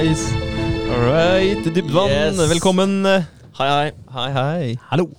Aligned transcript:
Hallais. 0.00 0.32
All 0.88 1.12
right, 1.12 1.62
dypt 1.74 1.90
vann. 1.90 2.08
Yes. 2.08 2.48
Velkommen. 2.48 3.04
Hei, 3.58 3.68
hei. 3.68 3.92
Hei, 4.14 4.32
hei. 4.32 4.78
Hallo. 4.90 5.10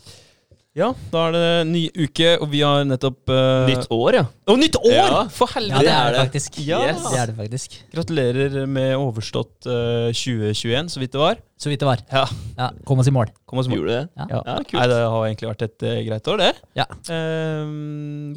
Ja, 0.71 0.93
da 1.11 1.21
er 1.27 1.33
det 1.35 1.47
ny 1.67 1.79
uke, 1.99 2.29
og 2.39 2.45
vi 2.53 2.61
har 2.63 2.85
nettopp 2.87 3.27
uh... 3.27 3.65
Nytt 3.67 3.89
år, 3.91 4.15
ja. 4.15 4.21
Å, 4.47 4.53
nytt 4.55 4.77
år! 4.79 4.93
Ja. 4.95 5.23
For 5.35 5.51
Ja, 5.59 5.81
det 5.83 5.91
er 5.91 6.13
det 6.13 6.21
faktisk. 6.29 6.59
Ja. 6.63 6.77
Yes. 6.87 7.01
Det 7.11 7.17
er 7.19 7.27
det 7.27 7.33
faktisk. 7.35 7.73
Gratulerer 7.91 8.53
med 8.71 8.93
overstått 8.95 9.67
uh, 9.67 10.07
2021, 10.15 10.93
så 10.93 11.01
vidt 11.01 11.11
det 11.11 11.19
var. 11.19 11.41
Så 11.59 11.67
vidt 11.67 11.81
det 11.83 11.89
var. 11.89 11.99
Ja, 12.07 12.21
Ja, 12.55 12.69
Kom 12.87 13.01
oss 13.03 13.09
i 13.11 13.11
mål. 13.11 13.33
kom 13.43 13.59
oss 13.59 13.67
i 13.67 13.73
mål. 13.73 13.81
Gjorde 13.81 13.97
det? 13.97 14.05
Ja. 14.15 14.27
Ja. 14.31 14.53
Kult. 14.61 14.77
Nei, 14.77 14.85
det 14.93 14.99
har 15.01 15.25
egentlig 15.27 15.49
vært 15.49 15.65
et 15.65 15.83
uh, 15.83 15.95
greit 16.07 16.29
år, 16.31 16.39
det. 16.39 16.51
Ja. 16.79 16.85
Um, 17.11 17.73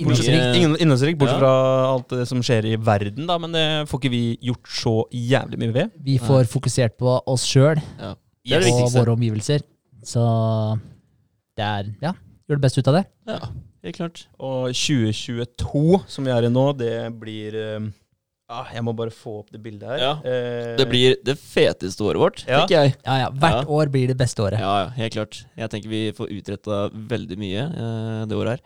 Innholdsrikt. 0.02 0.58
Innholdsrikt, 0.82 1.20
bortsett 1.20 1.38
fra 1.38 1.52
alt 1.92 2.16
det 2.16 2.26
som 2.32 2.42
skjer 2.42 2.66
i 2.72 2.80
verden, 2.88 3.28
da, 3.30 3.36
men 3.44 3.54
det 3.54 3.62
får 3.92 4.02
ikke 4.02 4.12
vi 4.16 4.24
gjort 4.48 4.72
så 4.80 4.96
jævlig 5.14 5.60
mye 5.62 5.76
ved. 5.78 5.94
Vi 6.10 6.18
får 6.18 6.50
fokusert 6.50 6.98
på 6.98 7.14
oss 7.30 7.46
sjøl 7.46 7.78
og 7.78 8.90
våre 8.98 9.14
omgivelser. 9.14 9.62
Så 10.04 10.26
det 11.56 11.64
er 11.64 11.90
Ja, 12.02 12.12
gjør 12.48 12.56
det 12.58 12.64
beste 12.64 12.80
ut 12.82 12.88
av 12.88 12.94
det. 13.00 13.04
Ja, 13.28 13.38
helt 13.84 13.96
klart. 13.98 14.26
Og 14.38 14.72
2022, 14.74 16.00
som 16.08 16.24
vi 16.26 16.32
er 16.34 16.46
i 16.48 16.50
nå, 16.52 16.64
det 16.76 16.94
blir 17.20 17.58
ah, 18.50 18.66
Jeg 18.74 18.82
må 18.84 18.92
bare 18.96 19.10
få 19.14 19.38
opp 19.40 19.50
det 19.54 19.60
bildet 19.64 19.88
her. 19.88 19.98
Ja. 20.02 20.12
Eh, 20.24 20.76
Det 20.76 20.86
blir 20.90 21.16
det 21.24 21.36
feteste 21.40 22.04
året 22.04 22.20
vårt, 22.20 22.44
Ja. 22.46 22.60
tenker 22.66 22.82
jeg. 22.82 22.94
Ja, 23.06 23.16
ja. 23.24 23.30
Hvert 23.30 23.62
Ja. 23.62 23.64
år 23.78 23.86
blir 23.90 24.06
det 24.08 24.16
beste 24.18 24.42
året. 24.42 24.60
Ja, 24.60 24.84
ja, 24.84 24.88
helt 24.98 25.12
klart. 25.12 25.44
Jeg 25.56 25.70
tenker 25.70 25.88
vi 25.88 26.12
får 26.12 26.28
utretta 26.30 26.90
veldig 26.92 27.38
mye 27.38 27.62
eh, 27.64 28.24
det 28.26 28.36
året 28.36 28.50
her. 28.50 28.60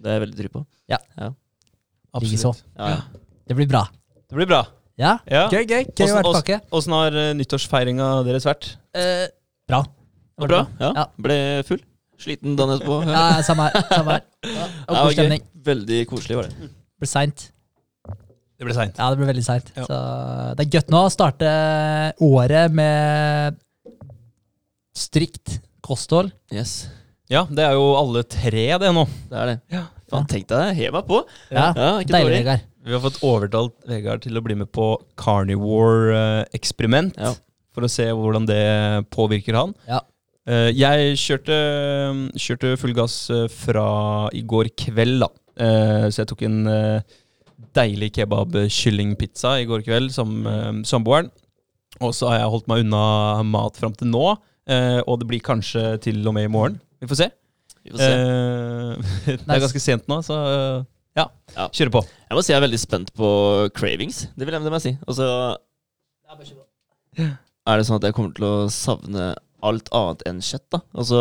Det 0.00 0.06
er 0.08 0.18
jeg 0.18 0.22
veldig 0.28 0.38
trygg 0.38 0.52
på. 0.52 0.66
absolutt. 0.90 2.24
Likeså. 2.24 2.54
Ja, 2.78 2.88
ja. 2.88 3.00
Det 3.46 3.54
blir 3.56 3.68
bra. 3.68 3.84
Det 4.28 4.34
blir 4.36 4.46
bra. 4.46 4.66
Ja, 4.98 5.18
Ja. 5.26 5.48
gøy, 5.48 5.64
gøy. 5.66 5.84
Gøy 5.94 6.06
å 6.08 6.14
være 6.16 6.24
tilbake. 6.24 6.60
Åssen 6.72 6.92
har 6.92 7.10
nyttårsfeiringa 7.34 8.24
deres 8.24 8.44
vært? 8.44 8.76
Eh, 8.94 9.28
bra. 9.68 9.84
Det 10.40 10.46
var 10.46 10.52
bra. 10.54 10.60
Ja. 10.80 10.90
Ja. 10.96 11.04
Ble 11.28 11.38
full. 11.68 11.80
Sliten 12.20 12.56
dagen 12.56 12.74
etterpå. 12.78 12.98
Ja, 13.12 13.40
samme 13.46 13.68
her. 13.68 13.84
Samme 13.92 14.16
her. 14.18 14.26
Ja, 14.50 14.66
og 14.88 14.94
Ja, 14.96 15.00
god 15.04 15.10
gøy. 15.10 15.16
stemning. 15.18 15.42
Veldig 15.70 15.98
koselig 16.08 16.36
var 16.40 16.48
det. 16.48 16.54
Det 16.64 17.04
ble 17.04 17.08
seint. 17.12 17.46
Det 18.60 18.66
ble 18.68 18.74
seint. 18.76 18.98
Ja, 19.00 19.06
det 19.12 19.20
ble 19.20 19.28
veldig 19.30 19.44
seint. 19.46 19.68
Ja. 19.76 19.84
Så 19.88 19.98
det 20.56 20.66
er 20.66 20.70
godt 20.74 20.90
nå 20.92 21.00
å 21.06 21.12
starte 21.12 21.50
året 22.24 22.72
med 22.76 23.56
strikt 24.96 25.60
kosthold. 25.84 26.32
Yes, 26.52 26.88
Ja, 27.30 27.44
det 27.46 27.62
er 27.62 27.76
jo 27.78 27.84
alle 27.96 28.24
tre, 28.26 28.66
det 28.82 28.90
nå. 28.96 29.04
det 29.30 29.38
er 29.38 29.46
det. 29.52 29.56
Ja. 29.76 29.84
Faen, 30.10 30.26
tenk 30.26 30.48
deg 30.50 30.58
det. 30.58 30.74
Hev 30.80 30.96
meg 30.98 31.06
på. 31.06 31.20
Ja, 31.54 31.68
Ja, 31.76 31.90
ikke 32.02 32.10
Deilig, 32.16 32.26
dårlig. 32.26 32.40
Vegard. 32.42 32.66
Vi 32.84 32.92
har 32.96 33.02
fått 33.04 33.18
overtalt 33.22 33.74
Vegard 33.86 34.22
til 34.24 34.36
å 34.36 34.42
bli 34.42 34.56
med 34.58 34.70
på 34.74 34.88
Carnivore-eksperiment. 35.20 37.16
Ja. 37.20 37.32
For 37.76 37.86
å 37.86 37.90
se 37.92 38.08
hvordan 38.10 38.48
det 38.50 38.62
påvirker 39.14 39.54
han. 39.60 39.74
Ja. 39.88 40.00
Eh, 40.50 40.70
jeg 40.74 41.16
kjørte, 41.20 41.56
kjørte 42.34 42.74
full 42.80 42.94
gass 42.96 43.22
eh, 43.30 43.46
fra 43.52 43.86
i 44.34 44.42
går 44.42 44.72
kveld, 44.78 45.20
da. 45.22 45.30
Eh, 45.60 46.06
så 46.10 46.24
jeg 46.24 46.30
tok 46.32 46.46
en 46.48 46.62
deilig 47.76 48.10
kebab-kyllingpizza 48.16 49.58
i 49.60 49.66
går 49.68 49.84
kveld 49.86 50.10
som 50.14 50.32
uh, 50.46 50.72
samboeren. 50.86 51.30
Og 52.00 52.14
så 52.16 52.30
har 52.30 52.40
jeg 52.40 52.52
holdt 52.54 52.70
meg 52.70 52.84
unna 52.86 53.02
mat 53.46 53.76
fram 53.78 53.92
til 53.96 54.08
nå. 54.10 54.24
eh, 54.70 55.00
og 55.04 55.20
det 55.20 55.26
blir 55.28 55.42
kanskje 55.44 55.98
til 56.00 56.22
og 56.26 56.34
med 56.34 56.46
i 56.48 56.52
morgen. 56.52 56.78
Vi 57.02 57.08
får 57.10 57.18
se. 57.18 57.28
Vi 57.84 57.92
får 57.92 58.00
se. 58.00 58.10
Eh, 58.14 59.36
det 59.44 59.52
er 59.52 59.62
ganske 59.66 59.82
sent 59.82 60.08
nå, 60.08 60.20
så 60.24 60.38
ja. 61.18 61.26
Ja. 61.56 61.66
Kjøre 61.74 61.92
på. 61.98 62.02
Jeg 62.06 62.38
må 62.38 62.44
si 62.46 62.52
jeg 62.52 62.60
er 62.60 62.64
veldig 62.64 62.80
spent 62.80 63.12
på 63.18 63.28
cravings. 63.76 64.22
Det 64.38 64.46
vil 64.46 64.56
jeg, 64.56 64.64
det 64.64 64.72
må 64.72 64.78
jeg 64.80 64.86
si. 64.86 64.94
Altså, 65.10 65.26
er 67.20 67.76
det 67.76 67.86
sånn 67.88 67.98
at 67.98 68.06
jeg 68.08 68.16
kommer 68.16 68.32
til 68.38 68.46
å 68.46 68.54
savne 68.72 69.32
alt 69.66 69.90
annet 69.96 70.24
enn 70.28 70.40
kjøtt. 70.44 70.66
da 70.72 70.80
Altså 70.94 71.20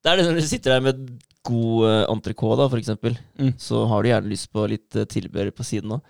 Det 0.00 0.10
er 0.10 0.20
det 0.20 0.26
når 0.28 0.40
du 0.40 0.48
sitter 0.48 0.76
der 0.76 0.84
med 0.84 1.06
god 1.46 1.86
uh, 1.86 2.04
entrecôte, 2.12 2.58
da, 2.60 2.68
for 2.68 2.80
eksempel. 2.80 3.16
Mm. 3.40 3.54
Så 3.60 3.86
har 3.88 4.02
du 4.02 4.10
gjerne 4.10 4.32
lyst 4.32 4.50
på 4.52 4.66
litt 4.68 4.96
uh, 4.98 5.06
tilbehør 5.08 5.52
på 5.56 5.64
siden 5.64 5.96
òg. 5.96 6.04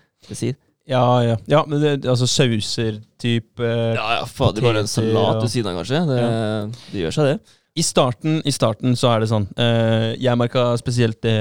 Ja, 0.90 1.04
ja. 1.22 1.36
ja 1.48 1.60
men 1.70 1.80
det, 1.80 1.92
altså 2.08 2.26
sauser 2.28 2.98
type 3.20 3.62
eh, 3.62 3.94
Ja, 3.94 4.06
ja, 4.18 4.24
fader, 4.26 4.64
bare 4.64 4.82
en 4.82 4.90
salat 4.90 5.14
salat 5.14 5.44
og- 5.44 5.52
siden 5.52 5.70
av, 5.70 5.78
kanskje. 5.78 6.00
Det, 6.08 6.80
det 6.90 7.04
gjør 7.04 7.14
seg, 7.16 7.28
det. 7.30 7.56
I 7.78 7.84
starten, 7.86 8.40
I 8.42 8.52
starten 8.52 8.96
så 8.98 9.12
er 9.12 9.22
det 9.22 9.28
sånn 9.30 9.46
uh, 9.54 10.10
Jeg 10.18 10.40
merka 10.40 10.72
spesielt 10.80 11.20
det 11.22 11.36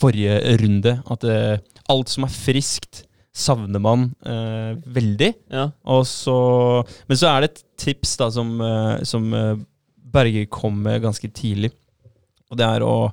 forrige 0.00 0.38
runde, 0.62 0.96
at 1.10 1.26
eh, 1.28 1.58
alt 1.92 2.12
som 2.12 2.26
er 2.26 2.32
friskt, 2.32 3.04
savner 3.34 3.82
man 3.82 4.08
eh, 4.26 4.74
veldig. 4.94 5.32
Ja. 5.50 5.68
Så, 6.06 6.34
men 7.10 7.18
så 7.18 7.30
er 7.32 7.44
det 7.44 7.50
et 7.50 7.63
tips 7.80 8.16
da 8.20 8.30
som, 8.32 8.56
eh, 8.60 9.04
som 9.06 9.30
eh, 9.34 9.54
Berger 10.14 10.46
kom 10.52 10.82
med 10.84 11.02
ganske 11.02 11.30
tidlig. 11.34 11.72
Og 12.50 12.58
det 12.60 12.66
er 12.66 12.84
å, 12.86 13.08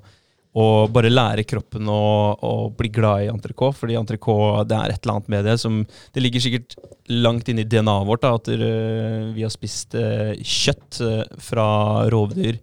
å 0.53 0.66
bare 0.91 1.11
lære 1.11 1.45
kroppen 1.47 1.89
å, 1.89 2.01
å 2.38 2.53
bli 2.77 2.91
glad 2.94 3.25
i 3.25 3.31
entrecôte. 3.31 3.79
Fordi 3.79 3.97
entrecôte 3.99 4.67
det 4.69 4.77
er 4.77 4.94
et 4.94 5.01
eller 5.01 5.17
annet 5.17 5.31
med 5.33 5.47
det 5.49 5.55
som 5.61 5.79
Det 6.13 6.23
ligger 6.23 6.44
sikkert 6.44 6.75
langt 7.11 7.49
inne 7.49 7.66
i 7.66 7.69
DNA-et 7.69 8.07
vårt 8.07 8.25
da, 8.25 8.35
at 8.38 8.51
eh, 8.53 9.31
vi 9.35 9.45
har 9.45 9.53
spist 9.53 9.95
kjøtt 9.95 11.01
fra 11.41 11.72
rovdyr 12.13 12.61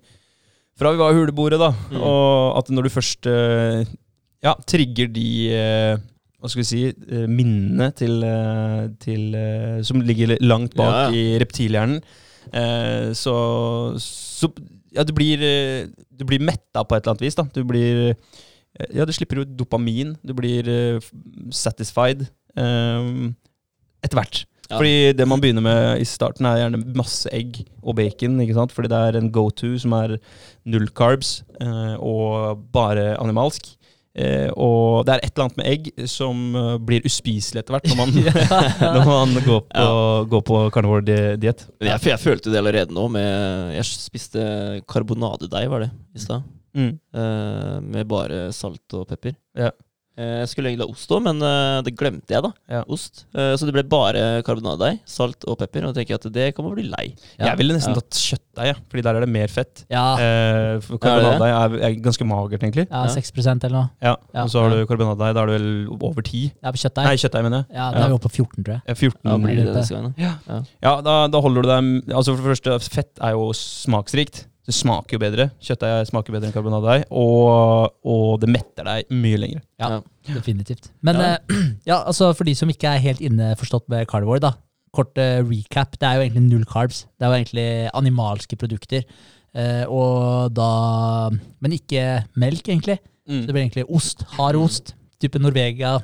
fra 0.78 0.92
vi 0.94 1.00
var 1.00 1.10
i 1.10 1.18
hulebordet. 1.18 1.58
da, 1.58 1.72
Mm. 1.90 2.02
Og 2.06 2.58
at 2.60 2.68
når 2.70 2.86
du 2.86 2.90
først 2.94 3.26
ja, 3.26 4.52
trigger 4.62 5.08
de 5.10 5.30
hva 6.38 6.48
skal 6.50 6.62
vi 6.62 6.66
si, 6.68 6.80
eh, 6.88 7.26
minnene 7.26 7.88
til, 7.98 8.22
eh, 8.22 8.88
til 9.02 9.34
eh, 9.34 9.80
Som 9.82 10.02
ligger 10.06 10.36
langt 10.40 10.76
bak 10.78 11.10
Ja, 11.10 11.14
i 11.14 11.38
reptilhjernen. 11.42 12.02
Eh, 12.52 13.10
så, 13.18 13.34
så 13.98 14.52
Ja, 14.94 15.02
du 15.04 15.12
blir, 15.12 15.42
du 16.16 16.24
blir 16.24 16.40
metta 16.40 16.84
på 16.84 16.96
et 16.96 17.02
eller 17.02 17.16
annet 17.16 17.26
vis. 17.26 17.34
da. 17.34 17.44
Du 17.52 17.64
blir 17.64 18.14
Ja, 18.94 19.04
du 19.04 19.12
slipper 19.12 19.42
ut 19.42 19.56
dopamin. 19.58 20.14
Du 20.24 20.32
blir 20.34 21.00
satisfied 21.50 22.28
etter 22.56 24.14
hvert. 24.16 24.44
Ja. 24.68 24.76
Fordi 24.76 25.12
det 25.16 25.26
man 25.28 25.40
begynner 25.40 25.64
med 25.64 26.00
i 26.02 26.04
starten, 26.04 26.44
er 26.46 26.58
gjerne 26.60 26.82
masse 26.96 27.30
egg 27.32 27.62
og 27.82 27.96
bacon. 27.96 28.38
ikke 28.40 28.54
sant? 28.54 28.72
Fordi 28.72 28.90
det 28.92 28.98
er 29.00 29.16
en 29.18 29.30
go-to 29.32 29.70
som 29.80 29.94
er 29.96 30.18
null 30.68 30.88
carbs 30.92 31.42
eh, 31.60 31.94
og 31.96 32.66
bare 32.72 33.14
animalsk. 33.16 33.70
Eh, 34.18 34.48
og 34.56 35.04
det 35.06 35.14
er 35.14 35.22
et 35.22 35.32
eller 35.32 35.44
annet 35.46 35.58
med 35.60 35.68
egg 35.70 36.08
som 36.10 36.40
eh, 36.58 36.70
blir 36.82 37.04
uspiselig 37.06 37.62
etter 37.62 37.76
hvert 37.76 37.88
når 37.90 37.98
man, 38.00 38.14
når 38.96 39.08
man 39.08 39.34
går 39.44 39.60
på, 39.68 39.88
går 40.32 40.44
på 40.48 40.62
carnivore-diett. 40.74 41.66
Jeg, 41.84 42.00
jeg 42.12 42.22
følte 42.22 42.52
det 42.52 42.62
allerede 42.62 42.96
nå. 42.96 43.08
Med, 43.14 43.74
jeg 43.76 43.90
spiste 43.90 44.46
karbonadedeig, 44.90 45.66
var 45.70 45.86
det, 45.86 45.92
i 46.16 46.24
stad. 46.24 46.46
Mm. 46.78 46.94
Eh, 47.14 47.76
med 47.82 48.08
bare 48.10 48.48
salt 48.54 48.98
og 48.98 49.06
pepper. 49.10 49.36
Ja. 49.58 49.70
Eh, 50.18 50.40
jeg 50.42 50.48
skulle 50.50 50.72
egentlig 50.72 50.88
ha 50.88 50.90
ost 50.96 51.12
òg, 51.14 51.20
men 51.22 51.38
eh, 51.46 51.80
det 51.86 51.92
glemte 51.94 52.34
jeg, 52.34 52.42
da. 52.42 52.50
Ja. 52.68 52.80
Ost. 52.90 53.20
Eh, 53.38 53.52
så 53.54 53.68
det 53.68 53.74
ble 53.76 53.84
bare 53.86 54.42
karbonadedeig, 54.42 54.98
salt 55.06 55.44
og 55.46 55.60
pepper. 55.60 55.84
Og 55.86 55.92
da 55.94 56.00
tenker 56.00 56.16
jeg 56.16 56.18
at 56.24 56.32
det 56.34 56.46
kan 56.56 56.66
man 56.66 56.74
bli 56.74 56.88
lei. 56.90 57.04
Ja. 57.38 57.52
Jeg 57.52 57.60
ville 57.60 57.76
nesten 57.76 57.94
Ja. 57.94 58.00
tatt 58.02 58.18
kjøttdeig, 58.18 58.80
fordi 58.90 59.04
der 59.06 59.14
er 59.14 59.20
det 59.24 59.28
mer 59.30 59.46
fett. 59.52 59.84
Ja, 59.94 60.06
Eh, 60.18 60.80
karbonadedeig 60.98 61.52
er, 61.54 61.78
er 61.86 61.94
ganske 62.02 62.26
magert, 62.26 62.62
egentlig. 62.66 62.88
ja 62.90 63.04
6% 63.14 63.62
eller 63.68 63.76
noe. 63.78 63.90
Ja. 64.02 64.16
Ja. 64.34 64.42
Og 64.42 64.50
så 64.50 64.64
har 64.66 64.74
du 64.74 64.82
karbonadedeig, 64.90 65.34
da 65.38 65.42
er 65.46 65.52
det 65.52 65.60
vel 65.60 65.88
over 66.02 66.20
10? 66.26 66.50
Ja, 66.64 66.72
på 66.74 66.82
kjøttdeig. 66.82 67.04
Nei, 67.06 67.14
kjøttdeig, 67.22 67.42
mener 67.46 67.62
jeg. 67.62 67.76
Ja, 67.78 67.90
da 67.94 68.02
er 68.04 68.08
vi 68.08 68.18
oppe 68.18 68.28
på 68.28 68.34
14, 68.42 68.64
tror 68.66 68.74
jeg. 68.74 68.82
Ja, 68.88 68.94
14 68.94 69.30
Ja, 69.30 69.36
blir 69.38 69.56
det 69.56 69.74
det. 69.78 70.34
da. 70.48 70.62
Ja, 70.82 71.00
da, 71.00 71.16
da 71.28 71.40
holder 71.40 71.62
du 71.62 71.68
deg 71.70 72.12
Altså 72.14 72.34
For 72.34 72.42
det 72.42 72.58
første, 72.58 72.90
fett 72.90 73.22
er 73.22 73.36
jo 73.38 73.52
smaksrikt. 73.54 74.46
Det 74.68 74.74
smaker 74.76 75.16
jo 75.16 75.20
bedre. 75.22 75.46
Kjøttdeig 75.64 76.10
smaker 76.10 76.34
bedre 76.34 76.50
enn 76.50 76.52
karbonadedeig. 76.52 77.06
Og, 77.16 77.94
og 78.04 78.34
det 78.42 78.50
metter 78.52 78.84
deg 78.84 79.12
mye 79.16 79.38
lenger. 79.40 79.62
Ja. 79.80 79.88
Ja. 79.96 80.34
Definitivt. 80.34 80.90
Men 81.08 81.16
Ja. 81.22 81.30
eh, 81.38 81.62
ja, 81.88 82.02
altså 82.04 82.34
for 82.36 82.44
de 82.44 82.52
som 82.58 82.68
ikke 82.68 82.90
er 82.92 83.00
helt 83.00 83.22
inneforstått 83.24 83.88
med 83.88 84.04
carnivore, 84.10 84.42
da. 84.44 84.52
Kort 84.92 85.16
eh, 85.20 85.40
recap. 85.44 85.96
Det 85.96 86.04
er 86.08 86.18
jo 86.18 86.26
egentlig 86.26 86.44
null 86.50 86.66
carbs. 86.68 87.06
Det 87.16 87.24
er 87.24 87.32
jo 87.32 87.38
egentlig 87.40 87.66
animalske 87.96 88.56
produkter. 88.60 89.08
Eh, 89.56 89.84
og 89.88 90.52
da 90.52 90.68
Men 91.64 91.72
ikke 91.78 92.04
melk, 92.36 92.68
egentlig. 92.68 92.98
Mm. 93.28 93.40
Så 93.40 93.46
det 93.48 93.54
blir 93.56 93.64
egentlig 93.64 93.88
ost. 93.88 94.26
Hard 94.36 94.56
ost. 94.60 94.94
Type 95.20 95.40
Norvegia. 95.40 95.96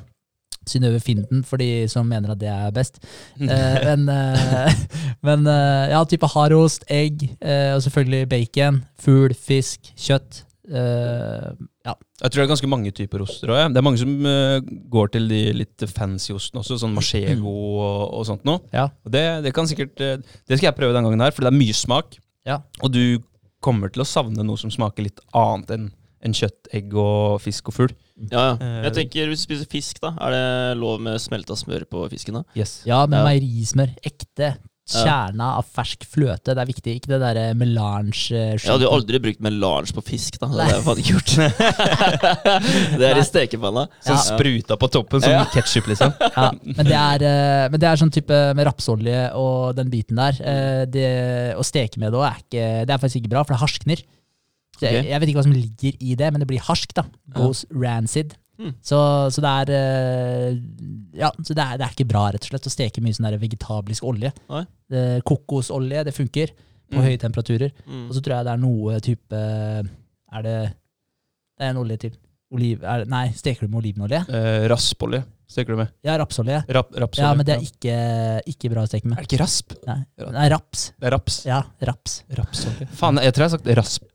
Synnøve 0.69 0.99
Finden, 1.03 1.43
for 1.47 1.61
de 1.61 1.85
som 1.91 2.07
mener 2.09 2.33
at 2.33 2.41
det 2.41 2.49
er 2.51 2.73
best. 2.75 2.99
Eh, 3.39 3.77
men 3.85 4.09
eh, 4.09 4.73
men 5.27 5.45
eh, 5.51 5.91
ja, 5.93 6.01
type 6.09 6.29
hardost, 6.33 6.87
egg, 6.91 7.27
eh, 7.41 7.71
og 7.75 7.83
selvfølgelig 7.85 8.29
bacon, 8.31 8.81
fugl, 9.01 9.35
fisk, 9.37 9.91
kjøtt. 9.99 10.43
Eh, 10.65 11.51
ja. 11.85 11.93
Jeg 12.23 12.31
tror 12.31 12.39
det 12.39 12.45
er 12.45 12.51
ganske 12.53 12.71
mange 12.71 12.93
typer 12.95 13.21
oster 13.25 13.53
òg. 13.53 13.73
Det 13.73 13.81
er 13.81 13.85
mange 13.85 14.01
som 14.01 14.15
eh, 14.31 14.57
går 14.93 15.13
til 15.13 15.29
de 15.29 15.41
litt 15.61 15.85
fancy 15.91 16.33
ostene 16.33 16.63
også, 16.63 16.79
sånn 16.81 16.95
machego 16.95 17.53
og, 17.53 18.01
og 18.19 18.25
sånt 18.31 18.47
noe. 18.47 18.63
Ja. 18.73 18.87
Og 19.05 19.13
det, 19.13 19.25
det 19.45 19.53
kan 19.53 19.69
sikkert 19.69 19.93
Det 19.99 20.57
skal 20.57 20.71
jeg 20.71 20.77
prøve 20.79 20.95
den 20.97 21.05
gangen 21.05 21.21
her, 21.21 21.35
for 21.35 21.45
det 21.45 21.53
er 21.53 21.59
mye 21.59 21.75
smak. 21.77 22.17
Ja. 22.49 22.61
Og 22.81 22.93
du 22.93 23.19
kommer 23.65 23.89
til 23.93 24.03
å 24.03 24.07
savne 24.09 24.45
noe 24.45 24.59
som 24.61 24.73
smaker 24.73 25.05
litt 25.07 25.21
annet 25.33 25.71
enn 25.75 25.85
en 26.25 26.33
kjøtt, 26.33 26.69
egg 26.73 26.93
og 26.97 27.39
fisk 27.43 27.69
og 27.69 27.75
fugl. 27.77 27.93
Ja, 28.31 28.43
ja. 28.45 28.53
Eh, 28.61 28.83
Jeg 28.87 28.93
tenker 28.93 29.27
Hvis 29.27 29.41
du 29.43 29.49
spiser 29.53 29.67
fisk, 29.69 29.99
da 30.01 30.13
er 30.23 30.31
det 30.31 30.77
lov 30.79 31.01
med 31.03 31.19
smelta 31.19 31.55
smør 31.59 31.83
på 31.89 32.05
fisken? 32.09 32.33
da? 32.39 32.43
Yes. 32.55 32.81
Ja, 32.87 33.05
med 33.05 33.19
Ja. 33.19 33.25
meierismør. 33.27 33.91
Ekte. 34.05 34.55
Kjerna 34.85 35.55
av 35.57 35.65
fersk 35.65 36.03
fløte. 36.05 36.53
Det 36.53 36.59
er 36.61 36.67
viktig. 36.69 36.91
Ikke 37.01 37.09
det 37.09 37.17
derre 37.19 37.55
melange 37.57 38.29
eh, 38.31 38.53
Jeg 38.53 38.69
hadde 38.69 38.85
jo 38.85 38.91
aldri 38.93 39.17
brukt 39.19 39.41
melange 39.41 39.91
på 39.97 40.03
fisk, 40.05 40.37
da. 40.39 40.45
Det 40.45 40.61
hadde 40.61 40.75
jeg 40.75 40.85
faen 40.85 41.01
ikke 41.01 41.15
gjort. 41.15 41.31
det 43.01 43.07
er 43.09 43.17
i 43.17 43.23
stekepanna. 43.25 43.87
Sånn 44.05 44.13
Ja. 44.15 44.21
spruta 44.29 44.77
på 44.77 44.89
toppen 44.93 45.21
som 45.25 45.31
Ja. 45.33 45.43
ketsjup, 45.49 45.87
liksom. 45.89 46.13
Ja, 46.37 46.51
men 46.63 46.85
det, 46.85 46.93
er, 47.01 47.25
eh, 47.25 47.69
men 47.73 47.79
det 47.81 47.89
er 47.89 47.97
sånn 47.97 48.13
type 48.13 48.39
med 48.55 48.67
rapsolje 48.69 49.33
og 49.33 49.75
den 49.75 49.89
biten 49.89 50.15
der. 50.21 50.85
Det, 50.85 51.09
å 51.57 51.65
steke 51.65 51.97
med 51.97 52.13
det 52.13 52.19
òg 52.21 52.29
er, 52.29 52.85
det 52.85 52.93
er 52.93 53.01
faktisk 53.01 53.23
ikke 53.23 53.33
bra, 53.33 53.43
for 53.43 53.55
det 53.57 53.61
harskner. 53.65 54.03
Så 54.75 54.85
Jeg, 54.91 55.05
jeg 55.07 55.21
vet 55.21 55.29
ikke 55.31 55.39
hva 55.39 55.47
som 55.47 55.55
ligger 55.55 55.93
i 56.03 56.15
det, 56.19 56.31
men 56.33 56.41
det 56.43 56.47
blir 56.49 56.59
harsk. 56.67 56.93
da. 56.97 57.03
Goes 57.35 57.65
rancid. 57.71 58.35
Mm. 58.59 58.71
Så, 58.83 58.97
så 59.35 59.41
det 59.43 59.49
er 59.51 59.71
eh, 59.75 60.57
Ja, 61.19 61.29
så 61.43 61.53
det 61.55 61.63
er, 61.63 61.77
det 61.79 61.85
er 61.87 61.91
ikke 61.95 62.07
bra, 62.07 62.25
rett 62.31 62.43
og 62.45 62.51
slett, 62.53 62.67
å 62.69 62.71
steke 62.71 63.01
mye 63.03 63.15
sånn 63.17 63.27
der 63.27 63.37
vegetablisk 63.41 64.03
olje. 64.07 64.31
Det, 64.91 65.01
kokosolje, 65.27 66.05
det 66.07 66.13
funker 66.15 66.53
på 66.85 66.99
Mm. 66.99 67.01
høye 67.01 67.17
temperaturer. 67.17 67.71
Mm. 67.89 68.03
Og 68.07 68.13
så 68.13 68.21
tror 68.21 68.35
jeg 68.37 68.45
det 68.45 68.51
er 68.53 68.59
noe 68.61 68.99
type 69.01 69.39
Er 70.35 70.41
det 70.45 70.57
Det 71.57 71.65
er 71.65 71.69
en 71.71 71.79
olje 71.81 71.97
til. 71.97 72.11
Oliv, 72.53 72.83
er, 72.85 73.05
nei, 73.09 73.29
steker 73.33 73.65
du 73.65 73.71
med 73.73 73.81
olivenolje? 73.81 74.21
Eh, 74.29 74.67
raspolje 74.69 75.23
steker 75.49 75.75
du 75.75 75.79
med. 75.79 75.91
Ja, 76.05 76.15
rapsolje. 76.19 76.57
Rap, 76.73 76.89
rapsolje. 76.99 77.25
Ja, 77.27 77.33
men 77.37 77.45
det 77.47 77.53
er 77.55 77.63
ikke, 77.63 77.95
ikke 78.49 78.71
bra 78.73 78.83
å 78.85 78.89
steke 78.89 79.07
med. 79.07 79.19
Er 79.19 79.25
det 79.25 79.29
ikke 79.29 79.41
rasp? 79.43 79.75
Nei, 79.87 79.97
nei 80.33 80.45
raps. 80.51 80.87
Det 80.99 81.07
er 81.09 81.13
raps. 81.15 81.37
Ja, 81.47 81.59
raps. 81.89 82.15
Rapsolje. 82.39 82.87
Faen, 82.97 83.19
jeg 83.23 83.35
tror 83.35 83.45
jeg 83.45 83.51
har 83.51 83.53
sagt 83.55 83.69
rasp. 83.79 84.07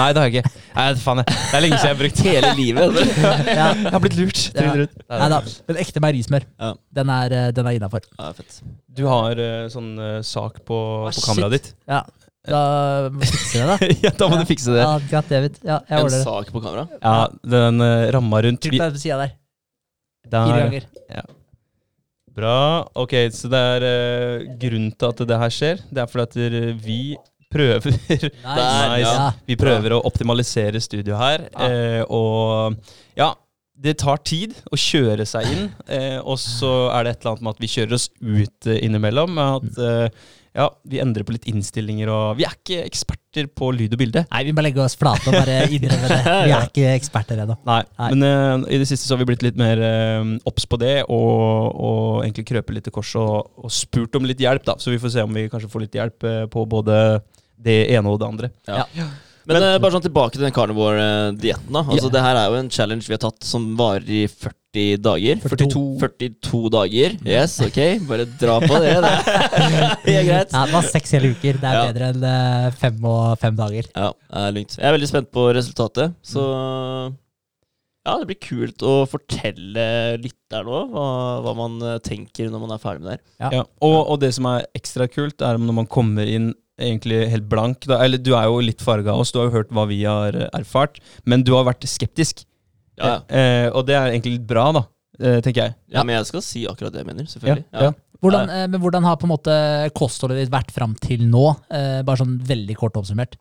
Nei, 0.00 0.08
det 0.16 0.22
har 0.22 0.28
jeg 0.30 0.40
ikke. 0.40 0.52
Nei, 0.78 0.86
faen. 1.02 1.22
Det 1.28 1.36
er 1.58 1.64
lenge 1.66 1.78
siden 1.78 1.90
jeg 1.90 1.94
har 1.94 2.00
brukt 2.00 2.22
Hele 2.26 2.52
livet. 2.58 3.00
Ja. 3.52 3.66
Jeg 3.76 3.92
har 3.92 4.02
blitt 4.02 4.16
lurt. 4.18 4.42
Ja. 4.56 4.72
Nei 5.12 5.28
da, 5.34 5.40
men 5.68 5.78
ekte 5.82 6.02
meierismør, 6.02 6.46
Ja. 6.60 6.72
den 6.98 7.12
er, 7.12 7.36
eh, 7.36 7.50
den 7.54 7.68
er 7.68 7.76
innafor. 7.78 8.06
Ja, 8.16 8.32
fett. 8.36 8.58
Du 8.92 9.04
har 9.10 9.38
eh, 9.40 9.66
sånn 9.72 9.92
eh, 10.00 10.18
sak 10.26 10.62
på, 10.68 10.78
på 11.12 11.24
kameraet 11.28 11.58
ditt. 11.58 11.70
Ja, 11.90 12.00
da 12.48 13.10
må 13.12 13.20
du 13.20 13.26
fikse 13.30 13.58
det, 13.60 13.66
da. 13.68 13.90
ja, 14.06 14.12
da 14.18 14.28
må 14.32 14.38
du 14.40 14.46
fikse 14.48 14.72
det. 14.74 14.80
Ja, 14.82 14.94
greit, 15.10 15.28
David. 15.30 15.60
Ja, 15.62 15.76
jeg 15.86 15.94
En 15.98 16.06
ordner 16.08 16.16
det. 16.18 16.24
sak 16.26 16.50
på 16.54 16.62
kamera? 16.64 16.86
Ja, 16.98 17.14
den 17.54 17.84
uh, 17.84 18.08
ramma 18.16 18.40
rundt 18.48 18.62
Trykk 18.64 18.80
deg 18.80 18.96
på 18.96 19.02
sida 19.04 19.20
der. 19.22 19.36
der. 20.26 20.48
Fire 20.48 20.64
ganger. 20.66 20.88
Bra. 22.32 22.56
Ok, 22.96 23.12
så 23.36 23.50
det 23.52 23.58
er 23.74 23.84
eh, 23.84 24.44
grunnen 24.56 24.94
til 24.96 25.10
at 25.10 25.18
det 25.28 25.36
her 25.42 25.52
skjer. 25.52 25.82
Det 25.92 26.00
er 26.00 26.08
fordi 26.08 26.24
at 26.24 26.36
eh, 26.56 26.70
vi 26.80 26.98
prøver 27.52 27.92
Nice. 28.16 29.02
Ja. 29.04 29.26
Vi 29.44 29.56
prøver 29.60 29.92
å 29.98 30.00
optimalisere 30.08 30.80
studio 30.80 31.18
her. 31.20 31.44
Ja. 31.52 31.68
Eh, 31.68 32.04
og 32.08 32.78
ja, 33.20 33.34
det 33.84 33.98
tar 34.00 34.22
tid 34.24 34.54
å 34.72 34.78
kjøre 34.80 35.26
seg 35.28 35.50
inn. 35.52 35.66
Eh, 35.92 36.16
og 36.24 36.40
så 36.40 36.72
er 36.96 37.04
det 37.04 37.12
et 37.18 37.20
eller 37.26 37.34
annet 37.34 37.44
med 37.44 37.52
at 37.58 37.62
vi 37.66 37.70
kjører 37.74 37.98
oss 37.98 38.08
ut 38.22 38.70
eh, 38.72 38.80
innimellom. 38.86 39.36
med 39.36 39.58
At 39.60 39.82
eh, 39.84 40.24
ja, 40.52 40.66
vi 40.84 41.00
endrer 41.00 41.24
på 41.24 41.32
litt 41.32 41.46
innstillinger 41.48 42.10
og 42.12 42.36
Vi 42.36 42.44
er 42.44 42.52
ikke 42.58 42.82
eksperter 42.84 43.48
på 43.56 43.70
lyd 43.72 43.94
og 43.96 44.00
bilde. 44.02 44.24
Nei, 44.28 44.42
vi 44.44 44.52
må 44.52 44.64
legge 44.64 44.82
oss 44.84 44.98
flate 45.00 45.30
og 45.30 45.36
bare 45.38 45.62
innrømme 45.72 46.10
det. 46.10 46.18
Vi 46.46 46.52
er 46.52 46.66
ikke 46.66 46.92
eksperter 46.92 47.40
ennå. 47.40 47.56
Nei, 47.68 47.80
Nei. 47.96 48.10
men 48.12 48.26
uh, 48.26 48.68
i 48.68 48.80
det 48.82 48.88
siste 48.90 49.08
så 49.08 49.14
har 49.14 49.22
vi 49.22 49.30
blitt 49.30 49.44
litt 49.46 49.56
mer 49.56 49.80
eh, 49.80 50.34
obs 50.48 50.68
på 50.68 50.76
det, 50.82 50.94
og, 51.08 51.72
og 51.72 52.22
egentlig 52.26 52.44
krøpet 52.50 52.76
litt 52.76 52.86
til 52.88 52.94
korset 52.94 53.20
og, 53.22 53.48
og 53.64 53.72
spurt 53.72 54.20
om 54.20 54.28
litt 54.28 54.42
hjelp, 54.42 54.66
da. 54.68 54.76
Så 54.76 54.92
vi 54.92 55.00
får 55.00 55.14
se 55.16 55.24
om 55.24 55.32
vi 55.32 55.48
kanskje 55.52 55.72
får 55.72 55.86
litt 55.86 56.00
hjelp 56.00 56.28
uh, 56.28 56.44
på 56.52 56.66
både 56.68 56.96
det 57.62 57.78
ene 57.94 58.12
og 58.12 58.20
det 58.20 58.28
andre. 58.28 58.52
Ja. 58.68 58.84
Men, 59.48 59.58
eh, 59.58 59.78
bare 59.82 59.94
sånn 59.96 60.04
tilbake 60.04 60.36
til 60.36 60.44
den 60.44 60.54
carnivore-dietten. 60.54 61.72
da 61.72 61.82
Altså 61.82 62.08
Ja. 62.08 62.12
Det 62.12 62.22
her 62.22 62.36
er 62.36 62.48
jo 62.50 62.60
en 62.60 62.70
challenge 62.70 63.08
vi 63.08 63.16
har 63.16 63.24
tatt 63.24 63.42
som 63.42 63.76
varer 63.76 64.08
i 64.08 64.26
40 64.28 64.61
dager. 64.72 65.36
42. 65.42 65.98
42 66.00 66.70
dager. 66.72 67.16
Yes, 67.28 67.58
ok. 67.60 67.78
Bare 68.08 68.24
dra 68.40 68.58
på 68.62 68.78
det. 68.80 68.94
Det 70.06 70.14
er 70.16 70.24
greit. 70.24 70.52
Ja, 70.54 70.62
det 70.66 70.72
var 70.72 70.86
seks 70.88 71.12
hele 71.12 71.32
uker. 71.34 71.58
Det 71.60 71.68
er 71.68 71.76
Ja. 71.76 71.82
bedre 71.92 72.08
enn 72.14 72.24
eh, 72.24 72.70
fem 72.80 73.04
og 73.04 73.38
fem 73.42 73.54
dager. 73.58 73.84
Ja, 73.94 74.12
det 74.12 74.46
er 74.46 74.54
lugnt. 74.56 74.78
Jeg 74.78 74.88
er 74.88 74.96
veldig 74.96 75.10
spent 75.10 75.30
på 75.34 75.44
resultatet. 75.54 76.14
Så 76.24 76.42
ja, 78.02 78.16
det 78.18 78.26
blir 78.32 78.40
kult 78.42 78.82
å 78.82 78.94
fortelle 79.06 79.84
lytteren 80.18 80.66
òg 80.74 80.88
hva, 80.90 81.04
hva 81.44 81.52
man 81.54 81.76
eh, 81.86 81.98
tenker 82.02 82.48
når 82.50 82.64
man 82.64 82.72
er 82.74 82.80
ferdig 82.82 83.04
med 83.04 83.10
det 83.12 83.18
her. 83.18 83.22
Ja. 83.44 83.50
Ja. 83.60 83.66
Og, 83.86 83.98
og 84.14 84.20
det 84.24 84.32
som 84.34 84.48
er 84.50 84.64
ekstra 84.74 85.06
kult, 85.10 85.44
er 85.44 85.60
når 85.60 85.76
man 85.82 85.86
kommer 85.90 86.26
inn 86.26 86.50
egentlig 86.82 87.20
helt 87.30 87.46
blank. 87.52 87.84
Da, 87.86 88.00
eller 88.02 88.18
du 88.18 88.32
er 88.34 88.48
jo 88.48 88.56
litt 88.64 88.82
farga 88.82 89.12
av 89.12 89.22
oss, 89.22 89.30
du 89.30 89.38
har 89.38 89.50
jo 89.50 89.58
hørt 89.60 89.70
hva 89.76 89.84
vi 89.90 90.00
har 90.08 90.34
eh, 90.34 90.48
erfart, 90.58 90.98
men 91.28 91.44
du 91.46 91.52
har 91.54 91.68
vært 91.68 91.86
skeptisk. 91.86 92.42
Ja, 93.02 93.12
ja. 93.12 93.42
Eh, 93.42 93.68
og 93.72 93.84
det 93.88 93.98
er 93.98 94.12
egentlig 94.12 94.38
litt 94.38 94.48
bra, 94.48 94.70
da, 94.78 94.86
eh, 95.18 95.40
tenker 95.44 95.66
jeg. 95.66 95.76
ja, 95.92 96.06
men 96.06 96.16
jeg 96.20 96.30
skal 96.30 96.44
si 96.46 96.64
akkurat 96.70 96.94
det 96.94 97.02
jeg 97.02 97.10
mener, 97.10 97.28
selvfølgelig. 97.30 97.66
Ja, 97.72 97.90
ja. 97.90 97.92
Hvordan, 98.22 98.50
eh, 98.54 98.66
men 98.70 98.80
hvordan 98.80 99.06
har 99.06 99.18
på 99.18 99.26
en 99.26 99.34
måte 99.34 99.54
kostholdet 99.98 100.44
ditt 100.44 100.52
vært 100.52 100.70
fram 100.74 100.94
til 101.02 101.24
nå? 101.26 101.48
Eh, 101.74 102.02
bare 102.06 102.22
sånn 102.22 102.38
veldig 102.46 102.76
kort 102.78 102.98
oppsummert. 103.00 103.34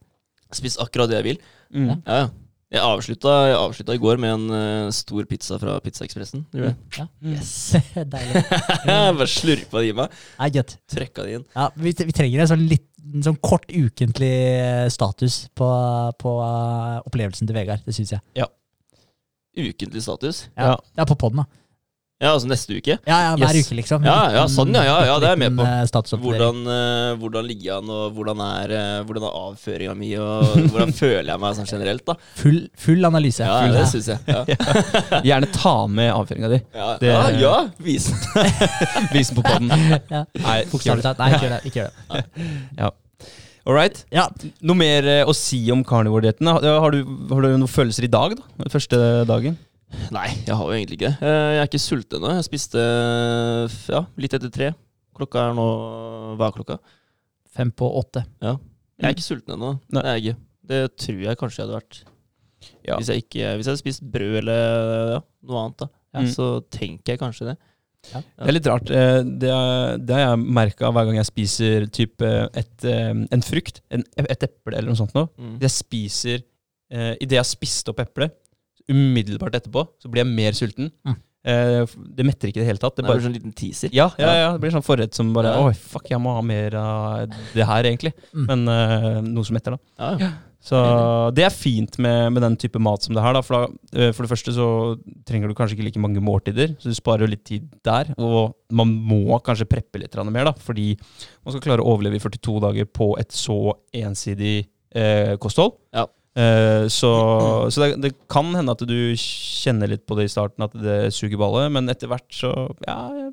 Spist 0.51 0.81
akkurat 0.81 1.11
det 1.11 1.19
jeg 1.19 1.27
vil. 1.29 1.43
Mm. 1.71 1.91
Ja. 1.91 1.97
Ja, 2.05 2.21
ja. 2.23 2.29
Jeg 2.71 2.87
avslutta, 2.87 3.31
jeg 3.49 3.55
avslutta 3.59 3.95
i 3.97 3.99
går 3.99 4.19
med 4.23 4.31
en 4.31 4.43
uh, 4.55 4.91
stor 4.95 5.25
pizza 5.27 5.57
fra 5.59 5.73
Pizzaekspressen. 5.83 6.45
Ja. 6.55 6.69
Mm. 7.19 7.33
Yes. 7.33 7.49
Deilig. 8.13 8.43
Bare 9.19 9.27
slurpa 9.27 9.81
det 9.83 9.89
i 9.89 9.97
meg. 9.97 10.15
Nei. 10.39 10.63
Trøkka 10.93 11.25
det 11.27 11.33
inn. 11.35 11.43
Ja, 11.51 11.67
vi, 11.75 11.91
vi 11.99 12.15
trenger 12.15 12.45
en 12.45 12.51
sånn, 12.53 12.63
litt, 12.71 12.87
en 13.11 13.27
sånn 13.27 13.35
kort 13.43 13.67
ukentlig 13.67 14.31
status 14.95 15.41
på, 15.51 15.67
på 16.23 16.37
uh, 16.39 17.03
opplevelsen 17.03 17.49
til 17.49 17.59
Vegard. 17.59 17.83
Det 17.83 17.97
syns 17.97 18.15
jeg. 18.15 18.23
Ukentlig 19.57 20.01
status. 20.05 20.45
Ja, 20.57 20.77
Ja. 20.97 21.05
på 21.05 21.15
poden, 21.19 21.37
da. 21.43 21.45
Ja, 22.21 22.35
altså 22.35 22.45
neste 22.45 22.75
uke. 22.77 22.99
Ja, 23.07 23.15
ja, 23.17 23.29
hver 23.35 23.55
Yes. 23.57 23.65
uke, 23.65 23.75
liksom. 23.79 24.03
Ja, 24.05 24.29
ja, 24.29 24.43
sånn, 24.45 24.69
ja, 24.75 24.83
ja, 24.85 24.97
ja, 25.07 25.13
det 25.19 25.25
er 25.27 25.31
jeg 25.35 25.39
med 25.41 25.57
på. 25.57 25.63
Eh. 25.65 26.19
Hvordan, 26.21 26.59
uh, 26.69 27.15
hvordan 27.17 27.47
ligger 27.49 27.63
jeg 27.65 27.77
an, 27.79 27.89
og 27.89 28.13
hvordan 28.13 28.43
er, 28.45 28.73
uh, 28.77 29.03
hvordan 29.07 29.23
er 29.25 29.37
avføringa 29.39 29.95
mi, 29.97 30.11
og 30.21 30.43
hvordan 30.69 30.93
føler 31.01 31.31
jeg 31.33 31.39
meg 31.41 31.55
sånn 31.57 31.65
generelt, 31.71 32.05
da. 32.05 32.13
Full, 32.35 32.59
full 32.77 33.03
analyse. 33.09 33.39
Ja, 33.41 33.57
Full, 33.63 33.73
det 33.73 33.87
syns 33.89 34.05
jeg. 34.05 34.19
Ja, 34.27 34.45
Gjerne 35.31 35.49
ta 35.51 35.87
med 35.87 36.13
avføringa 36.13 36.49
di. 36.53 36.61
ja, 36.77 36.97
Det- 37.01 37.09
ja, 37.09 37.29
ja 37.41 37.69
vis 37.79 38.11
Vis 39.15 39.33
den 39.33 39.41
på 39.41 39.47
poden. 39.49 39.73
Ja. 40.11 40.25
Nei, 40.45 40.59
ikke 40.69 40.85
gjør 40.91 41.01
det. 41.01 41.17
Nei, 41.17 41.31
ikke 41.33 41.47
gjør 41.47 41.57
det. 41.57 41.61
Ikke 41.65 41.81
gjør 41.81 41.89
det. 42.77 42.91
All 43.65 43.75
right. 43.77 43.99
Ja, 44.13 44.23
Noe 44.65 44.77
mer 44.79 45.05
eh, 45.05 45.23
å 45.29 45.33
si 45.37 45.59
om 45.73 45.83
carnivore-dietten? 45.85 46.47
Har, 46.49 46.91
du- 46.95 47.27
har 47.29 47.41
du 47.45 47.49
noen 47.53 47.69
følelser 47.69 48.07
i 48.07 48.11
dag, 48.11 48.33
da? 48.39 48.47
Den 48.63 48.71
første 48.73 49.01
dagen? 49.29 49.57
Nei, 50.15 50.29
jeg 50.47 50.55
har 50.55 50.65
jo 50.65 50.73
egentlig 50.73 50.97
ikke 50.97 51.11
det. 51.11 51.27
Eh, 51.27 51.49
Jeg 51.57 51.61
er 51.61 51.67
ikke 51.69 51.81
sulten 51.83 52.17
ennå. 52.21 52.31
Jeg 52.39 52.47
spiste 52.47 52.81
ja, 53.91 54.01
litt 54.17 54.33
etter 54.37 54.49
tre. 54.53 54.71
Klokka 55.17 55.49
er 55.49 55.57
nå 55.57 55.65
Hva 56.39 56.47
er 56.47 56.55
klokka? 56.55 56.79
fem 57.51 57.67
på 57.75 57.83
åtte. 57.99 58.21
Jeg 58.41 58.55
er 59.03 59.11
ikke 59.11 59.25
sulten 59.25 59.57
ennå. 59.57 59.73
Det 59.91 59.99
er 60.07 60.15
jeg 60.15 60.23
ikke. 60.23 60.37
Det 60.71 60.81
tror 61.03 61.17
jeg 61.25 61.37
kanskje 61.41 61.59
jeg 61.59 61.65
hadde 61.67 61.79
vært. 61.81 61.97
Ja. 62.87 62.95
Hvis, 62.95 63.09
jeg 63.11 63.23
ikke, 63.25 63.49
hvis 63.57 63.65
jeg 63.67 63.71
hadde 63.73 63.81
spist 63.81 64.05
brød 64.13 64.37
eller 64.39 65.11
ja, 65.17 65.19
noe 65.49 65.63
annet, 65.65 65.81
da, 65.83 65.87
Ja. 66.15 66.23
så 66.31 66.47
tenker 66.71 67.11
jeg 67.13 67.19
kanskje 67.19 67.49
det. 67.51 67.57
Det 68.11 68.47
er 68.49 68.55
litt 68.55 68.67
rart. 68.67 68.89
eh, 68.89 69.21
Det, 69.23 69.49
er, 69.53 69.97
det 70.01 70.15
har 70.17 70.23
jeg 70.31 70.39
merka 70.57 70.89
hver 70.91 71.05
gang 71.07 71.19
jeg 71.19 71.27
spiser 71.29 71.85
typ 71.93 72.21
eh, 72.25 72.47
et, 72.57 72.85
eh, 72.89 73.11
en 73.31 73.43
frukt, 73.45 73.81
en, 73.93 74.03
et 74.17 74.43
eple 74.47 74.73
eller 74.75 74.89
noe 74.89 74.99
sånt 74.99 75.13
noe. 75.17 75.29
Mm. 75.37 75.57
Jeg 75.61 75.75
spiser 75.75 76.41
Idet 76.91 77.37
jeg 77.37 77.39
har 77.39 77.47
spist 77.47 77.87
opp 77.87 78.01
eplet, 78.03 78.33
umiddelbart 78.91 79.53
etterpå, 79.55 79.85
så 80.03 80.09
blir 80.11 80.25
jeg 80.25 80.31
mer 80.35 80.51
sulten. 80.57 80.89
Mm. 81.07 81.15
Det 82.17 82.25
metter 82.27 82.49
ikke 82.51 82.59
i 82.59 82.63
det 82.65 82.67
hele 82.67 82.81
tatt. 82.83 82.97
Det 82.97 83.05
Det 83.05 83.07
bare, 83.07 83.15
bare 83.21 83.23
sånn 83.29 83.35
liten 83.37 83.53
teaser. 83.55 83.93
ja, 83.95 84.09
ja, 84.19 84.33
ja, 84.35 84.49
det 84.51 84.59
blir 84.59 84.73
sånn 84.75 84.83
forrett 84.83 85.15
som 85.15 85.31
bare 85.33 85.53
Ja. 85.55 85.61
Oi, 85.69 85.71
fuck, 85.73 86.09
jeg 86.11 86.19
må 86.19 86.33
ha 86.35 86.41
mer 86.43 86.75
av 86.75 87.31
det 87.55 87.63
her, 87.65 87.87
egentlig. 87.87 88.11
Mm. 88.35 88.43
Men 88.49 88.65
noe 89.31 89.47
som 89.47 89.55
metter, 89.55 89.77
da. 89.77 89.79
Ja, 90.03 90.11
ja. 90.19 90.31
Så 90.61 90.77
det 91.33 91.43
er 91.47 91.53
fint 91.53 91.95
med, 92.01 92.35
med 92.35 92.43
den 92.45 92.55
type 92.61 92.79
mat 92.81 93.01
som 93.01 93.15
det 93.17 93.23
her. 93.23 93.33
Da, 93.33 93.41
for, 93.45 93.57
da, 93.57 93.97
eh, 93.97 94.11
for 94.13 94.25
det 94.25 94.31
første 94.31 94.53
så 94.53 94.67
trenger 95.27 95.49
du 95.49 95.55
kanskje 95.57 95.77
ikke 95.77 95.87
like 95.87 96.03
mange 96.03 96.21
måltider, 96.23 96.75
så 96.77 96.91
du 96.91 96.97
sparer 96.97 97.25
jo 97.25 97.31
litt 97.33 97.43
tid 97.49 97.65
der. 97.87 98.13
Og 98.21 98.53
man 98.77 98.93
må 98.93 99.39
kanskje 99.45 99.69
preppe 99.69 100.03
litt 100.03 100.15
mer, 100.21 100.51
da, 100.51 100.53
fordi 100.53 100.93
man 101.41 101.55
skal 101.55 101.65
klare 101.65 101.83
å 101.83 101.95
overleve 101.95 102.19
i 102.19 102.23
42 102.23 102.59
dager 102.67 102.89
på 102.93 103.13
et 103.21 103.33
så 103.33 103.73
ensidig 104.03 104.55
eh, 104.93 105.33
kosthold. 105.41 105.79
Ja. 105.97 106.05
Eh, 106.37 106.85
så 106.87 107.11
så 107.67 107.81
det, 107.81 107.95
det 108.05 108.13
kan 108.31 108.53
hende 108.55 108.71
at 108.77 108.85
du 108.87 108.99
kjenner 109.19 109.89
litt 109.91 110.05
på 110.07 110.15
det 110.19 110.29
i 110.29 110.31
starten, 110.31 110.63
at 110.63 110.77
det 110.77 111.09
suger 111.15 111.41
ballet, 111.41 111.73
men 111.73 111.89
etter 111.91 112.11
hvert 112.11 112.29
så 112.35 112.53
Ja, 112.85 113.31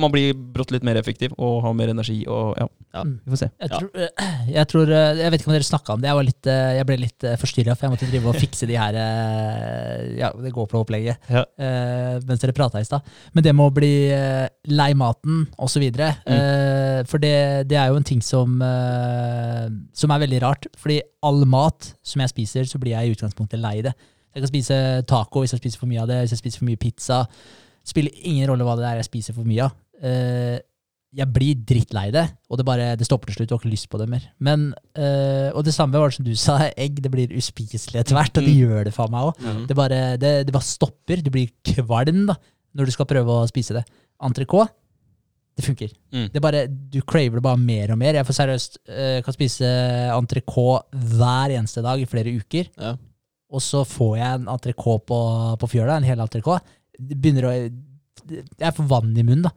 man 0.00 0.12
blir 0.12 0.34
brått 0.34 0.72
litt 0.74 0.84
mer 0.86 0.98
effektiv 1.00 1.32
og 1.38 1.60
har 1.64 1.74
mer 1.78 1.92
energi 1.92 2.20
og 2.26 2.56
ja. 2.58 2.66
Ja. 2.90 3.04
Vi 3.06 3.30
får 3.30 3.38
se. 3.38 3.48
Jeg 3.62 3.70
tror, 3.70 3.90
eh, 4.02 4.38
jeg 4.50 4.66
tror 4.72 4.90
eh, 4.90 5.20
Jeg 5.20 5.30
vet 5.30 5.42
ikke 5.44 5.50
om 5.50 5.54
dere 5.54 5.66
snakka 5.68 5.94
om 5.94 6.00
det. 6.02 6.08
Jeg, 6.10 6.16
var 6.18 6.26
litt, 6.26 6.48
eh, 6.50 6.70
jeg 6.74 6.86
ble 6.88 6.96
litt 6.98 7.26
forstyrra, 7.38 7.76
for 7.78 7.86
jeg 7.86 7.92
måtte 7.94 8.08
drive 8.10 8.32
og 8.32 8.38
fikse 8.40 8.66
de 8.66 8.78
her 8.80 8.98
eh, 8.98 10.08
Ja, 10.18 10.32
det 10.34 10.50
GoPro-opplegget 10.56 11.30
Ja. 11.30 11.44
eh, 11.54 12.16
mens 12.26 12.42
dere 12.42 12.56
prata 12.56 12.82
i 12.82 12.88
stad. 12.88 13.06
Men 13.36 13.46
det 13.46 13.54
med 13.54 13.70
å 13.70 13.76
bli 13.76 13.92
eh, 14.10 14.48
lei 14.74 14.90
maten 14.98 15.44
osv. 15.54 15.84
videre 15.86 16.10
eh, 16.26 17.00
For 17.06 17.22
det, 17.22 17.34
det 17.70 17.78
er 17.78 17.92
jo 17.92 18.00
en 18.00 18.08
ting 18.10 18.22
som 18.26 18.58
eh, 18.64 19.66
Som 19.94 20.10
er 20.14 20.24
veldig 20.26 20.42
rart. 20.42 20.66
Fordi 20.80 20.98
all 21.22 21.44
mat 21.46 21.92
som 22.02 22.24
jeg 22.24 22.34
spiser, 22.34 22.66
så 22.66 22.80
blir 22.82 22.96
jeg 22.96 23.06
i 23.06 23.14
utgangspunktet 23.14 23.60
lei 23.62 23.78
det. 23.86 23.94
Jeg 24.34 24.44
kan 24.44 24.50
spise 24.50 24.76
taco 25.10 25.42
hvis 25.42 25.54
jeg 25.54 25.62
spiser 25.62 25.80
for 25.82 25.90
mye 25.90 26.02
av 26.04 26.10
det, 26.10 26.20
hvis 26.24 26.34
jeg 26.36 26.42
spiser 26.42 26.62
for 26.62 26.68
mye 26.70 26.78
pizza. 26.80 27.24
Spiller 27.86 28.12
ingen 28.22 28.48
rolle 28.50 28.64
hva 28.66 28.76
det 28.78 28.84
er 28.90 28.98
jeg 29.00 29.08
spiser 29.08 29.34
for 29.36 29.44
mye 29.48 29.64
av. 29.68 29.72
Uh, 30.02 30.58
jeg 31.10 31.26
blir 31.34 31.56
drittlei 31.66 32.12
det, 32.14 32.22
og 32.48 32.60
det, 32.60 32.64
bare, 32.68 32.92
det 32.94 33.06
stopper 33.08 33.26
til 33.32 33.40
slutt. 33.40 33.48
Du 33.50 33.54
har 33.56 33.60
ikke 33.64 33.72
lyst 33.72 33.88
på 33.90 33.98
det 33.98 34.06
mer. 34.12 34.28
Men, 34.38 34.68
eh, 34.94 35.48
og 35.58 35.64
det 35.66 35.72
samme 35.74 35.98
var 35.98 36.06
det 36.12 36.14
som 36.20 36.24
du 36.28 36.36
sa, 36.38 36.54
egg. 36.78 37.00
Det 37.02 37.10
blir 37.10 37.32
uspiselig 37.34 37.98
etter 37.98 38.14
hvert, 38.14 38.30
og 38.38 38.44
det 38.46 38.52
Mm. 38.54 38.60
gjør 38.60 38.84
det 38.86 38.92
for 38.94 39.10
meg 39.10 39.26
òg. 39.26 39.40
Mm. 39.42 39.64
Det, 39.66 39.76
det, 40.22 40.30
det 40.46 40.54
bare 40.54 40.62
stopper. 40.68 41.24
Du 41.26 41.32
blir 41.34 41.50
kvalm 41.66 42.28
da, 42.30 42.36
når 42.78 42.86
du 42.86 42.92
skal 42.94 43.06
prøve 43.10 43.26
å 43.40 43.48
spise 43.50 43.74
det. 43.74 43.82
Entrecôte, 44.22 44.70
det 45.58 45.66
funker. 45.66 45.90
Mm. 46.14 46.28
Det 46.30 46.40
bare, 46.46 46.62
du 46.70 47.00
craver 47.02 47.40
det 47.40 47.42
bare 47.42 47.58
mer 47.58 47.90
og 47.90 47.98
mer. 47.98 48.14
Jeg 48.14 48.26
får 48.30 48.38
seriøst 48.44 48.78
eh, 48.86 49.18
kan 49.26 49.34
spise 49.34 49.66
entrecôte 50.14 50.84
hver 51.18 51.56
eneste 51.58 51.82
dag 51.82 51.98
i 51.98 52.06
flere 52.06 52.30
uker, 52.38 52.70
Ja. 52.78 52.94
og 53.50 53.60
så 53.66 53.82
får 53.82 54.14
jeg 54.22 54.30
en 54.38 54.46
entrecôte 54.46 55.08
på, 55.10 55.20
på 55.58 55.68
fjøla, 55.74 55.96
en 55.98 56.06
hel 56.06 56.22
entrecôte. 56.22 56.62
Det 57.08 57.16
begynner 57.20 57.46
å 57.48 57.52
Jeg 58.60 58.74
får 58.76 58.86
vann 58.90 59.10
i 59.16 59.22
munnen, 59.24 59.42
da. 59.48 59.50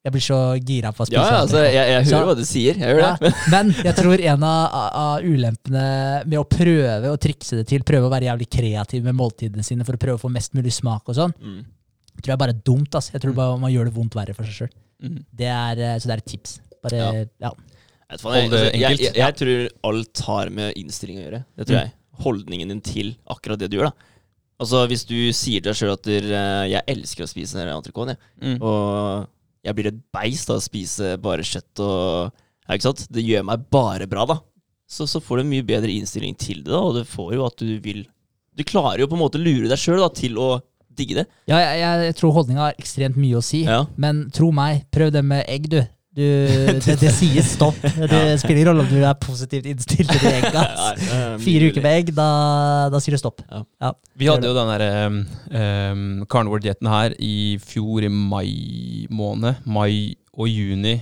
Jeg 0.00 0.12
blir 0.14 0.22
så 0.24 0.36
gira 0.64 0.90
på 0.96 1.04
å 1.04 1.06
spise 1.06 1.18
Ja, 1.20 1.24
ja, 1.28 1.40
altså, 1.44 1.58
jeg, 1.60 1.74
jeg 1.76 2.04
hører 2.06 2.08
Så- 2.08 2.26
hva 2.30 2.36
du 2.38 2.44
sier. 2.48 2.78
Jeg 2.80 2.88
hører 2.88 3.02
Ja, 3.04 3.16
det. 3.20 3.32
men 3.52 3.72
jeg 3.84 3.94
tror 3.98 4.22
en 4.32 4.44
av, 4.48 4.78
av 4.96 5.26
ulempene 5.28 5.82
med 6.26 6.38
å 6.40 6.44
prøve 6.48 7.10
å 7.12 7.18
trikse 7.20 7.58
det 7.60 7.66
til, 7.68 7.82
prøve 7.84 8.08
å 8.08 8.12
være 8.14 8.30
jævlig 8.30 8.48
kreativ 8.48 9.04
med 9.04 9.14
måltidene 9.18 9.62
sine 9.66 9.84
for 9.84 9.98
å 9.98 10.00
prøve 10.00 10.16
å 10.16 10.22
få 10.24 10.30
mest 10.32 10.54
mulig 10.56 10.72
smak 10.72 11.04
og 11.12 11.14
sånn, 11.18 11.34
Mm. 11.36 11.60
tror 12.22 12.32
jeg 12.32 12.38
bare 12.38 12.54
er 12.56 12.62
dumt. 12.64 12.94
ass. 12.94 13.10
Jeg 13.12 13.20
tror 13.20 13.34
bare 13.36 13.58
man 13.60 13.70
gjør 13.72 13.84
det 13.90 13.94
vondt 13.94 14.14
verre 14.16 14.34
for 14.34 14.44
seg 14.44 14.54
sjøl. 14.62 14.72
Mm. 15.04 15.24
Det 15.36 15.46
eh, 15.46 15.98
så 16.00 16.04
det 16.08 16.14
er 16.16 16.22
et 16.24 16.26
tips. 16.32 16.60
Bare, 16.82 16.96
Ja. 16.96 17.12
ja. 17.12 17.52
Jeg, 18.10 18.18
altså, 18.18 18.72
jeg, 18.72 18.98
jeg, 18.98 19.14
jeg 19.14 19.34
tror 19.36 19.68
alt 19.84 20.20
har 20.26 20.48
med 20.50 20.74
innstilling 20.80 21.18
å 21.20 21.24
gjøre. 21.28 21.44
Det 21.58 21.66
tror 21.68 21.78
jeg. 21.84 21.92
Holdningen 22.24 22.68
din 22.72 22.80
til 22.80 23.16
akkurat 23.28 23.58
det 23.58 23.68
du 23.70 23.76
gjør. 23.76 23.92
da 23.92 24.08
Altså 24.60 24.82
Hvis 24.90 25.06
du 25.08 25.16
sier 25.32 25.62
til 25.62 25.70
deg 25.70 25.78
sjøl 25.78 25.92
at 25.94 26.02
du, 26.04 26.12
eh, 26.12 26.68
'jeg 26.68 26.82
elsker 26.86 27.24
å 27.24 27.28
spise 27.30 27.56
entrecôte, 27.64 28.16
Mm. 28.42 28.58
og 28.60 29.26
jeg 29.64 29.74
blir 29.74 29.86
et 29.88 30.00
beist 30.12 30.50
av 30.50 30.56
å 30.56 30.62
spise 30.64 31.16
bare 31.20 31.40
kjøtt 31.42 31.80
og 31.80 32.32
ja, 32.68 32.74
ikke 32.76 32.82
sant? 32.82 33.06
Det 33.10 33.24
gjør 33.24 33.44
meg 33.44 33.70
bare 33.70 34.06
bra, 34.06 34.24
da. 34.26 34.38
Så, 34.88 35.06
så 35.08 35.20
får 35.22 35.36
du 35.38 35.40
en 35.42 35.50
mye 35.50 35.62
bedre 35.66 35.88
innstilling 35.88 36.36
til 36.36 36.62
det, 36.62 36.70
da, 36.72 36.78
og 36.80 36.94
det 36.94 37.06
får 37.06 37.34
jo 37.34 37.46
at 37.46 37.56
du 37.56 37.78
vil 37.80 38.06
Du 38.56 38.64
klarer 38.64 38.98
jo 38.98 39.06
på 39.06 39.14
en 39.14 39.22
måte 39.22 39.38
å 39.38 39.44
lure 39.44 39.68
deg 39.68 39.78
sjøl 39.78 40.02
til 40.12 40.34
å 40.36 40.60
digge 40.94 41.14
det. 41.14 41.26
ja 41.48 41.56
jeg, 41.58 41.80
jeg 42.04 42.14
tror 42.16 42.32
holdninga 42.34 42.58
har 42.66 42.74
ekstremt 42.78 43.16
mye 43.16 43.36
å 43.38 43.42
si, 43.42 43.62
Ja. 43.64 43.86
men 43.96 44.28
tro 44.30 44.50
meg, 44.52 44.84
prøv 44.90 45.12
det 45.12 45.24
med 45.24 45.44
egg, 45.48 45.68
du. 45.70 45.80
Du 46.10 46.22
det, 46.82 46.96
det 46.98 47.10
sier 47.14 47.44
stopp. 47.46 47.78
Det 47.82 48.20
spiller 48.42 48.56
ingen 48.56 48.70
rolle 48.72 48.82
om 48.82 48.90
du 48.90 48.98
er 48.98 49.18
positivt 49.22 49.68
innstilt 49.70 50.10
til 50.10 50.26
eh, 50.26 51.36
Fire 51.42 51.70
uker 51.70 51.84
med 51.84 51.98
egg, 52.00 52.10
da, 52.16 52.30
da 52.90 53.00
sier 53.02 53.14
det 53.14 53.22
stopp. 53.22 53.44
Ja. 53.46 53.92
Vi 54.18 54.30
hadde 54.30 54.50
jo 54.50 54.56
den 54.56 54.72
der 54.72 54.84
um, 55.94 56.24
carnivore-dietten 56.30 56.90
her 56.90 57.14
i 57.22 57.60
fjor 57.62 58.06
i 58.06 58.10
mai 58.10 59.06
måned. 59.14 59.62
Mai 59.70 60.16
og 60.34 60.50
juni. 60.50 60.98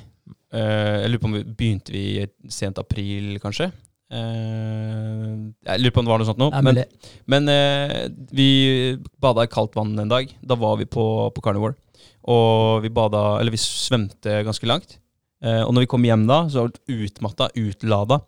Uh, 0.52 1.04
jeg 1.04 1.12
lurer 1.12 1.24
på 1.24 1.30
om 1.30 1.36
vi 1.38 1.44
begynte 1.48 1.94
vi 1.94 2.06
sent 2.52 2.80
april, 2.80 3.38
kanskje. 3.40 3.70
Uh, 4.12 5.48
jeg 5.64 5.82
lurer 5.82 5.92
på 5.94 6.04
om 6.04 6.08
det 6.08 6.12
var 6.12 6.20
noe 6.20 6.28
sånt 6.28 6.40
nå. 6.40 6.52
Er 6.52 6.68
Men, 6.68 6.84
men 7.32 7.48
uh, 7.48 7.98
vi 8.28 8.50
bada 9.20 9.48
i 9.48 9.52
kaldt 9.52 9.76
vann 9.76 9.96
en 9.96 10.12
dag. 10.12 10.28
Da 10.44 10.60
var 10.60 10.76
vi 10.80 10.88
på, 10.88 11.04
på 11.32 11.44
carnivore. 11.48 11.80
Og 12.28 12.82
vi 12.82 12.90
bada 12.92 13.38
Eller 13.38 13.54
vi 13.54 13.60
svømte 13.60 14.42
ganske 14.46 14.66
langt. 14.68 14.98
Eh, 15.44 15.62
og 15.62 15.70
når 15.72 15.84
vi 15.84 15.90
kom 15.92 16.06
hjem 16.06 16.26
da, 16.26 16.40
så 16.50 16.64
var 16.64 16.72
vi 16.74 16.98
utmatta, 17.06 17.50
utlada. 17.54 18.20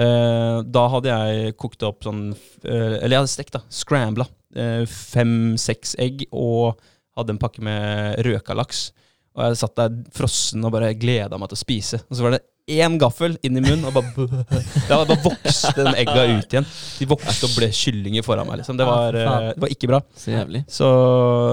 Eh, 0.00 0.62
da 0.64 0.84
hadde 0.94 1.12
jeg 1.12 1.56
kokt 1.60 1.84
opp 1.86 2.06
sånn 2.06 2.30
eh, 2.32 2.96
Eller 2.98 3.12
jeg 3.12 3.20
hadde 3.20 3.34
stekt, 3.34 3.56
da. 3.58 3.62
Scrambla. 3.68 4.26
Eh, 4.56 4.82
Fem-seks 4.88 5.94
egg 6.02 6.26
og 6.32 6.80
hadde 7.18 7.36
en 7.36 7.42
pakke 7.42 7.62
med 7.64 8.22
røka 8.26 8.56
laks. 8.56 8.88
Og 9.34 9.44
jeg 9.44 9.60
satt 9.60 9.76
der 9.78 9.94
frossen 10.14 10.64
og 10.64 10.72
bare 10.74 10.94
gleda 10.98 11.38
meg 11.38 11.50
til 11.50 11.58
å 11.58 11.64
spise. 11.64 12.02
Og 12.08 12.16
så 12.16 12.26
var 12.26 12.36
det 12.36 12.44
én 12.70 12.98
gaffel 13.00 13.36
inn 13.44 13.58
i 13.58 13.62
munnen, 13.62 13.84
og 13.88 13.96
bare, 13.96 14.44
ja, 14.88 14.96
bare 14.96 15.18
vokste 15.24 15.74
den 15.78 15.98
egga 16.00 16.26
ut 16.32 16.54
igjen. 16.56 16.68
De 16.98 17.08
vokste 17.10 17.48
og 17.48 17.56
ble 17.58 17.68
kyllinger 17.74 18.24
foran 18.26 18.48
meg. 18.48 18.62
Liksom. 18.62 18.78
Det, 18.80 18.86
var, 18.88 19.18
eh, 19.20 19.48
det 19.52 19.64
var 19.66 19.74
ikke 19.74 19.90
bra. 19.90 20.00
Så 20.16 20.32
jævlig. 20.32 20.64
Så, 20.70 20.88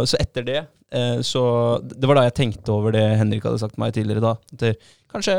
så 0.07 0.21
etter 0.21 0.47
det 0.47 0.59
eh, 0.61 1.19
så 1.25 1.43
Det 1.83 2.07
var 2.09 2.21
da 2.21 2.27
jeg 2.29 2.37
tenkte 2.39 2.75
over 2.75 2.95
det 2.95 3.03
Henrik 3.19 3.47
hadde 3.47 3.61
sagt 3.61 3.79
meg 3.81 3.95
tidligere. 3.97 4.23
da 4.23 4.35
At 4.55 4.87
Kanskje 5.11 5.35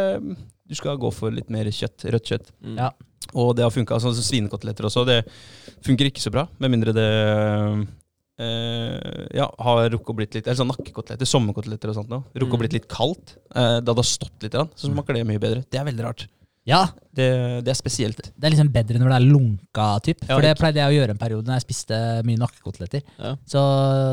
du 0.73 0.77
skal 0.77 1.01
gå 1.01 1.09
for 1.13 1.33
litt 1.35 1.51
mer 1.53 1.69
kjøtt, 1.69 2.07
rødt 2.13 2.29
kjøtt. 2.31 2.53
Mm. 2.65 2.77
Ja. 2.81 2.93
Og 3.39 3.53
det 3.57 3.65
har 3.65 3.73
funka. 3.73 3.97
Altså, 3.97 4.13
svinekoteletter 4.25 4.89
også. 4.89 5.05
Det 5.09 5.19
funker 5.85 6.09
ikke 6.09 6.23
så 6.23 6.33
bra, 6.33 6.47
med 6.63 6.73
mindre 6.73 6.95
det 6.97 7.09
eh, 8.39 9.27
ja, 9.37 9.49
har 9.59 9.89
rukket 9.93 10.13
å 10.13 10.17
blitt 10.17 10.35
litt 10.39 10.47
Eller 10.47 10.59
sånn 10.61 10.71
nakkekoteletter, 10.73 11.29
sommerkoteletter 11.29 11.93
og 11.93 11.99
sånt 11.99 12.09
noe. 12.13 12.25
Rukket 12.35 12.53
å 12.53 12.59
Mm. 12.59 12.63
blitt 12.65 12.73
litt 12.79 12.89
kaldt. 12.89 13.37
Uh, 13.55 13.81
det 13.81 13.95
har 13.95 14.03
stått 14.05 14.43
litt, 14.43 14.53
så 14.53 14.89
smaker 14.89 15.15
det 15.15 15.27
mye 15.27 15.39
bedre. 15.43 15.65
Det 15.71 15.79
er 15.81 15.85
veldig 15.85 16.05
rart. 16.05 16.27
Ja, 16.65 16.87
Det, 17.13 17.65
det 17.65 17.69
er 17.73 17.75
spesielt. 17.75 18.31
det 18.39 18.45
er 18.47 18.51
liksom 18.55 18.71
bedre 18.73 18.99
når 18.99 19.09
det 19.11 19.17
er 19.19 19.33
lunka 19.33 19.87
typ. 20.01 20.21
Ja, 20.29 20.37
For 20.37 20.41
det 20.43 20.57
pleide 20.59 20.79
jeg 20.79 20.93
å 20.93 20.97
gjøre 21.01 21.11
en 21.11 21.19
periode 21.19 21.45
når 21.45 21.59
jeg 21.59 21.67
spiste 21.67 22.23
mye 22.25 22.39
nakkekoteletter. 22.39 23.03
Ja. 23.19 23.33
Så 23.45 23.61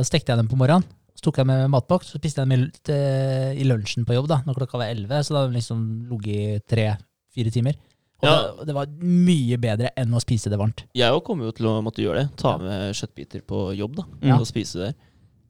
stekte 0.03 0.33
jeg 0.33 0.37
dem 0.41 0.47
på 0.49 0.57
morgenen. 0.57 0.83
Så 1.15 1.27
tok 1.27 1.37
jeg 1.37 1.45
med 1.47 1.69
matboks, 1.69 2.07
så 2.13 2.17
spiste 2.17 2.41
jeg 2.41 2.47
dem 2.47 2.55
i, 2.55 2.71
til, 2.81 3.59
i 3.59 3.63
lunsjen 3.67 4.05
på 4.07 4.15
jobb 4.15 4.27
da, 4.31 4.41
når 4.47 4.55
klokka 4.55 4.79
var 4.79 4.87
11. 4.95 5.23
Så 5.27 5.33
da 5.35 5.41
hadde 5.43 5.51
de 5.53 5.59
liksom 5.59 6.09
ligget 6.09 6.33
i 6.33 6.59
tre-fire 6.73 7.51
timer. 7.51 7.75
Og 8.19 8.27
Ja. 8.27 8.33
det, 8.59 8.65
det 8.67 8.75
var 8.75 8.87
mye 8.99 9.57
bedre 9.63 9.89
enn 9.97 10.11
å 10.13 10.19
spise 10.19 10.49
det 10.51 10.57
varmt. 10.59 10.83
Jeg 10.97 11.11
òg 11.15 11.21
kommer 11.23 11.45
jo 11.47 11.53
til 11.55 11.69
å 11.71 11.77
måtte 11.85 12.03
gjøre 12.03 12.25
det. 12.25 12.31
Ta 12.41 12.57
med 12.59 12.91
kjøttbiter 12.97 13.45
på 13.47 13.69
jobb 13.79 13.95
da 14.01 14.03
Ja. 14.27 14.35
og 14.39 14.47
spise 14.49 14.75
der. 14.89 14.93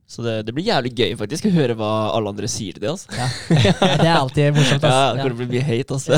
Så 0.09 0.23
det, 0.25 0.35
det 0.47 0.53
blir 0.57 0.65
jævlig 0.65 0.91
gøy 0.97 1.11
faktisk 1.17 1.45
å 1.45 1.51
høre 1.53 1.75
hva 1.77 1.89
alle 2.17 2.29
andre 2.33 2.47
sier 2.49 2.73
til 2.73 2.81
det. 2.81 2.89
Altså. 2.89 3.09
Ja. 3.13 3.27
Ja, 3.53 3.73
det 3.97 4.07
er 4.09 4.15
alltid 4.17 4.55
morsomt. 4.55 4.81
Ja, 4.89 5.13
det 5.13 5.19
Ja, 5.19 5.23
kommer 5.23 5.35
til 5.37 5.45
å 5.45 5.51
bli 5.51 5.61
hate, 5.67 5.93
altså. 5.97 6.17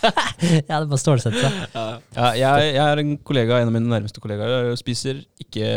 ja, 0.00 0.12
det 0.40 0.72
er 0.72 0.86
bare 0.88 1.00
stålsette 1.02 1.36
seg. 1.42 1.58
Ja. 1.74 1.84
Ja, 2.16 2.30
jeg, 2.40 2.70
jeg 2.78 2.84
er 2.86 3.02
en 3.02 3.10
kollega, 3.28 3.58
en 3.60 3.68
av 3.68 3.74
mine 3.76 3.90
nærmeste 3.92 4.22
kollegaer, 4.24 4.70
spiser 4.80 5.20
ikke 5.44 5.68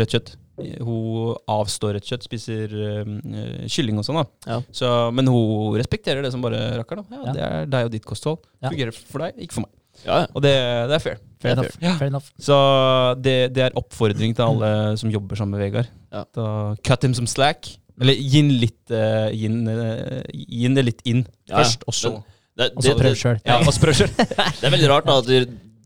rødt 0.00 0.14
kjøtt. 0.16 0.32
Hun 0.56 1.34
avstår 1.52 1.96
rødt 1.98 2.08
kjøtt, 2.08 2.26
spiser 2.26 2.72
eh, 2.72 3.66
kylling 3.72 4.00
og 4.00 4.06
sånn. 4.06 4.20
da. 4.22 4.26
Ja. 4.54 4.58
Så, 4.72 4.90
men 5.16 5.28
hun 5.30 5.76
respekterer 5.76 6.24
det 6.24 6.32
som 6.32 6.44
bare 6.44 6.62
rakker. 6.80 7.02
da. 7.02 7.06
Ja, 7.10 7.24
Ja. 7.26 7.32
Det 7.36 7.42
er 7.48 7.66
deg 7.74 7.88
og 7.90 7.96
ditt 7.96 8.06
kosthold. 8.08 8.40
Ja. 8.62 8.70
Fungerer 8.70 8.96
for 8.96 9.24
deg, 9.26 9.36
ikke 9.44 9.58
for 9.58 9.66
meg. 9.66 9.72
Ja, 10.04 10.16
ja. 10.22 10.26
Og 10.36 10.44
det, 10.44 10.52
det 10.90 10.96
er 10.96 11.02
fair. 11.02 11.18
Fair 11.40 11.56
fair, 11.56 11.56
enough. 11.56 11.98
Fair 12.00 12.10
enough. 12.10 12.30
Så 12.42 12.56
det, 13.24 13.36
det 13.56 13.64
er 13.66 13.76
oppfordring 13.80 14.34
til 14.36 14.44
alle 14.44 14.70
som 15.00 15.12
jobber 15.12 15.38
sammen 15.38 15.56
med 15.56 15.64
Vegard. 15.66 15.92
Ja. 16.12 16.24
Da 16.36 16.46
cut 16.84 17.04
him 17.04 17.14
some 17.16 17.30
slack. 17.30 17.70
Eller 18.00 18.16
gi 18.18 18.42
den 18.42 18.50
litt, 18.60 18.82
uh, 18.92 19.30
det 19.32 20.82
litt 20.84 21.00
inn 21.08 21.22
Ja, 21.48 21.62
først, 21.62 21.86
og 21.88 21.94
så 21.96 22.10
Og 22.20 22.82
så 22.84 22.92
prøv 22.96 23.16
sjøl. 23.16 23.38
ja, 23.40 23.56
og 23.62 23.72
så 23.72 23.80
prøv 23.80 23.96
selv. 23.96 24.12
det 24.60 24.68
er 24.68 24.74
veldig 24.74 24.90
rart 24.92 25.08
da 25.08 25.16
at 25.22 25.30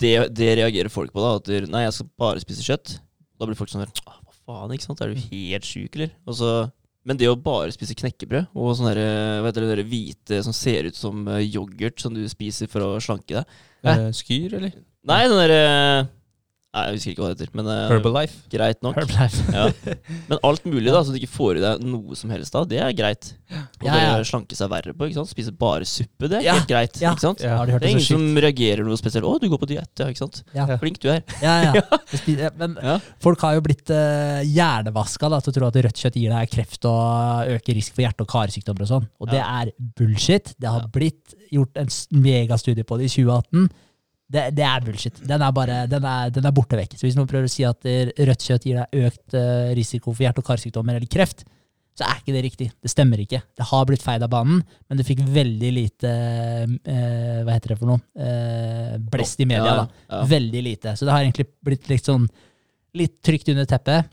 det, 0.00 0.14
det 0.34 0.50
reagerer 0.58 0.90
folk 0.90 1.12
på. 1.14 1.22
da 1.22 1.36
At 1.38 1.70
Nei, 1.70 1.84
jeg 1.86 1.94
skal 1.94 2.10
bare 2.18 2.42
spise 2.42 2.66
kjøtt. 2.66 2.96
Da 3.40 3.46
blir 3.48 3.56
folk 3.56 3.70
sånn 3.72 3.84
der 3.84 3.92
«Ah, 4.06 4.18
Hva 4.18 4.19
faen, 4.50 4.74
ikke 4.74 4.88
sant? 4.90 5.00
Er 5.06 5.14
du 5.14 5.24
helt 5.30 5.66
sjuk, 5.66 5.94
eller? 5.96 6.12
Så, 6.34 6.50
men 7.06 7.16
det 7.16 7.30
å 7.30 7.36
bare 7.38 7.72
spise 7.72 7.94
knekkebrød 7.96 8.50
og 8.58 8.74
sånn 8.76 8.90
der, 8.90 9.00
Hva 9.40 9.48
heter 9.52 9.68
der 9.70 9.82
hvite 9.88 10.42
som 10.44 10.52
ser 10.56 10.90
ut 10.90 10.98
som 10.98 11.22
eh, 11.30 11.46
yoghurt 11.46 12.02
som 12.02 12.12
du 12.16 12.24
spiser 12.28 12.68
for 12.70 12.84
å 12.84 12.94
slanke 13.00 13.38
deg 13.40 13.58
Eh, 13.80 14.10
Skyr, 14.12 14.58
eller? 14.58 14.74
Nei, 15.08 15.22
den 15.30 15.38
derre 15.40 15.60
Nei, 16.70 16.82
jeg 16.86 16.94
husker 17.00 17.10
ikke 17.10 17.22
hva 17.24 17.28
det 17.32 17.40
heter. 17.40 17.48
Men 17.58 17.66
eh, 17.66 17.88
Herbalife. 17.90 18.36
greit 18.52 18.78
nok. 18.86 18.94
Herbalife. 19.00 19.42
Ja. 19.56 19.64
Men 20.30 20.38
alt 20.46 20.62
mulig, 20.70 20.92
da, 20.94 21.00
så 21.02 21.10
du 21.10 21.16
ikke 21.18 21.32
får 21.34 21.58
i 21.58 21.62
deg 21.64 21.80
noe 21.82 22.14
som 22.14 22.30
helst 22.30 22.54
da, 22.54 22.60
det 22.70 22.78
er 22.78 22.92
greit. 22.94 23.32
Og 23.80 23.88
Ja, 23.88 23.96
ja. 23.98 24.12
slanke 24.28 24.54
seg 24.54 24.70
verre 24.70 24.94
på. 24.94 25.08
ikke 25.08 25.18
sant? 25.18 25.32
Spise 25.32 25.50
bare 25.58 25.82
suppe, 25.90 26.28
det 26.30 26.38
er 26.38 26.44
Ja, 26.46 26.54
helt 26.60 26.68
greit. 26.70 27.00
ja. 27.02 27.10
ikke 27.16 27.24
sant? 27.26 27.42
Ja. 27.42 27.56
Har 27.58 27.66
du 27.66 27.72
hørt 27.74 27.82
Det 27.82 27.90
er 27.90 27.96
ingen 27.96 28.06
som 28.06 28.38
reagerer 28.46 28.86
noe 28.86 29.00
spesielt. 29.00 29.26
'Å, 29.26 29.40
du 29.42 29.48
går 29.50 29.58
på 29.64 29.70
diett', 29.72 29.98
ja, 29.98 30.06
ikke 30.14 30.22
sant? 30.22 30.44
Ja. 30.54 30.68
Flink 30.78 31.00
du 31.02 31.08
er. 31.10 31.24
Ja, 31.42 31.56
ja. 31.74 32.50
Men 32.62 32.78
Ja. 32.78 32.96
folk 33.18 33.42
har 33.42 33.58
jo 33.58 33.66
blitt 33.66 33.90
uh, 33.90 34.38
hjernevaska 34.46 35.26
da, 35.28 35.40
til 35.42 35.50
å 35.50 35.58
tro 35.58 35.66
at 35.72 35.74
rødt 35.90 35.98
kjøtt 36.06 36.20
gir 36.22 36.30
deg 36.30 36.54
kreft 36.54 36.86
og 36.86 37.50
øker 37.58 37.74
risk 37.82 37.98
for 37.98 38.06
hjerte- 38.06 38.22
og 38.22 38.30
karsykdommer 38.30 38.86
og 38.86 38.92
sånn. 38.94 39.10
Og 39.18 39.26
det 39.34 39.42
er 39.42 39.74
bullshit. 39.98 40.54
Det 40.54 40.70
har 40.70 40.86
blitt 40.86 41.34
gjort 41.50 41.74
en 41.82 41.90
megastudie 42.14 42.86
på 42.86 42.94
det 43.02 43.10
i 43.10 43.14
2018. 43.26 43.70
Det, 44.30 44.44
det 44.54 44.62
er 44.66 44.84
bullshit. 44.86 45.16
Den 45.26 45.42
er, 45.42 45.54
bare, 45.54 45.84
den, 45.90 46.04
er, 46.06 46.28
den 46.34 46.46
er 46.46 46.54
borte 46.54 46.78
vekk. 46.78 46.94
Så 46.98 47.08
hvis 47.08 47.16
noen 47.18 47.28
prøver 47.30 47.48
å 47.48 47.50
si 47.50 47.64
at 47.66 47.88
eh, 47.90 48.12
rødt 48.28 48.44
kjøtt 48.46 48.66
gir 48.68 48.78
deg 48.78 49.08
økt 49.08 49.34
eh, 49.38 49.72
risiko 49.78 50.12
for 50.12 50.22
hjerte- 50.22 50.44
og 50.44 50.46
karsykdommer 50.46 51.00
eller 51.00 51.10
kreft, 51.10 51.42
så 51.98 52.06
er 52.06 52.20
ikke 52.20 52.34
det 52.36 52.42
riktig. 52.46 52.68
Det 52.80 52.92
stemmer 52.92 53.20
ikke. 53.20 53.40
Det 53.58 53.66
har 53.72 53.88
blitt 53.88 54.04
feid 54.04 54.22
av 54.24 54.30
banen, 54.32 54.60
men 54.88 55.00
det 55.00 55.06
fikk 55.08 55.24
veldig 55.34 55.72
lite 55.74 56.12
eh, 56.12 57.40
Hva 57.44 57.56
heter 57.56 57.74
det 57.74 57.80
for 57.80 57.90
noe? 57.90 58.04
Eh, 58.14 58.94
blest 59.12 59.42
i 59.42 59.48
media, 59.50 59.82
da. 59.82 60.04
ja. 60.06 60.22
Veldig 60.30 60.62
lite. 60.64 60.94
Så 60.96 61.08
det 61.08 61.16
har 61.16 61.26
egentlig 61.26 61.50
blitt 61.66 61.90
litt 61.90 62.06
sånn 62.06 62.28
litt 62.96 63.20
trygt 63.22 63.50
under 63.52 63.66
teppet, 63.70 64.08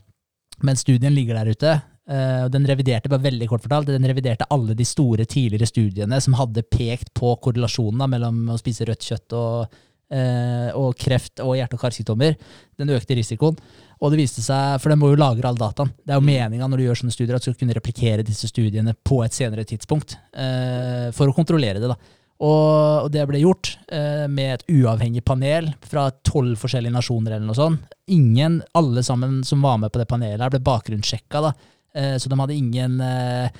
men 0.66 0.78
studien 0.78 1.14
ligger 1.14 1.38
der 1.38 1.54
ute. 1.54 1.78
Uh, 2.08 2.46
den 2.48 2.64
reviderte 2.64 3.10
bare 3.10 3.20
veldig 3.26 3.48
kort 3.50 3.64
fortalt, 3.64 3.90
den 3.90 4.06
reviderte 4.08 4.46
alle 4.54 4.72
de 4.78 4.84
store 4.86 5.26
tidligere 5.28 5.66
studiene 5.68 6.20
som 6.24 6.36
hadde 6.38 6.64
pekt 6.64 7.10
på 7.18 7.34
korrelasjonen 7.44 8.00
da, 8.00 8.06
mellom 8.08 8.38
å 8.54 8.56
spise 8.56 8.86
rødt 8.88 9.04
kjøtt 9.10 9.34
og, 9.36 9.74
og 10.08 10.94
kreft 10.96 11.42
og 11.44 11.52
hjerte- 11.58 11.76
og 11.76 11.82
karsykdommer. 11.82 12.36
Den 12.80 12.94
økte 12.96 13.16
risikoen. 13.18 13.58
Og 14.00 14.12
det 14.12 14.20
viste 14.20 14.40
seg, 14.44 14.78
for 14.80 14.92
den 14.92 15.00
må 15.00 15.10
jo 15.10 15.18
lagre 15.18 15.50
all 15.50 15.58
dataen. 15.58 15.90
Det 16.00 16.14
er 16.14 16.20
jo 16.20 16.24
meninga 16.24 16.68
når 16.70 16.80
du 16.80 16.84
gjør 16.86 17.00
sånne 17.00 17.14
studier 17.14 17.36
at 17.36 17.42
du 17.42 17.50
skal 17.50 17.58
kunne 17.64 17.76
replikere 17.76 18.24
disse 18.26 18.48
studiene 18.48 18.94
på 18.94 19.18
et 19.24 19.34
senere 19.34 19.66
tidspunkt. 19.68 20.16
eh, 20.32 21.10
for 21.12 21.28
å 21.28 21.34
kontrollere 21.34 21.82
det. 21.82 21.90
da. 21.90 21.96
Og, 22.38 23.04
og 23.04 23.08
det 23.10 23.24
ble 23.26 23.40
gjort 23.42 23.72
eh, 23.90 24.28
med 24.30 24.54
et 24.54 24.64
uavhengig 24.70 25.24
panel 25.26 25.72
fra 25.82 26.06
tolv 26.22 26.54
forskjellige 26.60 26.94
nasjoner. 26.94 27.34
eller 27.34 27.48
noe 27.48 27.58
sånt. 27.58 27.96
Ingen, 28.14 28.62
alle 28.78 29.02
sammen 29.02 29.42
som 29.44 29.60
var 29.66 29.78
med 29.82 29.90
på 29.90 29.98
det 29.98 30.06
panelet, 30.08 30.40
her 30.40 30.54
ble 30.54 30.62
bakgrunnssjekka. 30.62 31.42
da. 31.42 31.52
Eh, 31.94 32.16
så 32.22 32.30
de 32.30 32.38
hadde 32.38 32.54
ingen 32.54 33.00
eh, 33.02 33.50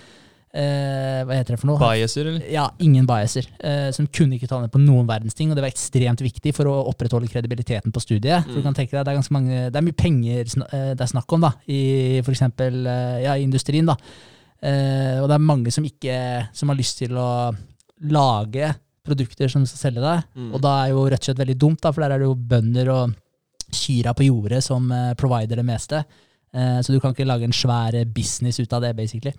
eh, 0.53 1.25
Hva 1.27 1.37
heter 1.37 1.55
det 1.55 1.61
for 1.61 1.71
noe? 1.73 1.81
Biaser, 1.83 2.31
eller? 2.31 2.47
Ja, 2.53 2.69
ingen 2.85 3.07
biaser. 3.09 3.49
Eh, 3.59 3.91
som 3.97 4.07
kunne 4.07 4.39
ikke 4.39 4.49
ta 4.51 4.61
ned 4.63 4.73
på 4.75 4.81
noen 4.83 5.07
verdens 5.09 5.37
ting, 5.39 5.51
og 5.51 5.59
det 5.59 5.67
var 5.67 5.73
ekstremt 5.73 6.23
viktig 6.25 6.55
for 6.57 6.71
å 6.71 6.79
opprettholde 6.93 7.31
kredibiliteten 7.33 7.95
på 7.95 8.03
studiet. 8.05 8.47
For 8.47 8.59
du 8.59 8.65
kan 8.67 8.77
tenke 8.77 8.97
deg, 8.97 9.05
Det 9.05 9.13
er 9.13 9.21
ganske 9.21 9.37
mange, 9.37 9.63
det 9.69 9.79
er 9.79 9.87
mye 9.87 9.99
penger 9.99 10.43
eh, 10.69 10.91
det 10.95 11.05
er 11.05 11.15
snakk 11.15 11.37
om 11.37 11.47
da, 11.49 11.53
i 11.69 11.83
f.eks. 12.23 12.35
eksempel 12.39 12.85
ja, 13.25 13.37
i 13.37 13.47
industrien. 13.47 13.89
da. 13.89 13.97
Eh, 14.59 15.19
og 15.23 15.29
det 15.31 15.37
er 15.37 15.47
mange 15.47 15.71
som 15.75 15.87
ikke 15.87 16.19
som 16.57 16.71
har 16.73 16.79
lyst 16.79 16.99
til 17.03 17.15
å 17.19 17.55
lage 18.11 18.73
produkter 19.07 19.51
som 19.51 19.65
skal 19.67 19.81
selge 19.87 20.05
deg. 20.05 20.27
Mm. 20.35 20.51
Og 20.53 20.63
da 20.63 20.75
er 20.83 20.93
jo 20.93 21.07
rødt 21.07 21.31
kjøtt 21.31 21.43
veldig 21.43 21.59
dumt, 21.59 21.83
da, 21.85 21.93
for 21.95 22.05
der 22.05 22.17
er 22.17 22.23
det 22.23 22.29
jo 22.29 22.37
bønder 22.51 22.93
og 22.95 23.17
kyra 23.75 24.15
på 24.17 24.27
jordet 24.29 24.63
som 24.65 24.91
eh, 24.93 25.15
provider 25.19 25.61
det 25.61 25.67
meste. 25.69 26.03
Eh, 26.53 26.79
så 26.83 26.95
du 26.95 27.01
kan 27.03 27.15
ikke 27.15 27.29
lage 27.29 27.49
en 27.49 27.57
svær 27.57 27.97
business 28.15 28.61
ut 28.61 28.73
av 28.73 28.85
det, 28.85 28.95
basically. 28.99 29.35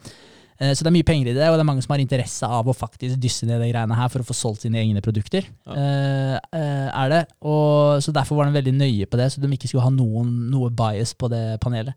Eh, 0.60 0.74
Så 0.76 0.84
det 0.84 0.92
er 0.92 0.98
mye 0.98 1.08
penger 1.08 1.32
i 1.32 1.38
det, 1.38 1.48
og 1.48 1.56
det 1.56 1.64
er 1.64 1.70
mange 1.72 1.84
som 1.86 1.96
har 1.96 2.04
interesse 2.04 2.44
av 2.46 2.68
å 2.68 2.76
faktisk 2.76 3.20
dysse 3.22 3.48
ned 3.48 3.62
de 3.64 3.72
greiene 3.72 3.96
her 3.96 4.12
for 4.12 4.24
å 4.24 4.28
få 4.28 4.36
solgt 4.36 4.66
sine 4.66 4.82
egne 4.82 5.04
produkter. 5.06 5.48
Ja. 5.66 5.74
Eh, 5.80 6.38
eh, 6.60 6.88
er 6.92 7.10
det. 7.14 7.24
Og, 7.42 8.04
så 8.04 8.14
derfor 8.16 8.40
var 8.40 8.50
de 8.50 8.60
veldig 8.60 8.76
nøye 8.76 9.08
på 9.10 9.20
det, 9.20 9.32
så 9.32 9.42
de 9.42 9.52
ikke 9.56 9.72
skulle 9.72 9.88
ha 9.88 9.94
noen, 9.94 10.52
noe 10.52 10.70
bias 10.70 11.16
på 11.16 11.32
det 11.32 11.60
panelet. 11.64 11.96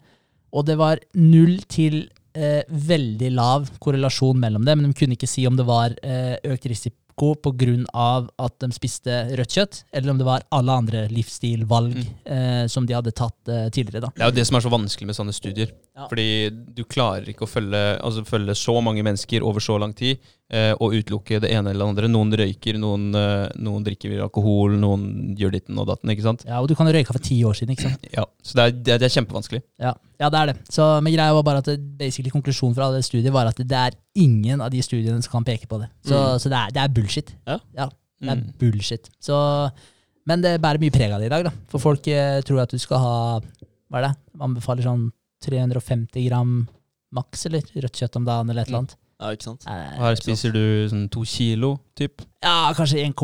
Og 0.52 0.66
det 0.68 0.76
var 0.78 1.00
null 1.16 1.58
til 1.66 2.04
eh, 2.36 2.62
veldig 2.68 3.30
lav 3.34 3.70
korrelasjon 3.82 4.38
mellom 4.40 4.64
det, 4.64 4.76
men 4.78 4.90
de 4.90 4.96
kunne 4.98 5.16
ikke 5.16 5.30
si 5.30 5.46
om 5.48 5.56
det 5.58 5.66
var 5.68 5.96
eh, 6.04 6.36
økt 6.52 6.68
risiko 6.70 6.96
på 7.16 7.52
grunn 7.58 7.84
av 7.94 8.28
at 8.42 8.54
de 8.62 8.70
spiste 8.74 9.16
rødt 9.38 9.56
kjøtt, 9.56 9.80
eller 9.92 10.12
om 10.12 10.20
det 10.20 10.26
var 10.26 10.44
alle 10.54 10.76
andre 10.82 11.04
livsstilvalg 11.12 11.98
eh, 12.00 12.64
som 12.72 12.86
de 12.88 12.96
hadde 12.96 13.14
tatt 13.16 13.50
eh, 13.52 13.68
tidligere. 13.74 14.06
da. 14.06 14.12
Det 14.16 14.26
er 14.26 14.32
jo 14.32 14.38
det 14.40 14.46
som 14.48 14.58
er 14.58 14.64
så 14.64 14.72
vanskelig 14.72 15.10
med 15.10 15.18
sånne 15.18 15.36
studier. 15.36 15.74
Ja. 15.96 16.08
Fordi 16.08 16.28
du 16.50 16.84
klarer 16.88 17.28
ikke 17.28 17.46
å 17.46 17.50
følge, 17.50 17.82
altså 18.00 18.24
følge 18.28 18.56
så 18.58 18.78
mange 18.84 19.04
mennesker 19.04 19.44
over 19.46 19.64
så 19.64 19.78
lang 19.82 19.92
tid 19.96 20.22
og 20.76 20.92
utelukke 20.92 21.38
det 21.40 21.48
ene 21.50 21.70
eller 21.72 21.80
det 21.84 21.88
andre. 21.92 22.08
Noen 22.12 22.32
røyker, 22.36 22.76
noen, 22.80 23.06
eh, 23.16 23.48
noen 23.64 23.84
drikker 23.86 24.18
alkohol, 24.26 24.74
noen 24.76 25.34
gjør 25.38 25.54
ditten 25.54 25.78
og 25.80 25.86
datten. 25.88 26.10
ikke 26.12 26.22
sant? 26.26 26.44
Ja, 26.44 26.60
Og 26.60 26.68
du 26.68 26.74
kan 26.76 26.86
røyke 26.92 27.08
for 27.14 27.18
ti 27.24 27.38
år 27.48 27.54
siden, 27.56 27.72
ikke 27.76 27.88
sant? 27.88 28.04
Ja, 28.18 28.24
Så 28.42 28.58
det 28.58 28.64
er, 28.66 28.70
det 28.76 28.92
er, 28.94 28.98
det 28.98 29.08
er 29.08 29.14
kjempevanskelig. 29.16 29.62
Ja, 29.80 29.94
ja, 30.20 30.28
det 30.28 30.38
er 30.42 30.46
det. 30.52 30.56
Så 30.68 30.88
men 31.02 31.12
greia 31.14 31.32
var 31.32 31.42
bare 31.42 31.62
at 31.64 31.70
basically 31.98 32.30
konklusjonen 32.30 32.74
fra 32.76 32.90
det 32.92 33.04
studiet 33.04 33.32
var 33.32 33.46
at 33.48 33.56
det 33.56 33.72
er 33.86 33.96
ingen 34.14 34.60
av 34.60 34.70
de 34.70 34.82
studiene 34.84 35.22
som 35.24 35.32
kan 35.38 35.44
peke 35.48 35.66
på 35.66 35.80
det. 35.80 35.88
Så, 36.04 36.14
Mm. 36.14 36.38
så 36.44 36.48
det, 36.52 36.58
er, 36.60 36.70
det 36.76 36.82
er 36.84 36.88
bullshit. 37.00 37.34
Ja. 37.48 37.58
ja 37.76 37.88
det 38.20 38.28
er 38.30 38.36
Mm. 38.36 38.52
bullshit. 38.60 39.08
Så, 39.20 39.34
men 40.26 40.40
det 40.44 40.60
bærer 40.62 40.78
mye 40.78 40.92
preg 40.94 41.10
av 41.12 41.18
det 41.20 41.26
i 41.26 41.32
dag, 41.32 41.44
da. 41.48 41.50
For 41.72 41.80
folk 41.82 42.06
eh, 42.12 42.40
tror 42.46 42.60
at 42.62 42.70
du 42.70 42.78
skal 42.78 42.98
ha 43.02 43.16
Hva 43.40 43.98
er 43.98 44.06
det? 44.08 44.12
Man 44.36 44.50
anbefaler 44.54 44.84
sånn 44.86 45.08
350 45.44 46.28
gram 46.28 46.68
maks, 47.12 47.46
eller 47.48 47.60
rødt 47.76 47.98
kjøtt 47.98 48.16
om 48.16 48.24
dagen, 48.24 48.48
eller 48.50 48.62
et 48.62 48.68
eller 48.70 48.78
annet. 48.84 48.94
Ja, 49.22 49.30
ikke 49.36 49.46
sant? 49.46 49.62
Eh, 49.70 49.92
Og 50.00 50.02
her 50.08 50.16
spiser 50.18 50.52
du 50.54 50.62
sånn 50.90 51.04
to 51.14 51.22
kilo, 51.28 51.76
typ. 51.98 52.24
Ja, 52.42 52.72
kanskje 52.74 53.04
1,2, 53.06 53.22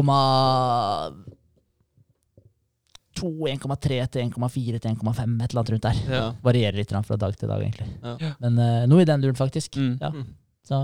1,3 3.50 3.96
til 4.14 4.22
1,4 4.30 4.78
til 4.78 4.90
1,5, 4.92 5.42
et 5.42 5.50
eller 5.50 5.62
annet 5.62 5.72
rundt 5.74 5.86
der. 5.88 6.02
Ja. 6.12 6.26
Varierer 6.44 6.76
litt 6.78 6.90
grann 6.92 7.06
fra 7.06 7.16
dag 7.18 7.34
til 7.36 7.50
dag, 7.50 7.62
egentlig. 7.64 7.88
Ja. 8.04 8.34
Men 8.44 8.58
eh, 8.62 8.84
noe 8.90 9.02
i 9.02 9.08
den 9.08 9.24
duren, 9.24 9.38
faktisk. 9.38 9.74
Mm. 9.80 9.96
Ja. 10.00 10.10
Mm. 10.14 10.28
Så 10.68 10.78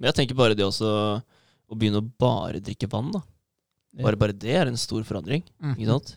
Men 0.00 0.08
jeg 0.08 0.14
tenker 0.16 0.34
bare 0.38 0.54
det 0.56 0.64
også 0.64 0.88
Å 1.72 1.76
begynne 1.76 2.00
å 2.00 2.06
bare 2.20 2.62
drikke 2.64 2.88
vann, 2.90 3.10
da. 3.12 3.20
Bare, 4.02 4.16
bare 4.16 4.32
det 4.36 4.54
er 4.56 4.70
en 4.70 4.76
stor 4.80 5.04
forandring. 5.04 5.42
Mm. 5.62 5.74
Ikke 5.76 5.88
sant? 5.90 6.10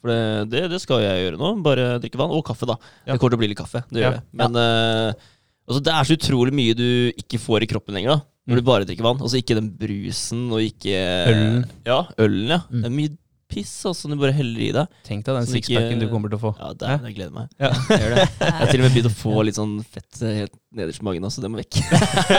For 0.00 0.08
det, 0.08 0.48
det, 0.52 0.62
det 0.72 0.78
skal 0.80 1.02
jeg 1.04 1.22
gjøre 1.26 1.38
nå. 1.40 1.50
Bare 1.64 1.86
drikke 2.00 2.16
vann. 2.20 2.32
Og 2.36 2.42
kaffe, 2.48 2.66
da. 2.68 2.76
Ja. 3.04 3.12
Det 3.14 3.20
kommer 3.20 3.34
til 3.34 3.38
å 3.38 3.42
bli 3.44 3.50
litt 3.52 3.60
kaffe. 3.60 3.82
Det 3.92 4.00
gjør 4.02 4.16
Ja. 4.16 4.18
det. 4.18 4.38
Men 4.40 4.56
eh, 4.60 5.28
altså, 5.68 5.80
det 5.86 5.92
er 5.94 6.04
så 6.08 6.16
utrolig 6.18 6.54
mye 6.56 6.74
du 6.78 6.86
ikke 7.20 7.40
får 7.42 7.64
i 7.66 7.70
kroppen 7.70 7.94
lenger, 7.98 8.16
da. 8.16 8.20
Når 8.50 8.56
Mm. 8.56 8.60
du 8.64 8.66
bare 8.66 8.84
drikker 8.88 9.04
vann. 9.06 9.20
Altså 9.22 9.38
ikke 9.38 9.54
den 9.60 9.68
brusen 9.78 10.46
og 10.50 10.62
ikke 10.64 10.94
Ølen. 11.30 11.64
Ja, 11.86 12.00
ølen, 12.18 12.48
ja. 12.48 12.60
Mm. 12.70 12.80
Det 12.82 12.88
er 12.88 12.94
mye 12.96 13.16
piss 13.50 13.72
altså, 13.84 14.02
som 14.06 14.10
du 14.14 14.16
bare 14.18 14.32
heller 14.34 14.60
i 14.62 14.70
deg. 14.74 14.86
Tenk 15.06 15.24
deg 15.26 15.34
den 15.40 15.46
sixpacken 15.50 15.98
du 16.02 16.06
kommer 16.10 16.30
til 16.30 16.38
å 16.38 16.42
få. 16.48 16.52
Ja, 16.58 16.72
det 16.72 16.90
jeg 17.10 17.16
gleder 17.18 17.32
meg. 17.34 17.48
Ja. 17.60 17.70
Jeg. 17.90 18.28
Jeg 18.40 18.52
har 18.58 18.70
til 18.70 18.80
og 18.80 18.86
med 18.86 18.94
begynt 18.96 19.10
å 19.10 19.16
få 19.20 19.42
litt 19.46 19.58
sånn 19.58 19.76
fett 19.84 20.22
eh, 20.22 20.36
helt 20.42 20.54
nederst 20.74 21.02
i 21.02 21.06
magen 21.10 21.26
også, 21.26 21.42
det 21.44 21.50
må 21.50 21.58
vekk. 21.62 21.82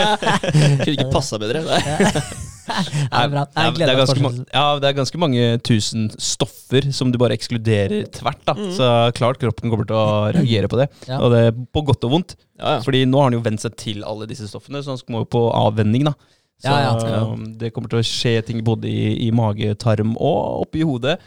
Kunne 0.52 0.96
ikke 0.96 1.10
passa 1.12 1.38
bedre. 1.40 1.62
Nei. 1.68 2.50
Det 2.66 3.18
er 3.18 3.30
bra. 3.32 3.42
Jeg 3.56 3.74
gleder 3.76 3.92
meg 3.92 4.00
ganske 4.02 4.16
til 4.18 4.24
mange, 4.26 4.44
ja, 4.54 4.64
det 4.78 4.88
er 4.90 4.96
ganske 4.98 5.20
mange 5.20 5.46
tusen 5.66 6.04
stoffer 6.22 6.86
som 6.94 7.10
du 7.12 7.18
bare 7.20 7.34
ekskluderer 7.38 8.06
tvert. 8.14 8.42
da 8.48 8.54
Mm. 8.54 8.70
Så 8.76 8.88
klart 9.16 9.40
kroppen 9.42 9.72
kommer 9.72 9.88
til 9.88 9.96
å 9.98 10.30
reagere 10.36 10.68
på 10.70 10.78
det. 10.78 10.86
Ja. 11.08 11.18
Og 11.24 11.32
det 11.34 11.40
er 11.48 11.52
på 11.74 11.82
godt 11.88 12.04
og 12.06 12.12
vondt. 12.14 12.36
Ja, 12.60 12.76
ja. 12.76 12.80
Fordi 12.84 13.02
nå 13.08 13.18
har 13.18 13.30
han 13.30 13.38
jo 13.38 13.42
vent 13.44 13.62
seg 13.64 13.74
til 13.80 14.04
alle 14.06 14.28
disse 14.30 14.46
stoffene, 14.50 14.82
så 14.84 14.94
han 14.94 15.00
må 15.10 15.24
jo 15.24 15.30
på 15.32 15.42
avvenning. 15.58 16.04
da 16.06 16.14
Så 16.62 16.70
Ja, 16.70 16.94
ja. 17.02 17.22
um, 17.26 17.46
det 17.58 17.72
kommer 17.74 17.90
til 17.90 17.98
å 17.98 18.06
skje 18.06 18.36
ting 18.46 18.62
både 18.62 18.86
i, 18.90 19.26
i 19.26 19.30
mage, 19.34 19.74
tarm 19.82 20.14
og 20.16 20.66
oppi 20.66 20.84
hodet. 20.86 21.18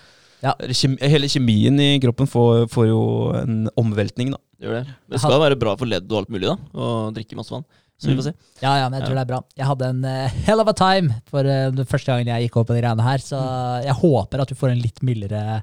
Ja. 0.45 0.53
Kjem, 0.61 0.95
hele 1.01 1.27
kjemien 1.31 1.79
i 1.81 1.95
kroppen 2.03 2.27
får, 2.29 2.67
får 2.71 2.87
jo 2.87 3.01
en 3.41 3.65
omveltning. 3.81 4.31
da 4.35 4.37
Det 4.59 4.67
gjør 4.69 4.77
det. 4.83 4.95
Det 5.11 5.19
skal 5.23 5.41
være 5.41 5.57
bra 5.59 5.75
for 5.79 5.89
ledd 5.89 6.05
og 6.11 6.21
alt 6.21 6.29
mulig, 6.31 6.47
da. 6.47 6.55
Å 6.77 7.11
drikke 7.15 7.35
masse 7.39 7.51
vann. 7.55 7.65
Så 7.97 8.09
vi 8.11 8.15
får 8.19 8.25
se. 8.27 8.33
Ja, 8.59 8.73
ja, 8.81 8.89
men 8.89 8.99
jeg 8.99 9.07
tror 9.07 9.15
det 9.15 9.21
er 9.23 9.29
bra. 9.29 9.39
Jeg 9.55 9.67
hadde 9.69 9.87
en 9.93 10.01
uh, 10.03 10.33
hell 10.45 10.59
of 10.59 10.67
a 10.67 10.73
time 10.75 11.15
for 11.31 11.47
uh, 11.47 11.69
den 11.71 11.87
første 11.87 12.11
gangen 12.11 12.27
jeg 12.27 12.47
gikk 12.49 12.57
opp 12.59 12.67
på 12.67 12.75
de 12.75 12.81
greiene 12.83 13.05
her, 13.05 13.23
så 13.23 13.39
jeg 13.85 13.95
håper 14.01 14.43
at 14.43 14.51
du 14.51 14.55
får 14.59 14.73
en 14.73 14.81
litt 14.83 14.99
mildere 15.07 15.61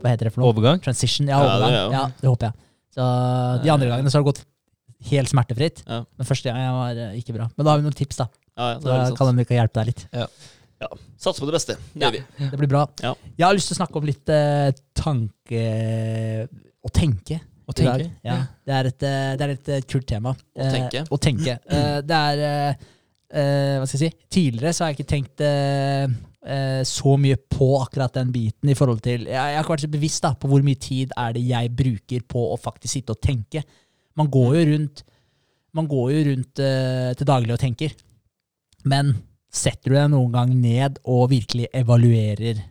Hva 0.00 0.10
heter 0.10 0.26
det 0.26 0.32
for 0.34 0.42
noe? 0.42 0.50
Overgang. 0.50 0.82
Transition? 0.82 1.28
Ja, 1.30 1.38
Ja, 1.38 1.46
det 1.46 1.54
overgang. 1.62 1.76
er 1.76 1.94
Ja, 1.94 2.04
det 2.20 2.28
håper 2.32 2.48
jeg. 2.50 2.58
Så 2.96 3.06
de 3.62 3.70
andre 3.76 3.88
gangene 3.92 4.10
så 4.10 4.18
har 4.18 4.24
det 4.26 4.32
gått 4.32 4.44
helt 5.12 5.30
smertefritt. 5.30 5.82
Ja. 5.86 6.00
Men 6.18 6.26
første 6.26 6.50
gangen 6.50 6.76
var 6.80 6.98
uh, 7.06 7.16
ikke 7.20 7.36
bra. 7.38 7.46
Men 7.54 7.64
da 7.68 7.70
har 7.72 7.78
vi 7.78 7.86
noen 7.86 7.98
tips, 8.02 8.18
da. 8.24 8.26
Ja, 8.56 8.68
ja, 8.72 8.78
Så 8.80 9.16
kan 9.20 9.28
hende 9.30 9.44
vi 9.44 9.48
kan 9.52 9.60
hjelpe 9.60 9.82
deg 9.84 9.92
litt. 9.92 10.06
Satse 11.20 11.40
på 11.40 11.46
det 11.48 11.54
beste. 11.56 11.76
Det 11.94 12.02
Ja. 12.02 12.10
gjør 12.10 12.16
vi. 12.18 12.48
Det 12.50 12.58
blir 12.60 12.68
bra. 12.68 12.82
Ja. 13.02 13.14
Jeg 13.38 13.46
har 13.46 13.54
lyst 13.54 13.70
til 13.70 13.76
å 13.76 13.80
snakke 13.86 13.96
om 14.00 14.04
litt 14.08 14.28
eh, 14.28 14.72
tanke 14.98 15.62
Å 16.86 16.90
tenke. 16.92 17.38
Å 17.66 17.74
tenke. 17.74 18.06
Ja. 18.22 18.36
Det 18.66 18.74
er 18.76 18.88
et, 18.92 19.02
eh, 19.02 19.32
det 19.36 19.46
er 19.46 19.52
et 19.56 19.68
eh, 19.74 19.82
kult 19.90 20.06
tema. 20.06 20.32
Å 20.36 20.68
tenke. 20.70 21.02
Eh, 21.02 21.10
å 21.10 21.18
tenke. 21.18 21.56
Eh, 21.66 21.98
det 22.06 22.20
er 22.30 22.42
eh, 22.46 22.84
eh, 23.32 23.74
Hva 23.80 23.88
skal 23.88 23.98
jeg 23.98 24.12
si? 24.12 24.26
Tidligere 24.36 24.72
så 24.76 24.84
har 24.84 24.92
jeg 24.92 25.00
ikke 25.00 25.12
tenkt 25.16 25.46
så 26.86 27.16
mye 27.18 27.34
på 27.50 27.66
akkurat 27.80 28.14
den 28.14 28.28
biten 28.30 28.70
i 28.70 28.74
forhold 28.78 29.00
til 29.02 29.24
Jeg, 29.26 29.34
jeg 29.34 29.56
har 29.56 29.64
ikke 29.64 29.72
vært 29.72 29.82
så 29.82 29.88
bevisst 29.90 30.22
da, 30.22 30.30
på 30.38 30.46
hvor 30.46 30.62
mye 30.62 30.78
tid 30.78 31.10
er 31.18 31.32
det 31.34 31.42
jeg 31.42 31.72
bruker 31.74 32.22
på 32.30 32.44
å 32.52 32.58
faktisk 32.60 32.92
sitte 33.00 33.16
og 33.16 33.18
tenke. 33.24 33.64
Man 34.14 34.30
går 34.30 34.54
jo 34.54 34.62
rundt 34.68 35.02
Man 35.74 35.88
går 35.90 36.12
jo 36.14 36.20
rundt 36.28 36.62
eh, 36.62 37.10
til 37.18 37.26
daglig 37.26 37.56
og 37.56 37.58
tenker. 37.64 37.96
Men 38.86 39.10
setter 39.50 39.90
du 39.90 39.96
deg 39.98 40.12
noen 40.12 40.30
gang 40.36 40.54
ned 40.54 41.00
og 41.02 41.32
virkelig 41.34 41.66
evaluerer 41.74 42.62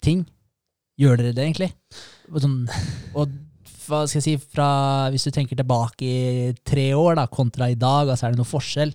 ting? 0.00 0.24
Gjør 0.96 1.20
dere 1.20 1.36
det, 1.36 1.44
egentlig? 1.44 1.70
Sånn, 2.40 2.56
og 3.12 3.36
hva 3.90 4.04
skal 4.08 4.20
jeg 4.20 4.26
si, 4.26 4.50
fra, 4.54 4.70
hvis 5.12 5.26
du 5.26 5.34
tenker 5.34 5.58
tilbake 5.58 6.06
i 6.06 6.50
tre 6.66 6.90
år 6.96 7.18
da, 7.18 7.26
kontra 7.30 7.70
i 7.70 7.78
dag, 7.78 8.08
altså 8.08 8.28
er 8.28 8.34
det 8.34 8.40
noe 8.40 8.48
forskjell? 8.48 8.94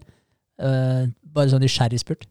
Uh, 0.55 1.11
bare 1.35 1.51
sånn 1.51 1.63
nysgjerrig 1.65 1.99
spurt. 2.01 2.27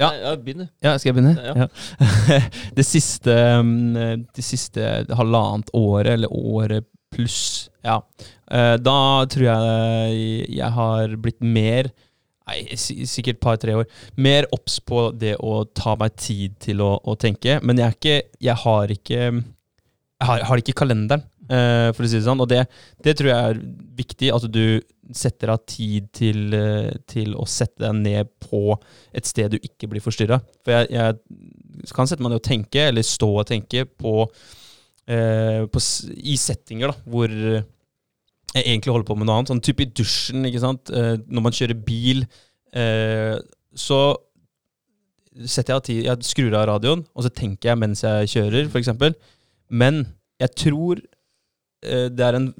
Ja. 0.00 0.08
Ja 0.16 0.36
begynn, 0.38 0.64
du. 0.64 0.68
Ja, 0.80 0.94
skal 0.96 1.10
jeg 1.10 1.18
begynne? 1.18 1.34
Ja. 1.44 1.66
Ja. 1.66 2.40
det, 2.78 2.86
siste, 2.88 3.34
um, 3.60 3.92
det 3.94 4.44
siste 4.46 4.86
halvannet 5.18 5.72
året, 5.76 6.14
eller 6.16 6.32
året 6.32 6.88
pluss, 7.10 7.70
ja. 7.84 7.98
Eh, 8.50 8.76
Da 8.82 9.26
tror 9.30 9.46
jeg 9.46 10.46
jeg 10.50 10.70
har 10.76 11.16
blitt 11.16 11.42
mer 11.42 11.90
Nei, 12.50 12.64
sikkert 12.74 13.36
et 13.36 13.42
par-tre 13.44 13.74
år. 13.78 13.84
Mer 14.18 14.48
obs 14.50 14.80
på 14.82 15.12
det 15.14 15.36
å 15.38 15.60
ta 15.70 15.92
meg 15.94 16.16
tid 16.18 16.56
til 16.58 16.80
å, 16.82 16.96
å 16.98 17.14
tenke. 17.14 17.60
Men 17.62 17.78
jeg 17.78 17.86
er 17.86 17.94
ikke 17.94 18.16
Jeg 18.42 18.56
har 18.64 18.94
ikke 18.94 19.20
Har, 20.20 20.42
har 20.44 20.60
ikke 20.60 20.76
kalenderen, 20.76 21.22
eh, 21.48 21.90
for 21.96 22.04
å 22.04 22.08
si 22.10 22.18
det 22.18 22.26
sånn. 22.26 22.42
Og 22.44 22.48
det, 22.50 22.64
det 23.04 23.16
tror 23.18 23.30
jeg 23.30 23.52
er 23.54 23.60
viktig. 24.00 24.30
At 24.36 24.46
du 24.52 24.64
setter 25.16 25.54
av 25.54 25.64
tid 25.68 26.10
til, 26.16 26.54
eh, 26.54 26.92
til 27.10 27.34
å 27.38 27.46
sette 27.48 27.82
deg 27.86 27.96
ned 28.02 28.32
på 28.44 28.76
et 29.16 29.26
sted 29.28 29.54
du 29.54 29.58
ikke 29.58 29.88
blir 29.90 30.04
forstyrra. 30.04 30.40
For 30.64 30.76
jeg, 30.76 30.90
jeg 30.94 31.94
kan 31.96 32.10
sette 32.10 32.22
meg 32.22 32.34
ned 32.34 32.42
og 32.42 32.46
tenke, 32.46 32.88
eller 32.90 33.06
stå 33.06 33.30
og 33.40 33.48
tenke, 33.48 33.86
på, 33.88 34.24
eh, 35.08 35.64
på, 35.72 35.84
i 36.20 36.36
settinger 36.40 36.92
da, 36.92 36.98
hvor 37.08 37.32
jeg 38.54 38.66
egentlig 38.66 38.94
holder 38.94 39.06
på 39.08 39.16
med 39.18 39.28
noe 39.28 39.40
annet. 39.40 39.52
Sånn 39.52 39.62
type 39.64 39.84
i 39.84 39.90
dusjen, 39.94 40.46
ikke 40.48 40.62
sant. 40.62 40.90
Eh, 40.94 41.14
når 41.30 41.46
man 41.46 41.56
kjører 41.56 41.78
bil, 41.86 42.24
eh, 42.74 43.36
så 43.78 44.00
setter 45.46 45.70
jeg 45.70 45.78
av 45.78 45.84
tid 45.86 46.06
Jeg 46.08 46.26
skrur 46.26 46.54
av 46.58 46.66
radioen, 46.72 47.04
og 47.14 47.22
så 47.22 47.30
tenker 47.30 47.70
jeg 47.70 47.78
mens 47.78 48.02
jeg 48.02 48.32
kjører, 48.32 48.66
f.eks. 48.66 48.90
Men 49.70 50.02
jeg 50.40 50.54
tror 50.58 51.00
eh, 51.86 52.08
det 52.12 52.26
er 52.26 52.36
en 52.40 52.50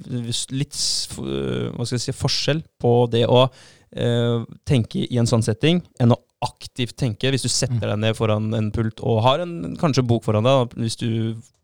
litt 0.55 0.73
s- 0.73 1.09
hva 1.17 1.85
skal 1.85 1.97
jeg 1.99 2.05
si, 2.07 2.15
forskjell 2.17 2.63
på 2.81 2.91
det 3.13 3.25
å 3.29 3.43
eh, 3.93 4.43
tenke 4.65 5.03
i 5.05 5.17
en 5.21 5.27
sånn 5.29 5.43
setting, 5.45 5.81
enn 5.99 6.13
å 6.15 6.19
aktivt 6.41 6.95
tenke. 6.97 7.29
Hvis 7.29 7.43
du 7.45 7.51
setter 7.53 7.83
deg 7.91 7.99
ned 8.01 8.15
foran 8.17 8.47
en 8.57 8.71
pult 8.73 8.97
og 9.05 9.19
har 9.27 9.43
en, 9.43 9.75
kanskje 9.77 10.01
en 10.01 10.07
bok 10.09 10.23
foran 10.25 10.47
deg, 10.47 10.71
hvis 10.81 10.95
du 10.97 11.09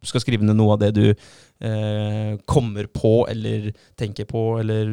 skal 0.05 0.21
skrive 0.21 0.45
ned 0.45 0.55
noe 0.59 0.75
av 0.75 0.83
det 0.83 0.91
du 0.93 1.05
eh, 1.09 2.35
kommer 2.45 2.85
på 2.93 3.25
eller 3.31 3.71
tenker 3.97 4.27
på 4.29 4.43
eller 4.61 4.91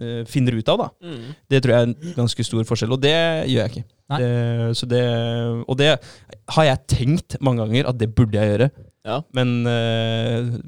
eh, 0.00 0.22
finner 0.30 0.56
ut 0.56 0.68
av, 0.72 0.86
da. 0.86 0.88
Mm. 1.04 1.34
Det 1.52 1.60
tror 1.60 1.74
jeg 1.74 1.82
er 1.82 1.90
en 1.90 2.14
ganske 2.16 2.46
stor 2.48 2.64
forskjell, 2.68 2.94
og 2.96 3.02
det 3.04 3.12
gjør 3.50 3.60
jeg 3.66 3.74
ikke. 3.74 3.84
Det, 4.10 4.30
så 4.80 4.88
det, 4.90 5.02
og 5.68 5.76
det 5.78 5.90
har 6.56 6.64
jeg 6.70 6.86
tenkt 6.96 7.36
mange 7.44 7.62
ganger 7.66 7.90
at 7.92 8.00
det 8.00 8.08
burde 8.16 8.40
jeg 8.40 8.54
gjøre, 8.54 8.70
Ja. 9.06 9.22
men 9.32 9.64
uh, 9.66 10.58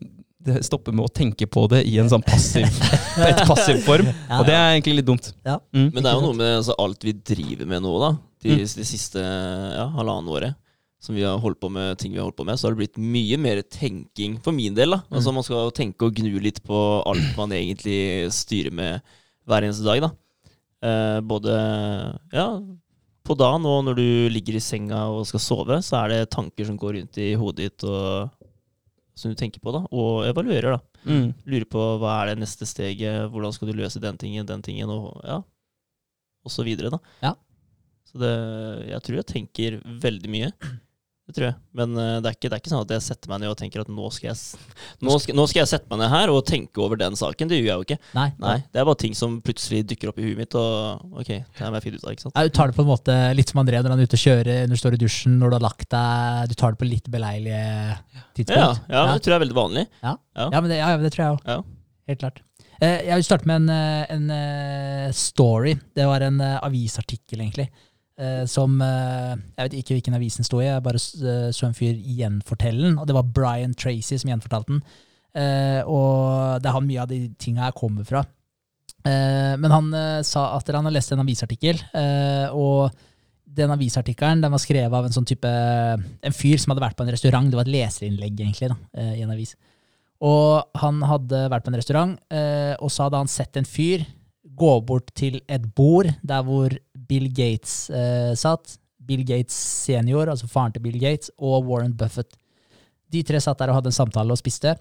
det 0.43 0.63
stopper 0.67 0.95
med 0.97 1.05
å 1.05 1.13
tenke 1.13 1.47
på 1.47 1.67
det 1.71 1.83
i 1.87 1.99
en 2.03 2.09
sånn 2.11 2.23
passiv, 2.27 2.65
et 3.29 3.43
passiv 3.47 3.79
form, 3.85 4.09
Ja. 4.09 4.41
og 4.41 4.47
det 4.49 4.55
er 4.57 4.73
egentlig 4.73 4.97
litt 5.01 5.07
dumt. 5.07 5.29
Ja. 5.47 5.59
Mm. 5.75 5.91
Men 5.93 6.01
det 6.03 6.09
er 6.11 6.17
jo 6.17 6.25
noe 6.25 6.39
med 6.41 6.57
altså, 6.57 6.75
alt 6.83 7.05
vi 7.07 7.13
driver 7.13 7.69
med 7.71 7.85
nå, 7.85 7.93
da. 8.03 8.13
De, 8.43 8.51
Mm. 8.57 8.65
de 8.67 8.85
siste 8.89 9.21
ja, 9.23 9.85
halvannen 9.95 10.33
året. 10.35 10.57
Som 11.03 11.15
vi 11.15 11.23
har 11.27 11.39
holdt 11.39 11.59
på 11.63 11.69
med 11.71 11.97
ting 11.99 12.11
vi 12.15 12.19
har 12.19 12.25
holdt 12.27 12.37
på 12.41 12.45
med, 12.47 12.59
så 12.59 12.67
har 12.69 12.75
det 12.75 12.81
blitt 12.81 12.99
mye 12.99 13.39
mer 13.39 13.61
tenking 13.63 14.37
for 14.43 14.55
min 14.55 14.75
del. 14.75 14.91
da. 14.97 15.01
Altså 15.11 15.33
Man 15.35 15.43
skal 15.47 15.71
tenke 15.75 16.07
og 16.07 16.15
gnu 16.15 16.41
litt 16.43 16.59
på 16.67 16.77
alt 17.07 17.37
man 17.39 17.51
egentlig 17.55 18.31
styrer 18.35 18.71
med 18.75 19.01
hver 19.47 19.63
eneste 19.67 19.83
dag. 19.87 20.01
da. 20.03 20.11
Eh, 20.83 21.21
både 21.27 21.55
ja, 22.35 22.47
på 23.23 23.37
dagen 23.39 23.67
og 23.69 23.83
når 23.87 23.99
du 23.99 24.07
ligger 24.33 24.59
i 24.59 24.63
senga 24.63 25.05
og 25.15 25.27
skal 25.29 25.43
sove, 25.43 25.79
så 25.85 26.03
er 26.03 26.13
det 26.13 26.33
tanker 26.35 26.67
som 26.69 26.79
går 26.81 26.99
rundt 26.99 27.21
i 27.23 27.33
hodet 27.39 27.69
ditt 27.69 27.87
og 27.89 28.33
som 29.19 29.33
du 29.33 29.37
tenker 29.39 29.61
på, 29.61 29.73
da, 29.75 29.83
og 29.93 30.25
evaluerer. 30.27 30.79
da. 30.79 31.03
Mm. 31.05 31.33
Lurer 31.45 31.67
på 31.69 31.83
hva 32.01 32.15
er 32.23 32.33
det 32.33 32.43
neste 32.43 32.67
steget, 32.67 33.29
hvordan 33.31 33.53
skal 33.55 33.69
du 33.69 33.77
løse 33.77 34.01
den 34.03 34.19
tingen, 34.19 34.47
den 34.49 34.65
tingen, 34.65 34.91
og 34.91 35.21
ja, 35.27 35.43
og 36.43 36.55
så 36.55 36.65
videre, 36.67 36.91
da. 36.95 36.99
Ja. 37.23 37.35
Så 38.09 38.21
det, 38.23 38.33
jeg 38.89 39.05
tror 39.05 39.19
jeg 39.21 39.29
tenker 39.31 39.77
veldig 40.03 40.33
mye. 40.33 40.51
Det 41.23 41.37
tror 41.37 41.45
jeg. 41.47 41.55
Men 41.79 41.93
uh, 41.95 42.19
det, 42.19 42.29
er 42.33 42.35
ikke, 42.35 42.49
det 42.51 42.57
er 42.57 42.61
ikke 42.61 42.71
sånn 42.73 42.81
at 42.83 42.93
jeg 42.97 43.03
setter 43.07 43.31
meg 43.31 43.39
ned 43.45 43.53
og 43.53 43.59
tenker 43.61 43.81
at 43.85 43.91
nå 43.95 44.09
skal, 44.11 44.33
jeg, 44.33 44.63
nå, 45.07 45.13
skal, 45.23 45.37
nå 45.39 45.45
skal 45.49 45.61
jeg 45.63 45.71
sette 45.71 45.87
meg 45.93 46.01
ned 46.03 46.11
her 46.11 46.33
og 46.35 46.41
tenke 46.49 46.83
over 46.83 46.99
den 46.99 47.15
saken. 47.17 47.49
Det 47.53 47.61
gjør 47.61 47.69
jeg 47.69 47.77
jo 47.79 47.87
ikke. 47.87 47.99
Nei. 48.19 48.25
Nei, 48.43 48.57
Det 48.75 48.81
er 48.83 48.89
bare 48.89 48.99
ting 49.05 49.15
som 49.15 49.37
plutselig 49.47 49.85
dukker 49.93 50.11
opp 50.11 50.19
i 50.19 50.27
huet 50.27 50.41
mitt, 50.43 50.57
og 50.59 51.15
ok, 51.23 51.31
det 51.31 51.63
er 51.63 51.71
må 51.71 51.79
jeg 51.79 51.87
finne 51.87 52.01
ut 52.03 52.09
av. 52.09 52.17
ikke 52.17 52.25
sant? 52.27 52.35
Ja, 52.35 52.43
Du 52.51 52.57
tar 52.59 52.73
det 52.73 52.77
på 52.81 52.83
en 52.85 52.91
måte 52.91 53.17
litt 53.39 53.53
som 53.55 53.63
André 53.63 53.79
når 53.85 53.95
han 53.95 54.03
er 54.03 54.11
ute 54.11 54.19
og 54.19 54.25
kjører, 54.25 54.67
når 54.67 54.75
du 54.75 54.83
står 54.83 54.97
i 54.99 55.03
dusjen, 55.05 55.37
når 55.39 55.55
du 55.55 55.59
har 55.61 55.65
lagt 55.69 55.87
deg. 55.95 56.51
Du 56.51 56.57
tar 56.59 56.75
det 56.75 56.83
på 56.83 56.91
litt 56.91 57.07
beleilige 57.15 57.63
Ja, 57.63 58.25
tidspunkt. 58.35 58.83
ja, 58.91 59.05
det 59.15 59.23
tror 59.23 59.37
jeg 59.37 59.39
er 59.39 59.45
veldig 59.47 59.59
vanlig. 59.63 59.87
Ja, 60.03 60.17
Ja. 60.35 60.49
ja, 60.51 60.61
men 60.61 60.69
det, 60.75 60.81
ja, 60.83 60.91
ja, 60.91 60.99
det 61.07 61.13
tror 61.15 61.23
jeg 61.25 61.37
òg. 61.39 61.47
Ja. 61.55 61.61
Helt 62.11 62.25
klart. 62.27 62.43
Uh, 62.83 62.99
jeg 63.07 63.15
vil 63.15 63.25
starte 63.31 63.47
med 63.47 63.63
en, 63.63 63.69
eh, 63.71 64.07
en 64.11 64.27
uh, 65.07 65.13
story. 65.15 65.77
Det 65.95 66.03
var 66.11 66.27
en 66.27 66.43
avisartikkel, 66.43 67.39
egentlig. 67.47 67.69
Eh, 68.23 68.45
som 68.51 68.77
eh, 68.81 69.33
Jeg 69.57 69.67
vet 69.67 69.79
ikke 69.81 69.97
hvilken 69.99 70.17
avis 70.19 70.39
den 70.39 70.47
sto 70.47 70.61
i, 70.61 70.69
jeg 70.69 70.85
bare 70.85 71.01
eh, 71.01 71.49
så 71.55 71.69
en 71.69 71.77
fyr 71.77 71.97
gjenfortelle 71.99 72.87
den. 72.87 73.01
Og 73.01 73.09
det 73.09 73.17
var 73.17 73.33
Brian 73.39 73.75
Tracy 73.75 74.19
som 74.21 74.33
gjenfortalte 74.33 74.77
den. 74.77 74.85
Og 75.89 76.61
det 76.61 76.69
er 76.69 76.75
han 76.77 76.85
mye 76.85 77.05
av 77.05 77.09
de 77.09 77.23
tinga 77.41 77.65
her 77.65 77.77
kommer 77.77 78.05
fra. 78.05 78.21
Men 79.03 79.73
han 79.73 79.87
sa 80.29 80.43
at 80.59 80.69
han 80.69 80.85
har 80.85 80.93
lest 80.93 81.15
en 81.15 81.23
avisartikkel, 81.23 81.81
og 82.53 82.93
den 83.49 83.73
avisartikkelen 83.73 84.45
den 84.45 84.53
var 84.53 84.61
skrevet 84.61 84.93
av 84.93 85.09
en 85.09 85.17
sånn 85.17 85.27
type 85.27 85.49
En 85.49 86.37
fyr 86.37 86.61
som 86.61 86.75
hadde 86.75 86.85
vært 86.85 86.99
på 86.99 87.07
en 87.07 87.15
restaurant. 87.15 87.49
Det 87.49 87.57
var 87.57 87.65
et 87.65 87.73
leserinnlegg, 87.73 88.45
egentlig, 88.45 88.69
da, 88.75 89.07
i 89.17 89.25
en 89.25 89.33
avis. 89.33 89.57
Og 90.21 90.77
han 90.85 91.01
hadde 91.09 91.47
vært 91.49 91.65
på 91.65 91.73
en 91.73 91.81
restaurant, 91.81 92.15
og 92.77 92.93
så 92.93 93.09
hadde 93.09 93.25
han 93.25 93.33
sett 93.33 93.57
en 93.57 93.73
fyr 93.73 94.05
gå 94.59 94.73
bort 94.87 95.13
til 95.17 95.41
et 95.51 95.65
bord 95.77 96.11
der 96.23 96.45
hvor 96.47 96.75
Bill 97.09 97.29
Gates 97.33 97.91
eh, 97.91 98.33
satt. 98.39 98.79
Bill 99.03 99.25
Gates 99.27 99.57
senior, 99.87 100.31
altså 100.31 100.47
faren 100.51 100.75
til 100.75 100.85
Bill 100.85 100.99
Gates, 101.01 101.33
og 101.39 101.67
Warren 101.67 101.95
Buffett. 101.99 102.37
De 103.13 103.23
tre 103.27 103.41
satt 103.43 103.59
der 103.61 103.73
og 103.73 103.81
hadde 103.81 103.91
en 103.91 103.97
samtale 103.97 104.33
og 104.33 104.41
spiste. 104.41 104.77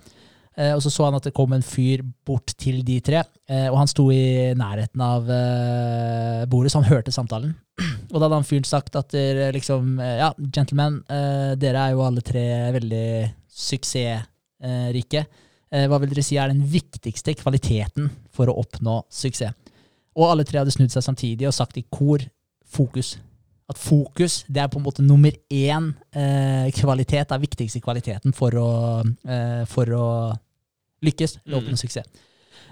Eh, 0.60 0.74
og 0.76 0.82
så 0.84 0.92
så 0.92 1.06
han 1.08 1.16
at 1.16 1.24
det 1.24 1.34
kom 1.36 1.54
en 1.56 1.64
fyr 1.64 2.04
bort 2.28 2.52
til 2.60 2.82
de 2.84 2.98
tre, 3.04 3.22
eh, 3.48 3.68
og 3.72 3.78
han 3.80 3.90
sto 3.90 4.10
i 4.12 4.52
nærheten 4.58 5.04
av 5.04 5.30
eh, 5.32 6.42
bordet, 6.52 6.74
så 6.74 6.82
han 6.82 6.92
hørte 6.92 7.14
samtalen. 7.16 7.54
Og 8.12 8.18
da 8.18 8.26
hadde 8.26 8.42
han 8.42 8.46
fyren 8.48 8.68
sagt 8.68 8.98
at 9.00 9.14
dere 9.16 9.48
liksom 9.56 9.96
eh, 10.04 10.18
Ja, 10.20 10.34
gentlemen, 10.52 11.00
eh, 11.08 11.54
dere 11.60 11.86
er 11.86 11.96
jo 11.96 12.04
alle 12.04 12.24
tre 12.26 12.44
veldig 12.76 13.08
suksessrike. 13.48 15.24
Eh, 15.72 15.88
hva 15.88 16.02
vil 16.04 16.12
dere 16.12 16.26
si 16.28 16.36
er 16.36 16.52
den 16.52 16.66
viktigste 16.68 17.38
kvaliteten 17.40 18.12
for 18.36 18.52
å 18.52 18.58
oppnå 18.60 19.00
suksess? 19.08 19.56
Og 20.18 20.28
alle 20.32 20.44
tre 20.48 20.60
hadde 20.60 20.74
snudd 20.74 20.92
seg 20.92 21.04
samtidig 21.06 21.48
og 21.48 21.54
sagt 21.56 21.78
i 21.80 21.86
kor 21.92 22.24
fokus. 22.72 23.18
At 23.72 23.80
fokus 23.80 24.42
det 24.52 24.60
er 24.64 24.68
på 24.68 24.80
en 24.82 24.84
måte 24.84 25.04
nummer 25.06 25.32
én 25.50 25.94
eh, 26.12 26.68
kvalitet, 26.76 27.32
er 27.32 27.40
viktigste 27.40 27.80
kvaliteten 27.84 28.34
for 28.36 28.52
å, 28.60 28.70
eh, 29.24 29.64
for 29.72 29.86
å 29.96 30.06
lykkes 31.04 31.38
eller 31.46 31.62
oppnå 31.62 31.78
Mm. 31.78 31.80
suksess. 31.80 32.06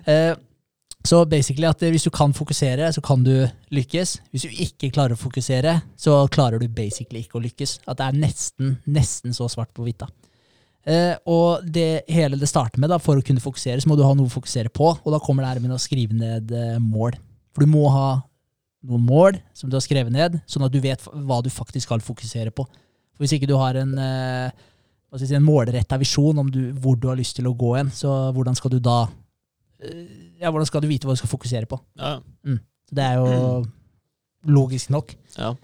Eh, 0.06 0.36
så 1.08 1.24
basically 1.30 1.66
at 1.66 1.82
eh, 1.84 1.90
hvis 1.92 2.04
du 2.04 2.10
kan 2.12 2.34
fokusere, 2.36 2.92
så 2.92 3.02
kan 3.02 3.24
du 3.24 3.48
lykkes. 3.72 4.18
Hvis 4.34 4.44
du 4.44 4.50
ikke 4.50 4.92
klarer 4.92 5.16
å 5.16 5.22
fokusere, 5.22 5.82
så 5.96 6.28
klarer 6.28 6.60
du 6.60 6.68
basically 6.68 7.24
ikke 7.24 7.40
å 7.40 7.44
lykkes. 7.46 7.80
At 7.88 7.98
det 7.98 8.06
er 8.10 8.20
nesten, 8.20 8.78
nesten 8.86 9.32
så 9.34 9.48
svart 9.48 9.72
på 9.74 9.88
hvitt. 9.88 10.04
Eh, 10.86 11.16
og 11.26 11.64
det 11.64 12.04
hele 12.10 12.36
det 12.40 12.50
starter 12.50 12.80
med, 12.80 12.90
da, 12.90 12.98
for 13.00 13.16
å 13.16 13.24
kunne 13.24 13.40
fokusere, 13.40 13.80
så 13.80 13.88
må 13.88 13.96
du 13.96 14.04
ha 14.04 14.14
noe 14.14 14.28
å 14.28 14.36
fokusere 14.36 14.70
på. 14.70 14.92
Og 15.06 15.12
da 15.16 15.20
kommer 15.24 15.44
det 15.44 15.54
her 15.54 15.64
med 15.64 15.72
å 15.72 15.80
skrive 15.80 16.14
ned 16.14 16.52
eh, 16.52 16.78
mål. 16.84 17.16
For 17.54 17.66
du 17.66 17.72
må 17.72 17.86
ha 17.94 18.08
noen 18.90 19.04
mål 19.04 19.40
som 19.58 19.70
du 19.70 19.76
har 19.76 19.84
skrevet 19.84 20.14
ned, 20.14 20.38
sånn 20.48 20.64
at 20.68 20.72
du 20.74 20.80
vet 20.84 21.02
hva 21.12 21.42
du 21.44 21.50
faktisk 21.52 21.88
skal 21.90 22.04
fokusere 22.04 22.54
på. 22.56 22.64
For 23.16 23.26
Hvis 23.26 23.34
ikke 23.36 23.50
du 23.50 23.58
har 23.60 23.76
en, 23.76 23.98
eh, 24.00 24.52
si, 25.20 25.34
en 25.36 25.44
målretta 25.44 25.98
visjon 26.00 26.38
om 26.40 26.52
du, 26.52 26.72
hvor 26.80 26.96
du 26.96 27.10
har 27.12 27.20
lyst 27.20 27.36
til 27.36 27.50
å 27.50 27.56
gå 27.58 27.74
hen, 27.76 27.90
så 27.92 28.32
hvordan 28.36 28.56
skal 28.56 28.72
du 28.72 28.80
da 28.80 29.02
eh, 29.84 30.06
ja, 30.40 30.52
hvordan 30.52 30.70
skal 30.70 30.86
du 30.86 30.88
vite 30.88 31.08
hva 31.10 31.18
du 31.18 31.20
skal 31.20 31.34
fokusere 31.34 31.68
på? 31.68 31.80
Ja, 32.00 32.20
Så 32.88 32.96
det 32.96 33.04
er 33.04 33.20
jo 33.20 33.66
logisk 34.48 34.90
nok. 34.96 35.16
ja. 35.38 35.56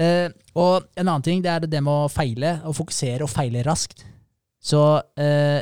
Eh, 0.00 0.30
og 0.56 0.86
en 0.96 1.04
annen 1.08 1.22
ting 1.22 1.42
det 1.44 1.50
er 1.52 1.66
det 1.68 1.82
med 1.84 1.92
å 1.92 2.08
feile, 2.10 2.54
å 2.64 2.72
fokusere 2.72 3.26
og 3.26 3.30
feile 3.30 3.60
raskt. 3.66 4.06
Så 4.62 4.80
eh, 5.20 5.60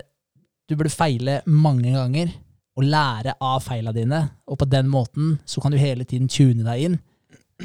du 0.68 0.76
burde 0.76 0.92
feile 0.92 1.40
mange 1.50 1.90
ganger 1.90 2.30
og 2.78 2.85
lære 2.87 3.35
av 3.42 3.61
feila 3.64 3.92
dine, 3.92 4.20
og 4.46 4.59
på 4.61 4.68
den 4.70 4.87
måten 4.88 5.38
så 5.48 5.61
kan 5.61 5.72
du 5.74 5.78
hele 5.80 6.04
tiden 6.09 6.28
tune 6.30 6.62
deg 6.64 6.85
inn. 6.87 6.98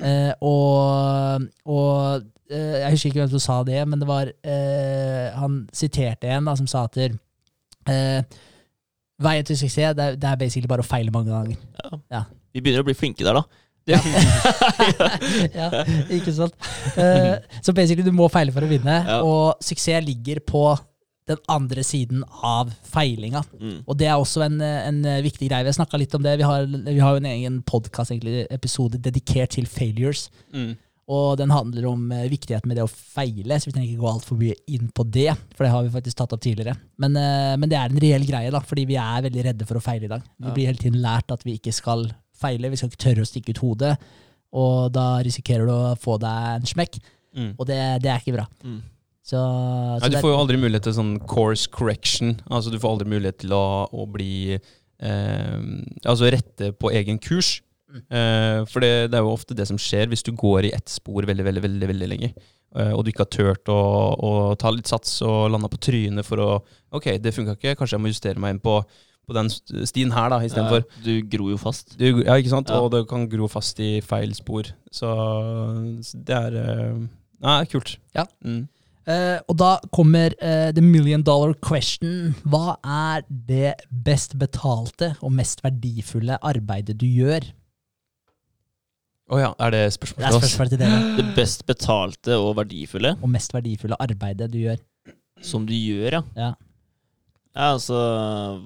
Eh, 0.01 0.31
og 0.43 1.45
og 1.71 2.23
eh, 2.51 2.81
jeg 2.81 2.91
husker 2.95 3.09
ikke 3.11 3.21
hvem 3.23 3.29
som 3.35 3.43
sa 3.45 3.59
det, 3.63 3.79
men 3.87 4.01
det 4.01 4.07
var 4.09 4.27
eh, 4.43 5.29
Han 5.39 5.61
siterte 5.71 6.27
en 6.35 6.49
da, 6.49 6.55
som 6.59 6.67
sa 6.67 6.83
at 6.89 6.97
eh, 6.99 8.23
veien 9.23 9.45
til 9.47 9.55
suksess 9.61 9.95
det 9.95 10.03
er, 10.09 10.17
det 10.19 10.27
er 10.33 10.41
basically 10.41 10.67
bare 10.67 10.83
å 10.83 10.89
feile 10.89 11.13
mange 11.15 11.31
ganger. 11.31 11.55
ja. 11.83 11.99
Ja. 12.11 12.23
Vi 12.55 12.61
begynner 12.63 12.83
å 12.83 12.87
bli 12.87 12.95
flinke 12.95 13.23
der, 13.27 13.35
da. 13.39 13.43
ja, 15.59 15.67
ikke 16.15 16.33
sant? 16.33 16.55
Eh, 16.97 17.35
så 17.63 17.73
basically, 17.75 18.05
du 18.07 18.13
må 18.15 18.27
feile 18.33 18.53
for 18.55 18.65
å 18.65 18.69
vinne, 18.69 18.95
Ja. 19.07 19.21
og 19.23 19.59
suksess 19.63 20.03
ligger 20.05 20.39
på 20.47 20.61
den 21.27 21.39
andre 21.49 21.83
siden 21.83 22.23
av 22.45 22.69
feilinga. 22.85 23.41
Mm. 23.59 23.77
Og 23.87 23.97
det 23.97 24.07
er 24.11 24.15
også 24.21 24.43
en, 24.45 24.59
en 24.61 24.99
viktig 25.25 25.47
greie. 25.49 25.65
Vi 25.65 25.71
har 25.71 25.77
snakka 25.79 25.97
litt 25.97 26.13
om 26.17 26.21
det. 26.25 26.35
Vi 26.37 26.45
har, 26.45 26.67
vi 26.69 26.99
har 27.01 27.15
jo 27.15 27.21
en 27.23 27.29
egen 27.31 27.61
podkast, 27.65 28.13
episode 28.53 28.99
dedikert 29.01 29.55
til 29.57 29.65
failures. 29.65 30.27
Mm. 30.53 30.75
Og 31.05 31.35
den 31.37 31.51
handler 31.53 31.85
om 31.91 32.07
eh, 32.13 32.23
viktigheten 32.31 32.69
med 32.69 32.79
det 32.79 32.85
å 32.85 32.89
feile, 32.89 33.59
så 33.61 33.69
vi 33.69 33.75
trenger 33.75 33.91
ikke 33.91 34.01
gå 34.01 34.09
altfor 34.09 34.39
mye 34.41 34.55
inn 34.73 34.87
på 34.89 35.05
det. 35.13 35.27
For 35.53 35.65
det 35.65 35.73
har 35.73 35.83
vi 35.85 35.93
faktisk 35.93 36.17
tatt 36.17 36.33
opp 36.33 36.41
tidligere. 36.41 36.73
Men, 37.01 37.17
eh, 37.21 37.53
men 37.61 37.69
det 37.69 37.77
er 37.77 37.93
en 37.93 38.01
reell 38.01 38.25
greie, 38.25 38.53
da, 38.53 38.61
fordi 38.65 38.87
vi 38.89 38.97
er 38.97 39.25
veldig 39.27 39.43
redde 39.51 39.67
for 39.69 39.77
å 39.77 39.83
feile 39.85 40.07
i 40.09 40.13
dag. 40.15 40.23
Vi 40.41 40.53
blir 40.55 40.71
hele 40.71 40.81
tiden 40.81 41.01
lært 41.03 41.29
at 41.33 41.45
vi 41.45 41.59
ikke 41.59 41.73
skal 41.77 42.07
feile, 42.35 42.71
vi 42.73 42.79
skal 42.81 42.89
ikke 42.89 43.03
tørre 43.05 43.25
å 43.25 43.29
stikke 43.29 43.53
ut 43.53 43.61
hodet. 43.61 43.93
Og 44.57 44.89
da 44.95 45.19
risikerer 45.25 45.69
du 45.69 45.73
å 45.75 45.93
få 45.99 46.17
deg 46.21 46.55
en 46.61 46.73
smekk, 46.73 47.01
Mm. 47.35 47.49
og 47.59 47.65
det, 47.67 47.77
det 47.99 48.07
er 48.07 48.21
ikke 48.21 48.31
bra. 48.37 48.45
Mm. 48.63 48.77
Så, 49.25 49.39
så 49.41 50.03
Nei, 50.05 50.11
du 50.13 50.19
får 50.21 50.31
jo 50.35 50.37
aldri 50.37 50.57
mulighet 50.61 50.85
til 50.85 50.93
sånn 50.99 51.15
course 51.25 51.65
correction. 51.73 52.35
Altså 52.45 52.69
Du 52.73 52.77
får 52.81 52.91
aldri 52.93 53.07
mulighet 53.09 53.39
til 53.41 53.55
å, 53.57 53.63
å 53.89 54.05
bli 54.13 54.57
eh, 54.59 55.55
Altså 56.05 56.29
rette 56.33 56.69
på 56.77 56.91
egen 56.93 57.17
kurs. 57.23 57.55
Eh, 57.95 58.59
for 58.69 58.83
det, 58.83 58.91
det 59.09 59.17
er 59.17 59.23
jo 59.23 59.31
ofte 59.33 59.55
det 59.57 59.65
som 59.69 59.79
skjer 59.81 60.11
hvis 60.11 60.25
du 60.27 60.33
går 60.35 60.67
i 60.67 60.73
ett 60.75 60.91
spor 60.91 61.25
veldig, 61.25 61.45
veldig, 61.47 61.63
veldig, 61.63 61.89
veldig 61.93 62.09
lenge. 62.11 62.29
eh, 62.75 62.91
og 62.91 63.01
du 63.05 63.09
ikke 63.11 63.23
har 63.25 63.31
turt 63.33 63.71
å, 63.71 63.79
å 64.19 64.31
ta 64.59 64.69
litt 64.75 64.91
sats 64.91 65.17
og 65.25 65.47
landa 65.53 65.69
på 65.71 65.79
trynet 65.87 66.27
for 66.27 66.43
å 66.43 66.49
Ok, 66.95 67.09
det 67.23 67.33
funka 67.35 67.55
ikke, 67.57 67.73
kanskje 67.79 67.97
jeg 67.97 68.03
må 68.03 68.11
justere 68.11 68.39
meg 68.39 68.55
inn 68.55 68.61
på, 68.63 68.77
på 69.25 69.35
den 69.35 69.49
stien 69.89 70.13
her, 70.15 70.29
da, 70.31 70.37
istedenfor. 70.45 70.85
Ja, 70.85 71.01
du 71.07 71.13
gror 71.33 71.49
jo 71.55 71.57
fast. 71.59 71.97
Du, 71.99 72.05
ja, 72.21 72.37
ikke 72.37 72.53
sant? 72.53 72.69
Ja. 72.71 72.77
Og 72.85 72.93
det 72.93 73.01
kan 73.09 73.25
gro 73.31 73.49
fast 73.51 73.81
i 73.83 73.97
feil 74.05 74.35
spor. 74.37 74.69
Så 74.93 75.09
så 76.05 76.21
det 76.29 76.37
er 76.37 76.59
eh, 76.61 77.01
Nei, 77.43 77.57
kult. 77.71 77.97
Ja. 78.15 78.23
Mm. 78.45 78.63
Eh, 79.05 79.37
og 79.47 79.57
da 79.61 79.75
kommer 79.93 80.33
uh, 80.41 80.71
the 80.73 80.81
million 80.81 81.21
dollar 81.21 81.53
question. 81.61 82.33
Hva 82.49 82.77
er 82.81 83.21
det 83.29 83.75
best 84.05 84.33
betalte 84.41 85.11
og 85.21 85.31
mest 85.37 85.61
verdifulle 85.65 86.39
arbeidet 86.41 86.97
du 86.97 87.05
gjør? 87.05 87.45
Å 89.29 89.39
ja, 89.41 89.51
er 89.65 89.71
det 89.73 89.83
Det 89.85 89.93
spørsmålet 89.95 90.25
til 90.27 90.37
oss? 90.37 90.43
spørsmål 90.43 90.69
til 90.73 90.81
dere. 90.81 90.97
Det 91.17 91.25
best 91.37 91.63
betalte 91.65 92.35
og 92.37 92.51
verdifulle 92.59 93.15
Og 93.21 93.29
mest 93.33 93.53
verdifulle 93.55 93.97
arbeidet 94.01 94.51
du 94.53 94.59
gjør. 94.63 94.81
som 95.41 95.65
du 95.65 95.73
gjør, 95.73 96.19
ja. 96.19 96.21
Ja. 96.37 96.51
Ja, 97.55 97.69
altså 97.71 97.95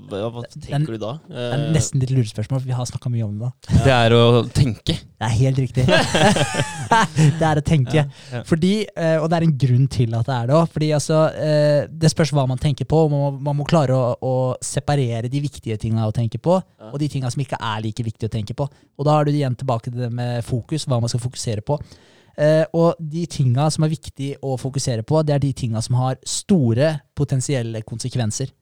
Hva, 0.09 0.19
hva 0.33 0.41
tenker 0.49 0.95
du 0.95 0.97
da? 0.97 1.11
Det 1.29 1.37
er 1.37 1.51
Eh, 1.59 1.65
nesten 1.75 2.01
litt 2.01 2.09
lurespørsmål, 2.09 2.57
for 2.63 2.65
vi 2.65 2.73
har 2.73 2.87
snakka 2.89 3.11
mye 3.13 3.25
om 3.27 3.35
det. 3.37 3.49
da. 3.69 3.81
Det 3.85 3.93
er 3.93 4.15
å 4.17 4.23
tenke. 4.49 4.95
Det 4.97 5.27
er 5.27 5.35
helt 5.43 5.59
riktig. 5.61 5.85
det 7.39 7.45
er 7.45 7.59
å 7.61 7.63
tenke. 7.65 8.01
Ja. 8.33 8.41
Fordi, 8.49 8.71
eh, 8.95 9.17
Og 9.21 9.29
det 9.29 9.37
er 9.39 9.45
en 9.45 9.55
grunn 9.61 9.87
til 9.93 10.15
at 10.17 10.25
det 10.25 10.35
er 10.39 10.49
det 10.49 10.55
òg. 10.57 10.67
Fordi 10.73 10.89
altså, 10.97 11.19
eh, 11.37 11.87
det 11.91 12.09
spørs 12.11 12.33
hva 12.33 12.47
man 12.49 12.57
tenker 12.61 12.87
på. 12.89 13.03
Man 13.11 13.19
må, 13.19 13.31
man 13.51 13.59
må 13.61 13.67
klare 13.69 13.93
å, 13.93 14.15
å 14.25 14.33
separere 14.63 15.29
de 15.29 15.41
viktige 15.43 15.77
tinga 15.81 16.07
å 16.09 16.15
tenke 16.15 16.41
på, 16.41 16.57
Ja. 16.79 16.89
og 16.93 16.99
de 16.99 17.07
tinga 17.13 17.29
som 17.29 17.41
ikke 17.43 17.59
er 17.61 17.81
like 17.85 18.03
viktige 18.03 18.29
å 18.29 18.33
tenke 18.33 18.55
på. 18.57 18.65
Og 18.97 19.05
da 19.05 19.19
er 19.19 19.25
du 19.25 19.31
igjen 19.35 19.55
tilbake 19.59 19.91
til 19.91 20.01
det 20.01 20.11
med 20.11 20.43
fokus, 20.47 20.85
hva 20.89 20.99
man 20.99 21.09
skal 21.11 21.21
fokusere 21.21 21.61
på. 21.61 21.77
Uh, 22.39 22.63
og 22.73 22.95
de 23.03 23.25
tinga 23.27 23.65
som 23.69 23.83
er 23.83 23.89
viktig 23.91 24.29
å 24.41 24.53
fokusere 24.57 25.03
på, 25.03 25.19
det 25.27 25.33
er 25.35 25.41
de 25.43 25.49
tinga 25.51 25.81
som 25.83 25.97
har 25.99 26.15
store 26.23 27.01
potensielle 27.13 27.81
konsekvenser. 27.83 28.53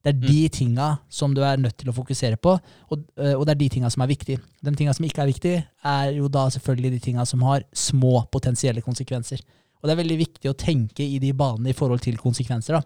Det 0.00 0.14
er 0.14 0.20
de 0.20 0.48
tinga 0.48 0.86
som 1.12 1.34
du 1.36 1.42
er 1.44 1.60
nødt 1.60 1.76
til 1.76 1.90
å 1.92 1.94
fokusere 1.94 2.38
på, 2.40 2.54
og, 2.56 3.02
eh, 3.20 3.34
og 3.34 3.44
det 3.44 3.52
er 3.52 3.60
de 3.60 3.68
tinga 3.74 3.90
som 3.92 4.04
er 4.04 4.08
viktige. 4.08 4.40
De 4.64 4.72
tinga 4.76 4.94
som 4.96 5.04
ikke 5.04 5.22
er 5.22 5.28
viktige, 5.28 5.64
er 5.84 6.14
jo 6.16 6.28
da 6.32 6.46
selvfølgelig 6.54 6.92
de 6.94 7.00
tinga 7.04 7.26
som 7.28 7.42
har 7.44 7.66
små 7.76 8.24
potensielle 8.32 8.80
konsekvenser. 8.80 9.42
Og 9.80 9.88
det 9.88 9.92
er 9.92 10.00
veldig 10.00 10.18
viktig 10.20 10.50
å 10.50 10.56
tenke 10.56 11.04
i 11.04 11.18
de 11.20 11.34
banene 11.36 11.72
i 11.72 11.76
forhold 11.76 12.00
til 12.04 12.16
konsekvenser, 12.20 12.80
da. 12.80 12.82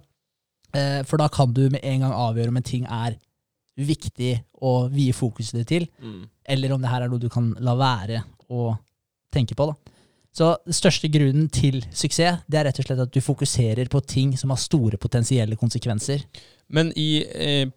Eh, 0.75 1.03
For 1.07 1.23
da 1.23 1.29
kan 1.29 1.53
du 1.55 1.69
med 1.71 1.85
en 1.85 2.01
gang 2.01 2.13
avgjøre 2.13 2.51
om 2.51 2.59
en 2.59 2.67
ting 2.67 2.87
er 2.91 3.17
viktig 3.79 4.35
å 4.63 4.89
vie 4.91 5.15
fokuset 5.15 5.61
ditt 5.61 5.69
til, 5.69 5.87
mm. 6.03 6.23
eller 6.55 6.75
om 6.75 6.83
det 6.83 6.91
her 6.91 7.03
er 7.03 7.11
noe 7.11 7.23
du 7.23 7.29
kan 7.31 7.53
la 7.61 7.75
være 7.79 8.23
å 8.51 8.73
tenke 9.35 9.55
på. 9.55 9.67
da. 9.71 9.94
Så 10.35 10.49
den 10.67 10.75
største 10.75 11.07
grunnen 11.15 11.47
til 11.55 11.79
suksess 11.95 12.43
det 12.51 12.59
er 12.59 12.67
rett 12.67 12.81
og 12.83 12.89
slett 12.89 13.03
at 13.05 13.13
du 13.15 13.21
fokuserer 13.23 13.87
på 13.91 14.01
ting 14.03 14.33
som 14.39 14.51
har 14.51 14.59
store 14.59 14.99
potensielle 14.99 15.55
konsekvenser. 15.57 16.25
Men 16.75 16.91
i 16.99 17.23
eh, 17.23 17.69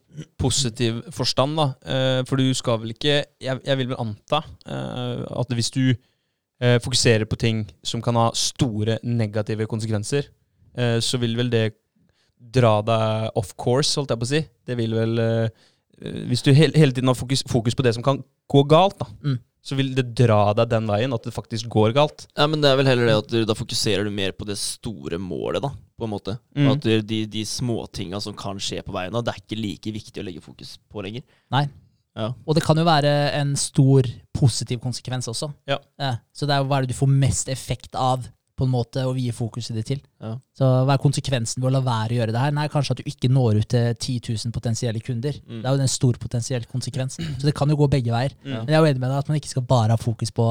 positiv 0.42 1.04
forstand, 1.14 1.58
da. 1.60 1.68
Eh, 1.86 2.22
for 2.26 2.40
du 2.42 2.48
skal 2.58 2.80
vel 2.82 2.96
ikke 2.96 3.18
Jeg, 3.44 3.60
jeg 3.62 3.78
vil 3.78 3.92
vel 3.92 4.00
anta 4.02 4.40
eh, 4.66 5.26
at 5.38 5.54
hvis 5.54 5.70
du 5.76 5.84
eh, 5.92 6.80
fokuserer 6.82 7.28
på 7.30 7.38
ting 7.38 7.66
som 7.86 8.02
kan 8.02 8.18
ha 8.18 8.32
store 8.34 8.98
negative 9.04 9.68
konsekvenser, 9.70 10.32
eh, 10.78 10.98
så 11.04 11.20
vil 11.22 11.38
vel 11.38 11.52
det 11.54 11.68
dra 12.38 12.80
deg 12.86 13.38
off 13.38 13.54
course, 13.60 13.94
holdt 14.00 14.14
jeg 14.14 14.22
på 14.22 14.26
å 14.28 14.32
si. 14.34 14.42
Det 14.66 14.78
vil 14.80 14.94
vel 14.98 15.20
eh, 15.22 15.66
Hvis 16.30 16.44
du 16.46 16.52
hele, 16.54 16.78
hele 16.78 16.94
tiden 16.94 17.10
har 17.10 17.18
fokus, 17.18 17.44
fokus 17.50 17.76
på 17.76 17.86
det 17.86 17.94
som 17.98 18.04
kan 18.06 18.24
gå 18.50 18.64
galt, 18.70 18.98
da, 19.02 19.08
Mm. 19.22 19.38
Så 19.68 19.76
vil 19.76 19.90
det 19.98 20.06
dra 20.16 20.54
deg 20.56 20.70
den 20.72 20.86
veien 20.88 21.12
at 21.16 21.26
det 21.28 21.34
faktisk 21.36 21.68
går 21.74 21.92
galt. 21.98 22.24
Ja, 22.38 22.46
men 22.48 22.62
det 22.64 22.70
er 22.72 22.78
vel 22.80 22.88
heller 22.88 23.10
det 23.10 23.18
at 23.20 23.34
du, 23.34 23.42
da 23.50 23.56
fokuserer 23.58 24.08
du 24.08 24.12
mer 24.16 24.32
på 24.38 24.48
det 24.48 24.56
store 24.62 25.20
målet, 25.20 25.66
da, 25.66 25.74
på 26.00 26.08
en 26.08 26.14
måte. 26.14 26.38
Mm. 26.56 26.70
At 26.72 26.86
du- 26.86 27.02
de, 27.10 27.20
de 27.34 27.44
småtinga 27.44 28.22
som 28.24 28.36
kan 28.38 28.62
skje 28.64 28.80
på 28.88 28.96
veien, 28.96 29.12
da, 29.12 29.20
det 29.28 29.34
er 29.36 29.42
ikke 29.44 29.60
like 29.60 29.92
viktig 29.98 30.24
å 30.24 30.26
legge 30.30 30.46
fokus 30.46 30.78
på 30.88 31.04
lenger. 31.04 31.26
Nei. 31.52 31.66
Og 32.18 32.56
det 32.58 32.64
kan 32.66 32.80
jo 32.80 32.84
være 32.88 33.12
en 33.38 33.52
stor 33.60 34.08
positiv 34.34 34.80
konsekvens 34.82 35.28
også. 35.30 35.52
Ja. 35.70 35.78
så 36.34 36.48
det 36.50 36.56
er 36.56 36.64
jo 36.64 36.70
hva 36.72 36.80
er 36.80 36.88
det 36.88 36.96
du 36.96 36.98
får 36.98 37.12
mest 37.14 37.52
effekt 37.54 37.94
av, 37.94 38.26
på 38.58 38.66
en 38.66 38.74
måte, 38.74 39.04
å 39.06 39.14
vie 39.16 39.34
fokuset 39.36 39.76
ditt 39.78 39.90
til. 39.92 40.00
Ja. 40.24 40.34
Så 40.58 40.68
hva 40.88 40.96
er 40.96 41.02
konsekvensen 41.02 41.62
ved 41.62 41.70
å 41.70 41.76
la 41.76 41.82
være 41.86 42.16
å 42.16 42.18
gjøre 42.22 42.34
det 42.34 42.42
her? 42.42 42.56
Nei, 42.56 42.66
kanskje 42.74 42.96
at 42.96 43.02
du 43.04 43.10
ikke 43.12 43.30
når 43.30 43.62
ut 43.62 43.70
til 43.74 43.92
10 43.94 44.32
000 44.48 44.56
potensielle 44.56 45.02
kunder. 45.06 45.38
Mm. 45.46 45.60
Det 45.62 45.70
er 45.70 45.76
jo 45.76 45.86
en 45.86 45.94
stor 45.94 46.18
potensiell 46.22 46.66
konsekvens. 46.72 47.20
Så 47.20 47.46
det 47.46 47.54
kan 47.58 47.70
jo 47.70 47.78
gå 47.78 47.90
begge 47.94 48.14
veier. 48.14 48.34
Ja. 48.42 48.64
Men 48.64 48.74
jeg 48.74 48.80
er 48.80 48.82
jo 48.82 48.90
enig 48.90 49.04
med 49.04 49.14
deg 49.14 49.20
at 49.22 49.30
man 49.30 49.40
ikke 49.40 49.54
skal 49.54 49.68
bare 49.70 49.94
ha 49.94 50.02
fokus 50.02 50.34
på, 50.34 50.48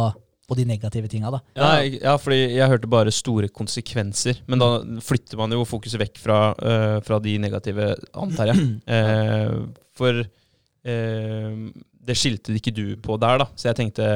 på 0.46 0.58
de 0.60 0.68
negative 0.70 1.10
tinga, 1.10 1.34
da. 1.34 1.42
Ja. 1.58 1.72
Ja, 1.82 2.14
fordi 2.22 2.38
jeg 2.44 2.70
hørte 2.70 2.92
bare 2.94 3.14
store 3.14 3.50
konsekvenser. 3.50 4.38
Men 4.46 4.62
da 4.62 4.70
flytter 5.02 5.42
man 5.42 5.56
jo 5.56 5.66
fokuset 5.66 6.00
vekk 6.04 6.22
fra, 6.22 6.38
uh, 6.62 7.00
fra 7.06 7.18
de 7.24 7.34
negative, 7.42 7.90
antar 8.14 8.54
jeg. 8.54 8.70
Uh, 8.86 9.66
for 9.96 10.22
uh, 10.22 11.52
det 12.06 12.14
skilte 12.14 12.54
ikke 12.54 12.74
du 12.76 12.84
på 13.02 13.18
der, 13.18 13.42
da. 13.42 13.50
Så 13.58 13.72
jeg 13.72 13.80
tenkte 13.80 14.10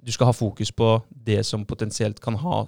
du 0.00 0.12
skal 0.12 0.30
ha 0.30 0.36
fokus 0.36 0.70
på 0.72 0.94
det 1.10 1.42
som 1.46 1.66
potensielt 1.68 2.20
kan 2.24 2.38
ha 2.40 2.64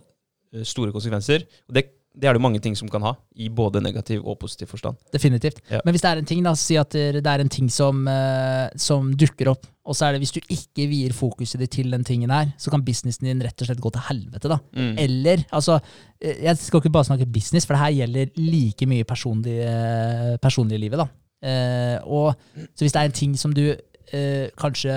store 0.68 0.92
konsekvenser. 0.94 1.44
Og 1.68 1.76
det, 1.76 1.86
det 2.12 2.28
er 2.28 2.36
det 2.36 2.42
mange 2.44 2.60
ting 2.60 2.74
som 2.76 2.90
kan 2.92 3.04
ha, 3.06 3.14
i 3.40 3.48
både 3.48 3.80
negativ 3.84 4.24
og 4.28 4.38
positiv 4.42 4.68
forstand. 4.72 4.98
Definitivt. 5.14 5.62
Ja. 5.70 5.80
Men 5.84 5.94
hvis 5.94 6.04
det 6.04 6.10
er 6.10 6.20
en 6.20 6.28
ting, 6.28 6.42
da, 6.44 6.52
si 6.58 6.76
at 6.80 6.92
det 6.92 7.24
er 7.24 7.44
en 7.44 7.52
ting 7.52 7.70
som, 7.72 8.02
eh, 8.08 8.68
som 8.76 9.12
dukker 9.16 9.52
opp, 9.54 9.64
og 9.82 9.96
så 9.98 10.06
er 10.06 10.14
det 10.14 10.22
hvis 10.22 10.34
du 10.36 10.40
ikke 10.42 10.86
vier 10.90 11.14
fokuset 11.16 11.58
ditt 11.62 11.72
til 11.74 11.90
den 11.90 12.04
tingen 12.06 12.30
her, 12.30 12.52
så 12.60 12.70
kan 12.70 12.84
businessen 12.86 13.26
din 13.26 13.42
rett 13.42 13.64
og 13.64 13.70
slett 13.70 13.80
gå 13.82 13.90
til 13.94 14.04
helvete, 14.10 14.50
da. 14.52 14.60
Mm. 14.76 14.92
Eller, 15.06 15.46
altså, 15.50 15.78
eh, 16.20 16.44
jeg 16.44 16.60
skal 16.60 16.82
ikke 16.82 16.94
bare 16.98 17.08
snakke 17.08 17.30
business, 17.32 17.66
for 17.66 17.74
det 17.74 17.82
her 17.82 17.96
gjelder 18.02 18.36
like 18.38 18.88
mye 18.90 19.08
personlig, 19.08 19.56
eh, 19.64 20.36
personlig 20.42 20.78
livet, 20.84 21.00
da. 21.00 21.08
Eh, 21.42 21.96
og 22.06 22.36
så 22.54 22.84
hvis 22.84 22.92
det 22.94 23.00
er 23.00 23.08
en 23.08 23.18
ting 23.18 23.32
som 23.38 23.54
du 23.56 23.64
eh, 23.72 24.46
kanskje 24.58 24.92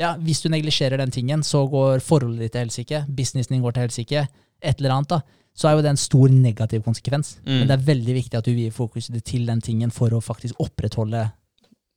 Ja, 0.00 0.12
hvis 0.20 0.42
du 0.44 0.50
neglisjerer 0.52 1.00
den 1.00 1.12
tingen, 1.14 1.42
så 1.46 1.62
går 1.72 2.02
forholdet 2.04 2.42
ditt 2.46 2.52
til 2.56 2.66
helsike, 2.66 2.98
businessen 3.16 3.56
din 3.56 3.62
går 3.64 3.76
til 3.78 3.86
helsike, 3.86 4.26
et 4.60 4.80
eller 4.82 4.96
annet, 4.98 5.14
da. 5.14 5.20
Så 5.56 5.70
er 5.70 5.78
jo 5.78 5.84
det 5.86 5.88
en 5.94 6.00
stor 6.00 6.28
negativ 6.28 6.82
konsekvens. 6.84 7.38
Mm. 7.46 7.54
Men 7.54 7.70
det 7.70 7.76
er 7.78 7.86
veldig 7.86 8.16
viktig 8.18 8.36
at 8.36 8.44
du 8.44 8.52
vier 8.52 8.74
fokuset 8.76 9.16
til 9.24 9.46
den 9.48 9.62
tingen 9.64 9.92
for 9.94 10.12
å 10.12 10.20
faktisk 10.20 10.58
opprettholde 10.60 11.22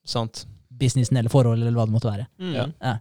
Sant. 0.07 0.45
businessen 0.79 1.19
eller 1.19 1.33
forholdet, 1.33 1.67
eller 1.67 1.75
hva 1.75 1.87
det 1.89 1.95
måtte 1.97 2.07
være. 2.13 2.27
Mm. 2.39 2.53
Ja. 2.55 2.65
Ja. 2.79 2.93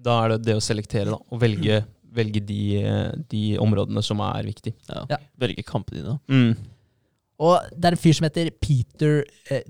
Da 0.00 0.16
er 0.24 0.34
det 0.34 0.40
det 0.48 0.56
å 0.58 0.64
selektere, 0.64 1.12
da. 1.14 1.20
Og 1.30 1.38
velge, 1.44 1.78
velge 2.10 2.42
de, 2.42 2.58
de 3.30 3.44
områdene 3.62 4.02
som 4.02 4.18
er 4.26 4.50
viktige. 4.50 4.74
Ja. 4.90 5.04
Ja. 5.14 5.20
Velge 5.38 5.62
kampene 5.68 6.02
dine, 6.02 6.16
da. 6.16 6.34
Mm. 6.34 6.74
Og 7.46 7.70
det 7.70 7.88
er 7.92 7.94
en 7.96 8.02
fyr 8.02 8.18
som 8.18 8.26
heter 8.26 8.50
Peter 8.60 9.22
eh, 9.48 9.62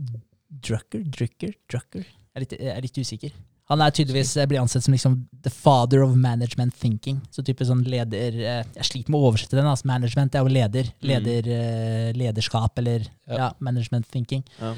Drucker? 0.48 1.04
Drucker? 1.04 1.52
Drucker? 1.70 2.08
Jeg 2.08 2.38
er 2.38 2.46
litt, 2.46 2.56
jeg 2.56 2.72
er 2.72 2.84
litt 2.86 2.98
usikker. 2.98 3.36
Han 3.70 3.82
er 3.84 3.92
tydeligvis 3.94 4.32
eh, 4.36 4.48
blir 4.50 4.60
ansett 4.60 4.84
som 4.84 4.94
liksom 4.94 5.16
the 5.44 5.50
father 5.50 6.02
of 6.02 6.16
management 6.18 6.74
thinking. 6.74 7.20
Så 7.30 7.44
type 7.46 7.64
sånn 7.66 7.84
leder 7.86 8.34
eh, 8.34 8.62
Jeg 8.76 8.88
sliter 8.88 9.14
med 9.14 9.20
å 9.20 9.30
oversette 9.30 9.54
den. 9.54 9.68
Altså 9.70 9.86
management 9.90 10.34
er 10.34 10.42
jo 10.42 10.54
leder. 10.56 10.90
Leder 11.06 11.50
mm. 11.50 12.18
lederskap 12.18 12.82
eller 12.82 13.06
Ja. 13.30 13.36
ja. 13.36 13.48
management 13.62 14.08
thinking. 14.10 14.42
Ja. 14.58 14.74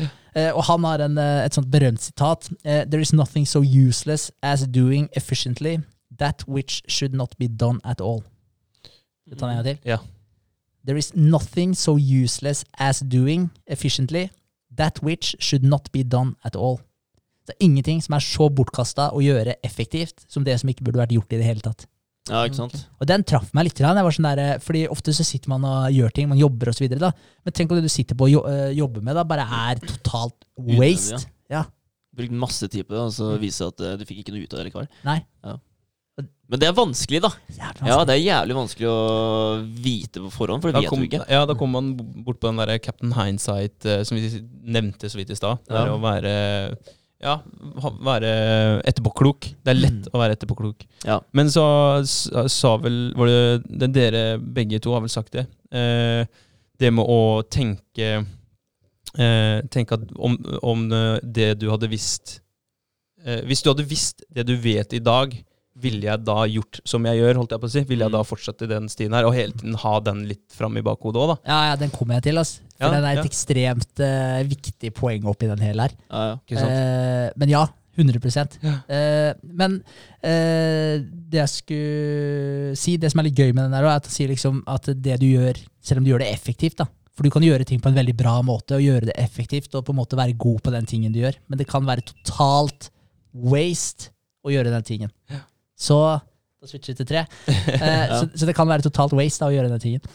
Og 0.52 0.62
han 0.68 0.84
har 0.84 1.00
en, 1.04 1.16
et 1.18 1.56
sånt 1.56 1.70
berømt 1.72 2.00
sitat. 2.04 2.50
There 2.64 3.00
is 3.00 3.12
nothing 3.12 3.46
so 3.48 3.62
useless 3.64 4.30
as 4.44 4.66
doing 4.68 5.08
efficiently 5.16 5.78
that 6.18 6.44
which 6.46 6.82
should 6.86 7.14
not 7.14 7.36
be 7.38 7.48
done 7.48 7.80
at 7.84 8.00
all. 8.00 8.22
Det 9.28 9.38
tar 9.38 9.52
jeg 9.52 9.58
en 9.58 9.64
til. 9.64 9.78
Ja. 9.88 9.98
There 10.84 10.98
is 10.98 11.12
nothing 11.14 11.74
so 11.78 11.96
useless 11.96 12.64
as 12.78 13.00
doing 13.00 13.50
efficiently 13.66 14.28
that 14.76 15.02
which 15.02 15.36
should 15.38 15.64
not 15.64 15.88
be 15.92 16.02
done 16.02 16.34
at 16.44 16.56
all. 16.56 16.80
Det 17.46 17.56
er 17.56 17.64
ingenting 17.66 18.02
som 18.04 18.14
er 18.14 18.22
så 18.22 18.46
bortkasta 18.54 19.08
å 19.12 19.22
gjøre 19.24 19.56
effektivt 19.66 20.24
som 20.30 20.44
det 20.46 20.58
som 20.60 20.68
ikke 20.70 20.84
burde 20.86 21.00
vært 21.02 21.14
gjort 21.16 21.32
i 21.34 21.40
det 21.40 21.48
hele 21.48 21.60
tatt. 21.64 21.86
Ja, 22.30 22.44
ikke 22.46 22.54
sant? 22.60 22.76
Og 23.02 23.08
den 23.10 23.24
traff 23.26 23.48
meg 23.52 23.64
litt. 23.66 23.74
grann. 23.80 23.96
Jeg 23.98 24.06
var 24.06 24.14
sånn 24.14 24.28
der, 24.36 24.58
fordi 24.62 24.84
Ofte 24.94 25.10
så 25.16 25.24
sitter 25.26 25.50
man 25.50 25.64
og 25.66 25.88
gjør 25.90 26.12
ting, 26.14 26.28
man 26.30 26.38
jobber 26.38 26.70
osv. 26.70 26.86
Men 26.86 27.52
tenk 27.52 27.72
om 27.74 27.80
det 27.80 27.88
du 27.88 27.90
sitter 27.90 28.14
på 28.14 28.28
å 28.28 28.30
jo, 28.30 28.44
øh, 28.46 28.70
jobbe 28.78 29.02
med, 29.02 29.16
da, 29.18 29.24
bare 29.26 29.42
er 29.42 29.82
totalt 29.82 30.38
waste. 30.56 31.18
Unødvendig, 31.18 31.28
Ja. 31.50 31.64
Brukt 32.14 32.30
masse 32.36 32.68
tid 32.68 32.86
på 32.86 32.92
det, 32.94 33.00
og 33.08 33.10
så 33.16 33.32
viser 33.40 33.70
det 33.70 33.72
at 33.72 33.84
eh, 33.88 33.96
du 33.98 34.04
fikk 34.06 34.18
ikke 34.22 34.32
noe 34.36 34.44
ut 34.46 34.52
av 34.54 34.60
det 34.62 34.66
likevel. 34.70 34.88
Nei. 35.08 35.18
Men 36.52 36.60
det 36.60 36.66
er 36.68 36.74
vanskelig, 36.76 37.22
da. 37.24 37.30
Vanskelig. 37.48 37.88
Ja, 37.88 37.98
det 38.04 38.12
er 38.14 38.20
jævlig 38.20 38.54
vanskelig 38.58 38.88
å 38.92 38.96
vite 39.82 40.20
på 40.20 40.30
forhånd, 40.34 40.60
for 40.62 40.68
det 40.70 40.82
vet 40.84 40.90
kom, 40.92 41.00
du 41.00 41.06
ikke. 41.08 41.22
ja, 41.32 41.46
da 41.48 41.54
kommer 41.56 41.80
man 41.80 41.94
bort 42.26 42.38
på 42.42 42.50
den 42.50 42.60
der 42.60 42.76
Captain 42.84 43.14
Hindsight 43.16 43.86
eh, 43.88 44.02
som 44.04 44.18
vi 44.20 44.28
nevnte 44.76 45.08
så 45.08 45.16
vidt 45.16 45.32
i 45.32 45.38
stad. 45.38 45.62
Det 45.66 45.72
Ja. 45.72 45.88
å 45.88 45.98
være 46.02 46.34
ja, 47.22 47.36
være 48.02 48.30
etterpåklok. 48.88 49.48
Det 49.62 49.72
er 49.72 49.78
lett 49.78 50.08
å 50.10 50.20
være 50.20 50.36
etterpåklok. 50.36 50.86
Ja. 51.06 51.20
Men 51.36 51.50
så 51.52 51.64
sa 52.02 52.74
vel 52.82 53.12
var 53.18 53.30
det, 53.30 53.42
det 53.68 53.92
Dere 53.94 54.24
begge 54.42 54.80
to 54.82 54.94
har 54.94 55.04
vel 55.04 55.12
sagt 55.12 55.36
det. 55.36 55.46
Eh, 55.70 56.26
det 56.82 56.90
med 56.90 57.06
å 57.06 57.42
tenke 57.46 58.08
eh, 58.18 59.58
Tenke 59.70 59.96
at 59.96 60.10
om, 60.18 60.34
om 60.66 60.82
det 61.22 61.52
du 61.60 61.68
hadde 61.70 61.88
visst 61.88 62.40
eh, 63.22 63.44
Hvis 63.46 63.62
du 63.62 63.70
hadde 63.70 63.86
visst 63.86 64.24
det 64.28 64.44
du 64.48 64.56
vet 64.60 64.92
i 64.96 65.00
dag, 65.00 65.36
ville 65.82 66.08
jeg 66.08 66.24
da 66.24 66.38
gjort 66.50 66.80
som 66.88 67.04
jeg 67.08 67.20
gjør? 67.20 67.40
holdt 67.42 67.54
jeg 67.54 67.62
på 67.62 67.70
å 67.70 67.74
si? 67.74 67.84
Ville 67.90 68.06
jeg 68.06 68.14
da 68.14 68.22
fortsette 68.26 68.66
i 68.66 68.70
den 68.70 68.88
stien 68.92 69.14
her, 69.16 69.28
og 69.28 69.36
hele 69.36 69.56
tiden 69.56 69.78
ha 69.82 69.94
den 70.04 70.24
litt 70.30 70.56
fram 70.56 70.78
i 70.78 70.84
bakhodet 70.86 71.22
òg, 71.22 71.34
da? 71.34 71.36
Ja, 71.50 71.60
ja, 71.72 71.76
den 71.80 71.92
kommer 71.94 72.18
jeg 72.18 72.30
til, 72.30 72.42
altså. 72.42 72.62
For 72.76 72.88
Ja, 72.88 72.96
den 72.96 73.04
er 73.06 73.20
et 73.20 73.22
ja. 73.22 73.28
ekstremt 73.30 74.02
uh, 74.02 74.40
viktig 74.50 74.90
poeng 74.96 75.28
oppi 75.30 75.46
den 75.50 75.62
hele 75.62 75.86
her. 75.86 75.94
Ja, 76.08 76.24
ja. 76.32 76.40
Ikke 76.42 76.58
sant? 76.58 76.74
Uh, 76.74 77.28
men 77.38 77.52
ja, 77.52 77.66
100 77.94 78.58
Ja. 78.62 78.72
Uh, 78.88 79.34
Men 79.42 79.82
eh, 80.24 81.02
det 81.02 81.42
jeg 81.42 81.52
skulle 81.52 82.76
si, 82.78 82.96
det 82.96 83.12
som 83.12 83.20
er 83.20 83.28
litt 83.28 83.38
gøy 83.38 83.52
med 83.52 83.66
den 83.66 83.76
der, 83.76 83.84
er 83.84 84.00
at, 84.00 84.08
jeg 84.08 84.16
sier 84.16 84.32
liksom 84.32 84.62
at 84.66 84.88
det 84.88 85.18
du 85.20 85.28
gjør, 85.28 85.60
selv 85.84 86.00
om 86.00 86.06
du 86.06 86.12
gjør 86.12 86.24
det 86.24 86.32
effektivt 86.32 86.80
da, 86.80 86.88
For 87.12 87.26
du 87.26 87.30
kan 87.30 87.44
gjøre 87.44 87.66
ting 87.68 87.82
på 87.84 87.90
en 87.90 87.98
veldig 87.98 88.16
bra 88.16 88.38
måte, 88.40 88.78
og 88.78 88.84
gjøre 88.84 89.10
det 89.10 89.18
effektivt, 89.20 89.74
og 89.76 89.84
på 89.84 89.92
en 89.92 90.00
måte 90.00 90.16
være 90.16 90.38
god 90.40 90.62
på 90.64 90.72
den 90.72 90.88
tingen 90.88 91.12
du 91.12 91.20
gjør, 91.20 91.36
men 91.46 91.60
det 91.60 91.68
kan 91.68 91.84
være 91.84 92.06
totalt 92.08 92.88
waste 93.32 94.10
å 94.42 94.52
gjøre 94.52 94.72
den 94.72 94.86
tingen. 94.86 95.12
Så 95.82 95.98
da 96.62 96.70
switcher 96.70 96.94
vi 96.94 97.00
til 97.00 97.08
tre. 97.10 97.24
ja. 97.50 98.18
så, 98.20 98.28
så 98.30 98.46
det 98.46 98.54
kan 98.54 98.70
være 98.70 98.86
totalt 98.86 99.16
waste 99.18 99.42
da, 99.42 99.50
å 99.50 99.56
gjøre 99.56 99.72
den 99.72 99.82
tingen. 99.82 100.12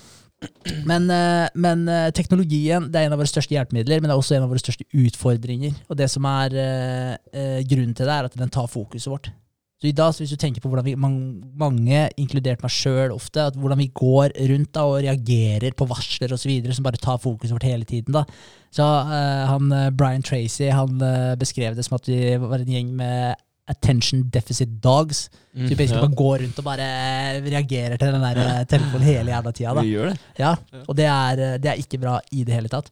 Men, 0.86 1.10
eh, 1.10 1.48
men 1.58 1.88
eh, 1.90 2.12
teknologien 2.16 2.86
det 2.94 3.00
er 3.00 3.08
en 3.08 3.16
av 3.16 3.20
våre 3.20 3.30
største 3.30 3.56
hjelpemidler, 3.56 4.00
men 4.00 4.10
det 4.10 4.14
er 4.16 4.22
også 4.22 4.38
en 4.38 4.46
av 4.46 4.54
våre 4.54 4.62
største 4.62 4.86
utfordringer. 4.94 5.76
Og 5.90 5.98
det 6.00 6.08
som 6.14 6.28
er 6.30 6.56
eh, 6.62 7.12
eh, 7.34 7.60
grunnen 7.68 7.98
til 7.98 8.08
det, 8.08 8.16
er 8.16 8.30
at 8.30 8.40
den 8.40 8.54
tar 8.54 8.70
fokuset 8.72 9.12
vårt. 9.12 9.32
Så 9.78 9.92
i 9.92 9.94
dag, 9.94 10.14
så 10.14 10.24
Hvis 10.24 10.32
du 10.34 10.42
tenker 10.42 10.62
på 10.62 10.72
hvordan 10.72 10.86
vi, 10.88 10.96
mange, 10.98 11.98
inkludert 12.18 12.64
meg 12.66 12.74
sjøl 12.74 13.12
ofte, 13.14 13.44
at 13.52 13.58
hvordan 13.58 13.78
vi 13.78 13.92
går 13.94 14.34
rundt 14.50 14.72
da, 14.74 14.86
og 14.90 15.04
reagerer 15.06 15.76
på 15.78 15.86
varsler 15.86 16.34
osv. 16.34 16.50
som 16.74 16.84
bare 16.86 16.98
tar 16.98 17.20
fokuset 17.22 17.54
vårt 17.54 17.68
hele 17.68 17.86
tiden. 17.86 18.14
da. 18.14 18.24
Så 18.74 18.82
uh, 18.84 19.46
han, 19.46 19.72
eh, 19.72 19.92
Brian 19.94 20.24
Tracy 20.26 20.72
han 20.74 20.98
uh, 20.98 21.36
beskrev 21.38 21.76
det 21.76 21.86
som 21.86 21.96
at 21.96 22.10
vi 22.10 22.38
var 22.42 22.58
en 22.58 22.74
gjeng 22.74 22.90
med 22.98 23.38
attention 23.68 24.24
deficit 24.34 24.70
dogs. 24.84 25.28
Så 25.28 25.68
vi 25.68 25.76
basically 25.76 26.00
ja. 26.00 26.06
bare 26.06 26.16
går 26.16 26.44
rundt 26.44 26.60
og 26.62 26.66
bare 26.68 26.88
reagerer 27.44 27.98
til 27.98 28.14
den 28.14 28.24
der 28.24 28.42
eh, 28.44 28.64
telefonen 28.70 29.08
hele 29.08 29.34
jævla 29.34 29.52
tida. 29.52 29.74
da. 29.74 29.84
Gjør 29.84 30.10
det. 30.12 30.18
Ja, 30.40 30.56
og 30.86 30.98
det 30.98 31.06
er, 31.06 31.44
eh, 31.46 31.60
det 31.62 31.72
er 31.72 31.84
ikke 31.84 32.02
bra 32.02 32.18
i 32.32 32.44
det 32.48 32.58
hele 32.58 32.72
tatt. 32.72 32.92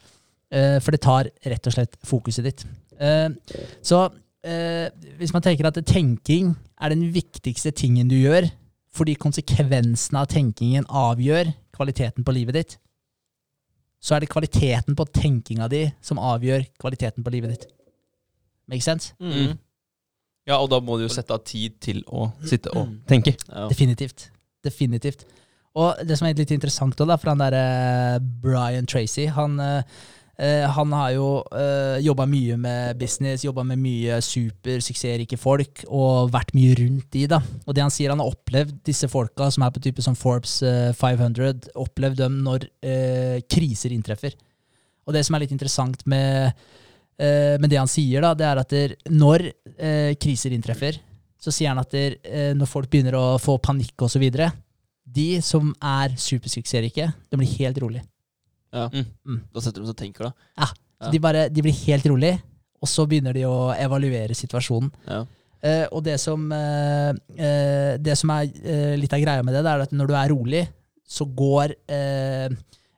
Uh, 0.55 0.77
for 0.79 0.93
det 0.93 1.01
tar 1.01 1.27
rett 1.49 1.67
og 1.67 1.73
slett 1.73 1.97
fokuset 2.05 2.45
ditt. 2.45 2.61
Uh, 3.01 3.33
så 3.83 4.05
uh, 4.07 4.87
hvis 5.17 5.33
man 5.33 5.43
tenker 5.43 5.67
at 5.67 5.79
tenking 5.89 6.53
er 6.79 6.93
den 6.93 7.01
viktigste 7.11 7.73
tingen 7.75 8.07
du 8.07 8.15
gjør, 8.15 8.47
fordi 8.95 9.17
konsekvensene 9.19 10.21
av 10.21 10.29
tenkingen 10.31 10.85
avgjør 10.87 11.49
kvaliteten 11.75 12.23
på 12.23 12.35
livet 12.37 12.55
ditt, 12.55 12.77
så 13.99 14.15
er 14.15 14.23
det 14.23 14.29
kvaliteten 14.29 14.95
på 14.95 15.07
tenkinga 15.17 15.67
di 15.71 15.87
som 16.05 16.21
avgjør 16.21 16.67
kvaliteten 16.79 17.25
på 17.25 17.33
livet 17.33 17.55
ditt. 17.55 17.65
Make 18.69 18.85
sense? 18.85 19.15
Mm. 19.19 19.57
Ja, 20.45 20.59
og 20.59 20.69
da 20.69 20.77
må 20.83 20.99
du 20.99 21.07
jo 21.07 21.13
sette 21.13 21.33
av 21.33 21.41
tid 21.45 21.79
til 21.81 22.03
å 22.05 22.29
sitte 22.45 22.73
og 22.77 22.91
tenke. 23.09 23.33
Ja. 23.49 23.65
Definitivt. 23.71 24.29
Definitivt. 24.65 25.25
Og 25.75 26.05
det 26.07 26.15
som 26.17 26.27
er 26.27 26.37
litt 26.37 26.53
interessant 26.55 26.95
da, 27.01 27.17
for 27.19 27.33
han 27.33 27.41
derre 27.41 28.19
Brian 28.43 28.87
Tracy, 28.87 29.25
han, 29.35 29.57
eh, 29.59 29.97
eh, 30.39 30.63
han 30.71 30.93
har 30.95 31.09
jo 31.17 31.27
uh, 31.51 31.97
jobba 31.99 32.27
mye 32.31 32.55
med 32.61 33.01
business, 33.01 33.43
jobba 33.43 33.65
med 33.67 33.81
mye 33.83 34.21
supersuksessrike 34.23 35.39
folk, 35.39 35.83
og 35.89 36.31
vært 36.31 36.55
mye 36.55 36.77
rundt 36.79 37.09
de, 37.11 37.25
da. 37.33 37.41
Og 37.65 37.75
det 37.75 37.83
han 37.83 37.91
sier, 37.91 38.13
han 38.13 38.23
har 38.23 38.31
opplevd 38.31 38.79
disse 38.87 39.09
folka 39.11 39.49
som 39.51 39.67
er 39.67 39.75
på 39.75 39.83
type 39.83 40.05
som 40.05 40.15
Forbes 40.15 40.61
eh, 40.63 40.93
500, 40.95 41.73
opplevd 41.83 42.23
dem 42.23 42.39
når 42.47 42.69
uh, 42.87 43.37
kriser 43.51 43.97
inntreffer. 43.97 44.37
Og 45.05 45.13
det 45.13 45.25
som 45.27 45.35
er 45.35 45.43
litt 45.43 45.57
interessant 45.57 46.07
med, 46.07 46.55
uh, 47.19 47.55
med 47.59 47.67
det 47.67 47.81
han 47.83 47.91
sier, 47.91 48.23
da, 48.23 48.31
det 48.31 48.47
er 48.47 48.63
at 48.63 48.71
der, 48.77 48.95
når 49.11 49.49
eh, 49.77 50.13
kriser 50.21 50.55
inntreffer, 50.55 50.97
så 51.41 51.53
sier 51.53 51.71
han 51.71 51.81
at 51.81 51.91
der, 51.93 52.17
eh, 52.25 52.53
når 52.57 52.69
folk 52.69 52.89
begynner 52.91 53.17
å 53.19 53.25
få 53.41 53.57
panikk 53.61 54.07
og 54.07 54.11
så 54.11 54.21
videre, 54.21 54.51
de 55.05 55.39
som 55.45 55.69
er 55.83 56.15
supersuksessrike, 56.17 57.11
de 57.29 57.39
blir 57.39 57.57
helt 57.59 57.77
rolig. 57.83 58.01
Ja. 58.75 58.89
Mm. 58.91 59.39
Da 59.53 59.61
setter 59.63 59.81
de 59.83 59.87
seg 59.87 59.95
og 59.95 60.01
tenker, 60.01 60.29
da. 60.29 60.49
Ja. 60.59 60.69
Ja. 61.05 61.11
De, 61.11 61.19
bare, 61.21 61.47
de 61.51 61.63
blir 61.63 61.75
helt 61.85 62.05
rolig, 62.09 62.33
og 62.81 62.89
så 62.89 63.05
begynner 63.09 63.35
de 63.35 63.43
å 63.47 63.73
evaluere 63.75 64.35
situasjonen. 64.37 64.91
Ja. 65.09 65.23
Eh, 65.65 65.85
og 65.91 66.03
det 66.05 66.17
som, 66.21 66.45
eh, 66.53 67.11
eh, 67.35 67.95
det 68.01 68.15
som 68.19 68.31
er 68.35 68.49
eh, 68.63 68.95
litt 68.99 69.13
av 69.15 69.21
greia 69.23 69.43
med 69.45 69.55
det, 69.55 69.63
det 69.65 69.71
er 69.71 69.85
at 69.85 69.95
når 69.95 70.09
du 70.11 70.15
er 70.17 70.31
rolig, 70.33 70.63
så 71.05 71.27
går 71.37 71.75
eh, 71.91 72.49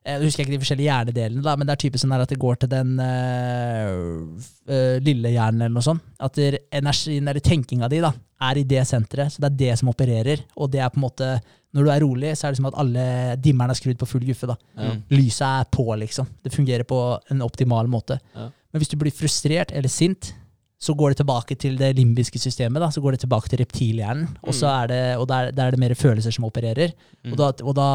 Jeg 0.07 0.23
husker 0.23 0.45
ikke 0.45 0.53
de 0.53 0.59
forskjellige 0.61 0.87
hjernedelene, 0.87 1.43
da, 1.43 1.55
men 1.59 1.67
det 1.67 1.73
er 1.73 1.81
typisk 1.81 2.05
sånn 2.05 2.13
at 2.15 2.31
det 2.31 2.39
går 2.39 2.61
til 2.61 2.69
den 2.71 2.93
øh, 3.03 4.45
øh, 4.71 4.95
lille 5.03 5.33
hjernen 5.33 5.65
eller 5.65 5.75
noe 5.75 5.83
sånt. 5.85 6.05
At 6.23 6.39
energien 6.39 7.27
eller 7.27 7.43
tenkinga 7.43 7.89
di 7.91 7.99
da, 8.03 8.13
er 8.47 8.61
i 8.61 8.65
det 8.69 8.85
senteret, 8.87 9.33
så 9.33 9.43
det 9.43 9.49
er 9.49 9.57
det 9.63 9.77
som 9.81 9.91
opererer. 9.91 10.45
Og 10.55 10.71
det 10.71 10.79
er 10.83 10.93
på 10.93 11.01
en 11.01 11.07
måte 11.09 11.31
Når 11.75 11.83
du 11.83 11.89
er 11.91 12.01
rolig, 12.01 12.29
så 12.39 12.47
er 12.47 12.53
det 12.53 12.57
som 12.61 12.69
at 12.69 12.77
alle 12.79 13.01
dimmerne 13.43 13.73
er 13.75 13.77
skrudd 13.77 13.97
på 13.99 14.07
full 14.07 14.23
guffe. 14.25 14.47
da. 14.47 14.55
Ja. 14.79 14.93
Lyset 15.13 15.43
er 15.45 15.65
på, 15.69 15.83
liksom. 15.99 16.25
Det 16.41 16.53
fungerer 16.55 16.87
på 16.87 16.97
en 17.29 17.43
optimal 17.45 17.89
måte. 17.91 18.17
Ja. 18.33 18.47
Men 18.71 18.81
hvis 18.81 18.89
du 18.89 18.95
blir 18.97 19.13
frustrert 19.13 19.73
eller 19.75 19.91
sint, 19.91 20.31
så 20.79 20.95
går 20.97 21.11
det 21.11 21.19
tilbake 21.21 21.57
til 21.59 21.75
det 21.77 21.91
limbiske 21.97 22.39
systemet. 22.39 22.79
da, 22.81 22.89
Så 22.89 23.01
går 23.01 23.11
det 23.11 23.19
tilbake 23.25 23.49
til 23.49 23.59
reptilhjernen, 23.59 24.37
og, 24.41 24.53
så 24.55 24.71
er 24.83 24.87
det, 24.87 25.01
og 25.17 25.27
der, 25.27 25.51
der 25.51 25.67
er 25.67 25.71
det 25.71 25.79
mer 25.79 25.93
følelser 25.93 26.31
som 26.31 26.45
opererer. 26.45 26.93
Mm. 27.25 27.33
Og, 27.33 27.37
da, 27.37 27.51
og 27.61 27.75
da 27.75 27.89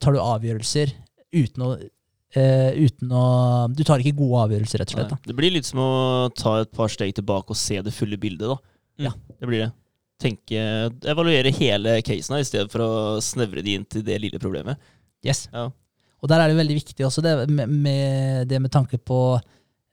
tar 0.00 0.16
du 0.16 0.20
avgjørelser 0.22 0.94
uten 1.34 1.64
å, 1.68 1.70
Uh, 2.36 2.74
uten 2.84 3.08
å 3.16 3.20
Du 3.72 3.78
tar 3.88 4.02
ikke 4.04 4.18
gode 4.18 4.42
avgjørelser, 4.44 4.82
rett 4.82 4.90
og 4.92 4.98
slett. 4.98 5.12
Det 5.24 5.32
blir 5.34 5.48
litt 5.54 5.64
som 5.64 5.78
å 5.80 5.86
ta 6.36 6.58
et 6.60 6.68
par 6.76 6.90
steg 6.92 7.14
tilbake 7.16 7.54
og 7.54 7.56
se 7.56 7.78
det 7.80 7.94
fulle 7.96 8.18
bildet, 8.20 8.50
da. 8.50 8.58
Ja. 9.00 9.12
Det 9.40 9.48
blir 9.48 9.62
det. 9.64 9.68
Tenke, 10.20 10.60
Evaluere 11.08 11.48
hele 11.56 11.94
casen 12.04 12.36
her, 12.36 12.42
i 12.44 12.48
stedet 12.50 12.68
for 12.68 12.84
å 12.84 12.90
snevre 13.24 13.64
det 13.64 13.78
inn 13.78 13.86
til 13.88 14.04
det 14.04 14.18
lille 14.20 14.36
problemet. 14.42 14.76
Yes. 15.24 15.46
Ja. 15.54 15.70
Og 16.20 16.28
der 16.28 16.44
er 16.44 16.52
det 16.52 16.58
veldig 16.60 16.76
viktig 16.82 17.06
også 17.08 17.24
det 17.24 17.32
med, 17.48 17.72
med, 17.72 18.44
det 18.52 18.60
med 18.60 18.72
tanke 18.76 18.98
på 19.00 19.18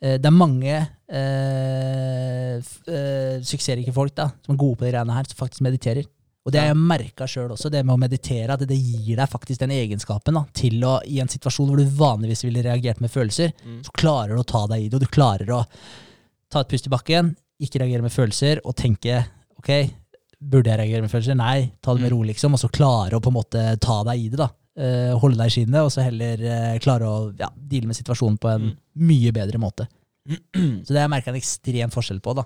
eh, 0.02 0.18
Det 0.20 0.28
er 0.28 0.36
mange 0.36 0.76
eh, 0.76 2.58
f- 2.60 2.84
eh, 2.90 3.40
suksessrike 3.48 3.94
folk 3.96 4.12
da, 4.18 4.28
som 4.44 4.56
er 4.58 4.60
gode 4.60 4.80
på 4.82 4.86
de 4.88 4.92
greiene 4.92 5.16
her, 5.16 5.28
som 5.32 5.40
faktisk 5.40 5.64
mediterer. 5.66 6.04
Og 6.46 6.54
det 6.54 6.60
har 6.62 6.68
jeg 6.70 6.78
merka 6.78 7.26
sjøl 7.26 7.52
også, 7.56 7.72
det 7.74 7.82
med 7.86 7.96
å 7.96 8.02
meditere, 8.04 8.54
at 8.54 8.62
det 8.70 8.78
gir 8.78 9.18
deg 9.18 9.30
faktisk 9.32 9.64
den 9.64 9.72
egenskapen 9.74 10.38
da, 10.38 10.44
til 10.54 10.84
å, 10.86 11.00
i 11.10 11.18
en 11.24 11.32
situasjon 11.32 11.72
hvor 11.72 11.80
du 11.82 11.86
vanligvis 11.98 12.44
ville 12.46 12.62
reagert 12.62 13.00
med 13.02 13.10
følelser, 13.10 13.54
Mm. 13.66 13.80
så 13.88 13.92
klarer 13.98 14.36
du 14.36 14.44
å 14.44 14.46
ta 14.46 14.68
deg 14.70 14.84
i 14.84 14.90
det, 14.90 15.00
og 15.00 15.02
du 15.02 15.10
klarer 15.10 15.50
å 15.56 15.64
ta 16.54 16.62
et 16.62 16.70
pust 16.70 16.86
i 16.86 16.94
bakken, 16.94 17.34
ikke 17.60 17.82
reagere 17.82 18.06
med 18.06 18.14
følelser, 18.14 18.62
og 18.64 18.76
tenke 18.78 19.24
ok, 19.58 19.72
burde 20.40 20.70
jeg 20.70 20.78
reagere 20.84 21.02
med 21.02 21.10
følelser? 21.12 21.36
Nei, 21.40 21.72
ta 21.82 21.96
det 21.96 22.06
med 22.06 22.12
ro, 22.14 22.22
liksom, 22.30 22.54
og 22.54 22.62
så 22.62 22.70
klare 22.70 23.18
å 23.18 23.24
på 23.26 23.32
en 23.34 23.40
måte 23.40 23.66
ta 23.82 24.04
deg 24.06 24.20
i 24.28 24.30
det. 24.30 24.38
da. 24.44 24.50
Eh, 24.78 25.14
holde 25.18 25.40
deg 25.40 25.48
i 25.50 25.54
skinnet, 25.56 25.82
og 25.82 25.90
så 25.90 26.04
heller 26.06 26.42
eh, 26.46 26.78
klare 26.84 27.08
å 27.10 27.32
ja, 27.40 27.48
deale 27.56 27.88
med 27.90 27.96
situasjonen 27.98 28.38
på 28.38 28.50
en 28.52 28.70
mye 29.02 29.32
bedre 29.34 29.58
måte. 29.58 29.88
Så 30.86 30.90
det 30.92 30.98
har 31.00 31.06
jeg 31.08 31.14
merka 31.14 31.32
en 31.32 31.38
ekstrem 31.40 31.92
forskjell 31.94 32.20
på. 32.22 32.34
da. 32.36 32.44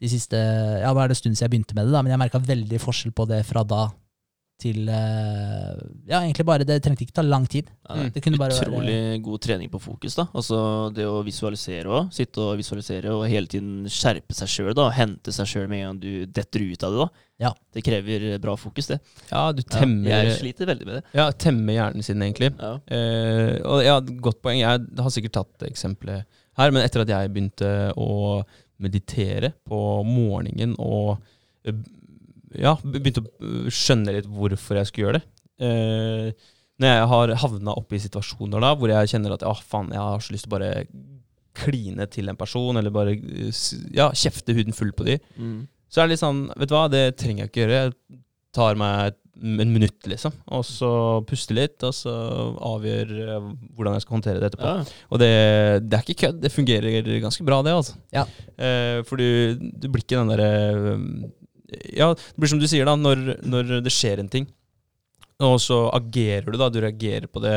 De 0.00 0.08
siste, 0.10 0.36
ja, 0.38 0.92
Nå 0.94 1.00
er 1.02 1.08
det 1.10 1.16
en 1.16 1.22
stund 1.22 1.34
siden 1.38 1.46
jeg 1.48 1.54
begynte 1.56 1.74
med 1.78 1.88
det, 1.88 1.92
da, 1.96 2.02
men 2.02 2.12
jeg 2.14 2.20
merka 2.22 2.38
veldig 2.38 2.78
forskjell 2.84 3.14
på 3.18 3.26
det 3.30 3.40
fra 3.48 3.64
da 3.66 3.88
til 4.58 4.88
eh, 4.90 5.74
Ja, 6.10 6.18
egentlig 6.24 6.42
bare 6.48 6.64
Det 6.66 6.80
trengte 6.82 7.04
ikke 7.06 7.14
ta 7.14 7.22
lang 7.22 7.44
tid. 7.46 7.68
Nei. 7.86 8.08
Det 8.10 8.22
kunne 8.24 8.40
bare 8.40 8.56
Utrolig 8.56 8.96
god 9.22 9.40
trening 9.44 9.70
på 9.70 9.78
fokus. 9.78 10.16
da 10.18 10.24
Altså 10.34 10.58
Det 10.94 11.06
å 11.06 11.20
visualisere 11.22 11.86
òg. 11.86 12.08
Sitte 12.14 12.42
og 12.42 12.56
visualisere 12.58 13.12
og 13.14 13.22
hele 13.30 13.46
tiden 13.46 13.86
skjerpe 13.86 14.34
seg 14.34 14.50
sjøl. 14.50 14.74
Hente 14.96 15.30
seg 15.34 15.46
sjøl 15.46 15.68
med 15.70 15.78
en 15.84 15.86
gang 15.92 16.00
du 16.02 16.26
detter 16.26 16.66
ut 16.72 16.82
av 16.88 16.96
det. 16.96 17.06
da 17.06 17.46
Ja. 17.46 17.52
Det 17.72 17.84
krever 17.86 18.26
bra 18.42 18.56
fokus, 18.58 18.90
det. 18.90 18.98
Ja, 19.30 19.52
du 19.52 19.62
Ja, 19.62 19.78
temmer, 19.78 20.10
jeg 20.10 20.38
sliter 20.40 20.66
veldig 20.66 20.86
med 20.90 20.94
det. 20.98 21.04
ja, 21.14 21.30
temmer 21.30 21.72
hjernen 21.78 22.02
sin, 22.02 22.18
egentlig. 22.26 22.50
Ja. 22.58 22.74
Eh, 22.90 23.60
og 23.62 23.84
ja, 23.86 24.00
Godt 24.00 24.42
poeng. 24.42 24.58
Jeg 24.58 24.88
har 24.98 25.10
sikkert 25.14 25.38
tatt 25.38 25.68
eksempelet 25.70 26.26
her, 26.58 26.72
men 26.74 26.82
etter 26.82 27.02
at 27.06 27.08
jeg 27.14 27.30
begynte 27.30 27.92
å 27.94 28.42
meditere 28.78 29.52
på 29.66 29.78
morgenen 30.06 30.74
og 30.78 31.18
ja, 32.56 32.76
begynte 32.84 33.24
å 33.26 33.68
skjønne 33.72 34.14
litt 34.16 34.28
hvorfor 34.30 34.78
jeg 34.80 34.88
skulle 34.88 35.08
gjøre 35.08 35.20
det 35.20 35.66
eh, 35.66 36.46
Når 36.80 36.92
jeg 36.94 37.08
har 37.12 37.32
havna 37.42 37.74
oppe 37.76 37.98
i 37.98 38.02
situasjoner 38.04 38.62
da 38.64 38.70
hvor 38.78 38.92
jeg 38.92 39.10
kjenner 39.12 39.34
at 39.34 39.42
ja, 39.44 39.52
faen, 39.58 39.90
jeg 39.92 40.00
har 40.04 40.22
så 40.24 40.34
lyst 40.34 40.46
til 40.46 40.52
å 40.52 40.56
bare 40.56 40.72
kline 41.58 42.06
til 42.06 42.30
en 42.30 42.38
person, 42.38 42.76
eller 42.78 42.92
bare 42.94 43.16
ja, 43.18 44.12
kjefte 44.14 44.54
huden 44.54 44.76
full 44.76 44.92
på 44.94 45.08
de, 45.08 45.16
Mm. 45.34 45.66
så 45.90 46.00
er 46.00 46.06
det 46.06 46.12
litt 46.14 46.22
sånn 46.22 46.44
Vet 46.54 46.70
du 46.70 46.74
hva, 46.76 46.84
det 46.92 47.16
trenger 47.18 47.42
jeg 47.44 47.50
ikke 47.50 47.62
gjøre. 47.64 47.80
Jeg 47.82 48.20
tar 48.54 48.76
meg 48.78 49.08
et- 49.08 49.18
en 49.42 49.72
minutt, 49.72 49.98
liksom. 50.10 50.34
Og 50.54 50.64
så 50.66 50.90
puster 51.28 51.56
litt, 51.58 51.78
og 51.86 51.94
så 51.96 52.12
avgjør 52.68 53.12
eh, 53.22 53.48
hvordan 53.76 53.96
jeg 53.96 54.04
skal 54.04 54.16
håndtere 54.16 54.42
det 54.42 54.50
etterpå. 54.50 54.72
Ja. 54.72 55.02
Og 55.12 55.22
det, 55.22 55.32
det 55.86 55.98
er 55.98 56.04
ikke 56.06 56.20
kødd. 56.26 56.40
Det 56.42 56.52
fungerer 56.54 57.10
ganske 57.22 57.46
bra, 57.46 57.60
det, 57.66 57.74
altså. 57.78 57.98
Ja. 58.14 58.26
Eh, 58.58 59.00
for 59.08 59.20
du, 59.20 59.58
du 59.58 59.88
blir 59.88 60.04
ikke 60.04 60.20
den 60.20 60.32
derre 60.34 60.52
Ja, 61.92 62.14
det 62.16 62.40
blir 62.40 62.50
som 62.50 62.60
du 62.62 62.68
sier, 62.70 62.88
da. 62.88 62.96
Når, 62.98 63.26
når 63.46 63.74
det 63.84 63.94
skjer 63.94 64.22
en 64.22 64.30
ting, 64.32 64.48
og 65.44 65.60
så 65.62 65.84
agerer 65.94 66.48
du, 66.50 66.56
da. 66.58 66.66
Du 66.72 66.80
reagerer 66.82 67.28
på 67.30 67.42
det 67.44 67.56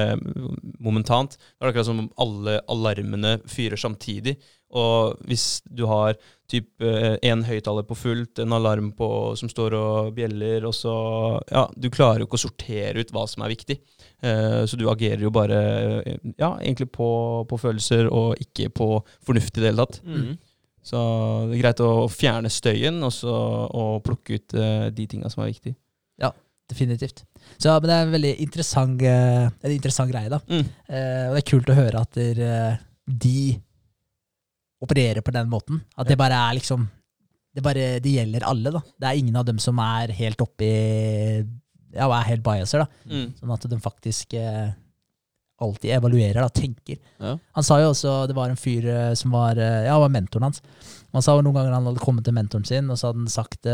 momentant. 0.79 1.33
Det 1.37 1.65
er 1.65 1.71
akkurat 1.71 1.87
som 1.87 2.03
om 2.03 2.11
alle 2.21 2.59
alarmene 2.69 3.39
fyrer 3.49 3.79
samtidig. 3.79 4.35
Og 4.77 5.17
hvis 5.27 5.63
du 5.67 5.83
har 5.89 6.15
typ 6.51 6.83
én 6.83 7.41
høyttaler 7.47 7.83
på 7.87 7.97
fullt, 7.97 8.39
en 8.43 8.53
alarm 8.55 8.91
på, 8.95 9.09
som 9.39 9.49
står 9.51 9.75
og 9.79 10.13
bjeller, 10.15 10.67
og 10.67 10.75
så 10.75 10.93
Ja, 11.49 11.65
du 11.75 11.89
klarer 11.91 12.21
jo 12.21 12.29
ikke 12.29 12.39
å 12.39 12.45
sortere 12.45 13.01
ut 13.01 13.11
hva 13.15 13.25
som 13.27 13.43
er 13.43 13.51
viktig. 13.55 13.79
Eh, 14.21 14.61
så 14.69 14.77
du 14.77 14.85
agerer 14.91 15.25
jo 15.25 15.33
bare 15.33 15.59
ja, 16.37 16.53
egentlig 16.61 16.91
på, 16.93 17.09
på 17.49 17.59
følelser, 17.59 18.07
og 18.13 18.37
ikke 18.39 18.69
på 18.69 18.93
fornuft 19.25 19.57
i 19.57 19.63
det 19.63 19.71
hele 19.71 19.85
tatt. 19.85 20.01
Mm. 20.05 20.37
Så 20.85 20.99
det 21.49 21.57
er 21.57 21.63
greit 21.63 21.83
å 21.85 22.07
fjerne 22.09 22.49
støyen, 22.49 23.01
og 23.05 23.13
så 23.13 23.33
og 23.67 24.03
plukke 24.05 24.37
ut 24.37 24.57
eh, 24.57 24.89
de 24.93 25.07
tinga 25.09 25.29
som 25.33 25.43
er 25.43 25.53
viktige. 25.53 25.77
Definitivt. 26.71 27.25
Så, 27.57 27.73
men 27.73 27.89
det 27.89 27.95
er 27.95 28.05
en 28.05 28.15
veldig 28.15 28.31
interessant, 28.45 29.03
uh, 29.03 29.49
en 29.51 29.73
interessant 29.73 30.11
greie, 30.11 30.31
da. 30.31 30.39
Mm. 30.47 30.69
Uh, 30.87 31.25
og 31.27 31.35
det 31.35 31.41
er 31.41 31.49
kult 31.51 31.71
å 31.71 31.77
høre 31.77 32.03
at 32.05 32.17
der, 32.17 32.39
uh, 32.39 32.83
de 33.05 33.41
opererer 34.81 35.25
på 35.25 35.33
den 35.35 35.49
måten. 35.51 35.81
At 35.99 36.09
det 36.09 36.17
bare 36.19 36.37
er 36.47 36.57
liksom 36.57 36.87
det, 37.51 37.63
bare, 37.65 37.97
det 37.99 38.13
gjelder 38.15 38.45
alle, 38.47 38.71
da. 38.71 38.81
Det 38.95 39.09
er 39.09 39.19
ingen 39.19 39.35
av 39.41 39.49
dem 39.49 39.59
som 39.61 39.79
er 39.83 40.13
helt 40.15 40.39
oppi 40.41 40.69
Ja, 41.91 42.07
og 42.07 42.15
er 42.15 42.29
helt 42.29 42.45
biaser, 42.45 42.85
da. 42.85 43.11
Mm. 43.11 43.27
Sånn 43.35 43.51
at 43.57 43.67
de 43.67 43.81
faktisk 43.83 44.37
alltid 45.61 45.91
evaluerer, 45.93 46.39
da, 46.39 46.47
tenker. 46.49 46.97
Ja. 47.19 47.35
Han 47.59 47.65
sa 47.67 47.81
jo 47.83 47.91
også, 47.91 48.13
det 48.31 48.37
var 48.37 48.49
en 48.49 48.57
fyr 48.57 48.87
som 49.19 49.35
var 49.35 49.59
Ja, 49.59 49.99
var 49.99 50.09
mentoren 50.09 50.47
hans. 50.47 50.63
Han 51.11 51.21
sa 51.21 51.35
jo 51.35 51.43
noen 51.43 51.59
ganger 51.59 51.75
han 51.75 51.91
hadde 51.91 52.01
kommet 52.01 52.25
til 52.25 52.33
mentoren 52.39 52.65
sin, 52.65 52.87
og 52.89 52.97
så 52.97 53.11
hadde 53.11 53.25
han 53.25 53.35
sagt 53.35 53.67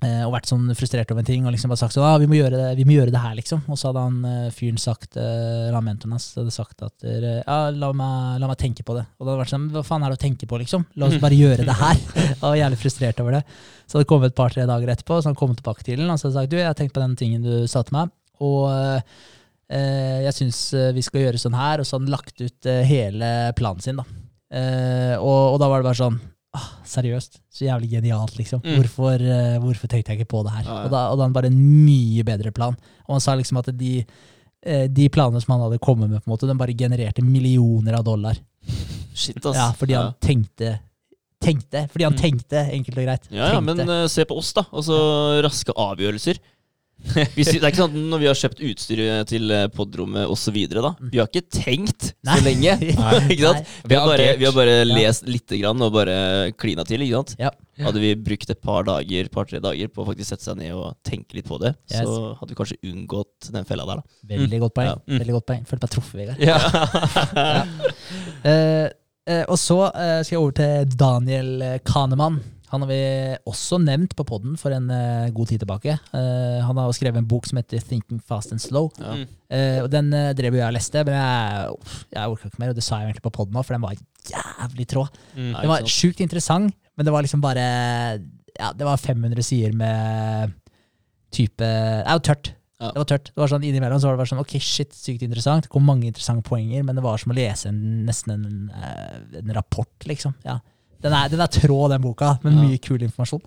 og 0.00 0.32
vært 0.32 0.48
sånn 0.48 0.70
frustrert 0.72 1.10
over 1.12 1.20
en 1.20 1.28
ting, 1.28 1.44
og 1.44 1.52
liksom 1.52 1.68
bare 1.72 1.80
sagt 1.82 1.92
sånn, 1.92 2.06
ah, 2.08 2.16
vi, 2.20 2.28
må 2.30 2.38
gjøre 2.38 2.56
det, 2.56 2.68
vi 2.78 2.86
må 2.88 2.94
gjøre 2.94 3.12
det 3.12 3.20
her, 3.20 3.34
liksom. 3.36 3.60
Og 3.68 3.76
så 3.76 3.90
hadde 3.90 4.04
han 4.06 4.22
eh, 4.24 4.52
fyren 4.56 4.80
sagt, 4.80 5.18
eh, 5.20 5.66
eller 5.68 5.84
mentoren 5.84 6.14
hans 6.16 6.30
hadde 6.38 6.54
sagt 6.54 6.84
at 6.86 7.04
eh, 7.04 7.26
ja, 7.42 7.58
la 7.74 7.90
meg, 7.96 8.38
la 8.40 8.48
meg 8.48 8.60
tenke 8.60 8.84
på 8.86 8.96
det. 8.96 9.04
Og 9.18 9.26
da 9.26 9.34
hadde 9.34 9.42
vært 9.42 9.52
sånn, 9.52 9.66
hva 9.74 9.82
faen 9.84 10.06
er 10.06 10.14
det 10.14 10.16
å 10.16 10.22
tenke 10.22 10.48
på, 10.48 10.60
liksom? 10.62 10.86
La 11.00 11.10
oss 11.10 11.20
bare 11.20 11.36
gjøre 11.36 11.66
det 11.68 11.76
her. 11.82 12.00
Jeg 12.30 12.38
var 12.40 12.56
jævlig 12.62 12.80
frustrert 12.80 13.20
over 13.24 13.36
det. 13.36 13.42
Så 13.84 13.98
hadde 13.98 14.06
det 14.06 14.12
kommet 14.14 14.32
et 14.32 14.38
par-tre 14.38 14.64
dager 14.70 14.94
etterpå, 14.94 15.20
så 15.20 15.30
han 15.32 15.38
kom 15.38 15.52
tilbake 15.58 15.84
til 15.84 16.00
den, 16.00 16.08
og 16.08 16.16
så 16.16 16.28
hadde 16.30 16.38
sagt, 16.38 16.54
du, 16.54 16.58
jeg 16.62 16.70
har 16.70 16.78
tenkt 16.78 16.96
på 16.96 17.04
den 17.04 17.18
tingen 17.20 17.44
du 17.44 17.68
sa 17.68 17.84
til 17.84 17.98
meg, 17.98 18.12
og 18.40 18.66
eh, 18.72 20.20
jeg 20.24 20.36
syns 20.36 20.60
eh, 20.78 20.92
vi 20.96 21.04
skal 21.04 21.26
gjøre 21.26 21.40
sånn 21.42 21.58
her, 21.58 21.82
og 21.82 21.88
så 21.88 21.98
hadde 21.98 22.08
han 22.08 22.14
lagt 22.14 22.40
ut 22.40 22.70
eh, 22.70 22.84
hele 22.88 23.30
planen 23.58 23.84
sin, 23.84 24.00
da. 24.00 24.06
Eh, 24.50 25.16
og, 25.18 25.56
og 25.56 25.58
da 25.62 25.68
var 25.70 25.82
det 25.82 25.90
bare 25.90 26.00
sånn, 26.00 26.20
ah, 26.56 26.66
seriøst, 26.84 27.40
så 27.52 27.64
jævlig 27.68 27.90
genialt, 27.92 28.34
liksom. 28.38 28.60
Mm. 28.64 28.76
Hvorfor, 28.80 29.22
uh, 29.22 29.56
hvorfor 29.62 29.88
tenkte 29.90 30.12
jeg 30.12 30.20
ikke 30.20 30.30
på 30.32 30.42
det 30.46 30.52
her? 30.56 30.64
Ah, 30.66 30.76
ja. 30.80 30.84
Og, 30.84 30.90
da, 30.94 31.00
og 31.12 31.18
da 31.20 31.26
han 31.28 31.32
bare 31.36 31.50
en 31.52 31.60
mye 31.86 32.24
bedre 32.26 32.52
plan. 32.56 32.76
Og 33.06 33.16
han 33.16 33.24
sa 33.24 33.34
liksom 33.38 33.60
at 33.62 33.70
de, 33.78 34.04
uh, 34.66 34.86
de 34.90 35.08
planene 35.14 35.40
som 35.42 35.54
han 35.56 35.64
hadde 35.68 35.78
kommet 35.82 36.10
med, 36.10 36.22
på 36.22 36.30
en 36.30 36.34
måte, 36.34 36.48
den 36.50 36.58
bare 36.60 36.74
genererte 36.76 37.22
millioner 37.26 37.98
av 38.00 38.04
dollar. 38.08 38.38
Shit, 39.14 39.40
ass. 39.44 39.56
Ja, 39.56 39.70
fordi 39.76 39.94
han 39.98 40.14
tenkte, 40.22 40.78
tenkte, 41.40 41.86
fordi 41.90 42.04
han 42.04 42.12
Mm. 42.14 42.20
tenkte, 42.20 42.64
enkelt 42.72 42.98
og 42.98 43.04
greit. 43.06 43.28
Ja, 43.32 43.52
ja, 43.54 43.60
men 43.64 43.78
eh, 43.80 44.06
se 44.12 44.24
på 44.28 44.36
oss, 44.36 44.52
da. 44.52 44.66
Altså 44.72 44.96
raske 45.42 45.72
avgjørelser. 45.72 46.38
Vi- 47.36 47.44
det 47.44 47.62
er 47.62 47.70
ikke 47.70 47.80
sånn 47.80 47.90
at 47.94 48.10
Når 48.12 48.20
vi 48.22 48.28
har 48.28 48.38
kjøpt 48.38 48.60
utstyr 48.70 49.00
til 49.30 49.50
eh, 49.54 49.66
podrommet 49.74 50.28
osv., 50.30 50.54
Vi 50.54 51.18
har 51.18 51.26
ikke 51.30 51.46
tenkt 51.48 52.12
så 52.20 52.36
lenge. 52.44 52.76
ikke 53.32 53.40
sant? 53.42 53.72
Vi 53.88 53.96
har 53.98 54.06
bare, 54.06 54.28
vi 54.38 54.46
har 54.46 54.54
bare 54.56 54.76
lest 54.88 55.26
lite 55.28 55.58
grann 55.60 55.80
og 55.82 55.92
bare 55.96 56.52
klina 56.60 56.84
til. 56.88 57.02
ikke 57.06 57.22
sant? 57.22 57.34
Ja. 57.40 57.50
Hadde 57.80 58.02
vi 58.02 58.12
brukt 58.20 58.50
et 58.52 58.60
par 58.60 58.84
dager 58.84 59.28
par-tre 59.32 59.60
dager 59.62 59.88
på 59.88 60.02
å 60.04 60.08
faktisk 60.10 60.34
sette 60.34 60.44
seg 60.44 60.58
ned 60.60 60.74
og 60.76 60.94
tenke 61.06 61.38
litt 61.38 61.48
på 61.48 61.58
det, 61.62 61.72
Yes. 61.90 62.04
så 62.04 62.34
hadde 62.36 62.52
vi 62.52 62.58
kanskje 62.58 62.78
unngått 62.90 63.50
den 63.54 63.64
fella 63.68 63.86
der. 63.88 64.02
da 64.02 64.36
Veldig 64.36 64.60
godt 64.66 64.74
poeng. 64.76 64.90
Ja. 64.90 64.96
Mm. 65.06 65.18
Veldig 65.22 65.36
godt 65.38 65.46
poeng. 65.50 65.64
Følte 65.70 65.86
meg 65.86 65.94
truffet, 65.96 66.16
Vegard. 66.20 66.38
Ja. 66.44 66.58
ja. 67.40 67.64
Uh, 68.44 68.86
uh, 69.30 69.44
og 69.48 69.58
så 69.60 69.78
uh, 69.88 70.20
skal 70.24 70.34
jeg 70.36 70.42
over 70.42 70.56
til 70.60 70.96
Daniel 71.00 71.50
eh, 71.62 71.78
Kahneman. 71.86 72.40
Han 72.70 72.84
har 72.84 72.90
vi 72.90 73.00
også 73.50 73.80
nevnt 73.82 74.12
på 74.14 74.24
podden 74.28 74.54
for 74.60 74.74
en 74.74 74.86
eh, 74.94 75.30
god 75.34 75.50
tid 75.50 75.62
tilbake. 75.64 75.96
Eh, 76.14 76.58
han 76.62 76.78
har 76.78 76.92
skrevet 76.94 77.18
en 77.18 77.28
bok 77.30 77.48
som 77.48 77.58
heter 77.58 77.82
'Thinking 77.82 78.20
Fast 78.22 78.52
and 78.54 78.62
Slow'. 78.62 78.92
Ja. 79.00 79.16
Mm. 79.18 79.26
Eh, 79.50 79.78
og 79.82 79.90
Den 79.90 80.12
eh, 80.14 80.30
drev 80.38 80.54
jo 80.54 80.60
jeg 80.60 80.68
og 80.68 80.76
leste, 80.78 81.02
men 81.04 81.16
jeg, 81.18 81.72
uff, 81.74 81.96
jeg 82.12 82.30
orka 82.30 82.46
ikke 82.46 82.62
mer. 82.62 82.70
Og 82.70 82.78
det 82.78 82.86
sa 82.86 83.00
jeg 83.00 83.10
egentlig 83.10 83.26
på 83.26 83.34
podden 83.40 83.58
òg, 83.58 83.66
for 83.66 83.74
den 83.74 83.82
var 83.82 83.98
jævlig 84.30 84.86
trå. 84.86 85.08
Mm. 85.34 85.50
Den 85.58 85.72
var 85.72 85.90
sjukt 85.90 86.22
interessant, 86.22 86.74
men 86.96 87.06
det 87.06 87.12
var 87.12 87.26
liksom 87.26 87.42
bare 87.42 87.66
Ja, 88.60 88.72
det 88.76 88.84
var 88.84 88.96
500 88.98 89.42
sider 89.42 89.72
med 89.72 90.52
type 91.32 91.62
Det 91.62 92.06
er 92.06 92.18
jo 92.18 92.26
tørt. 92.26 92.54
Ja. 92.80 92.92
Det 92.94 93.02
var 93.02 93.04
tørt. 93.04 93.30
Det 93.34 93.40
var 93.40 93.50
sånn 93.52 93.64
Innimellom 93.64 94.00
så 94.00 94.08
var 94.08 94.16
det 94.16 94.22
bare 94.22 94.30
sånn 94.30 94.40
ok, 94.40 94.56
shit, 94.64 94.94
sykt 94.96 95.24
interessant. 95.26 95.66
Det 95.66 95.72
kom 95.72 95.84
mange 95.84 96.08
interessante 96.08 96.46
poenger, 96.46 96.82
men 96.86 96.96
det 96.96 97.04
var 97.04 97.20
som 97.20 97.32
å 97.32 97.36
lese 97.36 97.68
en, 97.68 98.06
nesten 98.06 98.32
en, 98.38 98.70
eh, 98.72 99.40
en 99.42 99.52
rapport, 99.56 99.92
liksom. 100.08 100.34
Ja. 100.46 100.60
Den 101.00 101.14
er, 101.16 101.28
den 101.32 101.40
er 101.40 101.48
trå, 101.52 101.78
den 101.88 102.02
boka, 102.04 102.34
Ja. 102.44 102.50
mye 102.50 102.78
kul 102.82 103.02
informasjon. 103.02 103.40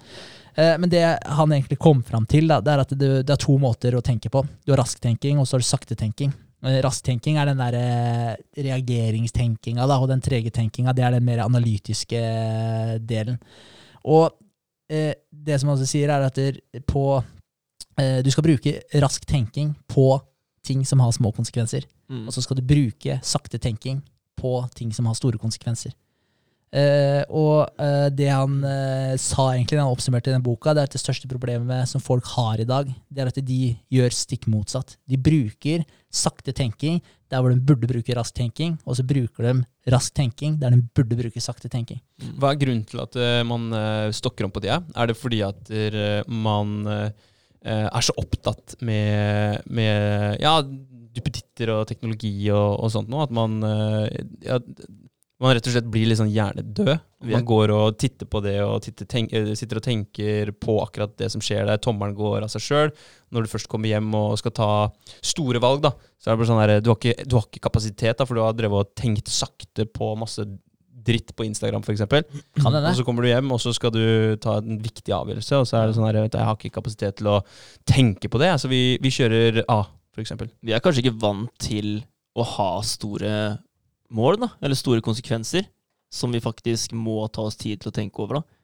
Eh, 0.56 0.78
men 0.78 0.90
det 0.90 1.04
han 1.26 1.52
egentlig 1.52 1.80
kom 1.82 2.04
fram 2.06 2.26
til, 2.30 2.48
da, 2.48 2.60
det 2.62 2.74
er 2.74 2.82
at 2.84 2.90
det, 2.98 3.12
det 3.28 3.34
er 3.36 3.42
to 3.42 3.58
måter 3.62 3.96
å 3.98 4.02
tenke 4.06 4.30
på. 4.34 4.44
Du 4.66 4.74
har 4.74 4.82
rasktenking, 4.84 5.40
og 5.40 5.48
så 5.48 5.58
har 5.58 5.64
du 5.64 5.70
saktetenking. 5.70 6.34
Eh, 6.64 6.80
Rasktenking 6.86 7.38
er 7.38 7.50
den 7.52 7.60
der 7.60 7.76
eh, 7.76 8.36
reageringstenkinga, 8.64 9.84
og 9.86 10.08
den 10.10 10.22
trege 10.24 10.52
tenkinga, 10.54 10.94
det 10.96 11.04
er 11.04 11.18
den 11.18 11.26
mer 11.28 11.44
analytiske 11.46 12.20
eh, 12.20 12.94
delen. 13.04 13.40
Og 14.06 14.30
eh, 14.90 15.14
det 15.30 15.60
som 15.60 15.70
han 15.70 15.78
også 15.78 15.90
sier, 15.90 16.10
er 16.14 16.28
at 16.30 16.40
på, 16.88 17.04
eh, 18.00 18.22
du 18.24 18.32
skal 18.32 18.48
bruke 18.48 18.78
rask 19.04 19.26
tenking 19.30 19.74
på 19.92 20.08
ting 20.64 20.86
som 20.88 21.02
har 21.04 21.12
små 21.12 21.34
konsekvenser. 21.36 21.84
Mm. 22.10 22.28
Og 22.28 22.34
så 22.36 22.44
skal 22.46 22.60
du 22.60 22.64
bruke 22.68 23.20
sakte 23.24 23.60
tenking 23.60 24.00
på 24.40 24.56
ting 24.76 24.94
som 24.96 25.06
har 25.10 25.18
store 25.20 25.38
konsekvenser. 25.42 25.92
Eh, 26.74 27.22
og 27.30 27.68
uh, 27.78 28.08
det 28.10 28.32
han 28.34 28.56
uh, 28.66 29.14
sa 29.22 29.52
egentlig 29.52 29.78
da 29.78 29.84
han 29.84 29.94
oppsummerte 29.94 30.32
i 30.32 30.34
den 30.34 30.46
boka, 30.46 30.74
det 30.74 30.82
er 30.82 30.90
at 30.90 30.96
det 30.96 31.02
største 31.04 31.30
problemet 31.30 31.86
som 31.90 32.02
folk 32.02 32.26
har 32.34 32.64
i 32.64 32.66
dag, 32.66 32.90
det 33.14 33.22
er 33.22 33.30
at 33.30 33.38
de 33.46 33.60
gjør 33.94 34.16
stikk 34.18 34.48
motsatt. 34.50 34.96
De 35.06 35.20
bruker 35.22 35.84
sakte 36.14 36.54
tenking 36.56 36.98
der 37.30 37.42
hvor 37.42 37.54
de 37.54 37.62
burde 37.62 37.90
bruke 37.90 38.16
rask 38.18 38.34
tenking, 38.38 38.74
og 38.86 38.98
så 38.98 39.06
bruker 39.06 39.46
de 39.46 39.54
rask 39.94 40.14
tenking 40.18 40.58
der 40.62 40.74
de 40.74 40.82
burde 40.98 41.18
bruke 41.18 41.42
sakte 41.42 41.70
tenking. 41.70 42.02
Hva 42.42 42.54
er 42.54 42.60
grunnen 42.62 42.84
til 42.90 43.02
at 43.02 43.18
man 43.50 43.74
stokker 44.14 44.46
om 44.46 44.54
på 44.54 44.62
det? 44.62 44.74
Er 44.74 45.10
det 45.10 45.18
fordi 45.18 45.42
at 45.46 45.72
man 46.30 46.86
er 46.94 48.06
så 48.06 48.14
opptatt 48.22 48.78
med, 48.86 49.66
med 49.66 50.38
ja, 50.46 50.60
duppeditter 50.62 51.74
og 51.74 51.88
teknologi 51.90 52.36
og, 52.54 52.78
og 52.86 52.94
sånt 52.94 53.10
noe, 53.10 53.26
at 53.26 53.34
man 53.34 53.58
ja, 54.46 54.62
man 55.44 55.54
rett 55.58 55.68
og 55.70 55.74
slett 55.76 55.90
blir 55.92 56.08
litt 56.10 56.20
sånn 56.20 56.32
hjernedød. 56.34 56.90
Er- 56.94 57.32
Man 57.34 57.46
går 57.48 57.72
og 57.72 57.98
titter 58.02 58.28
på 58.28 58.42
det 58.44 58.56
og 58.64 58.82
titter, 58.84 59.06
tenk, 59.08 59.32
eh, 59.34 59.54
sitter 59.56 59.80
og 59.80 59.84
tenker 59.86 60.52
på 60.60 60.76
akkurat 60.84 61.14
det 61.20 61.30
som 61.32 61.42
skjer 61.44 61.66
der. 61.70 61.78
Tommelen 61.84 62.16
går 62.18 62.44
av 62.44 62.50
seg 62.52 62.62
sjøl. 62.66 62.92
Når 63.32 63.44
du 63.46 63.52
først 63.54 63.70
kommer 63.72 63.88
hjem 63.92 64.10
og 64.20 64.38
skal 64.42 64.52
ta 64.52 64.70
store 65.22 65.60
valg, 65.64 65.82
da, 65.86 65.92
så 66.20 66.28
er 66.32 66.36
det 66.36 66.42
bare 66.44 66.52
sånn 66.52 66.62
her, 66.64 66.74
du, 66.84 66.90
har 66.92 66.98
ikke, 67.00 67.28
du 67.28 67.36
har 67.38 67.48
ikke 67.48 67.64
kapasitet, 67.70 68.18
da, 68.18 68.26
for 68.26 68.36
du 68.36 68.42
har 68.44 68.54
drevet 68.54 68.84
og 68.88 68.94
tenkt 68.96 69.28
sakte 69.32 69.86
på 69.88 70.12
masse 70.20 70.44
dritt 71.04 71.34
på 71.36 71.44
Instagram, 71.44 71.84
f.eks. 71.84 72.00
Kan. 72.08 72.24
Og 72.92 72.96
så 72.96 73.04
kommer 73.04 73.24
du 73.24 73.28
hjem, 73.28 73.52
og 73.52 73.60
så 73.60 73.74
skal 73.76 73.92
du 73.92 74.38
ta 74.40 74.58
en 74.62 74.78
viktig 74.80 75.12
avgjørelse, 75.12 75.58
og 75.60 75.68
så 75.68 75.82
er 75.82 75.88
det 75.90 75.96
sånn 75.98 76.06
her, 76.08 76.22
jeg 76.24 76.32
har 76.48 76.56
ikke 76.56 76.72
kapasitet 76.80 77.18
til 77.20 77.28
å 77.28 77.42
tenke 77.86 78.30
på 78.32 78.40
det. 78.40 78.54
Så 78.62 78.70
vi, 78.72 78.98
vi 79.04 79.12
kjører 79.12 79.64
A, 79.68 79.82
f.eks. 80.16 80.32
Vi 80.64 80.72
er 80.72 80.80
kanskje 80.80 81.04
ikke 81.04 81.20
vant 81.20 81.52
til 81.60 82.02
å 82.40 82.44
ha 82.56 82.70
store 82.88 83.60
mål, 84.16 84.40
da, 84.46 84.52
eller 84.64 84.78
store 84.78 85.04
konsekvenser, 85.06 85.68
som 86.14 86.34
vi 86.34 86.44
faktisk 86.44 86.94
må 86.98 87.24
ta 87.34 87.46
oss 87.48 87.58
tid 87.60 87.82
til 87.82 87.92
å 87.92 87.96
tenke 87.96 88.22
over. 88.24 88.42
da. 88.42 88.60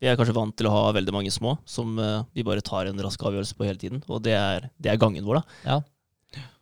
Vi 0.00 0.08
er 0.10 0.16
kanskje 0.18 0.36
vant 0.36 0.52
til 0.56 0.68
å 0.68 0.74
ha 0.74 0.92
veldig 0.92 1.12
mange 1.14 1.32
små, 1.32 1.56
som 1.68 1.96
uh, 1.96 2.24
vi 2.36 2.44
bare 2.44 2.64
tar 2.64 2.88
en 2.88 3.00
rask 3.04 3.20
avgjørelse 3.20 3.56
på 3.56 3.68
hele 3.68 3.80
tiden. 3.80 4.02
Og 4.12 4.20
det 4.24 4.34
er, 4.36 4.68
det 4.76 4.92
er 4.92 5.00
gangen 5.00 5.24
vår, 5.24 5.40
da. 5.40 5.60
Ja. 5.64 5.78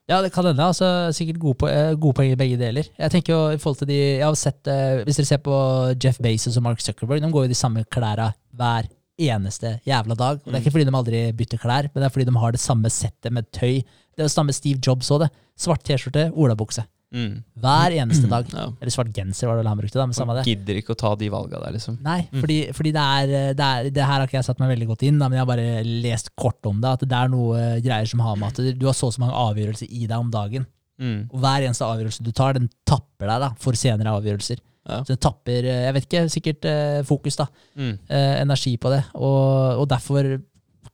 Ja, 0.04 0.18
det 0.20 0.34
kan 0.34 0.44
hende. 0.44 0.60
Altså, 0.60 0.86
sikkert 1.16 1.38
gode, 1.40 1.56
po 1.62 1.68
eh, 1.70 1.94
gode 1.96 2.18
poeng 2.18 2.34
i 2.34 2.36
begge 2.36 2.58
deler. 2.60 2.90
Jeg 2.92 3.12
tenker 3.14 3.32
jo 3.32 3.38
i 3.54 3.60
forhold 3.60 3.80
til 3.80 3.88
de, 3.88 3.96
jeg 4.18 4.26
har 4.26 4.36
sett, 4.36 4.60
uh, 4.68 5.00
Hvis 5.06 5.16
dere 5.18 5.30
ser 5.30 5.40
på 5.42 5.54
Jeff 5.96 6.20
Bezos 6.22 6.58
og 6.60 6.66
Mark 6.66 6.84
Zuckerberg, 6.84 7.24
de 7.24 7.30
går 7.32 7.46
jo 7.46 7.50
i 7.50 7.54
de 7.54 7.58
samme 7.58 7.86
klærne 7.88 8.28
hver 8.52 8.90
eneste 9.24 9.78
jævla 9.88 10.16
dag. 10.18 10.42
Og 10.42 10.50
Det 10.50 10.58
er 10.58 10.62
ikke 10.62 10.74
fordi 10.76 10.88
de 10.90 10.96
aldri 10.98 11.22
bytter 11.38 11.62
klær, 11.62 11.88
men 11.88 12.02
det 12.02 12.08
er 12.08 12.14
fordi 12.18 12.28
de 12.28 12.36
har 12.42 12.52
det 12.52 12.60
samme 12.60 12.90
settet 12.92 13.32
med 13.32 13.48
tøy. 13.54 13.80
Det 13.80 14.22
er 14.22 14.28
jo 14.28 14.34
samme 14.34 14.54
Steve 14.54 14.82
Jobs 14.84 15.10
òg, 15.14 15.24
det. 15.24 15.30
Svart 15.56 15.84
T-skjorte, 15.86 16.28
olabukse. 16.34 16.84
Mm. 17.14 17.34
Hver 17.62 17.94
eneste 18.02 18.26
dag. 18.28 18.48
Ja. 18.50 18.64
Eller 18.82 18.90
svart 18.90 19.12
genser, 19.14 19.46
var 19.46 19.60
det 19.60 19.68
han 19.70 19.78
brukte, 19.78 19.94
da, 20.00 20.06
men 20.10 20.16
samme 20.18 20.34
det. 20.34 20.44
gidder 20.50 20.80
ikke 20.80 20.96
å 20.96 20.98
ta 20.98 21.12
de 21.20 21.28
valga 21.30 21.60
der, 21.62 21.76
liksom. 21.76 22.00
Nei, 22.02 22.24
Mm. 22.32 22.40
fordi, 22.42 22.58
fordi 22.74 22.92
det, 22.96 23.04
er, 23.20 23.54
det 23.54 23.68
er 23.68 23.90
Det 23.94 24.02
her 24.08 24.18
har 24.18 24.26
ikke 24.26 24.40
jeg 24.40 24.48
satt 24.48 24.58
meg 24.64 24.72
veldig 24.74 24.88
godt 24.90 25.04
inn, 25.06 25.18
da, 25.22 25.28
men 25.30 25.38
jeg 25.38 25.46
har 25.46 25.50
bare 25.52 25.84
lest 25.84 26.32
kort 26.34 26.66
om 26.66 26.80
det. 26.82 26.90
At 26.98 27.06
det 27.06 27.18
er 27.20 27.30
noe 27.30 27.54
eh, 27.60 27.80
greier 27.86 28.10
som 28.10 28.18
har 28.26 28.36
med 28.36 28.50
at 28.50 28.78
du 28.78 28.86
har 28.90 28.98
så 28.98 29.06
og 29.06 29.14
så 29.14 29.22
mange 29.22 29.38
avgjørelser 29.46 29.86
i 29.94 30.06
deg 30.10 30.18
om 30.18 30.30
dagen. 30.34 30.66
Mm. 31.00 31.28
Og 31.32 31.38
hver 31.42 31.64
eneste 31.66 31.86
avgjørelse 31.86 32.22
du 32.26 32.32
tar, 32.34 32.54
den 32.58 32.68
tapper 32.86 33.30
deg 33.30 33.40
da, 33.46 33.52
for 33.58 33.78
senere 33.78 34.12
avgjørelser. 34.18 34.58
Ja. 34.84 34.98
Så 35.00 35.14
den 35.14 35.22
tapper, 35.22 35.64
eh, 35.64 35.84
jeg 35.86 35.94
vet 35.96 36.04
ikke, 36.10 36.24
sikkert 36.34 36.66
eh, 36.68 37.00
fokus, 37.08 37.38
da. 37.40 37.46
Mm. 37.78 37.94
Eh, 38.10 38.34
energi 38.42 38.74
på 38.76 38.90
det. 38.92 39.04
Og, 39.14 39.80
og 39.80 39.88
derfor 39.88 40.34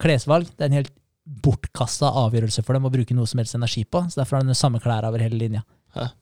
klesvalg. 0.01 0.47
Det 0.57 0.65
er 0.69 0.71
en 0.71 0.79
helt 0.83 0.93
bortkasta 1.45 2.09
avgjørelse 2.27 2.63
for 2.67 2.77
dem 2.77 2.87
å 2.89 2.93
bruke 2.93 3.15
noe 3.17 3.29
som 3.29 3.39
helst 3.43 3.55
energi 3.59 3.85
på. 3.85 4.03
Så 4.11 4.21
derfor 4.21 4.39
har 4.41 4.47
de 4.49 4.57
samme 4.59 4.81
klær 4.83 5.07
over 5.09 5.23
hele 5.23 5.39
linja. 5.39 5.63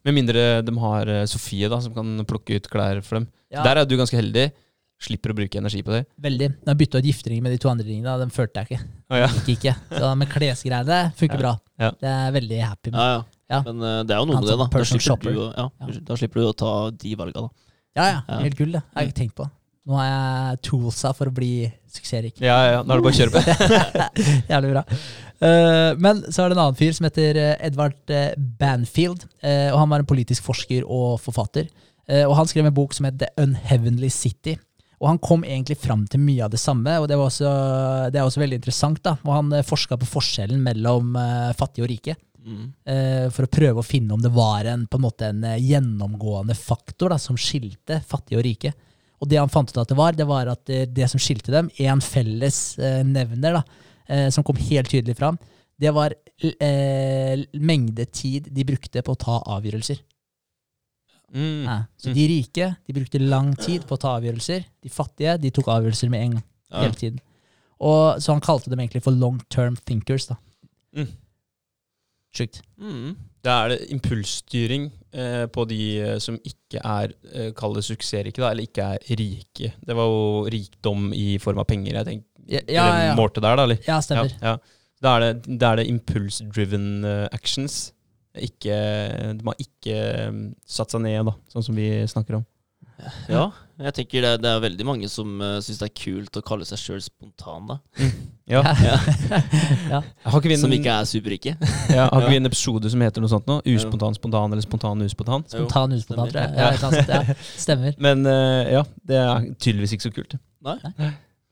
Med 0.04 0.14
mindre 0.16 0.62
de 0.64 0.74
har 0.80 1.08
eh, 1.08 1.24
Sofie, 1.30 1.68
da, 1.68 1.78
som 1.84 1.92
kan 1.94 2.24
plukke 2.28 2.56
ut 2.58 2.68
klær 2.72 3.02
for 3.04 3.20
dem. 3.20 3.28
Ja. 3.52 3.62
Der 3.66 3.82
er 3.82 3.84
du 3.88 3.96
ganske 4.00 4.16
heldig. 4.16 4.50
Slipper 4.98 5.30
å 5.30 5.36
bruke 5.38 5.58
energi 5.60 5.78
på 5.86 5.92
det. 5.94 6.00
Veldig. 6.18 6.48
Da 6.66 6.74
bytta 6.74 6.98
ut 6.98 7.06
giftering 7.06 7.38
med 7.44 7.52
de 7.54 7.58
to 7.62 7.68
andre 7.70 7.86
ringene, 7.86 8.16
den 8.18 8.32
følte 8.34 8.64
jeg 8.64 8.66
ikke. 8.72 8.86
Oh, 9.12 9.18
ja. 9.20 9.28
Gikk 9.46 9.52
ikke. 9.60 9.74
Så, 9.94 10.08
men 10.18 10.26
klesgreiene 10.32 10.96
funker 11.20 11.38
Ja. 11.38 11.42
bra. 11.44 11.52
Ja. 11.78 11.90
Det 12.00 12.08
er 12.10 12.24
jeg 12.24 12.34
veldig 12.40 12.58
happy 12.66 12.90
med. 12.90 12.98
Ja, 12.98 13.12
ja. 13.12 13.22
Ja. 13.48 13.60
Men 13.64 13.78
eh, 13.86 14.00
det 14.04 14.12
er 14.16 14.18
jo 14.18 14.26
noe 14.28 14.36
Han 14.40 14.44
med 14.44 14.50
det, 14.50 14.58
da. 14.58 14.66
Da 14.74 14.84
slipper, 14.90 15.32
du, 15.32 15.38
å- 15.44 15.52
ja, 15.54 15.68
Ja. 15.80 16.00
da 16.10 16.16
slipper 16.18 16.40
du 16.42 16.46
å 16.50 16.56
ta 16.56 16.72
de 16.90 17.14
valga, 17.14 17.46
da. 17.46 17.48
Ja, 17.96 18.04
ja. 18.10 18.18
Ja. 18.28 18.40
Helt 18.42 18.58
gull, 18.58 18.72
det. 18.74 18.82
Jeg 18.82 18.98
har 18.98 19.06
ikke 19.12 19.20
tenkt 19.22 19.36
på. 19.38 19.46
Nå 19.88 19.96
har 19.96 20.08
jeg 20.08 20.60
toolsa 20.68 21.14
for 21.16 21.30
å 21.30 21.32
bli 21.32 21.64
suksessrik. 21.88 22.36
Ja, 22.44 22.58
ja, 22.68 22.80
Nå 22.84 22.92
er 22.92 23.00
det 23.00 23.06
bare 23.06 23.14
å 23.14 23.18
kjøre 23.18 23.32
på. 23.32 23.40
Jævlig 24.52 24.72
bra. 24.74 24.82
Uh, 25.38 25.94
men 26.02 26.20
så 26.28 26.42
er 26.42 26.50
det 26.50 26.58
en 26.58 26.62
annen 26.66 26.76
fyr 26.76 26.92
som 26.96 27.06
heter 27.06 27.38
eh, 27.40 27.54
Edvard 27.64 28.12
eh, 28.12 28.34
Banfield. 28.36 29.24
Uh, 29.40 29.70
og 29.70 29.78
Han 29.80 29.92
var 29.94 30.02
en 30.02 30.10
politisk 30.10 30.44
forsker 30.44 30.84
og 30.84 31.16
forfatter. 31.24 31.70
Uh, 32.04 32.26
og 32.26 32.34
Han 32.36 32.50
skrev 32.50 32.68
en 32.68 32.74
bok 32.76 32.92
som 32.96 33.08
het 33.08 33.16
The 33.22 33.30
Unheavenly 33.40 34.10
City. 34.12 34.58
Og 34.98 35.08
Han 35.12 35.20
kom 35.24 35.46
egentlig 35.46 35.78
fram 35.80 36.02
til 36.10 36.20
mye 36.20 36.44
av 36.44 36.52
det 36.52 36.60
samme, 36.60 36.98
og 36.98 37.06
det, 37.08 37.16
var 37.16 37.30
også, 37.30 37.50
det 38.12 38.18
er 38.18 38.26
også 38.26 38.42
veldig 38.42 38.58
interessant. 38.58 39.00
da. 39.06 39.14
Og 39.24 39.32
Han 39.36 39.54
forska 39.64 39.96
på 40.02 40.10
forskjellen 40.10 40.60
mellom 40.60 41.14
fattige 41.56 41.86
og 41.86 41.92
rike. 41.94 42.18
Mm. 42.48 42.68
for 43.34 43.44
å 43.44 43.50
prøve 43.52 43.82
å 43.82 43.84
finne 43.84 44.14
om 44.14 44.22
det 44.22 44.30
var 44.32 44.64
en, 44.70 44.86
på 44.88 44.96
en, 44.96 45.02
måte 45.04 45.26
en 45.28 45.42
gjennomgående 45.60 46.54
faktor 46.56 47.12
da, 47.12 47.18
som 47.20 47.36
skilte 47.36 47.98
fattige 48.08 48.38
og 48.38 48.46
rike. 48.46 48.72
Og 49.20 49.28
det 49.30 49.38
han 49.40 49.50
fant 49.50 49.70
ut 49.72 49.80
at 49.82 49.88
det 49.90 49.96
var, 49.98 50.12
det 50.14 50.26
var 50.28 50.46
at 50.52 50.64
det, 50.70 50.94
det 50.94 51.08
som 51.10 51.18
skilte 51.22 51.50
dem, 51.54 51.70
en 51.82 52.00
felles 52.04 52.78
eh, 52.78 53.00
nevner, 53.06 53.58
da, 53.58 53.62
eh, 54.08 54.28
som 54.30 54.44
kom 54.46 54.56
helt 54.56 54.90
tydelig 54.92 55.16
fram, 55.18 55.38
det 55.78 55.90
var 55.94 56.14
eh, 56.42 57.44
mengde 57.58 58.06
tid 58.14 58.48
de 58.54 58.64
brukte 58.66 59.02
på 59.02 59.14
å 59.14 59.18
ta 59.18 59.38
avgjørelser. 59.58 60.00
Mm. 61.34 61.64
Ja. 61.66 61.78
Så 62.00 62.08
Mm. 62.08 62.14
de 62.14 62.26
rike 62.30 62.76
de 62.86 62.92
brukte 62.96 63.18
lang 63.20 63.54
tid 63.56 63.82
på 63.86 63.96
å 63.96 64.00
ta 64.00 64.14
avgjørelser. 64.18 64.64
De 64.82 64.88
fattige 64.88 65.36
de 65.40 65.50
tok 65.50 65.66
avgjørelser 65.68 66.08
med 66.10 66.22
en 66.24 66.30
gang. 66.38 66.44
Hele 66.72 66.94
tiden. 66.94 67.18
Og, 67.80 68.18
så 68.22 68.32
han 68.32 68.40
kalte 68.40 68.70
dem 68.70 68.80
egentlig 68.80 69.02
for 69.04 69.12
long 69.12 69.38
term 69.50 69.76
thinkers. 69.86 70.26
da. 70.26 70.36
Mm. 70.96 71.08
Sjukt. 72.36 72.60
Mm. 72.76 73.16
Da 73.44 73.54
er 73.64 73.72
det 73.72 73.90
impulsstyring 73.94 74.88
eh, 75.14 75.44
på 75.52 75.64
de 75.70 75.82
eh, 76.02 76.16
som 76.22 76.36
ikke 76.46 76.82
er 76.82 77.14
eh, 77.32 77.52
kall 77.56 77.76
det 77.78 77.84
suksessrike, 77.86 78.40
da, 78.40 78.50
eller 78.50 78.66
ikke 78.68 78.88
er 78.96 79.20
rike. 79.20 79.72
Det 79.80 79.96
var 79.96 80.10
jo 80.10 80.42
rikdom 80.52 81.12
i 81.16 81.38
form 81.42 81.62
av 81.62 81.68
penger, 81.70 82.00
jeg 82.00 82.10
tenker. 82.10 82.26
Ja, 82.48 82.60
ja, 82.72 82.84
ja. 83.10 83.14
målte 83.16 83.42
der, 83.44 83.58
da, 83.60 83.64
eller? 83.68 83.80
Ja, 83.84 84.00
stemmer. 84.04 84.32
Ja, 84.40 84.56
ja. 84.56 84.76
Da 85.04 85.14
er 85.14 85.24
det, 85.24 85.58
da 85.60 85.72
er 85.72 85.82
det 85.82 85.88
impulse-driven 85.92 86.88
eh, 87.06 87.26
actions. 87.32 87.92
Ikke, 88.38 88.74
de 89.34 89.46
har 89.46 89.62
ikke 89.62 89.98
satt 90.68 90.92
seg 90.94 91.02
ned, 91.02 91.26
da, 91.26 91.34
sånn 91.50 91.64
som 91.66 91.78
vi 91.78 91.88
snakker 92.10 92.38
om. 92.38 92.44
Ja, 93.30 93.44
jeg 93.78 93.94
tenker 93.94 94.24
det, 94.24 94.30
det 94.42 94.50
er 94.50 94.62
veldig 94.64 94.84
mange 94.88 95.08
som 95.12 95.36
uh, 95.38 95.58
syns 95.62 95.78
det 95.78 95.86
er 95.86 95.92
kult 96.00 96.38
å 96.40 96.42
kalle 96.42 96.66
seg 96.66 96.80
sjøl 96.82 97.02
spontan, 97.04 97.68
da. 97.70 97.78
Ja. 98.48 98.62
Ja. 98.80 98.94
ja. 99.92 99.98
Har 100.24 100.38
ikke 100.40 100.48
vi 100.48 100.54
en, 100.56 100.62
Som 100.62 100.72
ikke 100.72 100.88
er 100.94 101.04
superrike. 101.04 101.52
ja, 101.92 102.06
har 102.08 102.14
ikke 102.16 102.30
Ja. 102.30 102.32
vi 102.32 102.40
en 102.40 102.48
episode 102.48 102.90
som 102.90 103.02
heter 103.04 103.20
noe 103.20 103.28
sånt 103.28 103.46
nå? 103.50 103.58
Uspontan, 103.74 104.16
spontan 104.16 104.56
eller 104.56 104.64
spontan, 104.64 105.04
uspontan? 105.04 105.44
Spontan 105.52 105.92
uspontan, 105.98 106.32
tror 106.32 107.06
jeg. 107.12 107.36
Stemmer. 107.60 107.98
Men 108.00 108.24
uh, 108.24 108.64
ja, 108.78 108.82
det 109.04 109.20
er 109.20 109.48
tydeligvis 109.60 109.98
ikke 109.98 110.08
så 110.08 110.14
kult. 110.16 110.38
Nei? 110.64 110.78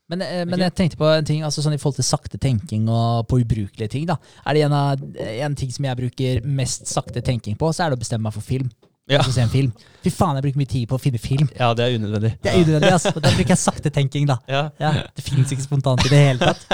Men, 0.09 0.23
eh, 0.23 0.45
men 0.47 0.55
Ok. 0.55 0.63
jeg 0.63 0.75
tenkte 0.79 0.99
på 1.01 1.07
en 1.11 1.27
ting, 1.27 1.43
altså 1.43 1.63
sånn 1.65 1.75
i 1.75 1.79
forhold 1.83 1.99
til 1.99 2.07
sakte 2.07 2.39
tenking 2.39 2.89
og 2.89 3.27
på 3.31 3.41
ubrukelige 3.43 3.91
ting. 3.91 4.05
da. 4.07 4.17
Er 4.47 4.55
det 4.55 4.63
en, 4.67 4.75
av, 4.79 5.03
en 5.27 5.57
ting 5.59 5.73
som 5.75 5.85
jeg 5.89 5.99
bruker 5.99 6.45
mest 6.47 6.87
sakte 6.91 7.23
tenking 7.27 7.59
på, 7.59 7.73
så 7.75 7.85
er 7.85 7.91
det 7.93 7.99
å 7.99 8.05
bestemme 8.05 8.29
meg 8.29 8.37
for 8.37 8.47
film. 8.47 8.71
Ja. 9.07 9.21
Altså 9.21 9.37
se 9.37 9.43
en 9.45 9.51
film. 9.53 9.69
Fy 10.03 10.11
faen, 10.11 10.35
jeg 10.35 10.43
bruker 10.49 10.59
mye 10.59 10.71
tid 10.71 10.87
på 10.91 10.97
å 10.99 11.03
finne 11.03 11.19
film. 11.23 11.47
Ja, 11.55 11.69
det 11.79 11.85
er 11.85 11.93
unødvendig. 11.95 12.33
Det 12.43 12.51
er 12.51 12.57
unødvendig, 12.59 12.91
altså. 12.91 13.13
Da 13.15 13.31
bruker 13.37 13.53
jeg 13.55 13.61
sakte 13.63 13.93
tenking, 13.95 14.25
da. 14.27 14.37
Ja. 14.51 14.63
Ja, 14.83 14.91
det 15.15 15.23
finnes 15.23 15.53
ikke 15.55 15.63
spontant 15.63 16.03
i 16.07 16.11
det 16.11 16.23
hele 16.25 16.49
tatt. 16.51 16.67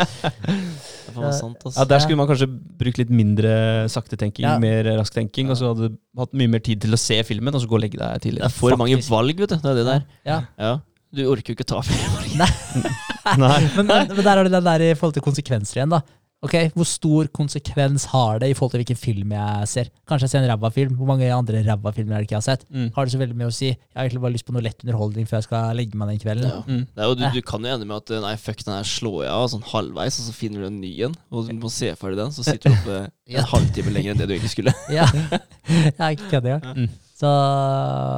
Det 1.12 1.18
faen 1.18 1.26
meg 1.26 1.34
Ja, 1.36 1.66
altså. 1.68 1.84
Der 1.90 2.00
skulle 2.00 2.16
man 2.22 2.28
kanskje 2.30 2.46
brukt 2.80 2.96
litt 3.02 3.10
mindre 3.12 3.50
saktetenking, 3.92 4.46
Ja. 4.46 4.54
mer 4.62 4.88
rasktenking, 4.96 5.50
og 5.52 5.58
så 5.60 5.72
hadde 5.74 5.90
du 5.92 5.98
hatt 6.22 6.32
mye 6.40 6.48
mer 6.54 6.62
tid 6.64 6.80
til 6.80 6.96
å 6.96 7.00
se 7.00 7.18
filmen, 7.28 7.52
og 7.52 7.60
så 7.60 7.68
gå 7.68 7.76
og 7.76 7.84
legge 7.84 8.00
deg 8.00 8.24
Det 8.24 8.40
er 8.46 8.54
for 8.54 8.78
mange 8.80 8.96
valg, 9.10 9.36
vet 9.44 9.52
du. 9.52 9.58
Det 9.60 9.70
er 9.74 9.80
det 9.82 9.86
der. 9.90 10.06
Ja. 10.24 10.38
Ja. 10.56 10.72
Du 11.12 11.26
orker 11.28 11.52
jo 11.52 11.58
ikke 11.58 11.68
ta 11.68 11.82
flere 11.84 12.14
valg. 12.16 12.32
Nei. 12.40 12.48
Men, 13.76 13.86
men, 13.86 14.08
men 14.16 14.24
der 14.24 14.34
er 14.40 14.48
det 14.48 14.50
den 14.50 14.64
der 14.66 14.82
i 14.82 14.94
forhold 14.98 15.12
til 15.14 15.22
konsekvenser 15.22 15.76
igjen, 15.78 15.92
da. 15.92 16.00
Ok, 16.42 16.56
Hvor 16.74 16.86
stor 16.88 17.28
konsekvens 17.30 18.08
har 18.10 18.40
det 18.42 18.48
i 18.50 18.54
forhold 18.58 18.72
til 18.72 18.80
hvilken 18.82 18.98
film 18.98 19.30
jeg 19.36 19.68
ser? 19.70 19.90
Kanskje 20.10 20.26
jeg 20.26 20.32
ser 20.32 20.42
en 20.42 20.50
ræva 20.50 20.72
film. 20.74 20.96
Hvor 20.98 21.06
mange 21.06 21.28
andre 21.30 21.60
ræva 21.62 21.92
filmer 21.94 22.16
er 22.16 22.24
det 22.24 22.26
ikke 22.26 22.34
jeg 22.34 22.42
har 22.42 22.48
sett? 22.48 22.64
Mm. 22.66 22.88
Har 22.96 23.06
det 23.06 23.12
så 23.14 23.20
veldig 23.20 23.36
mye 23.38 23.50
å 23.52 23.54
si? 23.54 23.68
Jeg 23.70 23.94
har 23.94 24.08
egentlig 24.08 24.24
bare 24.24 24.34
lyst 24.34 24.48
på 24.48 24.56
noe 24.56 24.64
lett 24.66 24.82
underholdning 24.82 25.28
før 25.30 25.38
jeg 25.38 25.46
skal 25.46 25.78
legge 25.78 26.00
meg 26.00 26.10
den 26.10 26.18
kvelden. 26.24 26.48
Ja. 26.50 26.64
Mm. 26.66 26.82
Det 26.90 27.04
er 27.04 27.12
jo, 27.12 27.18
du, 27.20 27.24
du 27.36 27.46
kan 27.46 27.62
jo 27.62 27.76
ende 27.76 27.86
med 27.86 28.02
at 28.02 28.14
nei, 28.26 28.34
fuck, 28.42 28.64
den 28.66 28.74
her 28.74 28.90
slår 28.90 29.20
jeg 29.22 29.36
av 29.36 29.46
sånn 29.54 29.64
halvveis, 29.70 30.18
og 30.18 30.26
så 30.26 30.34
finner 30.34 30.64
du 30.64 30.70
en 30.72 30.82
ny 30.82 30.92
en. 31.06 31.14
Og 31.30 31.46
du 31.46 31.62
må 31.62 31.70
se 31.70 31.94
ferdig 32.00 32.18
den, 32.24 32.34
så 32.34 32.46
sitter 32.48 32.74
du 32.74 32.80
oppe 32.80 32.98
en 33.38 33.50
halvtime 33.54 33.94
lenger 33.94 34.16
enn 34.16 34.24
det 34.24 34.26
du 34.32 34.34
egentlig 34.34 34.54
skulle. 34.56 34.74
Ja, 34.90 35.06
jeg 35.70 35.94
er 35.94 36.10
ikke 36.10 36.32
kødd 36.34 36.50
engang. 36.56 36.90
Så 37.22 37.30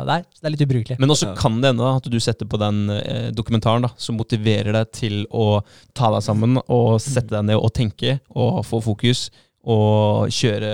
nei, 0.09 0.23
det 0.25 0.49
er 0.49 0.53
litt 0.55 0.63
ubrukelig. 0.65 0.97
Men 1.03 1.13
også 1.13 1.35
kan 1.37 1.59
det 1.61 1.75
hende 1.75 1.89
at 1.99 2.07
du 2.09 2.17
setter 2.23 2.49
på 2.49 2.57
den 2.61 2.79
eh, 2.95 3.27
dokumentaren 3.37 3.85
da, 3.85 3.91
som 4.01 4.17
motiverer 4.17 4.73
deg 4.73 4.95
til 4.97 5.19
å 5.29 5.61
ta 5.93 6.09
deg 6.15 6.25
sammen 6.25 6.57
og 6.65 6.97
sette 7.05 7.29
deg 7.35 7.51
ned 7.51 7.61
og 7.61 7.69
tenke 7.77 8.17
og 8.33 8.63
få 8.65 8.81
fokus 8.85 9.27
og 9.65 10.33
kjøre, 10.33 10.73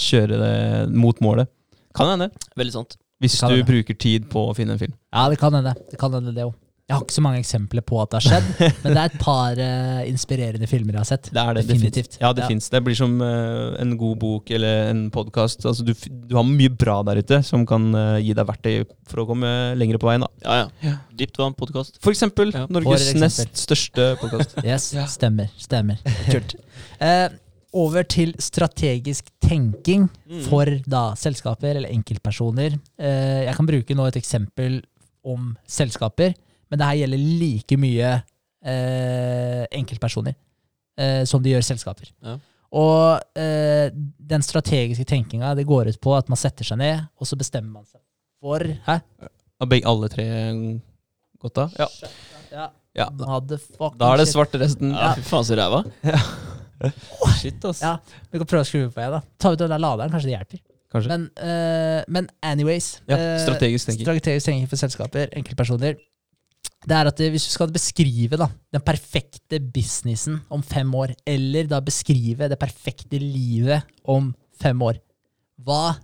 kjøre 0.00 0.40
det 0.42 0.54
mot 0.92 1.18
målet. 1.24 1.48
Kan 1.96 2.12
hende. 2.12 2.28
Veldig 2.60 2.76
sant. 2.76 2.98
Hvis 3.24 3.38
du 3.40 3.56
bruker 3.64 3.96
tid 3.96 4.28
på 4.28 4.50
å 4.50 4.54
finne 4.56 4.76
en 4.76 4.80
film. 4.82 4.92
Ja, 5.08 5.24
det 5.32 5.40
kan 5.40 5.56
hende. 5.56 5.72
Det 5.88 5.96
kan 6.00 6.12
hende 6.12 6.36
det 6.36 6.44
òg. 6.44 6.52
Jeg 6.86 6.94
har 6.94 7.02
ikke 7.02 7.14
så 7.16 7.22
mange 7.24 7.40
eksempler 7.42 7.82
på 7.82 7.96
at 7.98 8.12
det 8.12 8.18
har 8.20 8.24
skjedd, 8.28 8.50
men 8.84 8.92
det 8.94 9.00
er 9.02 9.08
et 9.10 9.16
par 9.18 9.58
uh, 9.58 10.02
inspirerende 10.06 10.68
filmer 10.70 10.94
jeg 10.94 11.00
har 11.02 11.08
sett. 11.08 11.30
Det 11.34 11.42
er 11.42 11.56
det. 11.58 11.64
Definitivt. 11.66 12.12
Det 12.14 12.20
ja, 12.22 12.28
det 12.38 12.44
Ja. 12.44 12.50
fins. 12.52 12.68
Det 12.70 12.80
blir 12.86 12.94
som 12.94 13.16
uh, 13.18 13.74
en 13.82 13.96
god 13.98 14.20
bok 14.22 14.52
eller 14.54 14.92
en 14.92 15.00
podkast. 15.10 15.66
Altså, 15.66 15.82
du, 15.82 15.90
du 16.30 16.36
har 16.38 16.46
mye 16.46 16.70
bra 16.70 17.00
der 17.08 17.18
ute 17.24 17.40
som 17.48 17.64
kan 17.66 17.88
uh, 17.90 18.20
gi 18.22 18.30
deg 18.38 18.46
verktøy 18.52 18.76
for 19.10 19.24
å 19.24 19.26
komme 19.32 19.50
lengre 19.80 19.98
på 19.98 20.06
veien. 20.12 20.22
Da. 20.22 20.30
Ja, 20.46 20.60
ja. 20.60 20.68
Ja. 20.86 20.94
Dypt 21.24 21.42
vann 21.42 21.58
podkast. 21.58 21.98
For 22.06 22.14
eksempel 22.14 22.54
Ja. 22.54 22.62
Norges 22.70 22.86
For 22.86 23.16
eksempel. 23.16 23.26
nest 23.26 23.64
største 23.66 24.06
podkast. 24.22 24.54
Yes, 24.70 24.86
stemmer. 25.18 25.50
Stemmer. 25.58 25.98
Kult. 26.30 26.54
Eh, 27.02 27.26
over 27.76 28.06
til 28.06 28.30
strategisk 28.38 29.26
tenking 29.42 30.06
Mm. 30.26 30.40
for 30.46 30.70
da 30.90 31.02
selskaper 31.18 31.76
eller 31.80 31.90
enkeltpersoner. 31.90 32.78
Eh, 32.98 33.42
jeg 33.50 33.54
kan 33.58 33.66
bruke 33.74 33.94
nå 33.98 34.06
et 34.06 34.16
eksempel 34.22 34.80
om 35.26 35.52
selskaper, 35.66 36.32
men 36.70 36.80
det 36.80 36.88
her 36.88 37.00
gjelder 37.02 37.24
like 37.42 37.78
mye 37.80 38.10
eh, 38.66 39.64
enkeltpersoner 39.78 40.34
eh, 40.98 41.22
som 41.28 41.42
det 41.42 41.54
gjør 41.54 41.66
selskaper. 41.68 42.10
Ja. 42.24 42.36
Og 42.76 43.38
eh, 43.38 43.88
den 43.94 44.42
strategiske 44.44 45.06
tenkinga 45.08 45.54
det 45.56 45.66
går 45.68 45.92
ut 45.92 46.00
på 46.02 46.16
at 46.16 46.28
man 46.32 46.40
setter 46.40 46.66
seg 46.66 46.80
ned, 46.82 47.06
og 47.16 47.28
så 47.28 47.38
bestemmer 47.38 47.78
man 47.78 47.86
seg 47.86 48.02
for 48.42 48.66
Hæ? 48.86 48.98
Alle 49.62 50.10
tre 50.12 50.26
gått 51.40 51.62
av? 51.62 51.78
Ja. 51.78 51.86
Ja. 52.52 52.66
Ja. 52.96 53.06
Da 53.12 53.36
er 53.36 53.48
det 53.50 53.60
svarte 53.60 54.28
svart 54.30 54.54
resten. 54.60 54.92
Ja, 54.96 55.12
fy 55.16 55.24
faen, 55.26 55.44
så 55.44 55.56
ræva. 55.58 55.82
Shit, 57.40 57.64
ass. 57.64 57.82
Ja, 57.84 57.96
Vi 58.30 58.40
kan 58.40 58.48
prøve 58.48 58.64
å 58.64 58.68
skru 58.68 58.86
på 58.92 59.00
igjen. 59.00 59.16
da 59.16 59.20
Ta 59.40 59.52
ut 59.52 59.60
den 59.60 59.72
der 59.72 59.80
laderen, 59.82 60.12
kanskje 60.12 60.30
det 60.30 60.36
hjelper. 60.36 60.62
Kanskje. 60.92 61.10
Men, 61.12 61.26
uh, 61.40 62.02
men 62.12 62.28
anyways 62.46 63.00
Ja, 63.10 63.16
eh, 63.16 63.40
strategisk 63.42 63.90
tenking. 63.90 64.06
Strategisk 64.06 64.48
tenking 64.48 64.68
for 64.70 64.80
selskaper, 64.80 65.32
enkeltpersoner. 65.36 65.98
Det 66.86 66.94
er 66.94 67.10
at 67.10 67.20
eh, 67.22 67.32
Hvis 67.34 67.48
du 67.48 67.52
skal 67.54 67.72
beskrive 67.74 68.38
da, 68.38 68.48
den 68.74 68.84
perfekte 68.86 69.60
businessen 69.60 70.38
om 70.52 70.62
fem 70.62 70.92
år, 70.94 71.16
eller 71.26 71.68
da 71.70 71.82
beskrive 71.84 72.50
det 72.50 72.60
perfekte 72.60 73.20
livet 73.20 73.86
om 74.06 74.30
fem 74.60 74.82
år, 74.86 75.00
hva, 75.66 75.96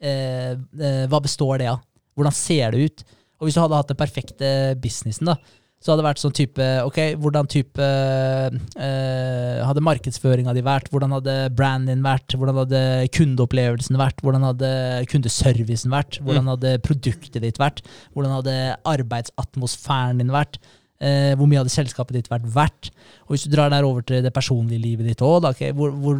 eh, 0.00 0.54
eh, 0.54 1.04
hva 1.10 1.22
består 1.24 1.58
det 1.62 1.70
av? 1.72 1.82
Hvordan 2.18 2.34
ser 2.34 2.74
det 2.74 2.84
ut? 2.86 3.06
Og 3.38 3.46
hvis 3.46 3.54
du 3.54 3.62
hadde 3.62 3.78
hatt 3.78 3.90
den 3.90 3.98
perfekte 3.98 4.48
businessen, 4.82 5.30
da, 5.30 5.36
så 5.78 5.92
hadde 5.92 6.02
det 6.02 6.08
vært 6.08 6.20
sånn 6.22 6.34
type 6.34 6.64
Ok, 6.82 6.96
hvordan 7.22 7.48
type 7.50 7.84
eh, 7.86 9.60
Hadde 9.62 9.84
markedsføringa 9.86 10.54
di 10.56 10.64
vært? 10.66 10.90
Hvordan 10.90 11.14
hadde 11.14 11.36
branden 11.54 11.92
din 11.92 12.02
vært? 12.02 12.34
Hvordan 12.34 12.58
hadde 12.64 12.80
kundeopplevelsen 13.14 14.00
vært? 14.00 14.24
Hvordan 14.24 14.48
hadde 14.48 14.72
kundeservicen 15.12 15.94
vært? 15.94 16.18
Hvordan 16.24 16.50
hadde 16.50 16.74
produktet 16.82 17.44
ditt 17.44 17.62
vært? 17.62 17.84
Hvordan 18.16 18.40
hadde 18.40 18.58
arbeidsatmosfæren 18.90 20.18
din 20.22 20.34
vært? 20.34 20.58
Eh, 20.98 21.36
hvor 21.38 21.46
mye 21.46 21.62
hadde 21.62 21.70
selskapet 21.70 22.18
ditt 22.18 22.30
vært 22.32 22.50
verdt? 22.56 22.90
Og 23.28 23.36
hvis 23.36 23.46
du 23.46 23.54
drar 23.54 23.70
der 23.70 23.86
over 23.86 24.02
til 24.02 24.24
det 24.24 24.34
personlige 24.34 24.82
livet 24.82 25.06
ditt 25.06 25.22
òg, 25.22 25.46
okay, 25.46 25.70
hvor, 25.76 25.94
hvor, 25.94 26.18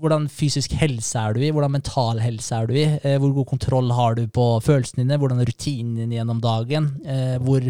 hvordan 0.00 0.28
fysisk 0.32 0.72
helse 0.80 1.20
er 1.20 1.36
du 1.36 1.44
i? 1.44 1.52
Hvordan 1.52 1.76
mental 1.76 2.20
helse 2.24 2.56
er 2.56 2.68
du 2.70 2.76
i? 2.78 2.86
Eh, 3.02 3.18
hvor 3.20 3.36
god 3.36 3.50
kontroll 3.52 3.92
har 3.92 4.16
du 4.16 4.24
på 4.32 4.48
følelsene 4.64 5.04
dine? 5.04 5.20
Hvordan 5.20 5.42
er 5.42 5.50
rutinen 5.50 5.96
din 6.00 6.16
gjennom 6.16 6.40
dagen? 6.40 6.94
Eh, 7.04 7.36
hvor 7.44 7.68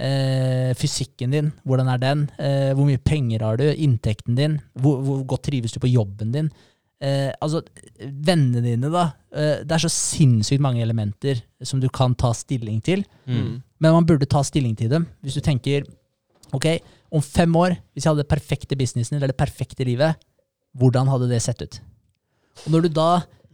Eh, 0.00 0.70
fysikken 0.80 1.34
din, 1.34 1.52
hvordan 1.68 1.90
er 1.92 2.00
den? 2.00 2.24
Eh, 2.40 2.70
hvor 2.72 2.86
mye 2.88 3.00
penger 3.04 3.44
har 3.44 3.60
du? 3.60 3.66
Inntekten 3.68 4.38
din? 4.38 4.58
Hvor, 4.80 5.02
hvor 5.04 5.24
godt 5.28 5.48
trives 5.50 5.74
du 5.74 5.80
på 5.82 5.90
jobben 5.92 6.32
din? 6.32 6.48
Eh, 7.00 7.30
altså, 7.40 7.62
vennene 8.00 8.62
dine, 8.64 8.90
da. 8.92 9.06
Eh, 9.32 9.60
det 9.64 9.76
er 9.76 9.84
så 9.84 9.92
sinnssykt 9.92 10.62
mange 10.64 10.82
elementer 10.84 11.42
som 11.64 11.80
du 11.82 11.88
kan 11.92 12.16
ta 12.16 12.32
stilling 12.36 12.80
til. 12.84 13.04
Mm. 13.28 13.60
Men 13.80 13.96
man 13.96 14.08
burde 14.08 14.28
ta 14.28 14.42
stilling 14.44 14.76
til 14.76 14.92
dem. 14.92 15.06
Hvis 15.24 15.36
du 15.36 15.44
tenker 15.44 15.84
ok, 16.56 16.66
om 17.12 17.24
fem 17.24 17.56
år, 17.56 17.76
hvis 17.92 18.06
jeg 18.06 18.12
hadde 18.12 18.24
det 18.24 18.32
perfekte 18.32 18.78
businessen 18.78 19.16
eller 19.18 19.32
det 19.32 19.40
perfekte 19.40 19.86
livet, 19.86 20.20
hvordan 20.76 21.08
hadde 21.10 21.28
det 21.30 21.42
sett 21.44 21.62
ut? 21.64 21.80
Og 22.66 22.72
når 22.74 22.86
du 22.86 22.90
da 23.00 23.10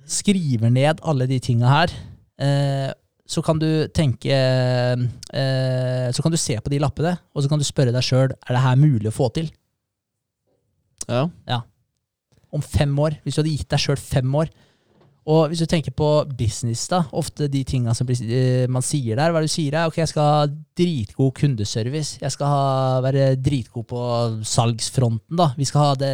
skriver 0.07 0.71
ned 0.71 1.03
alle 1.03 1.27
de 1.31 1.39
tinga 1.43 1.71
her, 1.71 1.95
eh, 2.43 2.91
så 3.27 3.43
kan 3.43 3.59
du 3.59 3.69
tenke 3.91 4.31
eh, 4.31 6.09
Så 6.15 6.23
kan 6.23 6.33
du 6.33 6.39
se 6.39 6.55
på 6.63 6.71
de 6.71 6.79
lappene, 6.83 7.17
og 7.35 7.43
så 7.43 7.51
kan 7.51 7.61
du 7.61 7.67
spørre 7.67 7.95
deg 7.95 8.05
sjøl 8.07 8.31
er 8.31 8.53
det 8.55 8.63
her 8.63 8.79
mulig 8.79 9.11
å 9.11 9.17
få 9.17 9.31
til. 9.35 9.51
Ja. 11.51 11.65
Om 12.55 12.63
fem 12.63 12.95
år, 13.03 13.19
hvis 13.25 13.37
du 13.37 13.43
hadde 13.43 13.57
gitt 13.57 13.73
deg 13.75 13.83
sjøl 13.83 14.01
fem 14.01 14.39
år. 14.39 14.53
Og 15.27 15.51
hvis 15.51 15.59
du 15.59 15.67
tenker 15.67 15.91
på 15.91 16.09
business, 16.39 16.85
da, 16.87 17.01
ofte 17.19 17.49
de 17.51 17.65
tinga 17.67 17.97
som 17.99 18.07
eh, 18.15 18.69
man 18.71 18.85
sier 18.87 19.19
der, 19.19 19.35
hva 19.35 19.41
er 19.41 19.47
det 19.47 19.51
du 19.51 19.57
sier 19.57 19.75
er 19.75 19.91
ok, 19.91 19.99
jeg 19.99 20.13
skal 20.13 20.29
ha 20.31 20.45
dritgod 20.79 21.33
kundeservice, 21.35 22.21
jeg 22.23 22.35
skal 22.35 22.53
ha, 22.53 22.67
være 23.09 23.33
dritgod 23.43 23.89
på 23.91 24.03
salgsfronten, 24.47 25.35
da. 25.41 25.51
Vi 25.59 25.67
skal 25.67 25.83
ha 25.83 25.97
det 25.99 26.13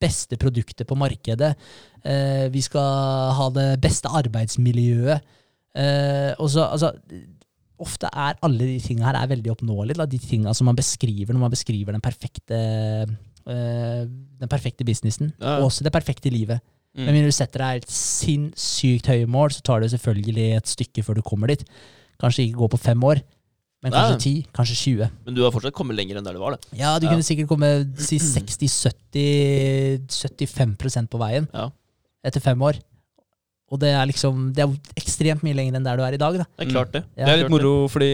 beste 0.00 0.38
produktet 0.40 0.88
på 0.88 0.96
markedet. 0.96 1.52
Eh, 2.00 2.46
vi 2.52 2.64
skal 2.64 3.36
ha 3.36 3.50
det 3.52 3.74
beste 3.84 4.08
arbeidsmiljøet. 4.08 5.35
Eh, 5.76 6.32
og 6.40 6.48
så, 6.50 6.64
altså, 6.72 6.92
ofte 7.84 8.08
er 8.08 8.38
alle 8.46 8.64
de 8.70 8.78
tinga 8.80 9.04
her 9.10 9.18
er 9.20 9.28
veldig 9.34 9.50
oppnåelige. 9.52 9.98
Da, 10.00 10.06
de 10.08 10.18
tinga 10.22 10.54
som 10.56 10.64
man 10.70 10.76
beskriver 10.78 11.32
når 11.36 11.42
man 11.42 11.52
beskriver 11.52 11.92
den 11.92 12.00
perfekte, 12.04 12.56
eh, 13.46 14.06
den 14.40 14.48
perfekte 14.48 14.84
businessen. 14.88 15.34
Ja. 15.40 15.58
Og 15.60 15.68
også 15.70 15.84
det 15.84 15.92
perfekte 15.92 16.30
livet. 16.32 16.60
Mm. 16.96 17.04
Men 17.04 17.14
når 17.20 17.28
du 17.28 17.36
setter 17.36 17.60
deg 17.60 17.82
et 17.82 17.90
sinnssykt 17.92 19.06
høye 19.12 19.26
mål, 19.28 19.50
så 19.52 19.60
tar 19.68 19.80
det 19.84 19.90
selvfølgelig 19.92 20.46
et 20.56 20.66
stykke 20.72 21.02
før 21.04 21.14
du 21.20 21.22
kommer 21.28 21.52
dit. 21.52 21.64
Kanskje 22.22 22.46
ikke 22.46 22.56
gå 22.62 22.68
på 22.72 22.78
fem 22.80 23.02
år, 23.04 23.20
men 23.84 23.92
Nei. 23.92 23.98
kanskje 24.00 24.22
ti, 24.24 24.32
kanskje 24.56 24.76
20. 24.80 25.10
Men 25.26 25.34
du 25.36 25.42
har 25.44 25.52
fortsatt 25.52 25.74
kommet 25.76 25.98
lenger 25.98 26.16
enn 26.16 26.24
der 26.24 26.32
du 26.32 26.40
var, 26.40 26.56
Det. 26.56 26.78
Ja, 26.80 26.94
du 26.98 27.04
Ja. 27.04 27.12
kunne 27.12 27.22
sikkert 27.28 27.48
komme 27.52 27.68
si 28.00 28.16
60-70-75% 29.76 31.10
på 31.12 31.18
veien 31.20 31.48
Ja. 31.52 31.68
etter 32.24 32.40
fem 32.40 32.62
år. 32.62 32.80
Og 33.72 33.80
det 33.82 33.90
er 33.98 34.06
liksom 34.06 34.50
Det 34.54 34.62
er 34.62 35.00
ekstremt 35.00 35.42
mye 35.42 35.56
lenger 35.58 35.78
enn 35.78 35.86
der 35.86 35.98
du 35.98 36.04
er 36.06 36.14
i 36.14 36.20
dag, 36.22 36.38
da. 36.38 36.46
Det 36.56 36.66
er 36.66 36.72
klart, 36.72 36.92
det. 36.94 37.02
Ja. 37.16 37.24
Det 37.26 37.32
er 37.32 37.42
litt 37.42 37.54
moro, 37.54 37.74
fordi 37.90 38.10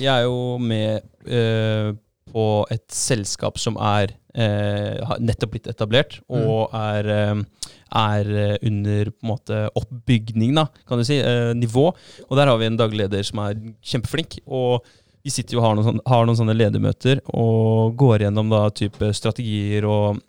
jeg 0.00 0.10
er 0.14 0.24
jo 0.24 0.56
med 0.62 1.04
eh, 1.28 1.90
på 2.32 2.46
et 2.72 2.86
selskap 2.92 3.60
som 3.60 3.78
er 3.80 4.14
eh, 4.36 4.96
har 5.06 5.22
nettopp 5.22 5.54
blitt 5.54 5.70
etablert, 5.70 6.18
og 6.28 6.74
er, 6.76 7.08
eh, 7.12 7.70
er 7.96 8.30
under 8.66 9.10
på 9.12 9.24
en 9.24 9.30
måte 9.30 9.62
oppbygning, 9.78 10.54
da, 10.58 10.66
kan 10.88 11.00
du 11.00 11.06
si, 11.06 11.20
eh, 11.20 11.54
nivå. 11.56 11.88
Og 12.28 12.36
der 12.36 12.50
har 12.50 12.58
vi 12.60 12.66
en 12.68 12.76
daglig 12.76 13.04
leder 13.04 13.24
som 13.24 13.40
er 13.46 13.56
kjempeflink. 13.82 14.40
og 14.46 14.84
vi 15.26 15.32
sitter 15.34 15.56
jo 15.56 15.58
og 15.58 15.64
har 15.66 15.74
noen, 15.74 15.86
sånne, 15.88 16.02
har 16.06 16.26
noen 16.28 16.38
sånne 16.38 16.54
ledermøter 16.54 17.20
og 17.34 17.96
går 17.98 18.22
gjennom 18.22 18.52
da 18.52 18.68
type 18.70 19.08
strategier 19.18 19.82
og 19.90 20.20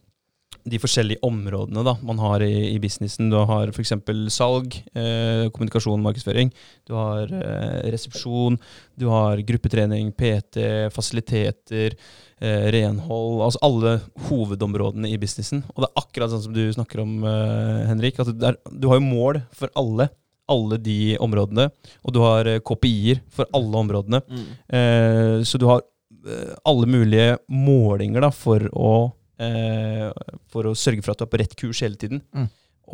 de 0.68 0.80
forskjellige 0.82 1.24
områdene 1.26 1.84
da, 1.86 1.94
man 2.06 2.20
har 2.22 2.44
i, 2.46 2.74
i 2.74 2.78
businessen. 2.84 3.30
Du 3.32 3.38
har 3.50 3.72
f.eks. 3.72 3.94
salg, 4.34 4.78
eh, 4.98 5.48
kommunikasjon, 5.54 6.04
markedsføring. 6.04 6.52
Du 6.88 6.96
har 6.98 7.32
eh, 7.32 7.88
resepsjon, 7.94 8.58
du 9.00 9.08
har 9.12 9.42
gruppetrening, 9.48 10.12
PT, 10.18 10.62
fasiliteter, 10.94 11.96
eh, 12.42 12.68
renhold. 12.76 13.42
Altså 13.46 13.64
alle 13.66 13.98
hovedområdene 14.28 15.12
i 15.12 15.20
businessen. 15.22 15.64
Og 15.76 15.84
det 15.84 15.90
er 15.90 16.04
akkurat 16.04 16.34
sånn 16.34 16.46
som 16.48 16.56
du 16.56 16.64
snakker 16.76 17.04
om, 17.04 17.20
eh, 17.24 17.84
Henrik. 17.92 18.20
At 18.24 18.34
er, 18.36 18.58
du 18.72 18.90
har 18.92 19.00
jo 19.00 19.08
mål 19.08 19.44
for 19.56 19.72
alle. 19.80 20.10
Alle 20.48 20.78
de 20.80 21.18
områdene. 21.20 21.70
Og 22.08 22.16
du 22.16 22.22
har 22.24 22.48
eh, 22.48 22.62
KPI-er 22.64 23.24
for 23.36 23.50
alle 23.56 23.84
områdene. 23.84 24.24
Mm. 24.28 24.50
Eh, 24.80 25.36
så 25.48 25.60
du 25.60 25.68
har 25.68 25.84
eh, 26.28 26.56
alle 26.68 26.88
mulige 26.88 27.38
målinger 27.52 28.24
da, 28.24 28.32
for, 28.32 28.64
å, 28.72 28.94
for 29.38 30.66
å 30.66 30.74
sørge 30.74 31.04
for 31.06 31.14
at 31.14 31.20
du 31.20 31.28
er 31.28 31.30
på 31.30 31.40
rett 31.42 31.56
kurs 31.60 31.84
hele 31.86 32.00
tiden. 32.00 32.24
Mm. 32.34 32.48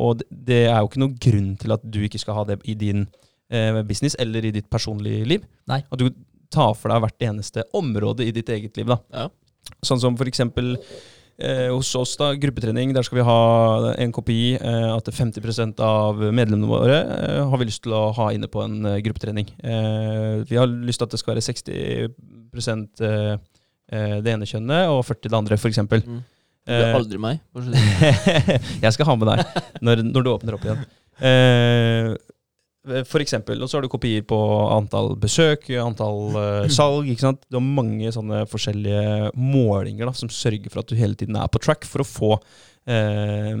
Og 0.04 0.18
det, 0.20 0.26
det 0.50 0.60
er 0.66 0.76
jo 0.76 0.90
ikke 0.90 1.00
noen 1.00 1.16
grunn 1.26 1.50
til 1.60 1.74
at 1.76 1.84
du 1.86 2.00
ikke 2.04 2.20
skal 2.20 2.38
ha 2.40 2.44
det 2.48 2.58
i 2.68 2.74
din 2.78 3.06
eh, 3.52 3.80
business 3.86 4.16
eller 4.20 4.44
i 4.44 4.52
ditt 4.54 4.68
personlige 4.70 5.26
liv. 5.28 5.48
Nei. 5.70 5.80
At 5.88 6.00
du 6.02 6.10
tar 6.54 6.74
for 6.78 6.92
deg 6.92 7.02
hvert 7.04 7.26
eneste 7.30 7.66
område 7.74 8.26
i 8.26 8.34
ditt 8.34 8.50
eget 8.52 8.76
liv. 8.78 8.90
da. 8.90 9.00
Ja. 9.14 9.28
Sånn 9.86 10.02
som 10.02 10.18
for 10.18 10.28
eksempel 10.28 10.74
eh, 11.38 11.70
hos 11.70 11.92
oss, 11.98 12.16
da, 12.20 12.32
gruppetrening. 12.38 12.94
Der 12.94 13.06
skal 13.06 13.20
vi 13.20 13.26
ha 13.28 13.94
en 14.00 14.12
kopi 14.14 14.38
eh, 14.58 14.90
at 14.90 15.08
50 15.10 15.80
av 15.82 16.20
medlemmene 16.30 16.70
våre 16.70 17.00
eh, 17.00 17.40
har 17.42 17.60
vi 17.60 17.70
lyst 17.70 17.84
til 17.86 17.96
å 17.96 18.06
ha 18.18 18.30
inne 18.34 18.50
på 18.50 18.62
en 18.64 18.84
eh, 18.90 19.00
gruppetrening. 19.04 19.50
Eh, 19.62 20.44
vi 20.48 20.60
har 20.60 20.70
lyst 20.70 21.02
til 21.02 21.08
at 21.08 21.16
det 21.16 21.22
skal 21.22 21.34
være 21.34 21.46
60 21.48 21.72
eh, 21.72 23.34
eh, 23.90 24.16
det 24.24 24.36
ene 24.36 24.48
kjønnet 24.48 24.92
og 24.92 25.04
40 25.06 25.30
det 25.30 25.40
andre, 25.42 25.60
f.eks. 25.60 25.84
Mm. 26.06 26.22
Det 26.64 26.78
blir 26.80 26.90
Eh, 26.90 26.94
aldri 26.96 27.18
meg. 27.20 27.40
bare 27.52 27.64
så 27.64 27.70
det- 27.74 28.60
jeg 28.86 28.92
skal 28.96 29.06
ha 29.10 29.16
med 29.20 29.28
deg 29.28 29.64
når, 29.84 30.02
når 30.10 30.24
du 30.24 30.30
åpner 30.32 30.54
opp 30.56 30.64
igjen. 30.64 30.84
Eh, 31.20 32.14
for 33.08 33.20
eksempel, 33.24 33.62
og 33.64 33.68
så 33.70 33.78
har 33.78 33.82
du 33.86 33.88
kopier 33.88 34.20
på 34.28 34.36
antall 34.74 35.14
besøk, 35.16 35.70
antall 35.80 36.34
eh, 36.36 36.68
salg. 36.72 37.06
ikke 37.08 37.24
sant? 37.24 37.40
Du 37.48 37.56
har 37.56 37.64
mange 37.64 38.10
sånne 38.12 38.42
forskjellige 38.50 39.30
målinger 39.40 40.08
da, 40.10 40.12
som 40.16 40.28
sørger 40.28 40.68
for 40.72 40.82
at 40.82 40.88
du 40.92 40.96
hele 41.00 41.16
tiden 41.16 41.36
er 41.40 41.48
på 41.48 41.60
track 41.64 41.84
for 41.88 42.04
å 42.04 42.08
få 42.08 42.32
eh, 42.88 43.56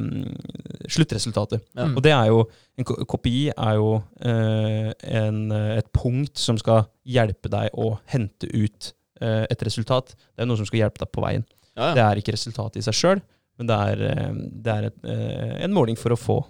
sluttresultatet. 0.92 1.64
Ja. 1.76 1.86
Og 1.94 2.02
det 2.04 2.12
er 2.12 2.28
jo, 2.32 2.42
en 2.80 2.84
kopi 3.08 3.48
er 3.52 3.78
jo 3.80 3.94
eh, 4.20 4.90
en, 5.22 5.40
et 5.78 5.88
punkt 5.96 6.36
som 6.40 6.58
skal 6.60 6.84
hjelpe 7.08 7.48
deg 7.52 7.72
å 7.80 7.94
hente 8.12 8.48
ut 8.52 8.92
et 9.24 9.62
resultat. 9.64 10.10
Det 10.34 10.42
er 10.42 10.48
noe 10.50 10.58
som 10.58 10.66
skal 10.68 10.82
hjelpe 10.82 11.00
deg 11.00 11.08
på 11.14 11.22
veien. 11.24 11.44
Ja, 11.76 11.92
Det 11.94 12.02
er 12.06 12.20
ikke 12.22 12.32
resultatet 12.36 12.76
i 12.82 12.84
seg 12.86 12.94
sjøl, 12.94 13.22
men 13.58 13.66
det 13.70 13.76
er, 13.78 14.02
eh, 14.10 14.34
det 14.64 14.72
er 14.76 14.84
et, 14.90 14.98
eh, 15.04 15.64
en 15.64 15.72
måling 15.74 15.96
for 15.98 16.10
å 16.14 16.18
få 16.18 16.44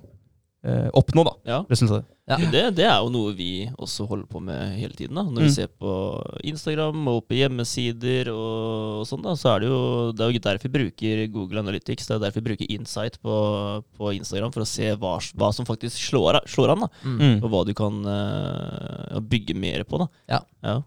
eh, 0.65 0.89
oppnå 0.97 1.25
da, 1.29 1.33
ja. 1.45 1.63
resultatet. 1.69 2.07
Ja. 2.25 2.39
Det, 2.41 2.61
det 2.79 2.85
er 2.89 3.03
jo 3.05 3.11
noe 3.13 3.35
vi 3.37 3.67
også 3.77 4.07
holder 4.09 4.25
på 4.33 4.41
med 4.41 4.79
hele 4.79 4.95
tiden. 4.97 5.15
da 5.15 5.23
Når 5.29 5.43
Mm. 5.43 5.45
vi 5.45 5.51
ser 5.53 5.67
på 5.69 5.91
Instagram 6.43 7.03
og 7.13 7.27
på 7.29 7.37
hjemmesider 7.37 8.31
og, 8.33 9.03
og 9.03 9.05
sånn, 9.11 9.21
da 9.27 9.35
så 9.37 9.51
er 9.53 9.61
det 9.61 9.69
jo 9.69 10.13
Det 10.17 10.25
er 10.25 10.33
jo 10.33 10.41
derfor 10.47 10.71
vi 10.71 10.79
bruker 10.79 11.21
Google 11.35 11.61
Analytics. 11.61 12.07
Det 12.09 12.15
er 12.17 12.23
derfor 12.25 12.41
vi 12.41 12.49
bruker 12.49 12.71
Insight 12.73 13.19
på, 13.21 13.85
på 13.99 14.15
Instagram, 14.17 14.53
for 14.57 14.65
å 14.65 14.67
se 14.67 14.89
hva, 14.97 15.19
hva 15.37 15.53
som 15.53 15.67
faktisk 15.69 16.01
slår, 16.01 16.41
slår 16.49 16.73
an. 16.73 16.81
da 16.87 16.89
Mm. 17.05 17.43
Og 17.45 17.51
hva 17.53 17.65
du 17.69 17.75
kan 17.77 18.01
uh, 18.09 19.21
bygge 19.21 19.55
mer 19.55 19.85
på. 19.85 19.99
da 20.01 20.09
Ja. 20.33 20.41
ja. 20.65 20.81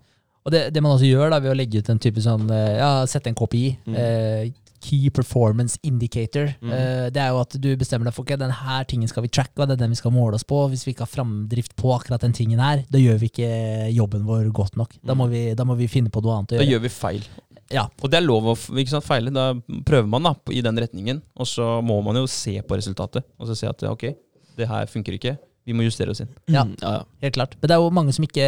Og 0.48 0.54
det, 0.54 0.62
det 0.72 0.80
man 0.84 0.94
også 0.96 1.10
gjør 1.10 1.34
da, 1.34 1.42
ved 1.44 1.52
å 1.52 1.58
legge 1.60 1.82
ut 1.84 1.90
en 1.92 2.00
type 2.00 2.22
sånn 2.24 2.48
eh, 2.56 2.78
Ja, 2.80 2.92
sette 3.10 3.28
en 3.32 3.36
kopi. 3.36 3.66
Mm. 3.84 3.96
Eh, 4.00 4.46
key 4.88 5.10
Performance 5.12 5.76
Indicator. 5.84 6.54
Mm. 6.62 6.70
Eh, 6.72 7.08
det 7.12 7.20
er 7.20 7.34
jo 7.34 7.40
at 7.42 7.56
du 7.60 7.68
bestemmer 7.76 8.08
deg 8.08 8.16
for 8.16 8.24
ok, 8.24 8.36
denne 8.40 8.76
tingen 8.88 9.10
skal 9.12 9.26
vi 9.26 9.32
tracke, 9.34 9.58
og 9.60 9.68
det 9.68 9.76
er 9.76 9.82
den 9.82 9.92
vi 9.96 10.00
skal 10.00 10.14
måle 10.16 10.38
oss 10.38 10.46
på. 10.48 10.62
Hvis 10.72 10.86
vi 10.88 10.94
ikke 10.94 11.04
har 11.04 11.12
framdrift 11.12 11.74
på 11.76 11.92
akkurat 11.98 12.24
den 12.24 12.36
tingen 12.38 12.62
her, 12.64 12.86
da 12.94 13.02
gjør 13.02 13.20
vi 13.26 13.32
ikke 13.34 13.50
jobben 13.98 14.24
vår 14.30 14.48
godt 14.56 14.78
nok. 14.80 14.96
Da, 15.02 15.12
Mm. 15.14 15.20
må 15.20 15.28
vi, 15.34 15.42
da 15.58 15.66
må 15.68 15.76
vi 15.76 15.90
finne 15.92 16.14
på 16.14 16.24
noe 16.24 16.38
annet 16.38 16.56
å 16.56 16.62
Da 16.64 16.70
gjør 16.70 16.86
vi 16.86 16.94
feil. 16.94 17.28
Ja. 17.74 17.88
Og 18.00 18.08
det 18.14 18.22
er 18.22 18.24
lov 18.30 18.46
å 18.54 18.56
ikke 18.80 18.94
sant, 18.94 19.04
feile. 19.04 19.34
Da 19.34 19.50
prøver 19.84 20.08
man 20.08 20.24
da, 20.30 20.36
i 20.56 20.62
den 20.64 20.78
retningen, 20.80 21.20
og 21.36 21.50
så 21.50 21.82
må 21.84 22.00
man 22.06 22.16
jo 22.22 22.28
se 22.32 22.56
på 22.62 22.78
resultatet. 22.80 23.26
Og 23.42 23.50
så 23.50 23.58
se 23.60 23.68
at 23.68 23.84
ok, 23.84 24.14
det 24.56 24.70
her 24.70 24.86
funker 24.88 25.18
ikke. 25.18 25.36
Vi 25.68 25.76
må 25.76 25.84
justere 25.84 26.14
oss 26.16 26.22
inn. 26.24 26.30
Ja. 26.48 26.64
Mm, 26.64 26.74
ja, 26.82 26.94
ja. 26.98 27.04
Helt 27.26 27.36
klart. 27.36 27.58
Men 27.60 27.68
det 27.68 27.76
er 27.76 27.84
jo 27.84 27.92
mange 27.92 28.14
som 28.16 28.24
ikke 28.24 28.48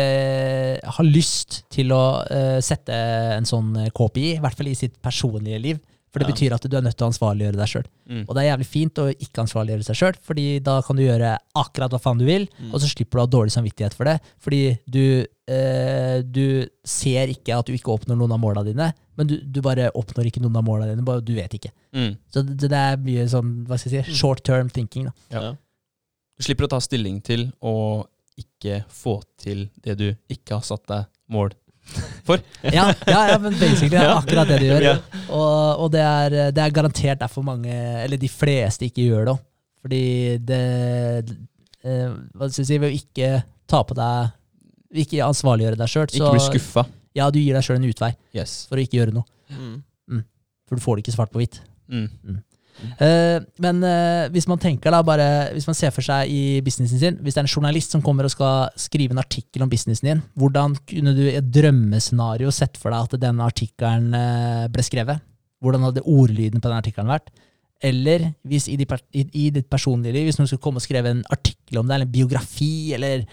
har 0.96 1.06
lyst 1.08 1.62
til 1.76 1.92
å 1.92 2.02
uh, 2.24 2.58
sette 2.64 2.96
en 3.36 3.48
sånn 3.50 3.74
KPI, 3.92 4.38
i 4.38 4.42
hvert 4.44 4.56
fall 4.58 4.72
i 4.72 4.78
sitt 4.80 4.96
personlige 5.04 5.60
liv. 5.62 5.80
For 6.10 6.18
det 6.24 6.26
Ja. 6.26 6.34
betyr 6.34 6.54
at 6.56 6.64
du 6.66 6.74
er 6.76 6.82
nødt 6.82 6.96
til 6.98 7.06
å 7.06 7.10
ansvarliggjøre 7.12 7.60
deg 7.60 7.68
sjøl. 7.70 7.84
Mm. 8.10 8.24
Og 8.26 8.32
det 8.34 8.42
er 8.42 8.48
jævlig 8.50 8.66
fint 8.66 8.98
å 8.98 9.04
ikke 9.14 9.44
ansvarliggjøre 9.44 9.86
seg 9.86 9.98
sjøl, 10.00 10.16
fordi 10.26 10.46
da 10.66 10.80
kan 10.82 10.98
du 10.98 11.04
gjøre 11.04 11.36
akkurat 11.62 11.92
hva 11.94 12.00
faen 12.02 12.18
du 12.18 12.26
vil, 12.26 12.48
Mm. 12.58 12.72
og 12.74 12.82
så 12.82 12.90
slipper 12.90 13.12
du 13.12 13.22
å 13.22 13.26
ha 13.28 13.30
dårlig 13.36 13.54
samvittighet 13.54 13.94
for 13.94 14.06
det. 14.10 14.16
Fordi 14.42 14.80
du, 14.90 15.28
eh, 15.48 16.22
du 16.26 16.66
ser 16.84 17.28
ikke 17.30 17.60
at 17.60 17.68
du 17.70 17.74
ikke 17.78 17.94
oppnår 17.94 18.18
noen 18.18 18.34
av 18.34 18.40
måla 18.42 18.64
dine, 18.66 18.90
men 19.18 19.28
du, 19.28 19.38
du 19.38 19.62
bare 19.62 19.92
oppnår 19.94 20.32
ikke 20.32 20.42
noen 20.42 20.58
av 20.58 20.66
måla 20.66 20.88
dine, 20.90 21.06
bare 21.06 21.22
du 21.22 21.36
vet 21.36 21.54
ikke. 21.60 21.70
Mm. 21.94 22.18
Så 22.34 22.42
det, 22.44 22.58
det 22.58 22.74
er 22.74 22.98
mye 22.98 23.28
sånn, 23.30 23.54
hva 23.68 23.78
skal 23.78 23.92
jeg 24.00 24.06
si, 24.10 24.18
short 24.18 24.42
term 24.44 24.68
thinking. 24.74 25.12
da. 25.12 25.14
Ja. 25.30 25.54
Du 26.40 26.46
slipper 26.48 26.70
å 26.70 26.72
ta 26.72 26.80
stilling 26.84 27.20
til 27.26 27.50
å 27.60 28.06
ikke 28.40 28.84
få 28.88 29.18
til 29.40 29.66
det 29.84 29.98
du 30.00 30.08
ikke 30.32 30.56
har 30.56 30.64
satt 30.64 30.86
deg 30.88 31.10
mål 31.36 31.52
Ja, 32.64 32.86
ja, 33.08 33.22
ja 33.32 33.38
men 33.42 33.56
basically 33.58 33.92
det 33.92 34.00
er 34.04 34.14
akkurat 34.14 34.48
det 34.48 34.60
du 34.62 34.66
gjør. 34.68 34.86
Ja. 34.86 34.96
Og, 35.28 35.84
og 35.84 35.92
det, 35.94 36.04
er, 36.06 36.36
det 36.54 36.64
er 36.64 36.76
garantert 36.76 37.22
derfor 37.24 37.46
mange, 37.46 37.74
eller 37.74 38.20
de 38.22 38.30
fleste, 38.30 38.88
ikke 38.90 39.08
gjør 39.08 39.32
det. 39.32 39.36
Fordi 39.80 40.04
det 40.44 40.60
eh, 41.88 42.10
Hva 42.36 42.50
skal 42.50 42.62
jeg 42.62 42.68
si, 42.68 42.78
ved 42.78 42.90
å 42.90 42.98
ikke 42.98 43.30
ta 43.70 43.80
på 43.88 43.96
deg 43.96 44.98
Ikke 45.06 45.22
ansvarliggjøre 45.24 45.80
deg 45.80 45.92
sjøl, 45.94 46.10
Ikke 46.12 46.34
bli 46.36 46.42
skuffa. 46.44 46.84
Ja, 47.16 47.30
du 47.32 47.40
gir 47.40 47.56
deg 47.56 47.66
sjøl 47.66 47.80
en 47.80 47.88
utvei 47.88 48.12
Yes. 48.36 48.62
for 48.70 48.78
å 48.80 48.84
ikke 48.84 49.00
gjøre 49.00 49.16
noe. 49.16 49.26
Mm. 49.50 50.24
For 50.70 50.78
du 50.78 50.84
får 50.84 51.00
det 51.00 51.08
ikke 51.08 51.16
svart 51.16 51.32
på 51.34 51.42
hvitt. 51.42 51.62
Mm. 51.90 52.42
Eh, 52.80 53.40
men 53.64 53.82
uh, 53.84 54.28
hvis 54.34 54.48
man 54.50 54.62
tenker 54.62 54.94
da 54.94 55.02
bare, 55.06 55.28
hvis 55.56 55.68
man 55.70 55.78
ser 55.78 55.94
for 55.96 56.06
seg 56.06 56.32
i 56.32 56.60
businessen 56.66 57.02
sin, 57.02 57.20
hvis 57.24 57.36
det 57.36 57.44
er 57.44 57.48
en 57.48 57.52
journalist 57.52 57.96
som 57.96 58.04
kommer 58.06 58.28
og 58.28 58.34
skal 58.34 58.72
skrive 58.80 59.16
en 59.16 59.22
artikkel 59.22 59.66
om 59.66 59.72
businessen 59.72 60.12
din, 60.12 60.24
hvordan 60.40 60.78
kunne 60.90 61.16
du 61.18 61.26
i 61.26 61.38
et 61.40 61.52
drømmescenario 61.54 62.54
sett 62.56 62.80
for 62.80 62.94
deg 62.94 63.10
at 63.10 63.22
denne 63.26 63.46
artikkelen 63.48 64.16
uh, 64.16 64.66
ble 64.72 64.86
skrevet? 64.86 65.24
Hvordan 65.60 65.90
hadde 65.90 66.08
ordlyden 66.08 66.64
på 66.64 66.72
den 66.72 66.80
artikkelen 66.80 67.12
vært? 67.12 67.32
Eller 67.84 68.34
hvis 68.48 68.68
i, 68.68 68.76
ditt 68.76 69.70
personlige 69.72 70.16
liv, 70.16 70.28
hvis 70.28 70.40
noen 70.40 70.50
skulle 70.50 70.64
komme 70.64 70.82
og 70.82 70.84
skrive 70.84 71.14
en 71.14 71.24
artikkel 71.32 71.80
om 71.80 71.88
det, 71.88 71.96
eller 71.96 72.10
en 72.10 72.16
biografi, 72.16 72.92
eller 72.96 73.24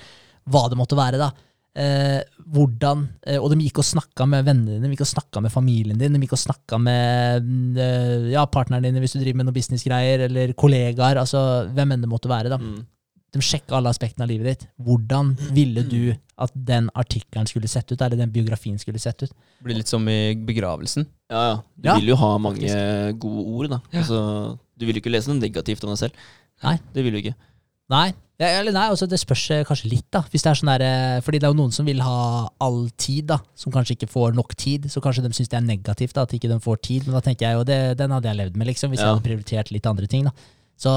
hva 0.46 0.66
det 0.70 0.78
måtte 0.78 0.98
være, 0.98 1.18
da. 1.18 1.32
Eh, 1.76 2.22
hvordan, 2.54 3.02
eh, 3.28 3.36
og 3.36 3.50
de 3.52 3.58
gikk 3.66 3.82
og 3.82 3.84
snakka 3.84 4.24
med 4.32 4.46
vennene 4.46 4.78
dine, 4.78 4.88
de 4.88 4.94
gikk 4.96 5.02
og 5.04 5.10
snakka 5.10 5.42
med 5.44 5.52
familien 5.52 5.98
din, 6.00 6.14
de 6.16 6.20
gikk 6.24 6.32
og 6.32 6.40
snakka 6.40 6.78
med 6.80 7.44
mm, 7.44 7.78
eh, 7.84 8.28
ja, 8.32 8.46
partneren 8.48 8.86
dine 8.86 9.02
hvis 9.02 9.12
du 9.12 9.18
driver 9.20 9.42
med 9.42 9.50
noe 9.50 9.56
businessgreier, 9.58 10.24
eller 10.30 10.54
kollegaer, 10.56 11.20
altså 11.20 11.42
hvem 11.76 11.92
enn 11.92 12.06
det 12.06 12.08
måtte 12.08 12.30
være. 12.32 12.54
da. 12.54 12.56
Mm. 12.62 12.78
De 13.36 13.42
sjekka 13.44 13.76
alle 13.76 13.90
aspektene 13.92 14.24
av 14.24 14.30
livet 14.30 14.48
ditt. 14.48 14.62
Hvordan 14.80 15.34
ville 15.52 15.82
du 15.84 16.14
at 16.40 16.54
den 16.56 16.88
artikkelen 16.96 17.50
skulle 17.50 17.68
sett 17.68 17.90
ut, 17.92 18.00
eller 18.00 18.16
den 18.16 18.32
biografien 18.32 18.78
skulle 18.80 19.02
sett 19.02 19.26
ut? 19.26 19.34
Det 19.34 19.66
Blir 19.66 19.76
litt 19.76 19.92
som 19.92 20.06
i 20.08 20.32
begravelsen. 20.48 21.04
Ja, 21.28 21.42
ja. 21.50 21.58
Du 21.76 21.90
Ja, 21.90 21.98
vil 22.00 22.14
jo 22.14 22.16
ha 22.22 22.30
mange 22.40 22.80
gode 23.20 23.44
ord, 23.44 23.68
da. 23.74 23.82
Altså, 23.92 24.22
du 24.78 24.88
vil 24.88 24.96
jo 24.96 25.04
ikke 25.04 25.12
lese 25.12 25.28
noe 25.28 25.42
negativt 25.42 25.84
om 25.84 25.92
deg 25.92 26.06
selv. 26.06 26.24
Nei. 26.64 26.78
Det 26.94 27.04
vil 27.04 27.12
du 27.12 27.20
ikke. 27.20 27.36
Nei, 27.92 28.08
ja, 28.36 28.50
eller 28.58 28.74
nei, 28.74 28.88
altså 28.92 29.06
det 29.08 29.16
spørs 29.22 29.42
eh, 29.54 29.62
kanskje 29.64 29.88
litt, 29.88 30.08
da. 30.12 30.20
Hvis 30.28 30.42
det 30.44 30.50
er 30.50 30.58
sånn 30.58 30.70
der, 30.74 30.82
eh, 30.84 31.20
fordi 31.24 31.38
det 31.40 31.46
er 31.48 31.54
jo 31.54 31.56
noen 31.56 31.72
som 31.72 31.86
vil 31.88 32.02
ha 32.04 32.16
all 32.66 32.82
tid, 33.00 33.30
da, 33.30 33.38
som 33.56 33.72
kanskje 33.72 33.94
ikke 33.96 34.10
får 34.12 34.34
nok 34.36 34.52
tid. 34.60 34.90
Så 34.92 35.00
kanskje 35.04 35.24
de 35.24 35.30
syns 35.36 35.48
det 35.52 35.56
er 35.56 35.64
negativt 35.64 36.12
da, 36.18 36.26
at 36.26 36.34
ikke 36.36 36.50
de 36.50 36.58
får 36.60 36.82
tid. 36.84 37.06
Men 37.06 37.16
da 37.16 37.22
tenker 37.24 37.46
jeg 37.46 37.56
jo 37.56 37.64
det, 37.68 37.78
den 37.96 38.12
hadde 38.12 38.28
jeg 38.28 38.40
levd 38.42 38.58
med, 38.60 38.68
liksom, 38.68 38.92
hvis 38.92 39.00
jeg 39.00 39.08
hadde 39.08 39.24
prioritert 39.24 39.72
litt 39.72 39.88
andre 39.88 40.10
ting. 40.12 40.28
da. 40.28 40.34
Så, 40.76 40.92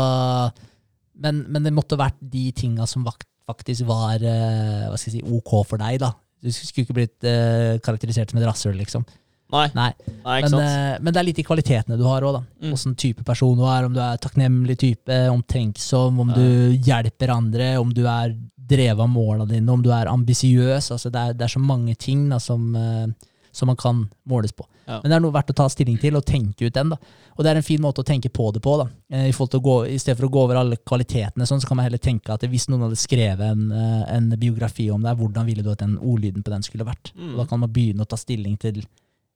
men, 1.23 1.45
men 1.47 1.63
det 1.63 1.75
måtte 1.77 1.99
vært 1.99 2.19
de 2.19 2.49
tinga 2.57 2.87
som 2.91 3.07
faktisk 3.07 3.87
var 3.87 4.19
eh, 4.19 4.89
hva 4.89 4.99
skal 4.99 5.13
jeg 5.13 5.21
si, 5.21 5.37
ok 5.39 5.53
for 5.69 5.79
deg, 5.79 6.01
da. 6.03 6.11
Du 6.43 6.51
skulle 6.51 6.83
ikke 6.87 6.97
blitt 6.97 7.27
eh, 7.27 7.79
karakterisert 7.83 8.33
som 8.33 8.41
et 8.41 8.47
rasshøl, 8.49 8.75
liksom. 8.81 9.07
Nei, 9.49 9.65
Nei, 9.73 9.89
nei 10.21 10.41
men, 10.43 10.53
eh, 10.61 10.97
men 11.01 11.13
det 11.13 11.21
er 11.21 11.25
litt 11.25 11.39
i 11.41 11.45
kvalitetene 11.47 11.97
du 11.97 12.05
har 12.05 12.25
òg, 12.25 12.35
da. 12.37 12.41
Mm. 12.61 12.73
Åssen 12.75 12.93
type 12.99 13.25
person 13.25 13.57
du 13.57 13.65
er, 13.65 13.87
om 13.87 13.95
du 13.95 14.01
er 14.03 14.19
takknemlig 14.21 14.77
type, 14.77 15.17
omtenksom, 15.33 16.19
om 16.21 16.33
du 16.35 16.77
hjelper 16.85 17.33
andre, 17.33 17.71
om 17.81 17.93
du 17.93 18.03
er 18.05 18.35
drevet 18.69 19.01
av 19.01 19.09
måla 19.09 19.47
dine, 19.49 19.71
om 19.73 19.81
du 19.81 19.89
er 19.93 20.11
ambisiøs. 20.11 20.91
Altså 20.93 21.09
det, 21.09 21.25
det 21.39 21.47
er 21.47 21.55
så 21.55 21.61
mange 21.63 21.95
ting 21.97 22.27
da, 22.29 22.37
som, 22.43 22.69
eh, 22.77 23.31
som 23.51 23.71
man 23.71 23.79
kan 23.79 24.03
måles 24.29 24.53
på. 24.53 24.67
Ja. 24.85 24.99
Men 25.01 25.09
det 25.09 25.17
er 25.17 25.23
noe 25.23 25.33
verdt 25.33 25.51
å 25.53 25.57
ta 25.57 25.65
stilling 25.69 25.97
til 26.01 26.17
og 26.17 26.25
tenke 26.25 26.69
ut 26.69 26.75
den. 26.75 26.93
da. 26.93 26.97
Og 27.37 27.45
det 27.45 27.51
er 27.51 27.59
en 27.59 27.65
fin 27.65 27.81
måte 27.81 28.03
å 28.03 28.05
tenke 28.05 28.29
på 28.33 28.51
det 28.53 28.61
på. 28.61 28.77
da. 28.83 28.87
Eh, 29.13 29.31
I, 29.31 29.33
gå, 29.33 29.75
I 29.89 29.97
stedet 29.97 30.19
for 30.19 30.29
å 30.29 30.33
gå 30.37 30.45
over 30.45 30.61
alle 30.61 30.77
kvalitetene, 30.77 31.49
sånn, 31.49 31.61
så 31.61 31.69
kan 31.69 31.81
man 31.81 31.89
heller 31.89 32.01
tenke 32.01 32.33
at 32.33 32.45
hvis 32.45 32.69
noen 32.69 32.85
hadde 32.85 33.01
skrevet 33.01 33.49
en, 33.49 33.73
en 33.73 34.31
biografi 34.37 34.91
om 34.93 35.01
deg, 35.01 35.17
hvordan 35.17 35.49
ville 35.49 35.65
du 35.65 35.73
at 35.73 35.81
den 35.81 35.97
ordlyden 35.97 36.45
på 36.45 36.53
den 36.53 36.65
skulle 36.65 36.85
vært? 36.85 37.13
Mm. 37.15 37.33
Og 37.33 37.43
da 37.43 37.49
kan 37.49 37.65
man 37.65 37.73
begynne 37.73 38.05
å 38.05 38.09
ta 38.09 38.21
stilling 38.21 38.57
til 38.61 38.83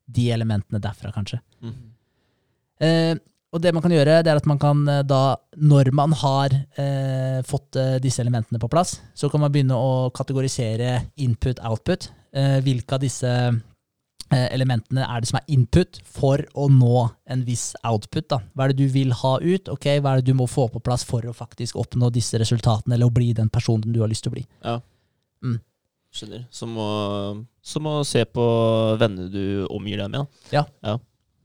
de 0.06 0.30
elementene 0.36 0.82
derfra, 0.84 1.12
kanskje. 1.16 1.40
Mm. 1.64 1.76
Eh, 2.84 3.16
og 3.54 3.62
det 3.62 3.70
man 3.76 3.84
kan 3.86 3.94
gjøre, 3.94 4.22
det 4.26 4.32
er 4.32 4.40
at 4.40 4.48
man 4.50 4.60
kan 4.62 4.82
eh, 4.90 5.04
da, 5.06 5.36
når 5.62 5.92
man 5.94 6.16
har 6.24 6.56
eh, 6.82 7.44
fått 7.46 7.78
eh, 7.78 8.00
disse 8.02 8.24
elementene 8.24 8.62
på 8.62 8.70
plass, 8.72 8.98
så 9.14 9.30
kan 9.30 9.44
man 9.44 9.54
begynne 9.54 9.78
å 9.78 10.10
kategorisere 10.16 10.96
input-output. 11.22 12.10
Eh, 12.34 12.58
hvilke 12.66 12.98
av 12.98 13.04
disse 13.04 13.30
eh, 13.30 14.48
elementene 14.50 15.06
er 15.06 15.22
det 15.22 15.30
som 15.30 15.38
er 15.38 15.54
input 15.54 16.02
for 16.10 16.42
å 16.58 16.66
nå 16.74 17.06
en 17.30 17.46
viss 17.46 17.72
output? 17.86 18.26
da? 18.34 18.42
Hva 18.58 18.66
er 18.66 18.74
det 18.74 18.88
du 18.88 18.96
vil 18.96 19.14
ha 19.22 19.36
ut? 19.44 19.70
Okay, 19.78 20.02
Hva 20.02 20.16
er 20.16 20.24
det 20.24 20.34
du 20.34 20.40
må 20.40 20.50
få 20.50 20.66
på 20.74 20.82
plass 20.82 21.06
for 21.06 21.26
å 21.30 21.36
faktisk 21.38 21.78
oppnå 21.78 22.10
disse 22.16 22.42
resultatene, 22.42 22.98
eller 22.98 23.12
å 23.12 23.14
bli 23.14 23.36
den 23.38 23.54
personen 23.54 23.94
du 23.94 24.02
har 24.02 24.10
lyst 24.10 24.26
til 24.26 24.34
å 24.34 24.38
bli? 24.40 24.48
Skjønner. 26.14 26.48
Som 26.54 26.74
å, 26.78 26.90
som 27.64 27.88
å 27.88 27.98
se 28.08 28.26
på 28.28 28.44
venner 29.00 29.30
du 29.32 29.44
omgir 29.72 30.02
deg 30.04 30.12
med. 30.12 30.26
Da. 30.52 30.64
Ja. 30.84 30.98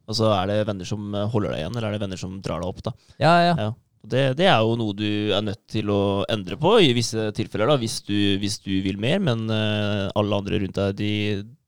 Altså, 0.09 0.31
er 0.35 0.49
det 0.51 0.63
venner 0.69 0.89
som 0.89 1.13
holder 1.35 1.53
deg 1.53 1.61
igjen, 1.63 1.77
eller 1.77 1.91
er 1.91 1.95
det 1.99 2.03
venner 2.07 2.21
som 2.21 2.39
drar 2.43 2.63
deg 2.65 2.71
opp? 2.73 2.81
da? 2.87 2.95
Ja, 3.23 3.35
ja. 3.45 3.53
Ja. 3.69 3.69
Det, 4.09 4.23
det 4.39 4.47
er 4.49 4.63
jo 4.65 4.77
noe 4.79 4.95
du 4.97 5.05
er 5.37 5.43
nødt 5.45 5.61
til 5.69 5.91
å 5.93 6.01
endre 6.33 6.57
på 6.61 6.77
i 6.81 6.93
visse 6.97 7.29
tilfeller, 7.37 7.69
da, 7.69 7.77
hvis 7.83 7.99
du, 8.07 8.15
hvis 8.41 8.57
du 8.65 8.71
vil 8.85 8.97
mer, 9.03 9.19
men 9.21 9.43
uh, 9.51 10.07
alle 10.17 10.39
andre 10.39 10.61
rundt 10.63 10.79
deg, 10.79 10.95
de, 10.97 11.11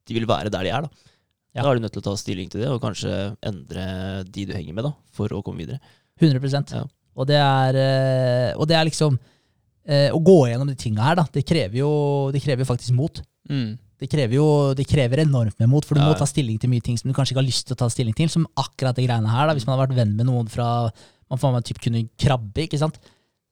de 0.08 0.16
vil 0.16 0.28
være 0.30 0.52
der 0.54 0.66
de 0.68 0.72
er. 0.78 0.86
Da 0.86 1.08
Ja. 1.50 1.64
Da 1.66 1.72
er 1.72 1.80
du 1.80 1.82
nødt 1.84 1.92
til 1.96 2.00
å 2.04 2.06
ta 2.06 2.14
stilling 2.16 2.48
til 2.52 2.62
det, 2.62 2.70
og 2.70 2.80
kanskje 2.80 3.10
endre 3.44 3.84
de 4.30 4.46
du 4.46 4.54
henger 4.54 4.76
med, 4.78 4.86
da, 4.86 4.92
for 5.12 5.32
å 5.34 5.42
komme 5.44 5.64
videre. 5.64 5.80
100% 6.22 6.72
Ja. 6.78 6.84
og, 7.18 7.26
det 7.28 7.38
er, 7.42 7.76
eh, 7.82 8.50
og 8.56 8.68
det 8.70 8.76
er 8.78 8.84
liksom 8.86 9.14
eh, 9.88 10.08
Å 10.14 10.18
gå 10.22 10.34
gjennom 10.50 10.68
de 10.70 10.76
tinga 10.78 11.02
her, 11.08 11.16
da, 11.18 11.24
det 11.34 11.42
krever 11.48 11.80
jo, 11.82 11.90
det 12.32 12.42
krever 12.44 12.68
faktisk 12.68 12.94
mot. 12.96 13.20
Mm. 13.50 13.74
Det 14.00 14.08
krever 14.10 14.34
jo 14.38 14.46
det 14.74 14.86
krever 14.88 15.20
enormt 15.26 15.58
med 15.60 15.68
mot, 15.68 15.84
for 15.84 15.94
du 15.94 16.00
Ja, 16.00 16.08
må 16.08 16.16
ta 16.18 16.24
stilling 16.28 16.58
til 16.58 16.70
mye 16.72 16.80
ting 16.82 16.96
som 16.96 17.10
du 17.10 17.14
kanskje 17.16 17.34
ikke 17.34 17.42
har 17.42 17.48
lyst 17.50 17.66
til 17.68 17.76
å 17.76 17.80
ta 17.82 17.88
stilling 17.92 18.16
til, 18.16 18.28
som 18.32 18.46
akkurat 18.56 18.96
de 18.96 19.04
greiene 19.06 19.28
her. 19.28 19.46
da, 19.46 19.54
Hvis 19.54 19.66
man 19.68 19.76
har 19.78 19.86
vært 19.86 19.96
venn 19.98 20.16
med 20.16 20.26
noen 20.26 20.48
fra 20.48 20.90
man 21.30 21.38
får 21.38 21.52
man 21.52 21.62
typ 21.62 21.78
kunne 21.84 22.08
krabbe, 22.18 22.64
ikke 22.66 22.78
sant? 22.80 22.98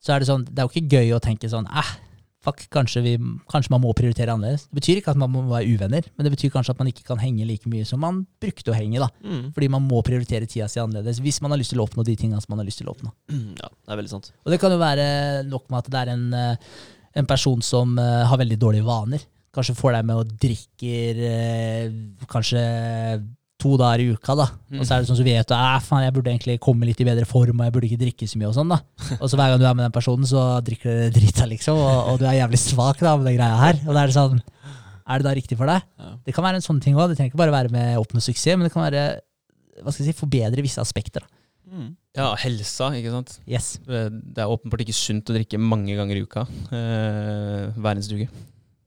så 0.00 0.14
er 0.14 0.20
det 0.22 0.28
sånn, 0.28 0.44
det 0.46 0.58
er 0.62 0.66
jo 0.68 0.70
ikke 0.72 0.94
gøy 0.94 1.08
å 1.16 1.18
tenke 1.20 1.48
sånn 1.50 1.66
eh, 1.66 1.88
fuck, 2.40 2.60
kanskje, 2.70 3.00
vi, 3.02 3.12
kanskje 3.50 3.70
man 3.74 3.82
må 3.82 3.90
prioritere 3.98 4.30
annerledes. 4.32 4.68
Det 4.70 4.78
betyr 4.78 5.00
ikke 5.00 5.10
at 5.10 5.18
man 5.20 5.30
må 5.34 5.42
være 5.50 5.66
uvenner, 5.74 6.06
men 6.16 6.24
det 6.26 6.30
betyr 6.36 6.52
kanskje 6.54 6.70
at 6.70 6.78
man 6.78 6.86
ikke 6.92 7.02
kan 7.04 7.18
henge 7.18 7.44
like 7.44 7.66
mye 7.68 7.84
som 7.84 7.98
man 8.00 8.20
brukte 8.40 8.70
å 8.72 8.76
henge. 8.78 8.98
da, 9.02 9.08
Mm. 9.26 9.52
Fordi 9.54 9.68
man 9.68 9.82
må 9.86 10.02
prioritere 10.06 10.46
tida 10.46 10.68
si 10.70 10.78
annerledes 10.80 11.18
hvis 11.20 11.40
man 11.42 11.50
har 11.50 11.58
lyst 11.58 11.74
til 11.74 11.82
å 11.82 11.86
oppnå 11.88 12.04
de 12.06 12.14
tinga 12.16 12.38
som 12.40 12.54
man 12.54 12.62
har 12.62 12.68
lyst 12.70 12.78
til 12.78 12.86
å 12.88 12.94
oppnå. 12.94 13.10
Ja, 13.58 13.68
det 13.68 13.90
er 13.92 13.96
veldig 14.00 14.14
sant. 14.14 14.30
Og 14.46 14.52
det 14.54 14.60
kan 14.62 14.70
jo 14.70 14.78
være 14.78 15.08
nok 15.50 15.68
med 15.68 15.78
at 15.82 15.90
det 15.90 15.98
er 16.04 16.12
en, 16.14 16.32
eh, 16.32 16.56
en 17.18 17.26
person 17.26 17.60
som 17.60 17.98
eh, 17.98 18.24
har 18.30 18.38
veldig 18.38 18.58
dårlige 18.58 18.86
vaner. 18.86 19.26
Kanskje 19.54 19.76
får 19.78 19.96
deg 19.96 20.06
med 20.08 20.20
å 20.20 20.26
drikke 20.28 20.94
eh, 21.28 21.92
kanskje 22.30 22.62
to 23.58 23.74
dager 23.78 24.04
i 24.04 24.10
uka, 24.14 24.34
da. 24.38 24.46
Og 24.76 24.84
så 24.86 24.94
er 24.94 25.02
det 25.02 25.08
sånn 25.08 25.18
så 25.18 25.24
vet 25.26 25.52
at 25.54 25.82
faen, 25.82 26.04
jeg 26.04 26.14
burde 26.14 26.30
egentlig 26.30 26.58
komme 26.62 26.86
litt 26.86 27.00
i 27.02 27.06
bedre 27.08 27.26
form, 27.26 27.58
og 27.58 27.66
jeg 27.66 27.74
burde 27.74 27.88
ikke 27.88 28.02
drikke 28.04 28.28
så 28.30 28.38
mye 28.38 28.50
og 28.52 28.54
sånn, 28.54 28.70
da. 28.70 28.78
Og 29.22 29.24
så 29.26 29.38
hver 29.40 29.50
gang 29.50 29.62
du 29.62 29.66
er 29.66 29.74
med 29.74 29.88
den 29.88 29.94
personen, 29.96 30.28
så 30.30 30.44
drikker 30.64 31.08
du 31.08 31.16
drita, 31.16 31.48
liksom, 31.50 31.80
og, 31.80 32.12
og 32.12 32.20
du 32.20 32.28
er 32.28 32.38
jævlig 32.38 32.60
svak 32.62 33.02
da 33.02 33.16
med 33.18 33.26
den 33.26 33.38
greia 33.40 33.56
her. 33.64 33.80
Og 33.88 33.90
da 33.96 34.04
er 34.04 34.12
det 34.12 34.18
sånn 34.18 34.38
Er 35.08 35.22
det 35.22 35.26
da 35.26 35.32
riktig 35.34 35.58
for 35.58 35.70
deg? 35.70 35.82
Ja. 35.98 36.12
Det 36.26 36.36
kan 36.36 36.44
være 36.44 36.60
en 36.60 36.66
sånn 36.68 36.82
ting 36.84 36.94
òg. 36.98 37.08
Det 37.08 37.18
trenger 37.18 37.32
ikke 37.32 37.40
bare 37.40 37.54
være 37.54 37.72
med 37.72 37.96
å 37.96 38.04
oppnå 38.04 38.22
suksess, 38.22 38.58
men 38.58 38.68
det 38.68 38.74
kan 38.74 38.84
være 38.84 39.08
hva 39.82 39.94
skal 39.94 40.04
jeg 40.04 40.12
si, 40.12 40.20
forbedre 40.20 40.62
visse 40.62 40.82
aspekter. 40.82 41.24
Da. 41.24 41.38
Mm. 41.68 41.88
Ja, 42.18 42.28
helsa, 42.40 42.90
ikke 42.98 43.12
sant. 43.14 43.34
Yes. 43.48 43.76
Det 43.86 44.42
er 44.42 44.50
åpenbart 44.50 44.82
ikke 44.84 44.96
sunt 44.96 45.30
å 45.30 45.36
drikke 45.36 45.60
mange 45.60 45.96
ganger 45.98 46.18
i 46.18 46.24
uka. 46.26 46.44
Eh, 46.68 47.74
hver 47.76 47.94
eneste 47.94 48.18
uke. 48.18 48.28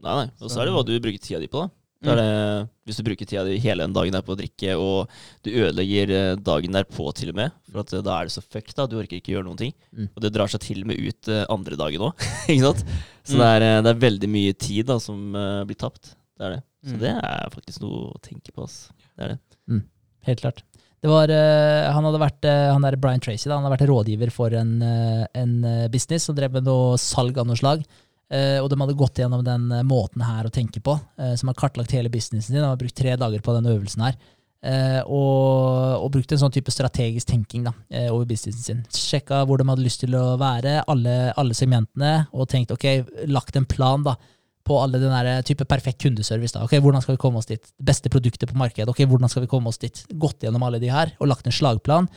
Nei, 0.01 0.15
nei. 0.23 0.27
Og 0.41 0.49
så 0.51 0.61
er 0.61 0.67
det 0.69 0.73
hva 0.75 0.83
du 0.87 0.95
bruker 0.99 1.21
tida 1.21 1.39
di 1.43 1.47
på, 1.51 1.61
da. 1.65 1.69
Det 2.01 2.09
er 2.09 2.17
det, 2.17 2.69
hvis 2.89 2.97
du 2.97 3.03
bruker 3.05 3.27
tida 3.29 3.43
di 3.45 3.59
hele 3.61 3.85
den 3.85 3.93
dagen 3.93 4.15
der 4.15 4.23
på 4.25 4.33
å 4.33 4.37
drikke, 4.39 4.73
og 4.81 5.11
du 5.45 5.51
ødelegger 5.53 6.09
dagen 6.41 6.41
dagen 6.47 6.73
derpå 6.79 7.11
til 7.13 7.29
og 7.29 7.37
med, 7.37 7.51
for 7.69 7.83
at 7.83 7.93
eh, 7.93 8.01
da 8.07 8.15
er 8.17 8.25
det 8.25 8.33
så 8.33 8.41
fucked, 8.41 8.73
da. 8.79 8.87
Du 8.89 8.95
orker 8.97 9.19
ikke 9.19 9.35
gjøre 9.35 9.45
noen 9.45 9.59
ting. 9.59 9.75
Mm. 9.93 10.07
Og 10.15 10.23
det 10.25 10.31
drar 10.33 10.49
seg 10.49 10.63
til 10.65 10.81
og 10.81 10.89
med 10.89 10.97
ut 10.97 11.29
eh, 11.29 11.43
andre 11.53 11.77
dagen 11.77 12.07
òg, 12.09 12.25
ikke 12.49 12.65
sant. 12.71 12.81
Så 13.21 13.37
Mm. 13.37 13.43
det, 13.43 13.47
er, 13.53 13.61
eh, 13.67 13.81
det 13.85 13.91
er 13.93 14.01
veldig 14.07 14.29
mye 14.33 14.53
tid 14.57 14.87
da 14.89 14.97
som 14.97 15.35
uh, 15.37 15.61
blir 15.69 15.77
tapt. 15.77 16.15
Det 16.41 16.47
er 16.47 16.55
det. 16.57 16.61
Så 16.89 16.95
Mm. 16.97 17.01
det 17.03 17.11
er 17.21 17.51
faktisk 17.53 17.83
noe 17.85 17.97
å 18.09 18.19
tenke 18.25 18.49
på, 18.55 18.65
ass. 18.65 18.79
Det 19.13 19.27
er 19.27 19.35
det. 19.35 19.81
Helt 20.25 20.41
klart. 20.41 20.63
Det 21.01 21.09
var, 21.09 21.29
uh, 21.29 21.91
han 21.93 22.05
hadde 22.09 22.19
vært, 22.21 22.45
uh, 22.49 22.71
han 22.73 22.81
der 22.85 22.97
Brian 22.97 23.21
Tracy 23.21 23.45
da, 23.49 23.59
han 23.59 23.65
hadde 23.65 23.75
vært 23.77 23.89
rådgiver 23.89 24.31
for 24.33 24.53
en, 24.57 24.73
eh, 24.85 25.23
en 25.37 25.53
eh, 25.65 25.87
business 25.93 26.27
og 26.29 26.37
drev 26.37 26.53
med 26.57 26.65
noe 26.65 26.97
salg 27.01 27.37
av 27.41 27.45
noe 27.49 27.57
slag. 27.57 27.85
Eh, 28.31 28.59
og 28.63 28.69
de 28.71 28.77
hadde 28.79 28.95
gått 28.95 29.19
gjennom 29.19 29.41
den 29.43 29.65
eh, 29.75 29.83
måten 29.83 30.23
her 30.23 30.47
å 30.47 30.53
tenke 30.53 30.79
på, 30.83 30.95
eh, 31.19 31.33
som 31.39 31.51
har 31.51 31.57
kartlagt 31.59 31.91
hele 31.91 32.11
businessen 32.11 32.53
sin. 32.53 32.61
De 32.61 32.67
har 32.69 32.79
brukt 32.79 32.95
tre 32.95 33.17
dager 33.19 33.43
på 33.43 33.55
den 33.57 33.67
øvelsen 33.73 34.07
her. 34.07 34.21
Og, 34.61 36.03
og 36.05 36.11
brukt 36.13 36.29
en 36.35 36.37
sånn 36.37 36.51
type 36.53 36.69
strategisk 36.69 37.31
tenking 37.31 37.63
da, 37.65 37.71
over 38.13 38.27
businessen 38.29 38.61
sin. 38.61 38.83
Sjekka 38.93 39.39
hvor 39.49 39.57
de 39.57 39.65
hadde 39.65 39.81
lyst 39.81 40.03
til 40.03 40.13
å 40.13 40.35
være, 40.37 40.83
alle, 40.85 41.15
alle 41.33 41.57
segmentene, 41.57 42.27
og 42.29 42.45
tenkt 42.51 42.69
ok, 42.75 42.85
lagt 43.33 43.57
en 43.57 43.65
plan 43.65 44.05
da, 44.05 44.13
på 44.61 44.77
alle 44.77 45.01
den 45.01 45.09
der 45.09 45.41
type 45.49 45.65
perfekt 45.65 45.97
kundeservice. 46.05 46.53
da. 46.53 46.67
Ok, 46.67 46.75
Hvordan 46.77 47.01
skal 47.01 47.17
vi 47.17 47.23
komme 47.23 47.41
oss 47.41 47.49
dit? 47.49 47.73
Beste 47.81 48.13
produktet 48.13 48.53
på 48.53 48.61
markedet. 48.61 48.85
ok, 48.93 49.01
Hvordan 49.09 49.33
skal 49.33 49.47
vi 49.47 49.49
komme 49.49 49.73
oss 49.73 49.81
dit? 49.81 50.03
Gått 50.13 50.45
gjennom 50.45 50.61
alle 50.67 50.77
de 50.83 50.93
her 50.93 51.15
og 51.17 51.33
lagt 51.33 51.49
en 51.49 51.57
slagplan. 51.57 52.11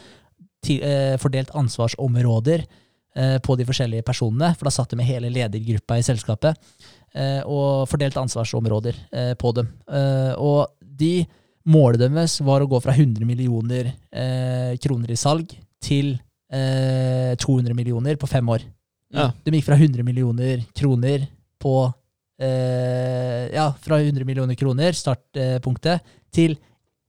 Til, 0.69 0.85
eh, 0.85 1.17
fordelt 1.17 1.57
ansvarsområder 1.57 2.69
på 3.15 3.55
de 3.55 3.63
forskjellige 3.69 4.03
personene, 4.03 4.49
for 4.59 4.67
da 4.67 4.73
satt 4.75 4.91
de 4.91 4.99
med 4.99 5.07
hele 5.07 5.29
ledergruppa 5.31 6.01
i 6.01 6.03
selskapet. 6.03 6.59
Eh, 7.15 7.43
og 7.47 7.87
fordelt 7.87 8.17
ansvarsområder 8.19 8.97
eh, 9.15 9.33
på 9.39 9.53
dem. 9.55 9.69
Eh, 9.87 10.33
og 10.35 10.75
de 10.81 11.23
målet 11.71 12.03
deres 12.03 12.41
var 12.45 12.65
å 12.65 12.69
gå 12.69 12.81
fra 12.83 12.95
100 12.97 13.23
millioner 13.29 13.93
eh, 14.11 14.75
kroner 14.83 15.15
i 15.15 15.19
salg 15.19 15.55
til 15.85 16.17
eh, 16.51 17.35
200 17.39 17.77
millioner 17.79 18.19
på 18.19 18.31
fem 18.31 18.51
år. 18.51 18.67
Ja. 19.15 19.29
De 19.47 19.55
gikk 19.55 19.69
fra 19.69 19.79
100 19.79 20.03
millioner 20.07 20.65
kroner 20.75 21.29
på 21.63 21.77
eh, 22.43 23.47
ja, 23.55 23.69
fra 23.79 24.01
100 24.03 24.27
millioner 24.27 24.59
kroner, 24.59 24.99
startpunktet, 24.99 26.03
til 26.35 26.59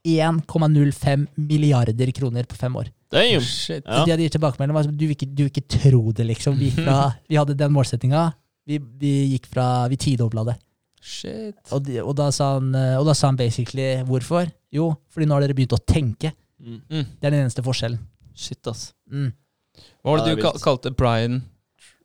1,05 0.06 1.26
milliarder 1.41 2.14
kroner 2.14 2.45
på 2.45 2.62
fem 2.62 2.78
år. 2.78 2.93
Damn! 3.16 3.43
Shit. 3.45 3.86
Ja. 3.86 4.03
De 4.03 4.11
hadde 4.11 4.26
gitt 4.28 4.36
tilbakemelding 4.36 4.76
om 4.76 4.91
du 4.91 5.05
vil 5.07 5.16
ikke, 5.16 5.30
du 5.32 5.45
vil 5.45 5.51
ikke 5.53 5.68
tro 5.78 6.01
det, 6.16 6.28
liksom. 6.28 6.57
Vi, 6.59 6.72
fra, 6.76 6.97
vi 7.32 7.39
hadde 7.39 7.55
den 7.57 7.74
målsettinga. 7.76 8.28
Vi, 8.66 8.80
vi 8.99 9.13
gikk 9.36 9.47
fra 9.51 9.86
Vi 9.91 9.99
tidobla 10.01 10.43
det. 10.49 10.57
Shit. 11.05 11.59
Og, 11.70 11.84
de, 11.86 11.99
og, 12.01 12.16
da 12.18 12.32
sa 12.34 12.55
han, 12.57 12.72
eh, 12.76 12.95
og 12.97 13.05
da 13.07 13.13
sa 13.16 13.30
han 13.30 13.38
basically 13.39 14.01
hvorfor. 14.07 14.49
Jo, 14.74 14.89
fordi 15.13 15.28
nå 15.30 15.38
har 15.38 15.45
dere 15.45 15.55
begynt 15.57 15.76
å 15.78 15.82
tenke. 15.86 16.34
Mm. 16.59 16.80
Mm. 16.89 17.03
Det 17.22 17.28
er 17.30 17.36
den 17.36 17.43
eneste 17.43 17.63
forskjellen. 17.66 17.99
Shit, 18.36 18.61
ass. 18.68 18.89
Mm. 19.11 19.30
Hva 20.01 20.16
var 20.16 20.24
Ja, 20.24 20.26
det 20.26 20.39
det 20.41 20.53
du 20.55 20.63
kalte 20.63 20.91
Brian? 20.97 21.43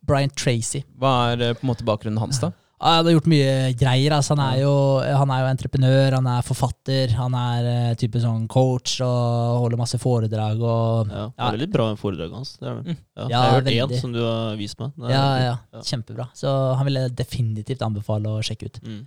Brian 0.06 0.32
Tracy. 0.36 0.82
Hva 1.00 1.14
er 1.32 1.46
eh, 1.48 1.54
på 1.56 1.64
en 1.64 1.72
måte 1.72 1.86
bakgrunnen 1.88 2.20
hans, 2.20 2.42
da? 2.42 2.52
Han 2.80 3.04
har 3.04 3.12
gjort 3.12 3.26
mye 3.28 3.50
greier. 3.76 4.14
Altså, 4.16 4.32
han, 4.34 4.40
er 4.46 4.62
jo, 4.62 4.72
han 5.04 5.32
er 5.34 5.42
jo 5.42 5.48
entreprenør, 5.50 6.14
han 6.16 6.28
er 6.32 6.46
forfatter, 6.46 7.12
han 7.18 7.34
er 7.36 7.68
uh, 7.68 7.94
type 8.00 8.22
sånn 8.22 8.46
coach 8.48 8.96
og 9.04 9.60
holder 9.66 9.80
masse 9.82 10.00
foredrag 10.00 10.62
og 10.64 11.10
Ja, 11.12 11.26
det 11.28 11.36
Ja. 11.36 11.48
er 11.50 11.56
veldig 11.58 11.70
bra 11.74 11.88
med 11.92 12.00
foredraget 12.00 12.38
hans. 12.38 12.56
Det 12.56 12.68
er 12.70 12.80
det. 12.80 12.86
Mm. 12.86 12.98
Ja. 13.20 13.28
Jeg 13.28 13.38
har 13.38 13.50
hørt 13.58 13.68
veldig. 13.68 13.96
én 13.98 14.00
som 14.00 14.12
du 14.16 14.20
har 14.24 14.56
vist 14.56 14.80
meg. 14.80 14.92
Ja, 15.12 15.24
ja, 15.44 15.54
kjempebra. 15.84 16.30
Så 16.32 16.48
han 16.76 16.86
vil 16.88 17.00
jeg 17.02 17.16
definitivt 17.20 17.82
anbefale 17.84 18.32
å 18.32 18.40
sjekke 18.40 18.70
ut. 18.72 18.80
Mm. 18.82 19.00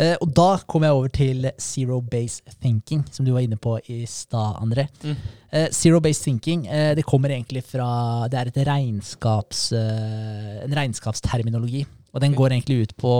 Uh, 0.00 0.14
og 0.22 0.30
da 0.32 0.48
kom 0.70 0.84
jeg 0.86 0.96
over 0.96 1.10
til 1.12 1.50
zero 1.60 1.98
base 2.00 2.40
thinking, 2.62 3.02
som 3.10 3.26
du 3.26 3.32
var 3.34 3.42
inne 3.42 3.58
på 3.60 3.74
i 3.90 4.04
stad, 4.08 4.56
André. 4.62 4.86
Mm. 5.02 5.16
Uh, 5.50 5.66
zero 5.74 5.98
base 6.00 6.22
thinking 6.22 6.62
uh, 6.70 6.94
det 6.94 7.04
kommer 7.04 7.34
egentlig 7.34 7.64
fra 7.66 8.28
Det 8.30 8.38
er 8.38 8.64
regnskaps, 8.70 9.72
en 9.74 10.78
regnskapsterminologi. 10.78 11.84
Og 12.10 12.22
den 12.22 12.34
går 12.34 12.56
egentlig 12.56 12.82
ut 12.82 12.96
på 12.98 13.12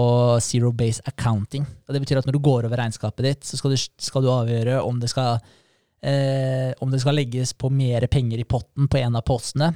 zero 0.42 0.72
base 0.74 1.02
accounting. 1.06 1.66
Og 1.86 1.94
Det 1.94 2.02
betyr 2.02 2.18
at 2.18 2.26
når 2.26 2.36
du 2.36 2.42
går 2.42 2.66
over 2.66 2.80
regnskapet 2.80 3.26
ditt, 3.26 3.44
så 3.46 3.58
skal 3.60 3.74
du, 3.74 3.78
skal 3.78 4.24
du 4.24 4.30
avgjøre 4.32 4.80
om 4.82 4.98
det 5.00 5.12
skal 5.12 5.38
eh, 6.02 6.72
om 6.80 6.90
det 6.90 7.00
skal 7.02 7.16
legges 7.18 7.52
på 7.54 7.70
mer 7.70 8.06
penger 8.10 8.42
i 8.42 8.48
potten 8.48 8.88
på 8.90 9.00
en 9.00 9.16
av 9.16 9.26
postene. 9.26 9.72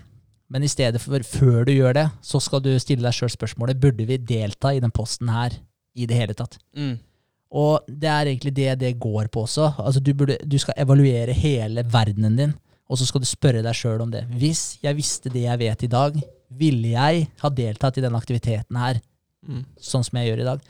Men 0.50 0.64
i 0.66 0.70
stedet 0.70 1.00
for 1.02 1.24
før 1.24 1.64
du 1.66 1.72
gjør 1.72 1.96
det, 1.96 2.08
så 2.22 2.40
skal 2.42 2.62
du 2.64 2.72
stille 2.82 3.06
deg 3.06 3.16
sjøl 3.16 3.32
spørsmålet 3.32 3.80
burde 3.80 4.06
vi 4.08 4.20
delta 4.20 4.74
i 4.74 4.82
den 4.82 4.92
posten 4.94 5.30
her 5.32 5.56
i 5.94 6.08
det 6.10 6.18
hele 6.18 6.36
tatt. 6.36 6.58
Mm. 6.76 6.98
Og 7.54 7.86
det 7.86 8.10
er 8.10 8.28
egentlig 8.28 8.52
det 8.56 8.72
det 8.80 8.96
går 9.00 9.30
på 9.32 9.44
også. 9.46 9.70
Altså 9.78 10.02
du, 10.02 10.12
burde, 10.14 10.36
du 10.42 10.58
skal 10.58 10.78
evaluere 10.82 11.34
hele 11.38 11.84
verdenen 11.86 12.38
din, 12.38 12.54
og 12.90 12.98
så 12.98 13.06
skal 13.08 13.22
du 13.22 13.28
spørre 13.30 13.62
deg 13.64 13.78
sjøl 13.78 14.02
om 14.04 14.10
det. 14.12 14.24
Hvis 14.34 14.80
jeg 14.82 14.98
visste 14.98 15.32
det 15.32 15.46
jeg 15.46 15.60
vet 15.62 15.86
i 15.86 15.90
dag, 15.90 16.18
ville 16.58 16.94
jeg 16.94 17.26
ha 17.42 17.50
deltatt 17.50 17.98
i 17.98 18.04
denne 18.04 18.20
aktiviteten 18.20 18.78
her 18.80 19.00
Mm. 19.44 19.64
sånn 19.76 20.04
som 20.06 20.16
jeg 20.16 20.30
gjør 20.30 20.40
i 20.40 20.46
dag? 20.46 20.60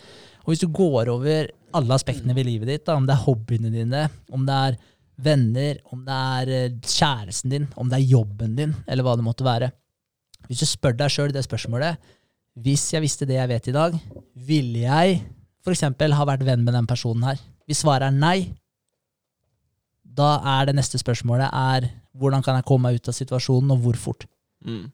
Og 0.44 0.48
hvis 0.50 0.60
du 0.64 0.66
går 0.74 1.08
over 1.12 1.46
alle 1.78 1.94
aspektene 1.94 2.34
ved 2.34 2.46
livet 2.48 2.66
ditt, 2.66 2.84
da, 2.84 2.96
om 2.98 3.06
det 3.06 3.14
er 3.14 3.22
hobbyene 3.22 3.70
dine, 3.70 4.00
om 4.34 4.42
det 4.48 4.56
er 4.66 4.78
venner, 5.22 5.78
om 5.94 6.00
det 6.04 6.16
er 6.40 6.50
eh, 6.56 6.74
kjæresten 6.82 7.50
din, 7.52 7.68
om 7.78 7.88
det 7.88 8.00
er 8.00 8.08
jobben 8.16 8.56
din, 8.58 8.74
eller 8.88 9.06
hva 9.06 9.14
det 9.16 9.24
måtte 9.26 9.46
være 9.46 9.70
Hvis 10.48 10.60
du 10.60 10.66
spør 10.66 10.96
deg 10.98 11.08
sjøl 11.14 11.32
det 11.32 11.44
spørsmålet 11.46 11.96
Hvis 12.60 12.90
jeg 12.92 13.00
visste 13.00 13.24
det 13.30 13.38
jeg 13.38 13.48
vet 13.48 13.68
i 13.70 13.72
dag, 13.72 13.94
ville 14.34 14.82
jeg 14.82 15.22
f.eks. 15.64 15.80
ha 15.86 16.24
vært 16.28 16.44
venn 16.44 16.64
med 16.66 16.74
den 16.74 16.86
personen 16.86 17.22
her? 17.24 17.38
Hvis 17.66 17.80
svaret 17.84 18.10
er 18.10 18.18
nei, 18.18 18.50
da 20.04 20.36
er 20.58 20.66
det 20.68 20.74
neste 20.76 20.98
spørsmålet 21.00 21.48
er 21.48 21.88
hvordan 22.14 22.42
kan 22.44 22.58
jeg 22.58 22.66
komme 22.68 22.90
meg 22.90 23.00
ut 23.00 23.08
av 23.10 23.16
situasjonen, 23.16 23.72
og 23.74 23.80
hvor 23.82 23.96
fort? 23.98 24.26
Mm. 24.66 24.90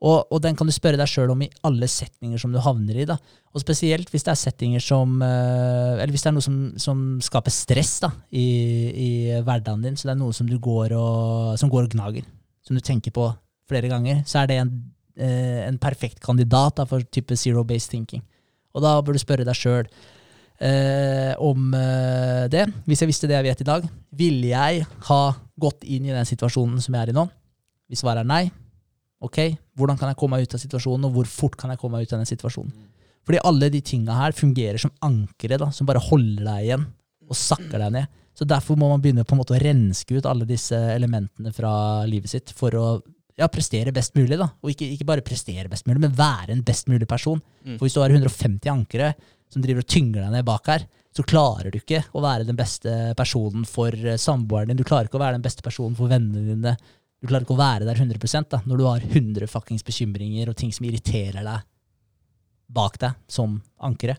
Og, 0.00 0.30
og 0.32 0.40
den 0.40 0.56
kan 0.56 0.68
du 0.68 0.72
spørre 0.72 0.96
deg 0.96 1.10
sjøl 1.12 1.32
om 1.34 1.42
i 1.44 1.50
alle 1.68 1.84
setninger 1.90 2.40
som 2.40 2.54
du 2.54 2.60
havner 2.64 3.02
i. 3.02 3.06
da. 3.08 3.18
Og 3.52 3.60
spesielt 3.60 4.08
hvis 4.08 4.24
det 4.24 4.32
er 4.32 4.40
settinger 4.40 4.80
som 4.84 5.18
eh, 5.24 6.00
Eller 6.00 6.14
hvis 6.14 6.24
det 6.24 6.30
er 6.30 6.36
noe 6.38 6.44
som, 6.44 6.56
som 6.80 7.02
skaper 7.24 7.52
stress 7.52 7.98
da, 8.06 8.08
i, 8.32 8.46
i 8.90 9.10
hverdagen 9.44 9.84
din. 9.84 9.98
Så 10.00 10.08
det 10.08 10.14
er 10.14 10.22
noe 10.22 10.36
som 10.36 10.48
du 10.48 10.56
går 10.62 10.94
og, 10.96 11.58
som 11.60 11.72
går 11.72 11.88
og 11.88 11.96
gnager. 11.96 12.24
Som 12.64 12.78
du 12.78 12.84
tenker 12.84 13.12
på 13.12 13.28
flere 13.68 13.90
ganger. 13.92 14.22
Så 14.24 14.40
er 14.40 14.48
det 14.48 14.58
en, 14.62 14.72
eh, 15.20 15.60
en 15.66 15.78
perfekt 15.82 16.22
kandidat 16.24 16.80
da, 16.80 16.88
for 16.88 17.04
type 17.12 17.36
zero 17.36 17.66
based 17.68 17.92
thinking. 17.92 18.24
Og 18.72 18.84
da 18.86 18.96
bør 19.04 19.18
du 19.18 19.20
spørre 19.20 19.44
deg 19.44 19.58
sjøl 19.58 19.84
eh, 19.84 21.34
om 21.36 21.74
eh, 21.76 22.46
det. 22.52 22.64
Hvis 22.88 23.04
jeg 23.04 23.12
visste 23.12 23.28
det 23.28 23.36
jeg 23.36 23.48
vet 23.50 23.62
i 23.64 23.68
dag, 23.68 23.86
ville 24.16 24.54
jeg 24.54 24.88
ha 25.10 25.22
gått 25.60 25.84
inn 25.84 26.08
i 26.08 26.16
den 26.16 26.28
situasjonen 26.28 26.80
som 26.80 26.96
jeg 26.96 27.04
er 27.04 27.12
i 27.12 27.18
nå? 27.20 27.28
Hvis 27.90 28.04
svaret 28.04 28.24
er 28.24 28.32
nei, 28.32 28.44
ok, 29.20 29.38
hvordan 29.76 29.98
kan 30.00 30.10
jeg 30.10 30.18
komme 30.20 30.38
meg 30.38 30.48
ut 30.48 30.56
av 30.56 30.62
situasjonen, 30.62 31.08
og 31.08 31.18
hvor 31.18 31.28
fort 31.28 31.58
kan 31.60 31.72
jeg 31.72 31.80
komme 31.80 31.98
meg 31.98 32.08
ut 32.08 32.14
av 32.16 32.22
den 32.22 32.30
situasjonen? 32.30 32.72
Fordi 33.26 33.42
alle 33.46 33.68
de 33.72 33.82
tinga 33.84 34.16
her 34.16 34.34
fungerer 34.36 34.80
som 34.80 34.92
ankere 35.04 35.58
da, 35.60 35.68
som 35.74 35.88
bare 35.88 36.02
holder 36.02 36.46
deg 36.46 36.66
igjen 36.70 36.86
og 37.30 37.38
sakker 37.38 37.78
deg 37.78 37.94
ned. 37.94 38.18
Så 38.34 38.46
derfor 38.48 38.78
må 38.80 38.88
man 38.88 39.02
begynne 39.02 39.26
på 39.28 39.36
en 39.36 39.40
måte 39.42 39.54
å 39.54 39.60
renske 39.60 40.16
ut 40.16 40.28
alle 40.28 40.46
disse 40.48 40.76
elementene 40.94 41.52
fra 41.52 41.72
livet 42.08 42.32
sitt 42.32 42.54
for 42.56 42.74
å 42.78 42.84
ja, 43.40 43.48
prestere 43.52 43.92
best 43.94 44.16
mulig. 44.16 44.38
da. 44.40 44.48
Og 44.64 44.72
ikke, 44.72 44.88
ikke 44.94 45.08
bare 45.08 45.24
prestere 45.26 45.68
best 45.70 45.86
mulig, 45.88 46.00
men 46.04 46.16
være 46.16 46.54
en 46.54 46.64
best 46.64 46.88
mulig 46.90 47.08
person. 47.08 47.40
Mm. 47.64 47.76
For 47.76 47.86
hvis 47.86 47.96
du 47.96 48.00
har 48.02 48.14
150 48.14 48.72
ankere 48.72 49.12
som 49.50 49.62
driver 49.64 49.84
og 49.84 49.90
tynger 49.90 50.24
deg 50.24 50.34
ned 50.34 50.48
bak 50.48 50.72
her, 50.72 50.86
så 51.16 51.24
klarer 51.26 51.72
du 51.72 51.80
ikke 51.80 52.04
å 52.14 52.22
være 52.22 52.46
den 52.46 52.58
beste 52.58 52.92
personen 53.18 53.64
for 53.66 53.90
eh, 53.90 54.18
samboeren 54.20 54.70
din. 54.70 54.78
Du 54.78 54.86
klarer 54.86 55.08
ikke 55.08 55.18
å 55.18 55.24
være 55.24 55.40
den 55.40 55.46
beste 55.46 55.64
personen 55.66 55.96
for 55.98 56.10
vennene 56.10 56.54
dine. 56.54 56.76
Du 57.20 57.28
klarer 57.28 57.44
ikke 57.44 57.56
å 57.56 57.60
være 57.60 57.84
der 57.84 58.00
100 58.00 58.48
da, 58.48 58.62
når 58.64 58.80
du 58.80 58.86
har 58.88 59.04
100 59.04 59.48
fuckings 59.50 59.84
bekymringer 59.84 60.48
og 60.48 60.56
ting 60.56 60.72
som 60.72 60.86
irriterer 60.88 61.44
deg 61.44 61.66
bak 62.70 62.96
deg 63.02 63.16
som 63.28 63.58
ankere. 63.82 64.16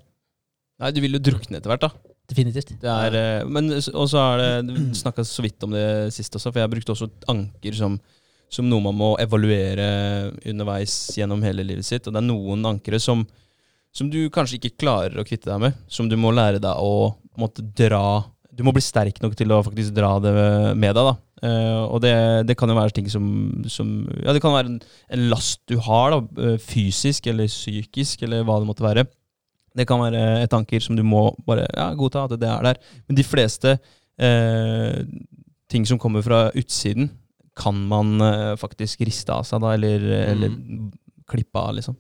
Nei, 0.81 0.91
du 0.93 1.01
vil 1.01 1.17
jo 1.17 1.21
drukne 1.23 1.57
etter 1.57 1.71
hvert, 1.71 1.85
da. 1.87 2.11
Definitivt. 2.31 2.75
Det 2.79 2.89
er, 2.89 3.15
eh, 3.17 3.47
men 3.47 3.69
også 3.75 3.93
og 3.97 4.07
så 4.07 4.21
er 4.21 4.41
det 4.41 4.73
Du 4.75 4.95
snakka 4.95 5.23
så 5.27 5.43
vidt 5.43 5.63
om 5.65 5.73
det 5.75 6.13
sist 6.15 6.35
også, 6.35 6.51
for 6.51 6.61
jeg 6.61 6.71
brukte 6.71 6.93
også 6.93 7.09
anker 7.31 7.75
som, 7.75 7.97
som 8.51 8.69
noe 8.69 8.83
man 8.85 8.95
må 8.95 9.09
evaluere 9.19 10.31
underveis 10.47 10.93
gjennom 11.17 11.43
hele 11.43 11.65
livet 11.67 11.87
sitt. 11.87 12.07
Og 12.07 12.13
det 12.13 12.21
er 12.21 12.27
noen 12.27 12.69
ankere 12.69 13.01
som, 13.03 13.25
som 13.91 14.11
du 14.11 14.29
kanskje 14.29 14.59
ikke 14.59 14.77
klarer 14.85 15.19
å 15.19 15.27
kvitte 15.27 15.51
deg 15.51 15.59
med. 15.65 15.81
Som 15.91 16.07
du 16.11 16.15
må 16.19 16.31
lære 16.31 16.61
deg 16.63 16.85
å 16.85 17.15
måtte 17.39 17.63
dra 17.63 18.23
Du 18.51 18.65
må 18.67 18.73
bli 18.75 18.83
sterk 18.83 19.21
nok 19.23 19.35
til 19.39 19.51
å 19.55 19.61
faktisk 19.63 19.93
dra 19.95 20.17
det 20.19 20.31
med 20.75 20.95
deg. 20.95 21.07
da. 21.07 21.15
Eh, 21.41 21.83
og 21.89 22.03
det, 22.03 22.13
det 22.45 22.55
kan 22.57 22.69
jo 22.69 22.77
være 22.77 22.93
ting 22.93 23.07
som, 23.09 23.25
som 23.65 23.87
Ja, 24.21 24.33
det 24.33 24.43
kan 24.43 24.53
være 24.53 24.69
en, 24.69 24.77
en 25.09 25.23
last 25.31 25.63
du 25.69 25.79
har, 25.81 26.13
da, 26.13 26.45
eh, 26.45 26.59
fysisk 26.61 27.27
eller 27.31 27.49
psykisk, 27.49 28.21
eller 28.27 28.45
hva 28.45 28.59
det 28.61 28.69
måtte 28.69 28.85
være. 28.85 29.07
Det 29.77 29.87
kan 29.87 30.03
være 30.03 30.43
et 30.43 30.53
anker 30.53 30.83
som 30.83 30.97
du 30.97 31.03
må 31.07 31.29
bare 31.47 31.65
ja, 31.71 31.91
godta 31.97 32.27
at 32.27 32.35
det 32.37 32.49
er 32.49 32.65
der. 32.67 32.79
Men 33.07 33.17
de 33.17 33.23
fleste 33.23 33.77
uh, 34.19 34.97
ting 35.71 35.85
som 35.87 35.99
kommer 36.01 36.25
fra 36.25 36.49
utsiden, 36.59 37.07
kan 37.55 37.79
man 37.87 38.17
uh, 38.19 38.57
faktisk 38.59 39.05
riste 39.07 39.31
av 39.31 39.47
seg, 39.47 39.63
da, 39.63 39.71
eller, 39.77 40.03
eller 40.33 40.57
klippe 41.31 41.63
av, 41.63 41.71
liksom. 41.77 41.95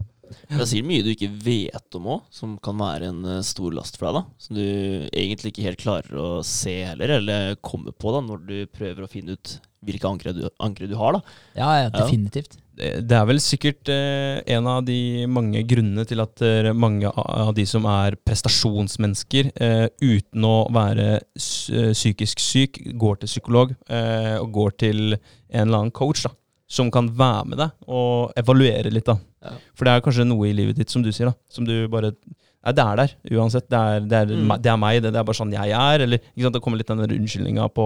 Det 0.47 0.59
er 0.59 0.69
sikkert 0.69 0.89
mye 0.91 1.05
du 1.05 1.11
ikke 1.13 1.31
vet 1.45 1.97
om 1.99 2.07
òg, 2.15 2.23
som 2.33 2.55
kan 2.63 2.79
være 2.81 3.11
en 3.11 3.25
eh, 3.37 3.43
stor 3.47 3.75
last 3.75 3.99
for 3.99 4.09
deg. 4.09 4.21
da 4.21 4.45
Som 4.45 4.59
du 4.59 4.63
egentlig 5.09 5.53
ikke 5.53 5.67
helt 5.69 5.83
klarer 5.83 6.21
å 6.21 6.29
se 6.47 6.77
heller, 6.91 7.17
eller 7.19 7.59
komme 7.61 7.93
på 7.93 8.15
da 8.15 8.23
når 8.25 8.47
du 8.47 8.57
prøver 8.71 9.05
å 9.05 9.11
finne 9.11 9.37
ut 9.37 9.59
hvilke 9.85 10.09
ankre 10.09 10.33
du, 10.37 10.43
ankre 10.61 10.89
du 10.89 10.97
har. 10.99 11.17
da 11.17 11.21
Ja, 11.57 11.71
ja, 11.83 11.93
definitivt. 11.93 12.59
Det, 12.77 12.91
det 13.09 13.17
er 13.17 13.25
vel 13.27 13.41
sikkert 13.43 13.89
eh, 13.91 14.39
en 14.55 14.67
av 14.69 14.83
de 14.87 15.25
mange 15.29 15.63
grunnene 15.67 16.05
til 16.07 16.21
at 16.23 16.41
eh, 16.45 16.71
mange 16.73 17.09
av 17.11 17.51
de 17.57 17.65
som 17.67 17.85
er 17.89 18.15
prestasjonsmennesker, 18.25 19.51
eh, 19.57 19.87
uten 20.01 20.47
å 20.47 20.55
være 20.73 21.19
psykisk 21.35 22.41
syk, 22.41 22.81
går 23.01 23.21
til 23.21 23.33
psykolog 23.33 23.73
eh, 23.89 24.37
og 24.39 24.53
går 24.55 24.77
til 24.85 25.01
en 25.15 25.65
eller 25.65 25.81
annen 25.81 25.95
coach. 25.95 26.23
da 26.25 26.35
som 26.71 26.87
kan 26.93 27.09
være 27.19 27.47
med 27.51 27.59
deg 27.59 27.89
og 27.91 28.31
evaluere 28.39 28.91
litt. 28.93 29.09
da. 29.09 29.17
Ja. 29.43 29.55
For 29.75 29.87
det 29.87 29.93
er 29.97 30.05
kanskje 30.05 30.27
noe 30.29 30.47
i 30.47 30.53
livet 30.55 30.77
ditt 30.79 30.93
som 30.93 31.03
du 31.03 31.09
sier, 31.11 31.31
da, 31.31 31.35
som 31.51 31.67
du 31.67 31.75
bare 31.91 32.13
Nei, 32.61 32.75
det 32.77 32.83
er 32.85 32.99
der 32.99 33.13
uansett. 33.39 33.65
Det 33.73 33.77
er, 33.79 34.03
det 34.05 34.17
er, 34.19 34.31
Mm. 34.37 34.51
det 34.61 34.69
er 34.69 34.75
meg, 34.77 34.99
det, 35.01 35.09
det 35.15 35.17
er 35.17 35.23
bare 35.25 35.33
sånn 35.33 35.49
jeg 35.55 35.71
er. 35.73 36.03
Eller 36.05 36.19
det 36.37 36.59
kommer 36.61 36.77
litt 36.77 36.91
den 36.91 36.99
unnskyldninga 37.01 37.65
på, 37.73 37.85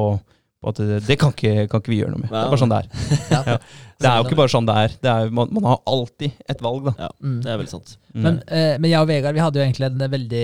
på 0.66 0.72
at 0.74 0.80
det, 0.82 1.00
det 1.06 1.16
kan, 1.22 1.32
ikke, 1.36 1.68
kan 1.72 1.82
ikke 1.84 1.94
vi 1.94 2.00
gjøre 2.02 2.16
noe 2.16 2.24
med. 2.26 2.32
Det 2.34 2.42
er 2.42 2.52
bare 2.52 2.62
sånn 2.66 2.74
det 2.74 2.80
er. 2.84 2.90
Ja. 3.56 3.58
Det 4.04 4.10
er 4.10 4.18
jo 4.20 4.26
ikke 4.26 4.36
bare 4.42 4.52
sånn 4.52 4.66
det 4.68 4.74
er. 4.76 4.94
Det 5.06 5.08
er 5.12 5.30
man, 5.32 5.48
man 5.56 5.66
har 5.70 5.78
alltid 5.88 6.34
et 6.52 6.60
valg, 6.66 6.90
da. 6.90 6.94
Ja, 7.06 7.10
Mm. 7.24 7.38
det 7.46 7.52
er 7.54 7.60
veldig 7.62 7.72
sant. 7.72 7.94
Mm. 8.12 8.22
Men, 8.26 8.40
eh, 8.52 8.74
men 8.84 8.90
jeg 8.92 9.00
og 9.06 9.08
Vegard 9.08 9.38
vi 9.38 9.44
hadde 9.46 9.62
jo 9.62 9.64
egentlig 9.64 9.88
en 9.88 10.12
veldig 10.18 10.44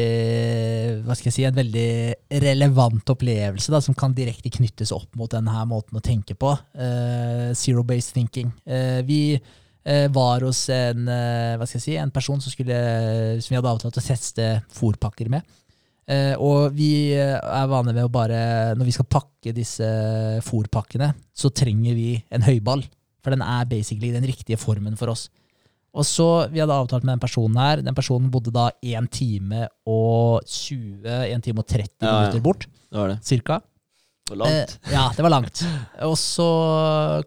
hva 1.06 1.16
skal 1.18 1.28
jeg 1.30 1.36
si, 1.36 1.44
en 1.50 1.58
veldig 1.58 1.90
relevant 2.46 3.12
opplevelse 3.14 3.74
da, 3.74 3.82
som 3.84 3.98
kan 3.98 4.16
direkte 4.16 4.52
knyttes 4.56 4.94
opp 4.96 5.10
mot 5.20 5.32
denne 5.34 5.52
her 5.52 5.68
måten 5.70 6.00
å 6.00 6.04
tenke 6.06 6.38
på. 6.40 6.54
Eh, 6.80 7.50
Zero-based 7.58 8.16
thinking. 8.16 8.54
Eh, 8.66 9.02
vi 9.08 9.22
eh, 9.36 10.08
var 10.14 10.46
hos 10.48 10.64
en, 10.72 11.08
eh, 11.12 11.56
hva 11.60 11.68
skal 11.68 11.80
jeg 11.82 11.88
si, 11.90 11.96
en 12.00 12.12
person 12.14 12.40
som, 12.44 12.54
skulle, 12.54 12.78
som 13.42 13.52
vi 13.52 13.60
hadde 13.60 13.72
avtalt 13.76 13.98
å 14.00 14.06
teste 14.06 14.52
fôrpakker 14.78 15.28
med. 15.34 15.44
Eh, 16.10 16.34
og 16.42 16.74
vi 16.76 17.14
eh, 17.14 17.38
er 17.38 17.68
vane 17.70 17.94
med 17.94 18.04
å 18.04 18.10
bare 18.12 18.74
Når 18.76 18.88
vi 18.90 18.94
skal 18.96 19.06
pakke 19.06 19.54
disse 19.54 19.86
fôrpakkene, 20.48 21.12
så 21.34 21.52
trenger 21.54 21.94
vi 21.96 22.16
en 22.34 22.42
høyball. 22.48 22.84
For 23.22 23.32
den 23.36 23.44
er 23.46 23.68
basically 23.70 24.10
den 24.12 24.26
riktige 24.26 24.58
formen 24.58 24.98
for 24.98 25.14
oss. 25.14 25.28
Og 25.94 26.06
så, 26.08 26.48
Vi 26.52 26.60
hadde 26.62 26.74
avtalt 26.74 27.04
med 27.04 27.18
den 27.18 27.24
personen 27.24 27.58
her. 27.60 27.82
Den 27.86 27.96
personen 27.98 28.32
bodde 28.32 28.54
da 28.56 28.70
1 28.82 29.10
time 29.12 29.68
og 29.86 30.42
20, 30.48 31.04
1 31.36 31.44
time 31.44 31.60
og 31.62 31.68
30 31.68 31.90
Ja, 32.02 32.08
ja. 32.08 32.14
minutter 32.22 32.42
bort, 32.46 32.66
Det 32.90 32.98
var 32.98 33.08
det. 33.14 33.20
cirka. 33.28 33.60
Det 34.32 34.38
var 34.38 34.46
langt. 34.46 34.78
Eh, 34.88 34.94
ja, 34.94 35.04
det 35.16 35.24
var 35.26 35.30
langt. 35.34 35.62
Og 36.08 36.16
så 36.18 36.48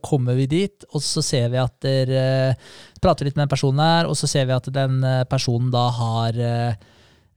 kommer 0.03 0.35
vi 0.39 0.47
dit, 0.49 0.85
og 0.95 1.03
så 1.05 1.22
ser 1.22 1.51
vi 1.53 1.59
at 1.61 1.75
der, 1.85 2.11
eh, 2.11 2.55
Prater 3.05 3.27
litt 3.27 3.37
med 3.37 3.45
den 3.47 3.53
personen 3.53 3.79
her, 3.85 4.07
og 4.09 4.16
så 4.16 4.27
ser 4.27 4.47
vi 4.49 4.53
at 4.57 4.64
den 4.72 5.03
eh, 5.05 5.25
personen 5.29 5.70
da 5.70 5.91
har 5.93 6.33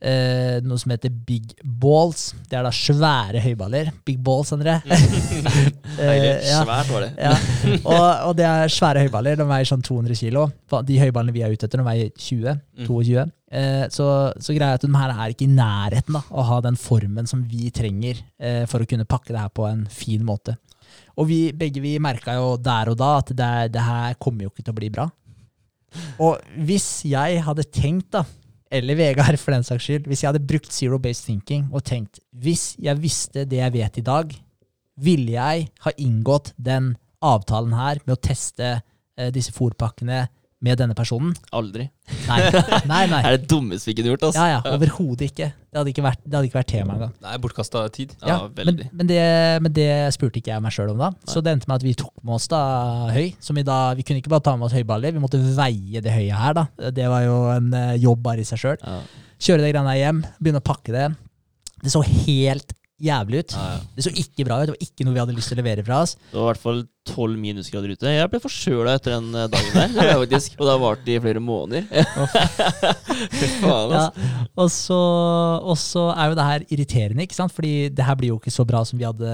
eh, 0.02 0.58
eh, 0.58 0.58
noe 0.66 0.80
som 0.82 0.91
heter 0.93 1.14
big 1.28 1.54
balls. 1.64 2.32
Det 2.50 2.58
er 2.60 2.66
da 2.66 2.72
svære 2.74 3.41
høyballer. 3.43 3.91
Big 4.06 4.20
balls, 4.24 4.54
André. 4.56 4.80
uh, 4.86 5.74
Eh, 5.98 6.45
ja. 6.45 6.60
Svært 6.62 6.91
var 6.93 7.02
det. 7.08 7.10
Ja, 7.18 7.32
og, 7.89 8.04
og 8.30 8.36
det 8.38 8.45
er 8.45 8.70
svære 8.70 9.02
høyballer. 9.08 9.39
De 9.39 9.48
veier 9.50 9.66
sånn 9.66 9.82
200 9.82 10.20
kilo. 10.20 10.45
De 10.86 11.00
høyballene 11.02 11.34
vi 11.34 11.41
er 11.45 11.56
ute 11.56 11.66
etter, 11.66 11.82
de 11.82 11.88
veier 11.88 12.12
20. 12.14 12.60
Mm. 12.78 12.86
22. 12.86 13.26
Uh, 13.48 13.86
så, 13.93 14.08
så 14.43 14.54
greia 14.54 14.76
er 14.76 14.82
at 14.82 14.86
de 14.86 14.91
her 14.93 15.14
er 15.16 15.34
ikke 15.34 15.48
i 15.48 15.56
nærheten 15.56 16.18
da, 16.20 16.22
å 16.30 16.45
ha 16.52 16.62
den 16.66 16.78
formen 16.78 17.30
som 17.30 17.45
vi 17.48 17.72
trenger 17.74 18.20
eh, 18.38 18.66
for 18.70 18.84
å 18.84 18.89
kunne 18.89 19.08
pakke 19.10 19.32
det 19.32 19.39
her 19.39 19.54
på 19.56 19.66
en 19.70 19.86
fin 19.89 20.26
måte. 20.28 20.58
Og 21.18 21.30
vi 21.32 21.39
begge 21.58 21.82
vi 21.82 21.95
merka 22.04 22.36
jo 22.38 22.58
der 22.62 22.91
og 22.91 23.00
da 23.00 23.14
at 23.22 23.32
det, 23.34 23.54
det 23.74 23.86
her 23.88 24.20
kommer 24.22 24.45
jo 24.45 24.52
ikke 24.52 24.68
til 24.68 24.76
å 24.76 24.80
bli 24.82 24.91
bra. 24.93 25.08
Og 26.22 26.43
hvis 26.68 26.89
jeg 27.08 27.41
hadde 27.45 27.66
tenkt, 27.74 28.12
da, 28.14 28.26
eller 28.72 28.97
Vegard 28.99 29.38
for 29.39 29.55
den 29.55 29.65
saks 29.65 29.88
skyld, 29.88 30.07
hvis 30.09 30.24
jeg 30.24 30.32
hadde 30.32 30.47
brukt 30.47 30.74
zero 30.74 30.99
based 31.01 31.28
thinking 31.28 31.68
og 31.72 31.86
tenkt 31.88 32.22
hvis 32.32 32.76
jeg 32.82 32.99
visste 33.01 33.45
det 33.47 33.61
jeg 33.61 33.76
vet 33.76 33.99
i 34.01 34.05
dag, 34.05 34.34
ville 34.97 35.36
jeg 35.36 35.68
ha 35.86 35.93
inngått 36.01 36.53
den 36.57 36.95
avtalen 37.24 37.76
her 37.78 38.01
med 38.05 38.18
å 38.18 38.22
teste 38.22 38.78
eh, 38.78 39.30
disse 39.34 39.53
fòrpakkene 39.55 40.26
med 40.66 40.80
denne 40.82 40.95
personen? 40.97 41.36
Aldri. 41.53 41.84
Nei, 42.26 42.38
nei. 42.89 43.03
nei. 43.12 43.20
Det 43.22 43.28
er 43.30 43.36
det 43.38 43.49
dummeste 43.51 43.91
vi 43.91 43.93
kunne 43.99 44.10
gjort. 44.14 44.24
Altså. 44.30 44.41
Ja, 44.41 44.55
ja, 44.58 44.74
Overhodet 44.74 45.28
ikke. 45.28 45.51
Det 45.53 45.78
hadde 45.78 45.91
ikke 45.91 46.05
vært, 46.08 46.22
det 46.26 46.34
hadde 46.34 46.49
ikke 46.49 46.58
vært 46.58 46.70
tema 46.72 46.95
engang. 46.95 47.12
Er 47.30 47.41
bortkasta 47.43 47.84
tid. 47.93 48.16
Ja, 48.24 48.28
Ja, 48.32 48.38
men, 48.47 48.64
veldig. 48.72 48.88
men, 48.97 49.10
det, 49.12 49.20
men 49.62 49.76
det 49.78 49.89
spurte 50.16 50.41
ikke 50.41 50.55
jeg 50.55 50.64
meg 50.66 50.74
sjøl 50.74 50.89
om 50.95 51.03
da. 51.03 51.12
Så 51.30 51.43
det 51.45 51.53
endte 51.53 51.70
med 51.70 51.78
at 51.78 51.86
vi 51.86 51.93
tok 52.01 52.14
med 52.26 52.39
oss 52.39 52.49
da 52.49 52.62
høy. 53.14 53.28
Som 53.43 53.62
i 53.62 53.66
da, 53.68 53.78
vi 53.99 54.08
kunne 54.08 54.24
ikke 54.24 54.34
bare 54.34 54.45
ta 54.49 54.55
med 54.58 54.66
oss 54.72 54.76
høyballer, 54.80 55.14
vi 55.14 55.22
måtte 55.22 55.43
veie 55.60 56.01
det 56.01 56.16
høyet 56.16 56.34
her. 56.41 56.58
da. 56.58 56.66
Det 56.89 57.05
var 57.14 57.28
jo 57.28 57.38
en 57.53 57.70
eh, 57.78 57.93
jobb 58.01 58.26
bare 58.26 58.41
i 58.41 58.49
seg 58.49 58.64
sjøl. 58.64 58.82
Ja. 58.82 58.97
Kjøre 59.38 59.62
det 59.68 59.72
greiene 59.76 59.93
hjem, 59.99 60.24
begynne 60.41 60.64
å 60.64 60.70
pakke 60.74 60.95
det. 60.95 61.05
Det 61.86 61.93
så 61.93 62.01
helt 62.01 62.74
jævlig 62.98 63.43
ut. 63.43 63.54
Ja, 63.54 63.66
ja. 63.76 63.80
Det 63.95 64.06
så 64.08 64.12
ikke 64.14 64.45
bra 64.48 64.60
ut. 64.62 64.70
Det 64.70 64.74
var 64.76 64.86
ikke 64.88 65.06
noe 65.06 65.16
vi 65.16 65.22
hadde 65.22 65.36
lyst 65.38 65.52
til 65.52 65.58
å 65.58 65.62
levere 65.62 65.84
fra 65.86 66.00
oss. 66.06 66.16
Det 66.32 66.38
var 66.38 66.48
i 66.48 66.50
hvert 66.52 66.64
fall 66.64 66.80
tolv 67.08 67.39
minusgrader 67.39 67.93
ute. 67.93 68.12
Jeg 68.12 68.32
ble 68.34 68.41
forkjøla 68.43 68.95
etter 68.98 69.16
den 69.16 69.30
eh, 69.38 69.48
dagen 69.54 69.78
der. 69.98 70.12
Faktisk, 70.24 70.58
og 70.58 70.66
det 70.66 70.74
har 70.74 70.82
vart 70.84 71.12
i 71.14 71.18
flere 71.24 71.43
måneder. 71.43 71.88
Faen, 73.62 73.93
Ja, 73.93 74.04
og, 74.58 74.70
så, 74.74 74.98
og 75.62 75.78
så 75.80 76.10
er 76.16 76.32
jo 76.32 76.38
det 76.39 76.48
her 76.50 76.68
irriterende, 76.68 77.28
ikke 77.28 77.38
sant? 77.38 77.54
fordi 77.56 77.89
det 77.93 78.06
her 78.06 78.18
blir 78.20 78.34
jo 78.34 78.41
ikke 78.41 78.54
så 78.54 78.66
bra 78.68 78.84
som 78.88 79.00
vi 79.00 79.08
hadde 79.08 79.32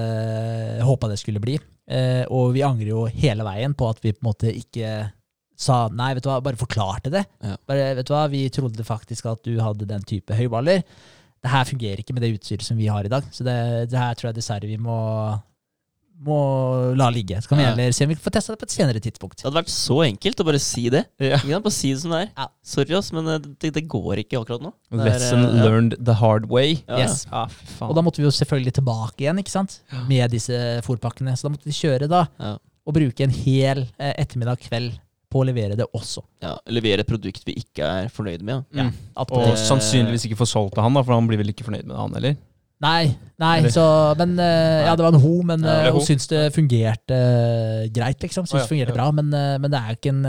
håpa 0.86 1.10
det 1.10 1.18
skulle 1.22 1.42
bli. 1.42 1.58
Eh, 1.90 2.22
og 2.32 2.54
vi 2.54 2.64
angrer 2.64 2.92
jo 2.94 3.04
hele 3.12 3.44
veien 3.44 3.74
på 3.76 3.88
at 3.90 4.00
vi 4.04 4.14
på 4.14 4.22
en 4.22 4.30
måte 4.30 4.52
ikke 4.54 4.94
sa 5.64 5.84
nei, 5.92 6.12
vet 6.16 6.24
du 6.24 6.30
hva, 6.30 6.40
bare 6.42 6.58
forklarte 6.58 7.12
det. 7.14 7.24
Ja. 7.44 7.56
Bare, 7.68 7.90
vet 7.98 8.08
du 8.08 8.14
hva, 8.14 8.24
Vi 8.32 8.46
trodde 8.52 8.86
faktisk 8.86 9.28
at 9.30 9.44
du 9.46 9.54
hadde 9.62 9.86
den 9.88 10.02
type 10.06 10.34
høyballer. 10.34 10.82
Det 11.44 11.50
her 11.52 11.66
fungerer 11.68 12.00
ikke 12.00 12.14
med 12.16 12.24
det 12.24 12.30
utstyret 12.38 12.64
som 12.64 12.78
vi 12.80 12.86
har 12.88 13.04
i 13.04 13.10
dag, 13.12 13.26
så 13.34 13.44
det, 13.44 13.56
det 13.92 13.98
her 14.00 14.14
tror 14.16 14.30
jeg 14.30 14.38
dessverre 14.38 14.68
vi 14.70 14.78
må, 14.80 14.94
må 16.24 16.36
la 16.96 17.08
ligge. 17.12 17.36
Så 17.42 17.50
kan 17.50 17.58
vi 17.60 17.66
heller 17.66 17.92
se 17.92 18.06
om 18.06 18.12
vi 18.12 18.16
får 18.16 18.24
få 18.30 18.32
testa 18.36 18.54
det 18.54 18.60
på 18.62 18.68
et 18.68 18.74
senere 18.74 19.02
tidspunkt. 19.02 19.36
Det 19.40 19.44
hadde 19.48 19.58
vært 19.58 19.72
så 19.74 19.98
enkelt 20.06 20.40
å 20.40 20.46
bare 20.48 20.60
si 20.62 20.86
det. 20.94 21.02
Ja. 21.20 21.36
Ikke 21.36 21.52
sant? 21.52 21.66
Bare 21.66 21.74
si 21.76 21.90
det 21.92 22.00
som 22.00 22.14
det 22.14 22.20
er. 22.22 22.30
Ja. 22.38 22.46
Sorry, 22.74 22.96
ass, 22.96 23.10
men 23.12 23.28
eh, 23.34 23.40
det, 23.60 23.72
det 23.76 23.84
går 23.92 24.22
ikke 24.24 24.40
akkurat 24.40 24.64
nå. 24.64 24.72
Det 24.94 25.02
er, 25.02 25.10
Lesson 25.10 25.42
eh, 25.44 25.56
ja. 25.58 25.64
learned 25.66 25.98
the 26.00 26.16
hard 26.22 26.48
way. 26.52 26.78
Ja, 26.86 27.02
ja. 27.02 27.08
Yes. 27.10 27.26
Ja, 27.28 27.44
faen. 27.74 27.90
Og 27.90 27.98
da 27.98 28.06
måtte 28.06 28.22
vi 28.22 28.28
jo 28.28 28.32
selvfølgelig 28.40 28.76
tilbake 28.80 29.26
igjen 29.26 29.42
ikke 29.42 29.52
sant? 29.52 29.80
med 30.08 30.32
disse 30.32 30.56
fòrpakkene. 30.86 31.36
Så 31.36 31.48
da 31.50 31.54
måtte 31.58 31.68
vi 31.68 31.76
kjøre 31.76 32.08
da, 32.08 32.24
Ja. 32.40 32.54
og 32.88 32.96
bruke 32.96 33.26
en 33.26 33.34
hel 33.44 33.84
eh, 33.98 34.14
ettermiddag 34.24 34.64
kveld 34.64 34.94
på 35.34 35.42
å 35.42 35.48
levere 35.48 35.76
det 35.78 35.86
også. 35.90 36.22
Ja, 36.44 36.54
levere 36.70 37.02
et 37.02 37.10
produkt 37.10 37.46
vi 37.46 37.56
ikke 37.64 37.90
er 38.04 38.10
fornøyd 38.14 38.44
med. 38.46 38.66
Ja. 38.74 38.88
Mm. 38.88 39.12
At, 39.18 39.32
Og 39.34 39.50
eh, 39.50 39.54
sannsynligvis 39.58 40.28
ikke 40.28 40.38
få 40.38 40.48
solgt 40.48 40.78
det 40.78 40.84
han, 40.84 40.94
da, 40.94 41.02
for 41.02 41.16
han 41.16 41.30
blir 41.30 41.40
vel 41.42 41.50
ikke 41.50 41.66
fornøyd 41.66 41.88
med 41.88 41.94
det, 41.94 42.02
han 42.02 42.18
heller? 42.20 42.36
Nei, 42.84 43.14
nei, 43.40 43.70
så 43.72 43.84
Men 44.18 44.34
uh, 44.36 44.82
Ja, 44.82 44.92
det 44.98 45.04
var 45.06 45.14
en 45.14 45.22
ho, 45.22 45.36
men 45.46 45.62
Ja, 45.64 45.76
er 45.86 45.94
hun 45.94 46.02
ho. 46.02 46.04
syns 46.04 46.26
det 46.28 46.48
fungerte 46.52 47.16
uh, 47.16 47.84
greit, 47.94 48.18
liksom. 48.20 48.48
Syns 48.50 48.66
det 48.66 48.72
fungerte 48.72 48.96
bra, 48.96 49.08
men, 49.14 49.30
men 49.32 49.72
det 49.72 49.78
er 49.78 49.94
jo 49.94 50.00
ikke 50.00 50.14
en 50.14 50.24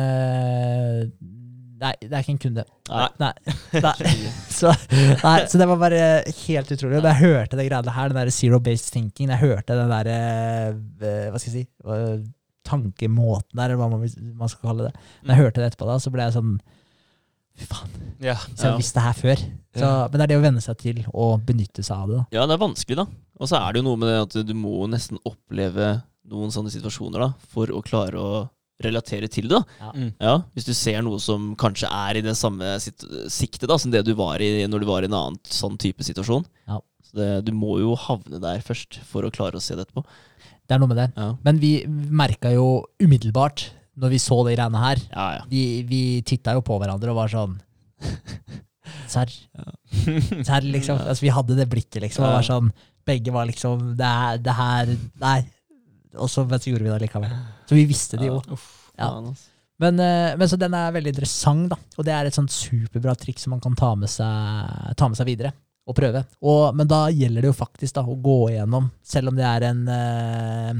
Nei, 1.75 1.91
det 1.99 2.13
er 2.13 2.21
ikke 2.21 2.31
en 2.31 2.37
kunde. 2.39 2.63
Nei. 2.87 3.07
Nei. 3.19 3.33
nei. 3.83 4.11
Så, 4.55 4.71
nei, 5.19 5.41
så 5.51 5.59
det 5.59 5.65
var 5.67 5.81
bare 5.81 5.97
helt 6.45 6.69
utrolig. 6.71 7.01
Da 7.03 7.11
jeg 7.11 7.25
hørte 7.25 7.57
det 7.59 7.65
greiene 7.67 7.95
her, 7.97 8.13
den 8.13 8.21
der 8.21 8.31
zero 8.31 8.61
based 8.63 8.87
thinking, 8.93 9.33
jeg 9.33 9.41
hørte 9.41 9.75
den 9.75 9.91
der 9.91 10.07
Hva 11.33 11.41
skal 11.41 11.49
jeg 11.51 11.65
si 11.65 11.65
Tankemåten 12.65 13.53
der, 13.55 13.69
eller 13.71 13.77
hva 13.79 13.89
man, 13.93 14.09
man 14.41 14.49
skal 14.51 14.69
kalle 14.71 14.89
det. 14.89 14.95
Når 15.23 15.35
jeg 15.35 15.43
hørte 15.45 15.61
det 15.61 15.67
etterpå, 15.71 15.87
da, 15.91 15.97
så 16.01 16.11
ble 16.13 16.25
jeg 16.27 16.35
sånn 16.39 16.55
Fy 17.55 17.63
faen, 17.71 17.91
Ja. 18.19 18.33
så 18.35 18.65
jeg 18.65 18.71
Ja. 18.73 18.77
visste 18.77 18.93
det 18.99 19.03
her 19.05 19.13
før. 19.15 19.43
Så, 19.75 19.89
Men 20.11 20.19
det 20.19 20.21
er 20.25 20.27
det 20.27 20.37
å 20.39 20.43
venne 20.43 20.61
seg 20.61 20.77
til 20.77 20.97
å 21.13 21.39
benytte 21.39 21.83
seg 21.87 21.95
av 21.95 22.07
det. 22.09 22.17
da. 22.17 22.25
Ja, 22.35 22.45
det 22.47 22.55
er 22.59 22.65
vanskelig, 22.67 22.95
da. 22.97 23.05
Og 23.39 23.47
så 23.47 23.55
er 23.61 23.71
det 23.71 23.79
jo 23.81 23.87
noe 23.87 23.95
med 24.01 24.09
det 24.09 24.39
at 24.39 24.45
du 24.47 24.53
må 24.53 24.73
nesten 24.89 25.17
oppleve 25.25 26.03
noen 26.27 26.51
sånne 26.51 26.67
situasjoner 26.73 27.19
da, 27.19 27.29
for 27.47 27.67
å 27.67 27.81
klare 27.81 28.19
å 28.19 28.49
relatere 28.83 29.29
til 29.31 29.47
det. 29.47 29.63
da. 29.79 29.91
Mm. 29.93 30.13
Ja, 30.19 30.39
Hvis 30.53 30.65
du 30.65 30.73
ser 30.73 31.01
noe 31.01 31.17
som 31.17 31.55
kanskje 31.55 31.87
er 31.89 32.17
i 32.17 32.21
det 32.21 32.35
samme 32.35 32.75
siktet 33.31 33.67
da, 33.69 33.77
som 33.77 33.89
det 33.91 34.03
du 34.03 34.13
var 34.15 34.35
i 34.43 34.65
når 34.67 34.79
du 34.81 34.85
var 34.85 35.01
i 35.03 35.05
en 35.05 35.13
annen 35.15 35.39
sånn 35.45 35.77
type 35.79 36.03
situasjon. 36.03 36.43
Ja. 36.67 36.81
Så 37.05 37.13
det, 37.15 37.45
Du 37.45 37.51
må 37.53 37.79
jo 37.79 37.95
havne 37.95 38.41
der 38.41 38.59
først 38.59 38.99
for 39.05 39.21
å 39.23 39.31
klare 39.31 39.53
å 39.55 39.61
se 39.61 39.75
det 39.75 39.87
etterpå. 39.87 40.03
Det 40.65 40.75
er 40.75 40.81
noe 40.81 40.89
med 40.91 40.99
det. 40.99 41.09
Ja, 41.13 41.31
Men 41.45 41.59
vi 41.61 41.71
merka 41.87 42.51
jo 42.53 42.85
umiddelbart, 43.01 43.67
når 44.01 44.11
vi 44.11 44.19
så 44.19 44.41
de 44.43 44.55
greiene 44.57 44.79
her 44.81 44.99
ja. 44.99 45.25
ja. 45.37 45.43
Vi, 45.47 45.85
vi 45.87 45.99
titta 46.27 46.51
jo 46.57 46.63
på 46.67 46.75
hverandre 46.81 47.13
og 47.13 47.19
var 47.21 47.31
sånn 47.31 47.53
Serr? 49.13 49.31
Serr, 50.47 50.65
liksom. 50.67 50.99
Altså, 50.99 51.23
vi 51.23 51.33
hadde 51.33 51.55
det 51.57 51.67
blikket, 51.71 52.01
liksom. 52.03 52.25
Var 52.27 52.45
sånn, 52.45 52.71
begge 53.07 53.33
var 53.33 53.47
liksom 53.49 53.93
Det, 53.97 54.09
er, 54.09 54.41
det 54.43 54.55
her 54.57 54.91
Nei. 55.21 55.39
Og 56.15 56.29
så 56.31 56.45
men 56.47 56.61
så 56.61 56.71
gjorde 56.71 56.85
vi 56.85 56.91
det 56.93 57.01
likevel. 57.05 57.35
Så 57.67 57.77
vi 57.77 57.85
visste 57.89 58.19
det 58.19 58.29
jo. 58.29 58.39
Ja. 58.99 59.09
Men, 59.83 59.99
eh, 59.99 60.35
men 60.39 60.47
så 60.47 60.55
den 60.59 60.75
er 60.77 60.93
veldig 60.95 61.11
interessant, 61.11 61.67
da. 61.73 61.79
Og 61.99 62.07
det 62.07 62.13
er 62.15 62.29
et 62.29 62.37
sånt 62.37 62.53
superbra 62.53 63.15
trikk 63.19 63.41
som 63.41 63.51
man 63.55 63.63
kan 63.63 63.75
ta 63.75 63.89
med 63.99 64.11
seg, 64.11 64.93
ta 64.95 65.09
med 65.11 65.19
seg 65.19 65.27
videre. 65.27 65.51
Og 65.85 65.93
prøve. 65.95 66.23
Og, 66.41 66.61
men 66.75 66.87
da 66.89 67.03
gjelder 67.13 67.45
det 67.45 67.49
jo 67.51 67.57
faktisk 67.59 67.93
da, 67.99 68.01
å 68.09 68.15
gå 68.17 68.37
igjennom, 68.55 68.87
selv 69.05 69.29
om 69.29 69.35
det 69.37 69.45
er 69.45 69.67
en 69.67 69.83
eh, 69.93 70.79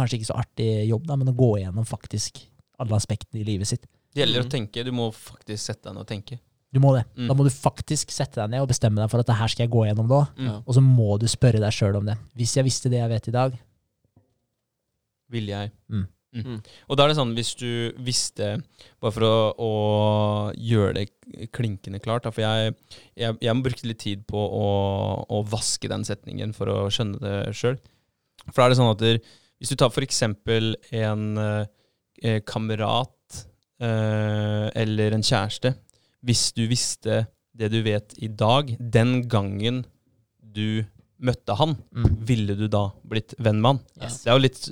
kanskje 0.00 0.16
ikke 0.20 0.30
så 0.30 0.38
artig 0.40 0.68
jobb, 0.88 1.04
da, 1.10 1.16
men 1.20 1.28
å 1.28 1.34
gå 1.36 1.50
igjennom 1.58 1.84
faktisk 1.88 2.40
alle 2.80 2.96
aspektene 2.96 3.42
i 3.42 3.44
livet 3.44 3.68
sitt. 3.68 3.84
Det 4.14 4.22
gjelder 4.24 4.40
Mm. 4.42 4.46
å 4.48 4.50
tenke. 4.54 4.84
Du 4.84 4.92
må 4.96 5.10
faktisk 5.12 5.60
sette 5.68 5.84
deg 5.90 5.92
ned 5.94 6.00
og 6.06 6.08
tenke. 6.08 6.38
Du 6.72 6.78
må 6.80 6.94
det. 6.96 7.04
Mm. 7.18 7.26
Da 7.28 7.34
må 7.36 7.44
du 7.44 7.50
faktisk 7.52 8.10
sette 8.14 8.40
deg 8.40 8.50
ned 8.54 8.62
og 8.64 8.68
bestemme 8.70 8.96
deg 9.02 9.10
for 9.12 9.20
at 9.20 9.26
det 9.28 9.36
her 9.36 9.50
skal 9.52 9.64
jeg 9.66 9.72
gå 9.74 9.84
gjennom 9.90 10.08
nå. 10.08 10.20
Mm. 10.38 10.54
Og 10.64 10.72
så 10.74 10.80
må 10.82 11.18
du 11.20 11.26
spørre 11.28 11.60
deg 11.60 11.74
sjøl 11.76 11.98
om 12.00 12.06
det. 12.08 12.16
Hvis 12.38 12.56
jeg 12.56 12.64
visste 12.64 12.88
det 12.92 13.02
jeg 13.02 13.10
vet 13.12 13.28
i 13.28 13.34
dag 13.36 13.58
Vil 15.30 15.46
jeg. 15.52 15.70
Mm. 15.92 16.06
Mm. 16.30 16.44
Mm. 16.46 16.58
Og 16.86 16.98
da 16.98 17.04
er 17.04 17.10
det 17.10 17.18
sånn, 17.18 17.32
hvis 17.34 17.56
du 17.58 17.70
visste 18.06 18.52
Bare 19.02 19.14
for 19.16 19.24
å, 19.26 19.38
å 19.58 19.70
gjøre 20.54 20.92
det 21.00 21.48
klinkende 21.56 21.98
klart, 22.02 22.22
da, 22.22 22.30
for 22.30 22.44
jeg, 22.44 22.74
jeg, 23.18 23.34
jeg 23.42 23.62
brukte 23.64 23.88
litt 23.88 24.02
tid 24.02 24.22
på 24.30 24.38
å, 24.38 24.68
å 25.26 25.40
vaske 25.50 25.90
den 25.90 26.04
setningen 26.06 26.54
for 26.54 26.70
å 26.70 26.76
skjønne 26.92 27.18
det 27.22 27.54
sjøl. 27.56 27.78
For 28.50 28.60
da 28.60 28.66
er 28.66 28.72
det 28.72 28.78
sånn 28.78 28.92
at 28.92 29.02
der, 29.02 29.20
hvis 29.60 29.72
du 29.72 29.78
tar 29.80 29.92
for 29.94 30.06
eksempel 30.06 30.74
en 30.96 31.24
eh, 31.40 32.40
kamerat 32.48 33.40
eh, 33.82 34.66
eller 34.82 35.16
en 35.16 35.24
kjæreste 35.24 35.74
Hvis 36.26 36.50
du 36.56 36.66
visste 36.70 37.24
det 37.56 37.70
du 37.72 37.80
vet 37.84 38.14
i 38.20 38.28
dag, 38.28 38.70
den 38.78 39.22
gangen 39.28 39.82
du 40.40 40.84
møtte 41.20 41.56
han, 41.58 41.76
Mm. 41.94 42.16
ville 42.26 42.54
du 42.56 42.66
da 42.68 42.90
blitt 43.04 43.34
venn 43.38 43.60
med 43.60 43.74
han? 43.74 43.80
Yes. 44.02 44.22
Det 44.24 44.30
er 44.30 44.38
jo 44.38 44.44
litt 44.44 44.62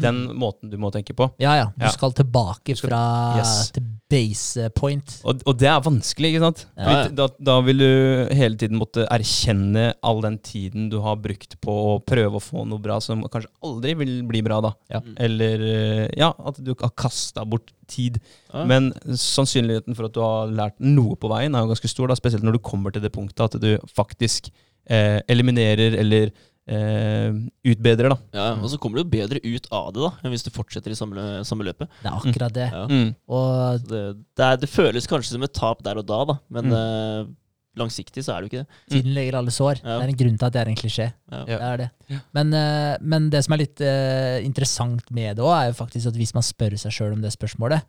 den 0.00 0.24
måten 0.34 0.70
du 0.70 0.76
må 0.80 0.90
tenke 0.94 1.14
på. 1.14 1.28
Ja, 1.38 1.54
ja. 1.56 1.66
Du 1.78 1.86
skal 1.94 2.12
tilbake 2.12 2.74
fra 2.80 3.00
yes. 3.38 3.70
til 3.76 3.84
base 4.14 4.68
point. 4.78 5.16
Og, 5.26 5.42
og 5.48 5.58
det 5.58 5.68
er 5.70 5.82
vanskelig, 5.84 6.30
ikke 6.32 6.42
sant? 6.44 6.64
Ja, 6.78 6.94
ja. 6.94 7.04
Da, 7.18 7.26
da 7.50 7.56
vil 7.66 7.82
du 7.82 7.90
hele 8.36 8.58
tiden 8.60 8.78
måtte 8.80 9.06
erkjenne 9.12 9.90
all 10.06 10.22
den 10.24 10.38
tiden 10.44 10.88
du 10.92 11.00
har 11.04 11.18
brukt 11.22 11.58
på 11.64 11.76
å 11.90 11.96
prøve 12.06 12.38
å 12.38 12.42
få 12.42 12.64
noe 12.68 12.82
bra 12.82 13.00
som 13.02 13.24
kanskje 13.30 13.52
aldri 13.66 13.96
vil 14.04 14.14
bli 14.28 14.44
bra, 14.46 14.60
da. 14.64 14.72
Ja. 14.94 15.02
Mm. 15.04 15.14
Eller 15.26 15.66
eh, 15.68 16.06
ja, 16.20 16.30
at 16.32 16.60
du 16.62 16.72
har 16.72 16.94
kasta 16.96 17.46
bort 17.48 17.74
tid. 17.90 18.20
Ja. 18.52 18.64
Men 18.70 18.92
sannsynligheten 19.04 19.98
for 19.98 20.08
at 20.08 20.16
du 20.16 20.22
har 20.24 20.54
lært 20.62 20.78
noe 20.82 21.18
på 21.20 21.30
veien, 21.32 21.54
er 21.54 21.64
jo 21.64 21.74
ganske 21.74 21.90
stor, 21.90 22.10
da, 22.10 22.18
spesielt 22.18 22.46
når 22.46 22.58
du 22.58 22.64
kommer 22.64 22.94
til 22.94 23.04
det 23.04 23.12
punktet 23.14 23.46
at 23.48 23.60
du 23.60 23.74
faktisk 23.92 24.52
eh, 24.88 25.20
eliminerer 25.28 25.98
eller 26.00 26.32
eh, 26.68 27.30
utbedrer, 27.74 28.08
da. 28.14 28.18
Ja, 28.36 28.48
og 28.56 28.68
så 28.72 28.78
kommer 28.80 28.98
du 29.00 29.04
jo 29.04 29.12
bedre 29.12 29.40
ut 29.44 29.68
av 29.74 29.92
det 29.94 30.02
da 30.04 30.10
enn 30.24 30.32
hvis 30.34 30.44
du 30.46 30.50
fortsetter 30.54 30.90
i 30.94 30.98
samme, 30.98 31.44
samme 31.44 31.66
løpet. 31.66 31.88
Det 32.02 32.10
er 32.10 32.18
akkurat 32.18 32.54
det. 32.56 32.68
Ja. 32.72 32.84
Mm. 32.90 33.14
Og 33.28 33.88
Det, 33.88 34.02
det, 34.36 34.44
er, 34.50 34.56
det 34.64 34.70
føles 34.72 35.06
kanskje 35.10 35.34
som 35.36 35.42
et 35.46 35.52
tap 35.56 35.82
der 35.84 36.00
og 36.00 36.06
da, 36.08 36.22
da 36.32 36.38
men 36.48 36.70
Mm. 36.70 36.76
eh, 36.78 37.32
langsiktig 37.76 38.22
så 38.22 38.36
er 38.36 38.42
det 38.42 38.46
jo 38.46 38.50
ikke 38.52 38.62
det. 38.62 38.82
tiden 38.94 39.14
legger 39.16 39.34
alle 39.40 39.50
sår. 39.50 39.80
Ja. 39.82 39.96
Det 39.98 40.04
er 40.04 40.12
en 40.12 40.18
grunn 40.20 40.36
til 40.38 40.46
at 40.46 40.52
det 40.54 40.60
er 40.62 40.68
en 40.70 40.76
klisjé. 40.78 41.06
Ja. 41.32 41.40
Ja. 41.40 41.56
Det 41.58 41.68
er 41.72 41.76
det. 41.82 42.20
Men, 42.32 42.52
eh, 42.54 42.96
men 43.02 43.30
det 43.30 43.44
som 43.44 43.52
er 43.56 43.58
litt 43.64 43.80
uh, 43.82 44.38
interessant 44.46 45.10
med 45.10 45.36
det 45.36 45.42
òg, 45.42 45.52
er 45.58 45.66
jo 45.72 45.78
faktisk 45.80 46.06
at 46.12 46.14
hvis 46.20 46.32
man 46.36 46.46
spør 46.46 46.76
seg 46.78 46.94
sjøl 46.94 47.12
om 47.16 47.20
det 47.24 47.32
spørsmålet, 47.34 47.82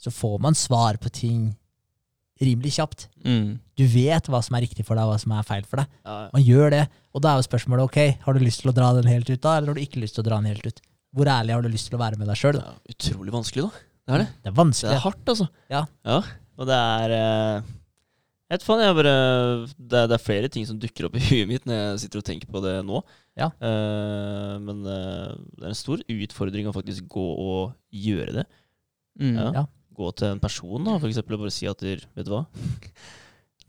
så 0.00 0.08
får 0.10 0.38
man 0.40 0.54
svar 0.56 0.96
på 0.96 1.10
ting 1.12 1.50
rimelig 2.40 2.74
kjapt. 2.78 3.08
Mm. 3.24 3.58
Du 3.76 3.84
vet 3.92 4.30
hva 4.32 4.40
som 4.44 4.56
er 4.56 4.64
riktig 4.64 4.86
for 4.88 4.98
deg, 4.98 5.06
og 5.06 5.14
hva 5.14 5.20
som 5.22 5.34
er 5.36 5.46
feil 5.48 5.66
for 5.68 5.82
deg. 5.82 5.90
Ja, 6.04 6.20
Man 6.34 6.44
gjør 6.46 6.74
det. 6.74 6.84
Og 7.14 7.24
da 7.24 7.32
er 7.32 7.42
jo 7.42 7.48
spørsmålet 7.48 7.88
ok, 7.88 7.98
har 8.24 8.36
du 8.36 8.44
lyst 8.44 8.62
til 8.64 8.72
å 8.72 8.76
dra 8.76 8.92
den 8.96 9.10
helt 9.10 9.28
ut 9.30 9.42
da, 9.42 9.56
eller 9.58 9.72
har 9.72 9.78
du 9.78 9.84
ikke 9.84 10.02
lyst 10.02 10.16
til 10.16 10.24
å 10.24 10.28
dra 10.30 10.40
den 10.40 10.52
helt 10.52 10.66
ut? 10.66 10.80
Hvor 11.16 11.30
ærlig 11.30 11.56
har 11.56 11.64
du 11.64 11.72
lyst 11.72 11.90
til 11.90 11.98
å 11.98 12.02
være 12.04 12.20
med 12.20 12.30
deg 12.30 12.38
sjøl? 12.38 12.60
ja, 12.62 12.76
utrolig 12.94 13.34
vanskelig, 13.34 13.66
da. 13.66 13.86
Det 14.06 14.14
er 14.14 14.22
det. 14.22 14.30
Det 14.42 14.50
er 14.50 14.70
Det 14.70 14.94
er 14.94 15.04
hardt, 15.04 15.26
altså. 15.34 15.46
Ja. 15.70 15.84
Og 16.60 16.68
det 16.68 16.76
er 16.76 17.14
eh, 17.16 17.68
Jeg 18.50 18.56
vet 18.56 18.66
faen, 18.66 18.82
jeg 18.84 18.96
bare 18.98 19.16
det 19.78 19.98
er, 19.98 20.08
det 20.10 20.16
er 20.16 20.22
flere 20.22 20.48
ting 20.52 20.66
som 20.66 20.78
dukker 20.80 21.06
opp 21.06 21.18
i 21.18 21.22
huet 21.22 21.50
mitt 21.50 21.66
når 21.68 21.78
jeg 21.78 22.00
sitter 22.04 22.22
og 22.22 22.26
tenker 22.26 22.50
på 22.50 22.62
det 22.64 22.76
nå. 22.86 23.02
Ja. 23.38 23.50
Uh, 23.62 24.56
men 24.60 24.82
uh, 24.84 25.36
det 25.56 25.68
er 25.68 25.70
en 25.70 25.78
stor 25.78 26.02
utfordring 26.02 26.66
å 26.68 26.74
faktisk 26.74 27.06
gå 27.10 27.26
og 27.44 27.76
gjøre 27.94 28.40
det. 28.40 28.46
Mm. 29.20 29.38
Ja. 29.38 29.64
Ja. 30.00 30.04
Gå 30.06 30.10
til 30.16 30.30
en 30.32 30.40
person 30.40 30.84
da, 30.88 30.96
for 30.98 31.08
eksempel, 31.12 31.36
og 31.36 31.44
bare 31.44 31.52
si 31.54 31.68
at 31.68 31.76
du, 31.84 31.92
vet 32.16 32.26
du 32.26 32.32
hva, 32.32 32.44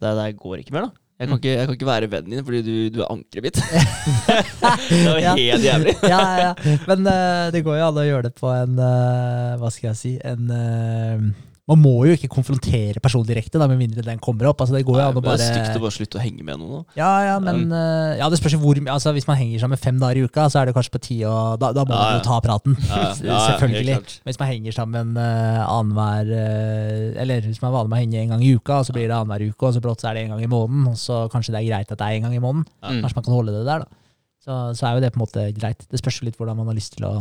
det 0.02 0.12
der 0.18 0.32
går 0.40 0.62
ikke 0.64 0.74
mer, 0.78 0.88
da. 0.88 0.98
Jeg 1.22 1.28
kan, 1.30 1.36
Mm. 1.36 1.42
ikke, 1.44 1.52
jeg 1.54 1.66
kan 1.68 1.76
ikke 1.76 1.86
være 1.86 2.08
vennen 2.10 2.32
din 2.34 2.46
fordi 2.48 2.62
du, 2.66 2.76
du 2.96 3.02
er 3.04 3.12
ankeret 3.14 3.44
mitt. 3.46 3.58
det 4.90 5.02
var 5.06 5.20
Ja. 5.22 5.34
helt 5.38 5.66
jævlig. 5.68 5.94
ja, 6.14 6.18
ja, 6.18 6.48
ja. 6.48 6.78
Men 6.88 7.06
uh, 7.06 7.52
det 7.54 7.62
går 7.68 7.78
jo 7.78 7.84
an 7.92 8.00
å 8.02 8.06
gjøre 8.08 8.24
det 8.26 8.34
på 8.40 8.50
en 8.50 8.80
uh, 8.82 9.54
Hva 9.62 9.70
skal 9.76 9.92
jeg 9.92 10.00
si 10.00 10.14
en, 10.26 10.50
eh, 10.50 11.28
Man 11.70 11.78
må 11.78 11.92
jo 12.10 12.16
ikke 12.18 12.28
konfrontere 12.32 13.00
personen 13.04 13.28
direkte, 13.30 13.60
da, 13.62 13.68
med 13.70 13.78
mindre 13.80 14.02
den 14.04 14.20
kommer 14.24 14.50
opp. 14.50 14.64
Altså, 14.64 14.74
det 14.74 14.82
går 14.88 14.98
jo 14.98 15.04
an 15.06 15.20
å 15.20 15.22
det 15.24 15.36
er 15.36 15.44
stygt 15.44 15.78
å 15.78 15.84
bare 15.84 15.94
slutte 15.94 16.18
å 16.18 16.24
henge 16.24 16.42
med 16.48 16.58
noen. 16.58 16.82
Da. 16.82 16.98
Ja, 16.98 17.12
ja, 17.28 17.36
men 17.44 17.68
uh, 17.70 18.18
ja, 18.18 18.30
det 18.34 18.40
spørs 18.42 18.58
hvor 18.60 18.80
altså, 18.82 19.14
Hvis 19.16 19.28
man 19.30 19.38
henger 19.38 19.62
sammen 19.62 19.80
fem 19.80 20.00
dager 20.02 20.18
i 20.18 20.26
uka, 20.26 20.48
så 20.52 20.62
er 20.62 20.68
det 20.70 20.76
kanskje 20.76 20.96
på 20.96 21.02
tide 21.06 21.30
å 21.30 21.56
Da, 21.62 21.70
da 21.78 21.86
må 21.86 21.94
Ja, 21.94 22.02
man 22.02 22.18
jo 22.18 22.26
ta 22.26 22.40
praten. 22.44 22.76
Ja, 22.90 23.04
ja, 23.30 23.40
Selvfølgelig. 23.52 24.00
hvis 24.26 24.42
man 24.42 24.52
henger 24.52 24.78
sammen 24.80 25.14
uh, 25.20 25.62
annenhver 25.68 26.34
uh, 26.34 27.22
Eller 27.22 27.46
hvis 27.46 27.62
man 27.62 27.70
er 27.70 27.78
vanlig 27.78 27.94
med 27.94 28.00
å 28.00 28.02
henge 28.02 28.24
en 28.26 28.34
gang 28.36 28.46
i 28.48 28.54
uka, 28.58 28.80
og 28.82 28.90
så 28.90 28.96
blir 28.98 29.06
det 29.08 29.18
annenhver 29.20 29.46
uke, 29.52 29.70
og 29.70 29.76
så 29.78 29.84
brått 29.86 30.04
så 30.04 30.10
er 30.12 30.18
det 30.18 30.26
en 30.26 30.36
gang 30.36 30.46
i 30.48 30.52
måneden, 30.52 30.90
og 30.92 30.98
så 31.00 31.24
kanskje 31.32 31.54
det 31.56 31.62
er 31.62 31.70
greit 31.70 31.94
at 31.94 32.02
det 32.02 32.08
er 32.10 32.18
en 32.18 32.28
gang 32.28 32.36
i 32.40 32.44
måneden. 32.44 32.66
Kanskje 33.06 33.20
man 33.22 33.28
kan 33.30 33.38
holde 33.38 33.54
det 33.60 33.68
der, 33.70 33.86
da. 33.86 34.02
Så, 34.42 34.58
så 34.74 34.88
er 34.90 34.98
jo 34.98 35.04
det 35.06 35.14
på 35.14 35.20
en 35.22 35.24
måte 35.28 35.46
greit. 35.54 35.86
Det 35.92 36.02
spørs 36.02 36.18
jo 36.20 36.26
litt 36.26 36.40
hvordan 36.40 36.58
man 36.58 36.72
har 36.72 36.78
lyst 36.78 36.98
til 36.98 37.06
å 37.06 37.14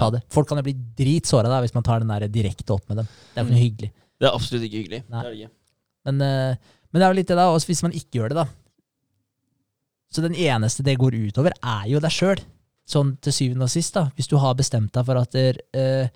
ta 0.00 0.10
det. 0.14 0.22
Folk 0.32 0.48
kan 0.50 0.60
jo 0.60 0.66
bli 0.66 0.76
dritsåra 0.98 1.60
hvis 1.62 1.76
man 1.76 1.86
tar 1.86 2.02
den 2.02 2.12
der 2.12 2.26
direkte 2.32 2.74
opp 2.76 2.88
med 2.90 3.02
dem. 3.02 3.10
Det 3.10 3.38
er 3.38 3.44
jo 3.44 3.48
ikke 3.48 3.56
noe 3.56 3.64
hyggelig. 3.64 3.90
Det 4.20 4.28
er 4.28 4.36
absolutt 4.36 4.66
ikke 4.66 4.80
hyggelig. 4.82 5.02
Det 5.06 5.20
er 5.20 5.28
det 5.28 5.38
ikke. 5.38 5.52
Men, 6.08 6.22
eh, 6.24 6.72
men 6.90 7.00
det 7.00 7.06
er 7.06 7.12
jo 7.12 7.18
litt 7.20 7.30
det, 7.30 7.38
da. 7.38 7.50
Også 7.52 7.70
hvis 7.70 7.84
man 7.86 7.96
ikke 7.96 8.20
gjør 8.20 8.32
det, 8.32 8.40
da. 8.40 8.46
Så 10.10 10.24
den 10.24 10.34
eneste 10.34 10.84
det 10.86 10.98
går 10.98 11.16
utover, 11.28 11.54
er 11.62 11.86
jo 11.90 12.02
deg 12.02 12.14
sjøl. 12.14 12.42
Sånn 12.90 13.14
til 13.22 13.34
syvende 13.34 13.68
og 13.68 13.72
sist, 13.72 13.94
da. 13.94 14.08
Hvis 14.16 14.28
du 14.30 14.36
har 14.42 14.56
bestemt 14.58 14.92
deg 14.96 15.06
for 15.06 15.20
at 15.20 15.36
der, 15.36 15.60
eh, 15.76 16.10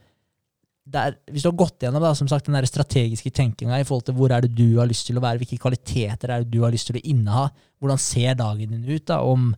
det 0.84 1.00
er, 1.00 1.14
Hvis 1.30 1.44
du 1.44 1.48
har 1.48 1.56
gått 1.56 1.80
gjennom 1.80 2.02
da, 2.02 2.12
som 2.12 2.28
sagt, 2.28 2.46
den 2.46 2.58
der 2.58 2.68
strategiske 2.68 3.32
tenkinga 3.32 3.78
i 3.80 3.86
forhold 3.88 4.04
til 4.04 4.16
hvor 4.18 4.32
er 4.34 4.44
det 4.44 4.54
du 4.54 4.76
har 4.76 4.86
lyst 4.90 5.06
til 5.06 5.16
å 5.16 5.22
være, 5.24 5.40
hvilke 5.40 5.60
kvaliteter 5.62 6.28
er 6.28 6.42
det 6.44 6.52
du 6.52 6.60
har 6.60 6.74
lyst 6.74 6.90
til 6.90 6.98
å 6.98 7.04
inneha, 7.04 7.46
hvordan 7.80 8.00
ser 8.00 8.34
dagen 8.36 8.74
din 8.74 8.84
ut 8.84 9.06
da, 9.06 9.22
om 9.24 9.54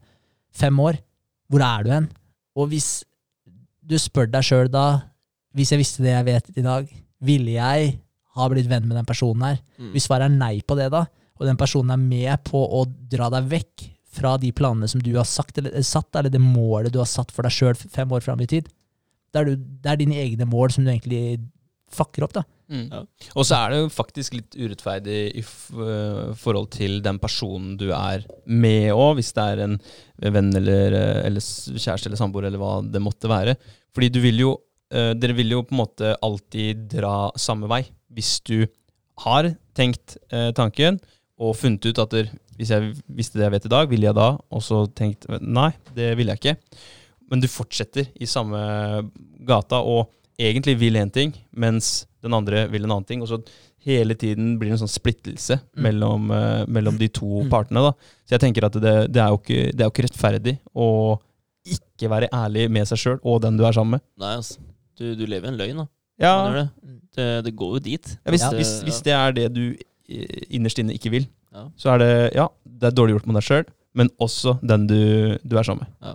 fem 0.54 0.78
år? 0.78 1.00
Hvor 1.50 1.64
er 1.66 1.82
du 1.82 1.90
hen? 1.90 2.06
Og 2.54 2.70
hvis 2.70 3.02
du 3.86 3.96
spør 4.00 4.28
deg 4.30 4.46
sjøl 4.46 4.70
da, 4.72 4.86
hvis 5.56 5.72
jeg 5.72 5.80
visste 5.80 6.04
det 6.04 6.12
jeg 6.12 6.26
vet 6.26 6.50
i 6.58 6.64
dag, 6.64 6.88
ville 7.24 7.56
jeg 7.56 7.92
ha 8.36 8.48
blitt 8.52 8.68
venn 8.68 8.86
med 8.88 8.98
den 8.98 9.08
personen 9.08 9.44
her? 9.46 9.60
Mm. 9.80 9.92
Hvis 9.94 10.08
svaret 10.08 10.28
er 10.28 10.36
nei 10.36 10.58
på 10.66 10.76
det, 10.78 10.90
da, 10.92 11.06
og 11.36 11.48
den 11.48 11.58
personen 11.60 11.94
er 11.94 12.00
med 12.00 12.44
på 12.48 12.60
å 12.60 12.84
dra 12.86 13.30
deg 13.32 13.48
vekk 13.52 13.86
fra 14.16 14.36
de 14.40 14.50
planene 14.56 14.88
som 14.88 15.02
du 15.04 15.12
har 15.16 15.28
sagt, 15.28 15.58
eller, 15.60 15.76
satt, 15.84 16.08
eller 16.16 16.32
det 16.32 16.40
målet 16.40 16.92
du 16.92 17.00
har 17.02 17.08
satt 17.10 17.32
for 17.34 17.46
deg 17.46 17.54
sjøl 17.54 17.76
fem 17.76 18.12
år 18.12 18.24
fram 18.24 18.40
i 18.44 18.48
tid, 18.50 18.68
det 19.32 19.42
er, 19.42 19.48
du, 19.48 19.64
det 19.82 19.92
er 19.92 20.00
dine 20.00 20.20
egne 20.22 20.46
mål 20.48 20.72
som 20.72 20.86
du 20.86 20.92
egentlig 20.92 21.40
fucker 21.92 22.24
opp, 22.24 22.36
da. 22.38 22.44
Mm. 22.66 22.86
Ja. 22.90 23.00
Og 23.38 23.46
så 23.46 23.58
er 23.60 23.72
det 23.72 23.78
jo 23.78 23.90
faktisk 23.94 24.34
litt 24.34 24.56
urettferdig 24.58 25.18
i 25.38 25.42
øh, 25.42 26.32
forhold 26.38 26.70
til 26.74 26.98
den 27.04 27.20
personen 27.22 27.76
du 27.78 27.88
er 27.94 28.24
med 28.46 28.90
òg, 28.90 29.18
hvis 29.18 29.32
det 29.36 29.44
er 29.52 29.62
en 29.66 29.76
venn 30.34 30.50
eller, 30.58 30.96
øh, 30.98 31.20
eller 31.28 31.44
kjæreste 31.44 32.10
eller 32.10 32.20
samboer 32.20 32.48
eller 32.48 32.62
hva 32.62 32.80
det 32.82 33.02
måtte 33.02 33.30
være. 33.30 33.54
Fordi 33.94 34.10
du 34.10 34.20
vil 34.24 34.42
jo 34.42 34.56
øh, 34.90 35.12
Dere 35.18 35.36
vil 35.38 35.54
jo 35.54 35.62
på 35.66 35.76
en 35.76 35.82
måte 35.84 36.16
alltid 36.26 36.88
dra 36.96 37.30
samme 37.38 37.70
vei. 37.70 37.84
Hvis 38.16 38.40
du 38.46 38.66
har 39.22 39.52
tenkt 39.76 40.18
tanken 40.56 40.98
og 41.40 41.54
funnet 41.56 41.84
ut 41.88 41.98
at 42.02 42.12
der, 42.12 42.28
hvis 42.56 42.70
jeg 42.72 42.92
visste 43.08 43.38
det 43.38 43.46
jeg 43.46 43.54
vet 43.54 43.68
i 43.68 43.72
dag, 43.72 43.88
ville 43.88 44.08
jeg 44.08 44.16
da, 44.16 44.28
og 44.36 44.62
så 44.64 44.82
tenkt 44.92 45.24
nei, 45.40 45.70
det 45.96 46.10
ville 46.18 46.34
jeg 46.34 46.42
ikke. 46.42 46.80
Men 47.30 47.40
du 47.42 47.48
fortsetter 47.50 48.08
i 48.20 48.28
samme 48.28 48.60
gata 49.48 49.80
og 49.80 50.10
egentlig 50.38 50.76
vil 50.80 50.98
én 51.00 51.12
ting, 51.12 51.34
mens 51.52 52.06
den 52.26 52.36
andre 52.36 52.66
vil 52.72 52.84
en 52.86 52.92
annen 52.96 53.06
ting. 53.08 53.22
Og 53.24 53.30
så 53.30 53.38
hele 53.86 54.16
tiden 54.18 54.56
blir 54.58 54.72
det 54.72 54.76
en 54.80 54.82
sånn 54.86 54.92
splittelse 54.92 55.60
Mm. 55.76 55.82
mellom, 55.86 56.30
uh, 56.34 56.64
mellom 56.66 56.98
de 56.98 57.08
to 57.08 57.42
Mm. 57.44 57.50
partene. 57.52 57.82
da. 57.86 57.92
Så 58.26 58.34
jeg 58.36 58.40
tenker 58.44 58.66
at 58.66 58.72
det, 58.82 58.96
det, 59.12 59.22
er 59.22 59.28
jo 59.30 59.38
ikke, 59.38 59.62
det 59.72 59.80
er 59.80 59.86
jo 59.88 59.94
ikke 59.94 60.06
rettferdig 60.08 60.58
å 60.74 61.18
ikke 61.66 62.08
være 62.10 62.28
ærlig 62.32 62.68
med 62.70 62.86
seg 62.86 62.98
sjøl 62.98 63.18
og 63.24 63.40
den 63.42 63.56
du 63.58 63.64
er 63.66 63.72
sammen 63.74 63.96
med. 63.98 64.02
Nei, 64.22 64.34
altså. 64.38 64.58
Du, 64.98 65.14
du 65.18 65.24
lever 65.26 65.48
en 65.50 65.58
løgn, 65.58 65.76
da. 65.82 65.86
Ja, 66.18 66.34
det. 66.54 66.66
Mm. 66.82 67.00
Det, 67.16 67.26
det 67.44 67.56
går 67.56 67.72
jo 67.76 67.80
dit. 67.84 68.18
ja, 68.24 68.30
hvis, 68.32 68.42
Ja. 68.44 68.50
hvis, 68.56 68.82
hvis 68.86 69.00
det 69.04 69.12
er 69.12 69.32
det 69.32 69.48
du 69.54 69.64
eh, 70.08 70.46
innerst 70.50 70.78
inne 70.78 70.94
ikke 70.94 71.10
vil, 71.10 71.26
Ja. 71.52 71.68
så 71.76 71.94
er 71.94 71.98
det 71.98 72.34
ja, 72.34 72.48
det 72.66 72.86
er 72.90 72.94
dårlig 72.96 73.16
gjort 73.16 73.26
mot 73.26 73.34
deg 73.36 73.42
sjøl, 73.44 73.64
men 73.94 74.08
også 74.20 74.58
den 74.62 74.86
du, 74.86 75.38
du 75.46 75.56
er 75.58 75.62
sammen 75.64 75.86
med. 75.86 76.14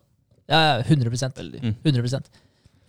Ja, 0.50 0.60
ja, 0.78 0.82
100 0.84 1.34
Veldig. 1.36 1.62
Mm. 1.64 1.76
100 1.84 2.22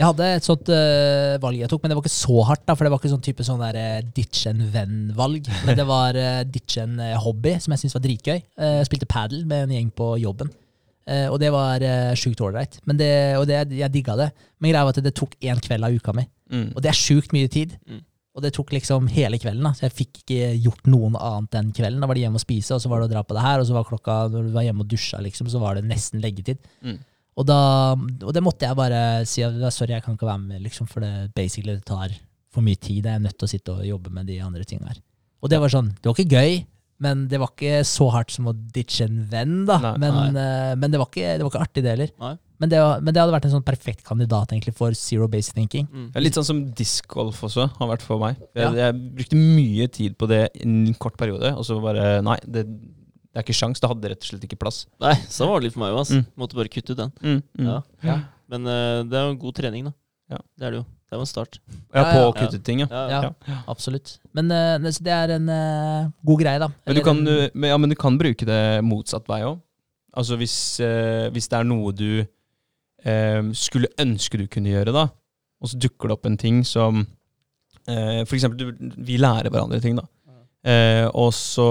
Jeg 0.00 0.08
hadde 0.08 0.28
et 0.38 0.46
sånt 0.46 0.70
uh, 0.72 1.36
valg 1.42 1.60
jeg 1.60 1.70
tok, 1.70 1.82
men 1.82 1.92
det 1.92 1.96
var 1.98 2.06
ikke 2.06 2.14
så 2.14 2.38
hardt. 2.48 2.64
da, 2.66 2.74
For 2.74 2.86
det 2.86 2.92
var 2.92 3.02
ikke 3.02 3.12
sånn 3.12 3.24
type 3.24 3.44
sånn 3.46 3.60
der 3.62 3.78
uh, 3.78 4.10
ditch 4.16 4.46
en 4.50 4.64
venn-valg. 4.72 5.50
Men 5.66 5.78
det 5.78 5.86
var 5.88 6.16
uh, 6.18 6.42
ditch 6.48 6.78
en 6.82 6.96
hobby 7.22 7.54
som 7.62 7.74
jeg 7.74 7.84
syntes 7.84 7.98
var 7.98 8.04
dritgøy. 8.08 8.40
Jeg 8.40 8.88
spilte 8.88 9.10
padel 9.10 9.44
med 9.48 9.66
en 9.66 9.76
gjeng 9.76 9.90
på 9.94 10.14
jobben. 10.22 10.52
Og 11.32 11.36
det 11.42 11.50
var 11.50 11.82
uh, 11.82 12.14
sjukt 12.18 12.40
ålreit. 12.42 12.78
Og 12.86 12.96
det, 12.96 13.58
jeg 13.74 13.92
digga 13.92 14.16
det. 14.18 14.30
Men 14.62 14.72
greia 14.72 14.86
var 14.86 14.96
at 14.96 15.04
det 15.04 15.14
tok 15.18 15.36
én 15.44 15.60
kveld 15.62 15.86
av 15.86 15.94
uka 15.94 16.16
mi. 16.16 16.24
Mm. 16.52 16.72
Og 16.72 16.82
det 16.84 16.92
er 16.92 16.98
sjukt 16.98 17.34
mye 17.36 17.50
tid. 17.52 17.76
Mm. 17.90 18.02
Og 18.32 18.44
det 18.44 18.54
tok 18.56 18.70
liksom 18.72 19.10
hele 19.12 19.36
kvelden. 19.40 19.64
da, 19.66 19.74
Så 19.76 19.86
jeg 19.86 19.96
fikk 19.96 20.22
ikke 20.22 20.52
gjort 20.64 20.86
noen 20.88 21.16
annet 21.20 21.52
den 21.52 21.72
kvelden. 21.76 22.00
Da 22.00 22.08
var 22.08 22.16
det 22.16 22.24
hjemme 22.24 22.40
og 22.40 22.44
spise, 22.44 22.72
og 22.74 22.80
så 22.80 22.88
var 22.88 23.02
det 23.02 23.10
å 23.10 23.12
dra 23.12 23.22
på 23.28 23.36
det 23.36 23.44
her, 23.44 23.60
og 23.60 23.68
så 23.68 23.76
var 23.76 23.88
klokka, 23.88 24.14
når 24.32 24.46
du 24.48 24.54
var 24.54 24.64
hjemme 24.64 24.86
og 24.86 24.88
dusja, 24.88 25.20
liksom, 25.20 25.50
så 25.52 25.60
var 25.60 25.76
det 25.76 25.84
nesten 25.84 26.22
leggetid. 26.24 26.62
Mm. 26.80 26.96
Og, 27.40 27.46
da, 27.48 27.58
og 27.96 28.32
det 28.36 28.42
måtte 28.44 28.66
jeg 28.68 28.76
bare 28.76 28.98
si 29.28 29.40
at 29.46 29.54
sorry, 29.72 29.94
jeg 29.96 30.04
kan 30.04 30.18
ikke 30.18 30.28
være 30.28 30.42
med, 30.42 30.60
liksom, 30.66 30.86
for 30.90 31.00
det 31.00 31.30
basically 31.34 31.78
tar 31.80 32.12
for 32.52 32.60
mye 32.66 32.76
tid. 32.76 33.06
Jeg 33.08 33.14
er 33.16 33.22
nødt 33.24 33.38
til 33.40 33.48
å 33.48 33.52
sitte 33.54 33.72
og 33.78 33.86
jobbe 33.88 34.12
med 34.12 34.28
de 34.28 34.36
andre 34.44 34.66
tingene 34.68 34.92
her. 34.92 35.00
Og 35.42 35.48
det 35.50 35.58
var 35.62 35.72
sånn, 35.72 35.88
det 35.96 36.10
var 36.10 36.18
ikke 36.18 36.36
gøy, 36.36 36.58
men 37.02 37.24
det 37.32 37.40
var 37.40 37.50
ikke 37.54 37.80
så 37.88 38.10
hardt 38.14 38.30
som 38.30 38.46
å 38.46 38.52
ditche 38.54 39.08
en 39.08 39.22
venn, 39.32 39.62
da. 39.66 39.78
Nei. 39.82 39.94
men 40.04 40.36
eh, 40.38 40.74
men 40.78 40.92
det, 40.92 41.00
var 41.00 41.08
ikke, 41.08 41.32
det 41.40 41.42
var 41.42 41.50
ikke 41.54 41.64
artig, 41.64 41.82
det 41.82 41.94
heller. 41.96 42.12
Men 42.62 42.70
det, 42.70 42.78
var- 42.78 43.00
men 43.02 43.10
det 43.16 43.18
hadde 43.24 43.32
vært 43.34 43.48
en 43.48 43.54
sånn 43.56 43.64
perfekt 43.66 44.04
kandidat 44.06 44.52
egentlig 44.54 44.76
for 44.78 44.94
zero 44.94 45.26
base 45.32 45.50
thinking. 45.56 45.88
Mm. 45.90 46.04
Ja, 46.14 46.20
litt 46.22 46.36
sånn 46.38 46.46
som 46.46 46.60
discgolf 46.78 47.40
også 47.48 47.64
har 47.80 47.88
vært 47.90 48.04
for 48.06 48.20
meg. 48.22 48.36
Jeg, 48.54 48.68
Ja. 48.68 48.70
jeg 48.92 49.00
brukte 49.16 49.40
mye 49.40 49.88
tid 49.90 50.14
på 50.20 50.28
det 50.30 50.44
i 50.60 50.62
en 50.68 50.92
kort 51.00 51.16
periode, 51.18 51.56
og 51.56 51.64
så 51.66 51.80
bare 51.82 52.20
Nei, 52.22 52.36
det, 52.46 52.68
det 53.32 53.40
er 53.40 53.44
ikke 53.46 53.56
sjans. 53.56 53.80
Det 53.80 53.88
hadde 53.88 54.10
rett 54.12 54.22
og 54.24 54.28
slett 54.28 54.42
ikke 54.44 54.58
plass. 54.60 54.82
Nei, 55.00 55.14
sånn 55.32 55.48
var 55.48 55.60
det 55.62 55.68
litt 55.70 55.74
for 55.76 55.82
meg 55.86 55.96
òg. 55.96 56.10
Mm. 56.12 56.24
Måtte 56.42 56.58
bare 56.58 56.68
kutte 56.72 56.92
ut 56.92 56.98
den. 57.00 57.12
Mm, 57.24 57.38
mm. 57.58 57.66
Ja. 57.70 57.78
Ja. 58.04 58.16
Men 58.52 58.66
uh, 58.68 58.98
det 59.08 59.16
er 59.16 59.30
jo 59.30 59.38
god 59.46 59.56
trening, 59.56 59.86
da. 59.88 59.92
Ja. 60.34 60.40
Det 60.58 60.66
er 60.68 60.74
det 60.76 60.80
jo. 60.82 60.84
Det 61.12 61.16
var 61.18 61.24
en 61.26 61.28
start. 61.28 61.58
Ja, 61.92 62.02
på 62.08 62.20
å 62.26 62.34
kutte 62.36 62.58
ting, 62.64 62.80
ja. 62.84 62.88
Ja, 62.92 63.22
Ja, 63.48 63.56
absolutt. 63.68 64.14
Men 64.36 64.48
uh, 64.52 64.76
det 64.80 65.12
er 65.12 65.34
en 65.38 65.48
uh, 65.48 66.10
god 66.24 66.40
greie, 66.44 66.60
da. 66.60 66.68
Men 66.86 66.96
du, 66.96 67.02
kan, 67.04 67.18
en- 67.20 67.24
du- 67.28 67.50
men, 67.56 67.68
ja, 67.72 67.76
men 67.80 67.92
du 67.92 67.96
kan 68.00 68.16
bruke 68.20 68.48
det 68.48 68.60
motsatt 68.84 69.28
vei 69.28 69.42
òg. 69.48 69.58
Altså 70.12 70.36
hvis, 70.36 70.54
hvis 71.32 71.48
det 71.48 71.56
er 71.56 71.64
noe 71.64 71.92
du 71.96 72.20
skulle 73.56 73.88
ønske 73.98 74.38
du 74.38 74.44
kunne 74.50 74.70
gjøre, 74.70 74.92
da, 74.94 75.06
og 75.62 75.70
så 75.70 75.78
dukker 75.80 76.10
det 76.10 76.16
opp 76.18 76.26
en 76.28 76.36
ting 76.38 76.60
som 76.68 77.00
eh, 77.88 78.20
For 78.28 78.36
eksempel, 78.36 78.58
du, 78.76 78.92
vi 79.02 79.16
lærer 79.18 79.50
hverandre 79.50 79.80
ting, 79.82 79.96
da. 79.98 80.04
Eh, 80.62 81.06
og 81.18 81.32
så 81.34 81.66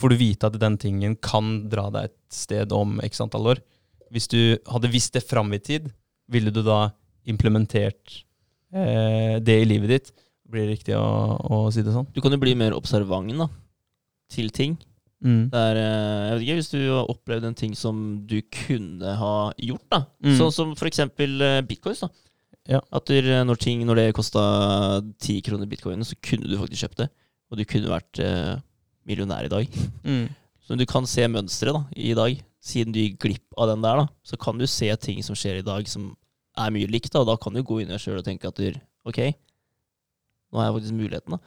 får 0.00 0.12
du 0.12 0.20
vite 0.20 0.48
at 0.48 0.58
den 0.60 0.76
tingen 0.80 1.16
kan 1.22 1.68
dra 1.70 1.88
deg 1.94 2.10
et 2.10 2.18
sted 2.34 2.72
om 2.74 2.98
x 3.04 3.22
antall 3.24 3.54
år. 3.54 3.62
Hvis 4.14 4.28
du 4.30 4.56
hadde 4.70 4.92
visst 4.92 5.14
det 5.16 5.24
fram 5.26 5.52
i 5.54 5.62
tid, 5.62 5.90
ville 6.30 6.52
du 6.54 6.62
da 6.66 6.94
implementert 7.28 8.24
eh, 8.74 9.40
det 9.42 9.60
i 9.62 9.68
livet 9.68 9.92
ditt? 9.92 10.10
Blir 10.50 10.66
det 10.66 10.76
riktig 10.76 10.96
å, 10.98 11.04
å 11.38 11.60
si 11.74 11.82
det 11.84 11.94
sånn? 11.94 12.08
Du 12.14 12.20
kan 12.22 12.34
jo 12.34 12.42
bli 12.42 12.54
mer 12.58 12.76
observant 12.76 13.32
da, 13.38 13.48
til 14.32 14.50
ting. 14.54 14.76
Mm. 15.24 15.48
Det 15.52 15.62
er, 15.70 15.80
eh, 15.80 16.24
jeg 16.28 16.34
vet 16.34 16.44
ikke, 16.44 16.58
Hvis 16.58 16.72
du 16.74 16.80
har 16.82 17.10
opplevd 17.10 17.48
en 17.48 17.56
ting 17.56 17.74
som 17.78 18.02
du 18.28 18.36
kunne 18.52 19.16
ha 19.20 19.36
gjort, 19.56 19.86
da. 19.90 20.04
Mm. 20.24 20.36
Sånn 20.40 20.52
som 20.52 20.74
eksempel 20.76 21.40
eh, 21.40 21.62
bitcoins. 21.64 22.04
da. 22.04 22.10
Ja. 22.76 22.80
At 22.96 23.10
eh, 23.12 23.40
når, 23.44 23.60
ting, 23.60 23.84
når 23.88 24.00
det 24.00 24.16
kosta 24.16 24.44
ti 25.20 25.40
kroner 25.44 25.68
bitcoin, 25.70 26.04
så 26.04 26.16
kunne 26.20 26.48
du 26.48 26.58
faktisk 26.60 26.84
kjøpt 26.84 27.04
det. 27.04 27.08
Og 27.50 27.60
du 27.60 27.64
kunne 27.68 27.92
vært 27.92 28.20
eh, 28.24 28.54
millionær 29.06 29.44
i 29.44 29.52
dag. 29.52 29.78
Mm. 30.04 30.28
Så 30.64 30.76
du 30.80 30.84
kan 30.88 31.06
se 31.06 31.26
mønsteret 31.28 31.74
da, 31.76 31.84
i 31.96 32.14
dag. 32.16 32.38
Siden 32.64 32.92
du 32.94 33.00
gikk 33.02 33.18
glipp 33.20 33.58
av 33.60 33.68
den 33.68 33.82
der, 33.84 33.96
da, 34.00 34.06
så 34.24 34.38
kan 34.40 34.56
du 34.56 34.64
se 34.66 34.88
ting 34.96 35.18
som 35.22 35.36
skjer 35.36 35.58
i 35.60 35.66
dag 35.66 35.86
som 35.88 36.14
er 36.56 36.70
mye 36.72 36.88
likt. 36.88 37.10
da, 37.12 37.24
da 37.24 37.36
kan 37.36 37.52
du 37.52 37.62
gå 37.62 37.80
inn 37.82 37.90
i 37.90 37.92
deg 37.92 38.00
sjøl 38.00 38.18
og 38.22 38.24
tenke 38.24 38.48
at 38.48 38.56
du, 38.56 38.70
ok, 39.04 39.18
nå 40.52 40.58
har 40.62 40.70
jeg 40.70 40.76
faktisk 40.78 40.96
muligheten. 40.96 41.36
da. 41.36 41.38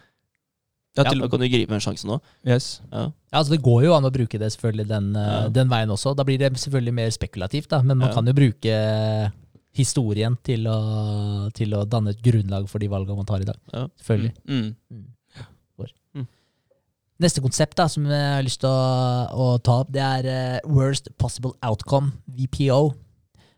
Ja, 0.98 1.04
Ja, 1.04 1.10
til, 1.12 1.20
da 1.22 1.28
kan 1.30 1.40
du 1.42 1.48
gripe 1.50 1.74
en 1.74 1.80
sjanse 1.82 2.06
nå. 2.10 2.20
yes. 2.46 2.82
Ja. 2.92 3.04
Ja, 3.32 3.38
altså 3.38 3.52
Det 3.54 3.62
går 3.62 3.84
jo 3.86 3.94
an 3.94 4.06
å 4.06 4.12
bruke 4.14 4.38
det 4.42 4.52
selvfølgelig 4.54 4.88
den, 4.88 5.16
eh, 5.16 5.28
Ja. 5.44 5.50
den 5.50 5.70
veien 5.70 5.90
også. 5.94 6.16
Da 6.16 6.24
blir 6.24 6.38
det 6.40 6.54
selvfølgelig 6.58 6.94
mer 6.94 7.10
spekulativt, 7.10 7.68
da, 7.70 7.82
men 7.84 7.98
man 7.98 8.10
Ja. 8.10 8.14
kan 8.16 8.26
jo 8.26 8.34
bruke 8.34 9.32
historien 9.78 10.38
til 10.44 10.66
å, 10.66 11.52
til 11.54 11.70
å 11.78 11.86
danne 11.86 12.10
et 12.16 12.22
grunnlag 12.22 12.68
for 12.70 12.80
de 12.80 12.88
valgene 12.88 13.16
man 13.16 13.26
tar 13.30 13.42
i 13.42 13.46
dag. 13.46 13.58
Ja. 13.74 13.88
Selvfølgelig. 14.02 14.34
Mm. 14.48 14.76
Vår. 14.90 15.04
Neste 17.24 17.42
konsept 17.42 17.78
da, 17.80 17.88
som 17.90 18.06
jeg 18.06 18.30
har 18.36 18.46
lyst 18.46 18.62
til 18.62 18.70
å, 18.70 19.26
å 19.34 19.46
ta 19.64 19.80
opp, 19.82 19.92
det 19.94 20.04
er 20.04 20.30
uh, 20.30 20.70
Worst 20.70 21.10
Possible 21.18 21.56
Outcome, 21.66 22.14
VPO. 22.30 22.94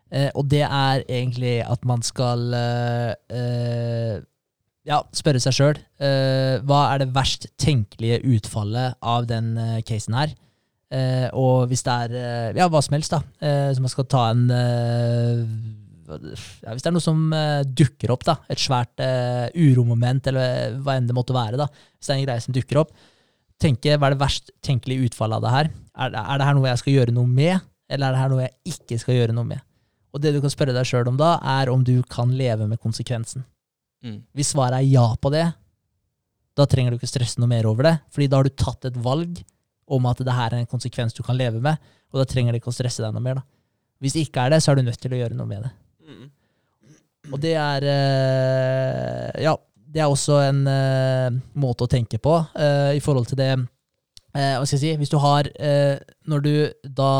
Uh, 0.09 0.29
og 0.33 0.47
det 0.51 0.63
er 0.65 1.03
egentlig 1.05 1.59
at 1.65 1.83
man 1.85 2.01
skal 2.01 2.47
uh, 2.55 3.11
eh, 3.29 4.15
ja, 4.89 5.03
spørre 5.13 5.41
seg 5.43 5.53
sjøl 5.53 5.81
hva 6.65 6.79
er 6.93 7.01
det 7.01 7.11
verst 7.13 7.49
tenkelige 7.59 8.21
utfallet 8.25 8.95
av 9.05 9.27
den 9.29 9.51
eh, 9.59 9.81
casen 9.85 10.15
her. 10.17 10.31
Eh, 10.89 11.27
og 11.37 11.67
hvis 11.69 11.83
det 11.85 11.95
er 12.05 12.15
eh, 12.17 12.55
ja, 12.57 12.65
hva 12.71 12.81
som 12.81 12.95
helst, 12.97 13.13
da. 13.13 13.21
Eh, 13.45 13.69
så 13.75 13.83
man 13.83 13.91
skal 13.93 14.07
ta 14.09 14.23
en 14.31 14.47
eh, 14.49 15.43
ja, 16.09 16.73
Hvis 16.73 16.81
det 16.81 16.89
er 16.89 16.95
noe 16.95 17.05
som 17.05 17.19
uh, 17.29 17.61
dukker 17.61 18.09
opp, 18.09 18.23
da, 18.25 18.39
et 18.49 18.57
svært 18.57 18.97
uh, 18.97 19.45
uromoment, 19.53 20.25
eller 20.31 20.79
hva 20.81 20.95
enn 20.97 21.05
det 21.05 21.13
måtte 21.13 21.35
være, 21.35 21.59
da, 21.61 21.67
hvis 21.69 22.07
det 22.07 22.15
er 22.15 22.17
en 22.17 22.25
greie 22.25 22.41
som 22.41 22.55
dukker 22.55 22.79
opp, 22.81 22.95
tenke 23.61 23.95
hva 23.95 24.09
er 24.09 24.15
det 24.15 24.21
verst 24.21 24.53
tenkelige 24.65 25.09
utfallet 25.09 25.39
av 25.39 25.45
det 25.45 25.55
her? 25.55 25.71
Er, 25.99 26.15
er 26.15 26.39
det 26.39 26.47
her 26.47 26.57
noe 26.57 26.69
jeg 26.69 26.81
skal 26.81 26.95
gjøre 26.95 27.15
noe 27.15 27.27
med, 27.27 27.65
eller 27.91 28.09
er 28.09 28.15
det 28.15 28.23
her 28.23 28.31
noe 28.33 28.45
jeg 28.45 28.75
ikke 28.75 28.99
skal 29.01 29.17
gjøre 29.19 29.35
noe 29.35 29.49
med? 29.49 29.63
Og 30.15 30.23
det 30.23 30.33
du 30.33 30.39
kan 30.41 30.53
spørre 30.53 30.73
deg 30.73 30.87
sjøl 30.89 31.09
om 31.11 31.19
da, 31.19 31.35
er 31.59 31.69
om 31.69 31.83
du 31.85 31.99
kan 32.09 32.31
leve 32.33 32.65
med 32.69 32.81
konsekvensen. 32.81 33.45
Mm. 34.05 34.21
Hvis 34.33 34.53
svaret 34.55 34.79
er 34.79 34.87
ja 34.89 35.05
på 35.21 35.31
det, 35.33 35.45
da 36.57 36.65
trenger 36.67 36.91
du 36.91 36.99
ikke 36.99 37.11
stresse 37.11 37.39
noe 37.41 37.51
mer 37.51 37.67
over 37.69 37.85
det, 37.85 37.95
fordi 38.13 38.29
da 38.31 38.39
har 38.39 38.47
du 38.47 38.55
tatt 38.57 38.89
et 38.89 38.97
valg 38.99 39.41
om 39.89 40.09
at 40.09 40.21
det 40.25 40.35
her 40.35 40.53
er 40.53 40.63
en 40.63 40.69
konsekvens 40.69 41.15
du 41.17 41.21
kan 41.25 41.37
leve 41.37 41.61
med, 41.63 41.77
og 42.09 42.21
da 42.21 42.25
trenger 42.29 42.53
det 42.53 42.61
ikke 42.61 42.71
å 42.73 42.77
stresse 42.77 43.03
deg 43.03 43.13
noe 43.13 43.23
mer. 43.23 43.41
da. 43.41 43.45
Hvis 43.99 44.15
det 44.15 44.25
ikke 44.27 44.45
er 44.45 44.55
det, 44.55 44.61
så 44.63 44.71
er 44.71 44.79
du 44.79 44.87
nødt 44.87 45.01
til 45.01 45.13
å 45.13 45.19
gjøre 45.19 45.37
noe 45.37 45.49
med 45.49 45.65
det. 45.65 45.71
Mm. 46.09 46.27
Og 47.29 47.41
det 47.43 47.53
er 47.59 47.85
eh, 47.85 49.41
Ja, 49.43 49.53
det 49.89 50.03
er 50.03 50.09
også 50.09 50.39
en 50.43 50.63
uh, 50.69 51.35
måte 51.59 51.85
å 51.85 51.91
tenke 51.91 52.19
på 52.21 52.35
uh, 52.37 52.91
i 52.93 53.01
forhold 53.03 53.29
til 53.29 53.39
det 53.39 53.51
eh, 53.55 54.55
Hva 54.55 54.65
skal 54.65 54.75
jeg 54.77 54.83
si 54.83 54.97
Hvis 55.01 55.13
du 55.13 55.19
har 55.21 55.49
Når 56.29 56.43
du 56.45 56.53
da 56.83 57.13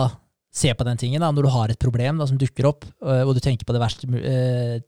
ser 0.59 0.73
på 0.73 0.83
den 0.83 0.97
tingen, 0.97 1.21
da, 1.21 1.29
når 1.31 1.45
du 1.45 1.51
har 1.53 1.71
et 1.71 1.79
problem 1.79 2.17
da, 2.17 2.25
som 2.27 2.37
dukker 2.37 2.65
opp, 2.65 2.85
og 3.05 3.29
du 3.37 3.39
tenker 3.39 3.67
på 3.69 3.73
det 3.75 3.79
verst 3.79 4.01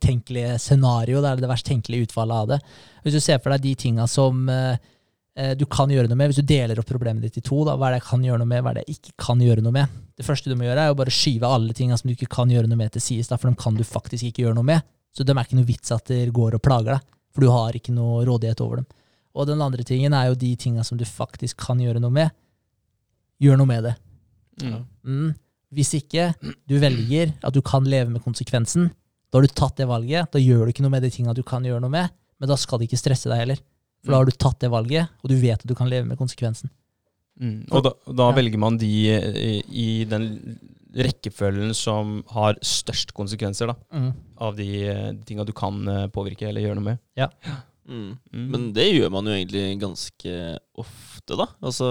tenkelige 0.01 0.55
scenarioet, 0.59 1.21
eller 1.21 1.43
det 1.43 1.51
verst 1.51 1.67
tenkelige 1.69 2.07
utfallet 2.07 2.33
av 2.33 2.47
det 2.49 2.57
Hvis 3.05 3.13
du 3.15 3.21
ser 3.21 3.37
for 3.39 3.53
deg 3.53 3.67
de 3.67 3.75
tinga 3.83 4.07
som 4.09 4.41
du 4.41 5.63
kan 5.71 5.93
gjøre 5.93 6.09
noe 6.09 6.17
med, 6.17 6.31
hvis 6.31 6.41
du 6.41 6.49
deler 6.49 6.81
opp 6.81 6.89
problemet 6.89 7.23
ditt 7.23 7.37
i 7.39 7.45
to, 7.45 7.61
da, 7.67 7.77
hva 7.77 7.87
er 7.87 7.95
det 7.95 8.01
jeg 8.01 8.07
kan 8.09 8.25
gjøre 8.25 8.41
noe 8.41 8.51
med, 8.51 8.65
hva 8.65 8.73
er 8.73 8.79
det 8.79 8.87
jeg 8.87 8.97
ikke 8.97 9.15
kan 9.27 9.45
gjøre 9.45 9.63
noe 9.63 9.77
med? 9.77 10.01
Det 10.17 10.27
første 10.27 10.49
du 10.49 10.57
må 10.57 10.65
gjøre, 10.65 10.89
er 10.89 10.95
å 10.95 10.99
bare 10.99 11.13
skyve 11.13 11.53
alle 11.55 11.77
tinga 11.77 12.01
som 12.01 12.09
du 12.09 12.17
ikke 12.17 12.33
kan 12.33 12.51
gjøre 12.51 12.67
noe 12.67 12.81
med, 12.81 12.91
til 12.97 13.05
sides, 13.05 13.31
for 13.31 13.47
dem 13.47 13.59
kan 13.61 13.77
du 13.77 13.85
faktisk 13.87 14.27
ikke 14.27 14.47
gjøre 14.47 14.57
noe 14.57 14.67
med. 14.73 14.91
Så 15.15 15.23
dem 15.29 15.37
er 15.37 15.47
ikke 15.47 15.61
noe 15.61 15.69
vits 15.69 15.93
at 15.93 16.09
det 16.09 16.25
går 16.35 16.57
og 16.57 16.65
plager 16.65 16.97
deg, 16.97 17.05
for 17.31 17.45
du 17.45 17.49
har 17.51 17.75
ikke 17.77 17.93
noe 17.95 18.23
rådighet 18.27 18.61
over 18.63 18.81
dem. 18.81 18.87
Og 19.35 19.47
den 19.47 19.61
andre 19.63 19.83
tingen 19.87 20.13
er 20.13 20.27
jo 20.31 20.35
de 20.35 20.49
tinga 20.59 20.83
som 20.83 20.97
du 20.99 21.05
faktisk 21.07 21.57
kan 21.63 21.79
gjøre 21.79 22.01
noe 22.03 22.11
med. 22.11 22.31
Gjør 23.41 23.57
noe 23.61 23.69
med 23.69 23.85
det. 23.87 23.93
Mm. 24.61 24.81
Mm. 25.07 25.29
Hvis 25.71 25.93
ikke 25.95 26.33
du 26.67 26.75
velger 26.81 27.31
at 27.47 27.55
du 27.55 27.61
kan 27.63 27.85
leve 27.87 28.11
med 28.11 28.23
konsekvensen, 28.25 28.89
da 29.31 29.39
har 29.39 29.47
du 29.47 29.53
tatt 29.55 29.77
det 29.79 29.87
valget, 29.87 30.27
da 30.33 30.41
gjør 30.43 30.65
du 30.67 30.73
ikke 30.73 30.83
noe 30.83 30.91
med 30.91 31.05
de 31.07 31.11
tinga 31.13 31.33
du 31.33 31.41
kan 31.47 31.63
gjøre 31.63 31.79
noe 31.81 31.93
med, 31.93 32.11
men 32.41 32.49
da 32.51 32.57
skal 32.59 32.81
det 32.81 32.89
ikke 32.89 32.99
stresse 32.99 33.31
deg 33.31 33.39
heller. 33.39 33.61
For 34.03 34.11
da 34.11 34.19
har 34.19 34.27
du 34.27 34.35
tatt 34.35 34.59
det 34.59 34.71
valget, 34.73 35.07
og 35.23 35.29
du 35.31 35.37
vet 35.39 35.61
at 35.61 35.67
du 35.69 35.75
kan 35.77 35.87
leve 35.89 36.09
med 36.09 36.19
konsekvensen. 36.19 36.69
Mm. 37.39 37.63
Og 37.71 37.85
da, 37.85 37.93
da 38.11 38.27
Ja. 38.29 38.35
velger 38.35 38.59
man 38.59 38.77
de 38.81 38.89
i, 38.91 39.61
i 39.71 39.87
den 40.09 40.59
rekkefølgen 40.91 41.73
som 41.77 42.19
har 42.33 42.57
størst 42.65 43.13
konsekvenser, 43.15 43.71
da. 43.71 43.77
Mm. 43.95 44.11
Av 44.43 44.57
de 44.57 44.69
tinga 45.27 45.45
du 45.47 45.53
kan 45.55 45.81
eh, 45.87 46.07
påvirke 46.11 46.49
eller 46.49 46.65
gjøre 46.65 46.79
noe 46.79 46.89
med. 46.91 47.03
Mm. 47.87 48.11
Mm. 48.31 48.45
Men 48.53 48.67
det 48.75 48.87
gjør 48.91 49.11
man 49.13 49.27
jo 49.27 49.35
egentlig 49.35 49.65
ganske 49.81 50.35
ofte, 50.79 51.37
da. 51.39 51.47
Altså 51.63 51.89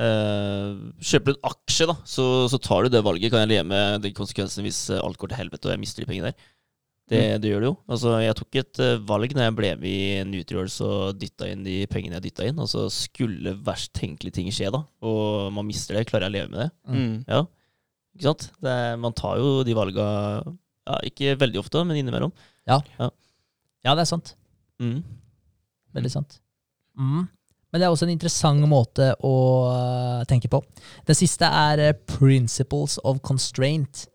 eh, 0.00 0.76
Kjøper 1.00 1.32
du 1.32 1.36
en 1.36 1.48
aksje, 1.50 1.88
da, 1.90 1.96
så, 2.08 2.26
så 2.52 2.60
tar 2.62 2.86
du 2.86 2.94
det 2.94 3.04
valget. 3.06 3.32
Kan 3.32 3.44
jeg 3.44 3.54
leve 3.56 3.68
med 3.72 4.04
de 4.04 4.12
konsekvensene 4.16 4.66
hvis 4.68 4.86
eh, 4.94 5.02
alt 5.02 5.20
går 5.20 5.32
til 5.32 5.40
helvete 5.42 5.70
og 5.70 5.74
jeg 5.74 5.82
mister 5.82 6.04
de 6.04 6.10
pengene 6.10 6.32
der? 6.32 6.52
Det, 7.06 7.20
det 7.38 7.50
gjør 7.52 7.62
det 7.62 7.68
jo. 7.68 7.74
Altså, 7.94 8.12
jeg 8.18 8.34
tok 8.38 8.56
et 8.58 8.80
eh, 8.82 9.02
valg 9.06 9.34
når 9.36 9.44
jeg 9.46 9.54
ble 9.60 9.68
med 9.78 9.90
i 9.90 10.24
Nutriors 10.26 10.80
og 10.82 11.20
dytta 11.20 11.50
inn 11.52 11.62
de 11.66 11.76
pengene 11.90 12.18
jeg 12.18 12.24
dytta 12.24 12.48
inn. 12.50 12.58
Altså, 12.64 12.88
skulle 12.90 13.54
verst 13.66 13.92
tenkelige 13.94 14.40
ting 14.40 14.50
skje, 14.54 14.72
da, 14.74 14.82
og 15.06 15.52
man 15.54 15.68
mister 15.68 15.98
det, 15.98 16.08
klarer 16.10 16.26
jeg 16.26 16.34
å 16.34 16.36
leve 16.36 16.52
med 16.54 16.64
det? 16.64 16.70
Mm. 16.90 17.14
Ja. 17.30 17.44
Ikke 18.16 18.26
sant? 18.30 18.48
Det 18.64 18.72
er, 18.72 18.98
man 18.98 19.14
tar 19.14 19.38
jo 19.38 19.60
de 19.66 19.76
valga 19.76 20.08
ja, 20.42 20.98
ikke 21.06 21.36
veldig 21.38 21.62
ofte, 21.62 21.84
men 21.86 22.00
innimellom. 22.00 22.34
Ja, 22.66 22.80
Ja, 22.98 23.94
det 23.94 24.02
er 24.02 24.10
sant. 24.10 24.34
Mm. 24.82 24.98
Veldig 25.94 26.10
sant. 26.10 26.40
Mm. 26.98 27.28
Men 27.70 27.82
det 27.82 27.86
er 27.86 27.92
også 27.92 28.06
en 28.06 28.14
interessant 28.14 28.66
måte 28.70 29.12
å 29.26 29.34
øh, 29.68 30.22
tenke 30.26 30.48
på. 30.50 30.62
Det 31.06 31.14
siste 31.18 31.46
er 31.46 31.82
øh, 31.90 31.98
principles 32.08 32.96
of 33.04 33.20
constraint. 33.26 34.06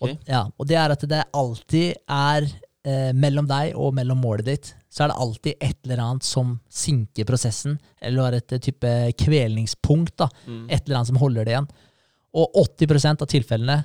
Og, 0.00 0.16
ja, 0.28 0.46
og 0.56 0.68
det 0.68 0.78
er 0.80 0.94
at 0.94 1.06
det 1.08 1.22
alltid 1.36 1.98
er 2.08 2.46
eh, 2.46 3.10
mellom 3.16 3.48
deg 3.50 3.74
og 3.76 3.92
mellom 3.96 4.22
målet 4.24 4.48
ditt, 4.48 4.72
så 4.90 5.04
er 5.04 5.12
det 5.12 5.20
alltid 5.22 5.64
et 5.66 5.78
eller 5.86 6.02
annet 6.02 6.26
som 6.26 6.54
sinker 6.72 7.28
prosessen, 7.28 7.76
eller 8.00 8.26
har 8.26 8.38
et 8.38 8.56
type 8.64 8.92
kvelningspunkt, 9.20 10.16
da. 10.24 10.30
Mm. 10.46 10.64
Et 10.68 10.80
eller 10.80 11.00
annet 11.00 11.12
som 11.12 11.20
holder 11.20 11.46
det 11.46 11.54
igjen. 11.54 11.70
Og 12.40 12.62
80% 12.80 13.24
av 13.26 13.30
tilfellene 13.30 13.80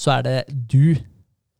så 0.00 0.16
er 0.16 0.26
det 0.26 0.38
du, 0.50 0.96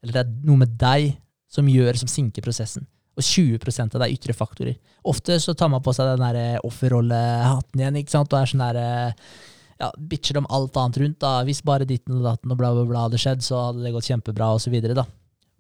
eller 0.03 0.17
det 0.17 0.25
er 0.25 0.35
noe 0.49 0.65
med 0.65 0.75
deg, 0.81 1.15
som 1.55 1.71
gjør, 1.71 1.95
som 2.01 2.11
sinker 2.11 2.43
prosessen. 2.43 2.87
Og 3.15 3.23
20 3.23 3.61
av 3.95 4.01
det 4.01 4.07
er 4.09 4.15
ytre 4.17 4.35
faktorer. 4.35 4.79
Ofte 5.07 5.37
så 5.39 5.55
tar 5.55 5.71
man 5.71 5.83
på 5.85 5.93
seg 5.95 6.17
den 6.19 6.39
eh, 6.41 6.63
offerrollehatten 6.67 7.81
igjen, 7.81 7.99
ikke 8.01 8.15
sant, 8.17 8.33
og 8.35 8.41
er 8.41 8.51
sånn 8.51 8.65
der 8.65 8.81
eh, 8.81 9.35
ja, 9.81 9.91
bitcher 9.99 10.39
om 10.41 10.49
alt 10.53 10.77
annet 10.81 11.01
rundt. 11.03 11.21
da. 11.23 11.35
Hvis 11.47 11.63
bare 11.67 11.89
ditten 11.89 12.19
og 12.19 12.27
datten 12.27 12.53
og 12.53 12.59
bla, 12.61 12.73
bla, 12.77 12.87
bla 12.89 13.05
hadde 13.09 13.21
skjedd, 13.21 13.45
så 13.45 13.69
hadde 13.69 13.85
det 13.85 13.95
gått 13.95 14.11
kjempebra, 14.11 14.55
da. 14.95 15.07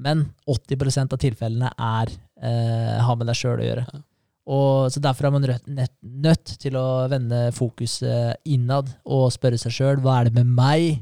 Men 0.05 0.27
80% 0.51 1.15
av 1.15 1.20
tilfellene 1.23 1.70
er 1.70 2.11
eh, 2.43 2.99
har 3.07 3.16
med 3.16 3.28
deg 3.31 3.39
sjøl 3.39 3.62
å 3.62 3.69
gjøre. 3.69 3.86
Ja. 3.86 4.03
Og 4.55 4.93
så 4.93 5.01
Derfor 5.01 5.28
er 5.28 5.32
man 5.32 5.47
nødt, 5.47 5.95
nødt 6.03 6.55
til 6.61 6.77
å 6.77 7.07
vende 7.09 7.47
fokuset 7.57 8.43
innad 8.45 8.91
og 9.05 9.31
spørre 9.32 9.57
seg 9.61 9.73
sjøl 9.73 10.03
hva 10.05 10.19
er 10.19 10.28
det 10.28 10.36
med 10.36 10.51
meg 10.53 10.99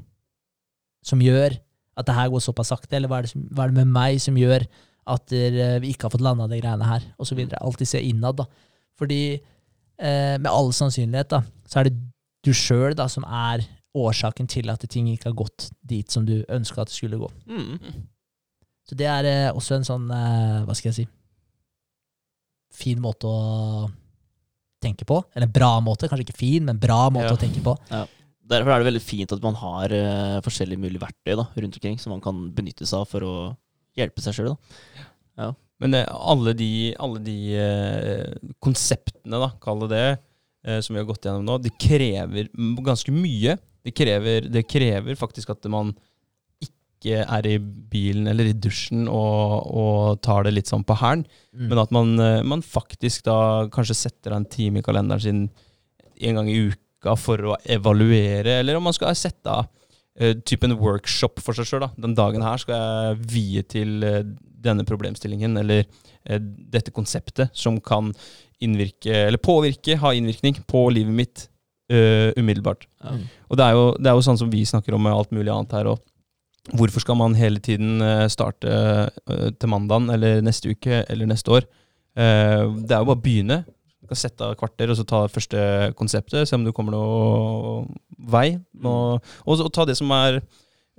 som 1.03 1.23
gjør 1.23 1.57
at 1.99 2.07
det 2.07 2.15
her 2.15 2.31
går 2.33 2.41
såpass 2.45 2.71
sakte, 2.73 2.95
eller 2.97 3.11
hva 3.11 3.19
er 3.19 3.27
det, 3.27 3.33
som, 3.35 3.43
hva 3.51 3.67
er 3.67 3.73
det 3.73 3.83
med 3.83 3.91
meg 3.93 4.21
som 4.23 4.39
gjør 4.39 4.65
at 5.13 5.35
eh, 5.35 5.81
vi 5.83 5.91
ikke 5.93 6.07
har 6.07 6.15
fått 6.15 6.25
landa 6.25 6.47
de 6.49 6.61
greiene 6.61 6.87
her, 6.87 7.05
osv. 7.21 7.41
Alltid 7.59 7.91
se 7.91 8.03
innad, 8.07 8.39
da. 8.39 8.47
Fordi 9.01 9.23
eh, 9.35 10.37
med 10.39 10.51
all 10.51 10.71
sannsynlighet 10.77 11.33
da, 11.35 11.43
så 11.67 11.81
er 11.81 11.91
det 11.91 11.99
du 12.43 12.53
sjøl 12.57 12.97
som 13.11 13.25
er 13.25 13.65
årsaken 13.93 14.49
til 14.49 14.71
at 14.73 14.85
ting 14.91 15.11
ikke 15.13 15.31
har 15.31 15.37
gått 15.37 15.69
dit 15.85 16.11
som 16.11 16.25
du 16.27 16.41
ønska 16.49 16.83
at 16.83 16.91
det 16.91 16.97
skulle 16.97 17.21
gå. 17.21 17.29
Mm. 17.47 18.07
Så 18.89 18.97
det 18.99 19.09
er 19.09 19.29
eh, 19.29 19.51
også 19.53 19.77
en 19.79 19.87
sånn, 19.87 20.09
eh, 20.11 20.63
hva 20.67 20.77
skal 20.77 20.91
jeg 20.91 21.03
si, 21.03 21.05
fin 22.73 23.03
måte 23.05 23.29
å 23.29 23.91
tenke 24.83 25.07
på. 25.07 25.21
Eller 25.37 25.47
en 25.47 25.55
bra 25.55 25.77
måte, 25.85 26.09
kanskje 26.11 26.27
ikke 26.27 26.41
fin, 26.41 26.65
men 26.67 26.81
bra 26.83 27.05
måte 27.13 27.31
Ja. 27.31 27.37
å 27.37 27.41
tenke 27.41 27.63
på. 27.63 27.77
Derfor 28.53 28.73
er 28.75 28.83
det 28.83 28.89
veldig 28.91 29.05
fint 29.05 29.33
at 29.33 29.45
man 29.45 29.55
har 29.61 29.93
eh, 29.95 30.41
forskjellige 30.43 30.81
mulige 30.83 31.05
verktøy 31.05 31.37
da, 31.39 31.47
rundt 31.55 31.77
omkring 31.79 32.01
som 32.01 32.17
man 32.17 32.25
kan 32.25 32.49
benytte 32.57 32.89
seg 32.89 33.05
av 33.05 33.09
for 33.13 33.23
å 33.29 33.35
hjelpe 33.97 34.25
seg 34.25 34.35
sjøl. 34.35 34.57
Men 35.83 35.95
eh, 35.99 36.09
alle 36.11 36.57
de, 36.59 36.73
alle 36.99 37.23
de 37.23 37.37
konseptene, 38.63 39.39
da, 39.39 39.53
kall 39.63 39.85
det 39.87 39.93
det, 39.95 40.07
som 40.63 40.95
vi 40.95 41.01
har 41.01 41.07
gått 41.09 41.25
gjennom 41.27 41.43
nå, 41.43 41.57
det 41.59 41.73
krever 41.81 42.47
ganske 42.87 43.11
mye. 43.11 43.57
Det 43.83 43.91
krever, 43.99 44.45
det 44.47 44.63
krever 44.71 45.17
faktisk 45.19 45.51
at 45.51 45.67
man 45.67 45.91
ikke 46.63 47.25
er 47.25 47.47
i 47.51 47.57
bilen 47.59 48.31
eller 48.31 48.47
i 48.53 48.55
dusjen 48.55 49.09
og, 49.11 49.67
og 49.67 50.21
tar 50.23 50.47
det 50.47 50.53
litt 50.55 50.71
sånn 50.71 50.87
på 50.87 50.95
hælen, 51.01 51.27
Mm. 51.53 51.67
men 51.69 51.79
at 51.83 51.91
man, 51.93 52.13
eh, 52.23 52.43
man 52.49 52.63
faktisk 52.65 53.27
da 53.27 53.67
kanskje 53.69 53.99
setter 53.99 54.33
av 54.33 54.39
en 54.39 54.47
time 54.49 54.79
i 54.81 54.83
kalenderen 54.87 55.21
sin 55.21 55.41
en 56.23 56.39
gang 56.39 56.49
i 56.49 56.71
uka, 56.71 57.17
for 57.19 57.37
å 57.51 57.57
evaluere, 57.67 58.61
eller 58.61 58.79
om 58.79 58.87
man 58.87 58.95
skal 58.95 59.13
sette 59.19 59.51
av 59.51 59.67
uh, 60.23 60.33
typen 60.47 60.71
en 60.71 60.79
workshop 60.79 61.43
for 61.43 61.53
seg 61.53 61.67
sjøl. 61.67 61.89
Den 61.99 62.15
dagen 62.15 62.45
her 62.47 62.57
skal 62.63 62.79
jeg 62.79 63.19
vie 63.33 63.63
til 63.67 64.07
uh, 64.07 64.23
denne 64.63 64.87
problemstillingen, 64.89 65.57
eller 65.61 65.85
uh, 65.85 66.39
dette 66.73 66.95
konseptet, 66.95 67.53
som 67.57 67.81
kan 67.83 68.13
innvirke, 68.63 69.11
eller 69.27 69.43
påvirke, 69.43 69.99
ha 69.99 70.13
innvirkning 70.15 70.61
på 70.71 70.87
livet 70.95 71.19
mitt 71.23 71.49
umiddelbart. 71.93 72.87
Ja. 73.05 73.11
Og 73.53 73.59
det 73.59 73.65
er, 73.67 73.75
jo, 73.77 73.89
det 73.99 74.09
er, 74.09 74.15
jo, 74.17 74.23
sånn 74.25 74.39
som 74.41 74.49
vi 74.49 74.63
snakker 74.65 74.95
om 74.97 75.03
med 75.05 75.13
alt 75.13 75.35
mulig 75.35 75.51
annet 75.53 75.75
her 75.77 75.91
òg. 75.91 75.99
Hvorfor 76.79 77.05
skal 77.05 77.19
man 77.21 77.35
hele 77.37 77.61
tiden 77.61 78.01
starte 78.33 79.11
til 79.27 79.69
mandagen 79.69 80.09
eller 80.15 80.41
neste 80.47 80.73
uke 80.73 81.03
eller 81.03 81.29
neste 81.29 81.53
år? 81.53 81.67
Det 82.17 82.95
er 82.95 83.03
jo 83.03 83.11
bare 83.11 83.19
å 83.19 83.21
begynne 83.27 83.59
kan 84.13 84.21
sette 84.21 84.47
av 84.47 84.57
kvarter 84.61 84.93
og 84.93 84.99
så 84.99 85.07
ta 85.09 85.23
første 85.31 85.93
konseptet, 85.99 86.49
se 86.49 86.59
om 86.59 86.67
du 86.67 86.73
kommer 86.77 86.95
noe 86.95 87.87
vei. 88.33 88.59
Og, 88.83 89.23
Og, 89.45 89.61
og, 89.61 89.73
ta 89.73 89.87
det 89.89 89.97
som 89.99 90.11
er 90.15 90.43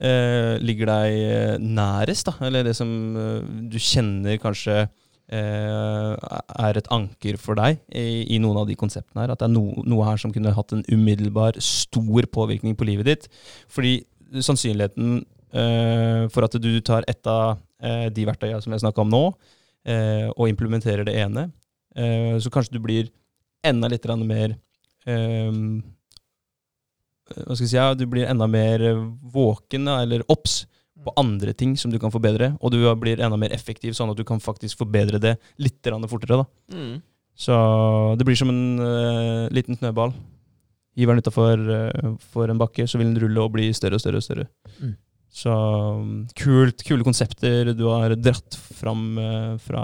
eh, 0.02 0.58
ligger 0.64 0.90
deg 0.90 1.16
eh, 1.22 1.56
nærest, 1.62 2.30
da. 2.30 2.36
Eller 2.48 2.66
det 2.68 2.76
som 2.78 2.90
eh, 3.20 3.42
du 3.72 3.80
kjenner 3.82 4.40
kanskje 4.42 4.78
eh, 4.84 6.14
er 6.14 6.80
et 6.80 6.90
anker 6.94 7.40
for 7.42 7.60
deg 7.60 7.82
i, 7.90 8.24
i, 8.36 8.40
noen 8.44 8.64
av 8.64 8.70
de 8.70 8.78
konseptene 8.80 9.26
her. 9.26 9.34
At 9.34 9.44
det 9.44 9.50
er 9.50 9.56
no, 9.56 9.66
noe 9.90 10.08
her 10.08 10.22
som 10.22 10.34
kunne 10.34 10.56
hatt 10.56 10.76
en 10.76 10.86
umiddelbar, 10.92 11.60
stor 11.64 12.30
påvirkning 12.34 12.78
på 12.80 12.88
livet 12.90 13.10
ditt. 13.12 13.30
Fordi 13.72 14.00
sannsynligheten 14.42 15.22
for 16.34 16.42
at 16.48 16.56
du 16.58 16.72
tar 16.82 17.06
et 17.06 17.28
av 17.30 17.60
de 18.10 18.24
verktøyene 18.26 18.58
som 18.64 18.74
jeg 18.74 18.82
snakka 18.82 19.04
om 19.04 19.12
nå, 19.14 19.20
og 20.34 20.48
implementerer 20.50 21.06
det 21.06 21.14
ene, 21.22 21.44
så 22.42 22.50
kanskje 22.50 22.74
du 22.74 22.80
blir 22.82 23.12
enda 23.62 23.92
litt 23.94 24.08
mer 24.26 24.56
Hva 27.32 27.56
skal 27.56 27.64
jeg 27.64 27.72
si, 27.72 27.80
ja, 27.80 27.94
du 27.96 28.04
blir 28.10 28.28
enda 28.28 28.48
mer 28.52 28.84
våken 29.34 29.88
eller 29.88 30.26
obs 30.32 30.64
på 31.04 31.12
mm. 31.12 31.20
andre 31.20 31.54
ting 31.58 31.78
som 31.80 31.92
du 31.92 32.00
kan 32.00 32.12
forbedre, 32.14 32.54
og 32.60 32.74
du 32.74 32.84
blir 33.00 33.22
enda 33.24 33.40
mer 33.40 33.54
effektiv, 33.56 33.96
sånn 33.98 34.12
at 34.14 34.20
du 34.20 34.26
kan 34.28 34.44
faktisk 34.44 34.84
forbedre 34.84 35.20
det 35.24 35.38
litt 35.62 35.80
fortere. 36.12 36.44
da. 36.44 36.78
Mm. 36.78 37.02
Så 37.36 37.56
det 38.20 38.28
blir 38.28 38.38
som 38.38 38.52
en 38.54 38.80
uh, 38.80 39.50
liten 39.54 39.76
snøball. 39.80 40.14
Hiver 40.96 41.16
den 41.16 41.26
utafor 41.26 41.58
uh, 41.58 42.50
en 42.50 42.62
bakke, 42.62 42.86
så 42.88 43.00
vil 43.00 43.10
den 43.10 43.24
rulle 43.24 43.42
og 43.42 43.56
bli 43.56 43.72
større 43.74 43.98
og 43.98 44.04
større. 44.04 44.22
og 44.22 44.24
større. 44.24 44.48
Mm. 44.80 44.94
Så 45.34 45.50
um, 45.50 46.28
kult, 46.38 46.84
kule 46.86 47.02
konsepter 47.06 47.72
du 47.74 47.88
har 47.90 48.14
dratt 48.22 48.54
fram 48.78 49.18
uh, 49.18 49.56
fra 49.58 49.82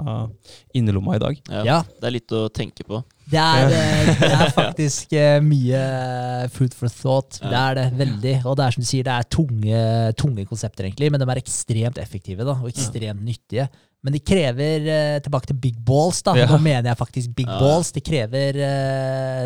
innerlomma 0.78 1.16
i 1.18 1.22
dag. 1.24 1.40
Ja, 1.50 1.64
ja, 1.66 1.78
Det 1.98 2.06
er 2.06 2.14
litt 2.14 2.36
å 2.38 2.44
tenke 2.54 2.86
på. 2.86 3.02
Det 3.30 3.42
er, 3.42 3.74
eh, 3.80 4.12
det 4.22 4.30
er 4.30 4.54
faktisk 4.54 5.16
uh, 5.18 5.40
mye 5.42 5.82
food 6.54 6.78
for 6.78 6.94
thought. 6.94 7.42
Ja. 7.42 7.50
Det 7.50 7.64
er 7.64 7.80
det 7.80 7.88
veldig. 8.04 8.36
Og 8.44 8.60
det 8.60 8.68
er 8.68 8.78
som 8.78 8.86
du 8.86 8.90
sier, 8.92 9.10
det 9.10 9.18
er 9.18 9.30
tunge, 9.40 9.84
tunge 10.22 10.46
konsepter, 10.50 10.86
egentlig, 10.86 11.10
men 11.10 11.24
de 11.24 11.30
er 11.34 11.42
ekstremt 11.42 11.98
effektive 12.06 12.46
da, 12.46 12.54
og 12.54 12.70
ekstremt 12.70 13.18
ja. 13.18 13.30
nyttige. 13.32 13.70
Men 14.06 14.16
de 14.16 14.22
krever 14.24 14.86
Tilbake 15.26 15.50
til 15.50 15.58
big 15.60 15.82
balls, 15.84 16.22
da. 16.24 16.38
Nå 16.48 16.62
mener 16.62 16.94
jeg 16.94 17.02
faktisk 17.02 17.34
big 17.36 17.50
balls. 17.50 17.90
De 17.92 18.06
krever, 18.06 18.62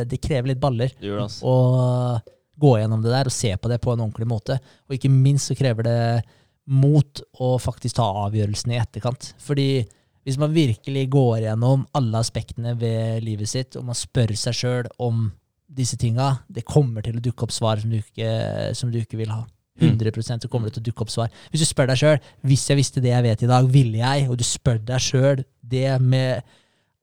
de 0.06 0.20
krever 0.22 0.52
litt 0.52 0.62
baller. 0.62 0.92
Det 1.00 1.10
gjør 1.10 1.24
det, 1.24 1.30
altså. 1.32 1.56
Og 1.56 2.34
gå 2.64 2.78
gjennom 2.80 3.04
det 3.04 3.12
der 3.14 3.30
og 3.30 3.36
se 3.36 3.52
på 3.60 3.72
det 3.72 3.82
på 3.84 3.94
en 3.94 4.06
ordentlig 4.06 4.30
måte. 4.30 4.58
Og 4.88 4.98
ikke 4.98 5.12
minst 5.12 5.52
så 5.52 5.58
krever 5.60 5.88
det 5.88 6.00
mot 6.72 7.22
å 7.44 7.56
faktisk 7.60 8.00
ta 8.00 8.08
avgjørelsen 8.24 8.74
i 8.74 8.80
etterkant. 8.80 9.34
Fordi 9.44 9.84
hvis 10.24 10.40
man 10.40 10.54
virkelig 10.56 11.08
går 11.12 11.42
gjennom 11.44 11.84
alle 12.00 12.22
aspektene 12.24 12.78
ved 12.80 13.24
livet 13.26 13.52
sitt, 13.52 13.76
og 13.76 13.90
man 13.90 13.98
spør 13.98 14.32
seg 14.40 14.56
sjøl 14.56 14.92
om 15.04 15.28
disse 15.74 15.98
tinga, 16.00 16.30
det 16.48 16.64
kommer 16.70 17.04
til 17.04 17.18
å 17.18 17.24
dukke 17.24 17.48
opp 17.48 17.54
svar 17.56 17.82
som 17.82 17.92
du 17.92 18.00
ikke, 18.00 18.32
som 18.78 18.92
du 18.94 19.02
ikke 19.02 19.20
vil 19.20 19.34
ha. 19.34 19.44
100% 19.82 20.46
så 20.46 20.50
kommer 20.52 20.70
det 20.70 20.78
til 20.78 20.84
å 20.84 20.88
dukke 20.92 21.04
opp 21.06 21.12
svar. 21.12 21.32
Hvis 21.52 21.64
du 21.64 21.68
spør 21.68 21.90
deg 21.90 21.98
sjøl 22.00 22.20
hvis 22.46 22.68
jeg 22.70 22.78
visste 22.78 23.02
det 23.02 23.10
jeg 23.10 23.26
vet 23.26 23.44
i 23.44 23.50
dag, 23.50 23.70
ville 23.74 24.00
jeg? 24.00 24.28
Og 24.30 24.38
du 24.38 24.46
spør 24.46 24.78
deg 24.86 25.02
sjøl 25.02 25.42
det 25.60 25.88
med 26.02 26.46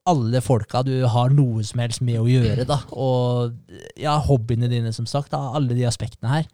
alle 0.09 0.41
folka 0.41 0.81
du 0.85 0.95
har 1.05 1.33
noe 1.33 1.63
som 1.67 1.81
helst 1.83 2.01
med 2.05 2.21
å 2.21 2.29
gjøre, 2.29 2.65
da. 2.69 2.79
Og 2.97 3.53
ja, 3.99 4.17
hobbyene 4.25 4.71
dine, 4.71 4.93
som 4.95 5.07
sagt. 5.09 5.31
Da, 5.33 5.51
alle 5.57 5.77
de 5.77 5.85
aspektene 5.87 6.39
her. 6.39 6.49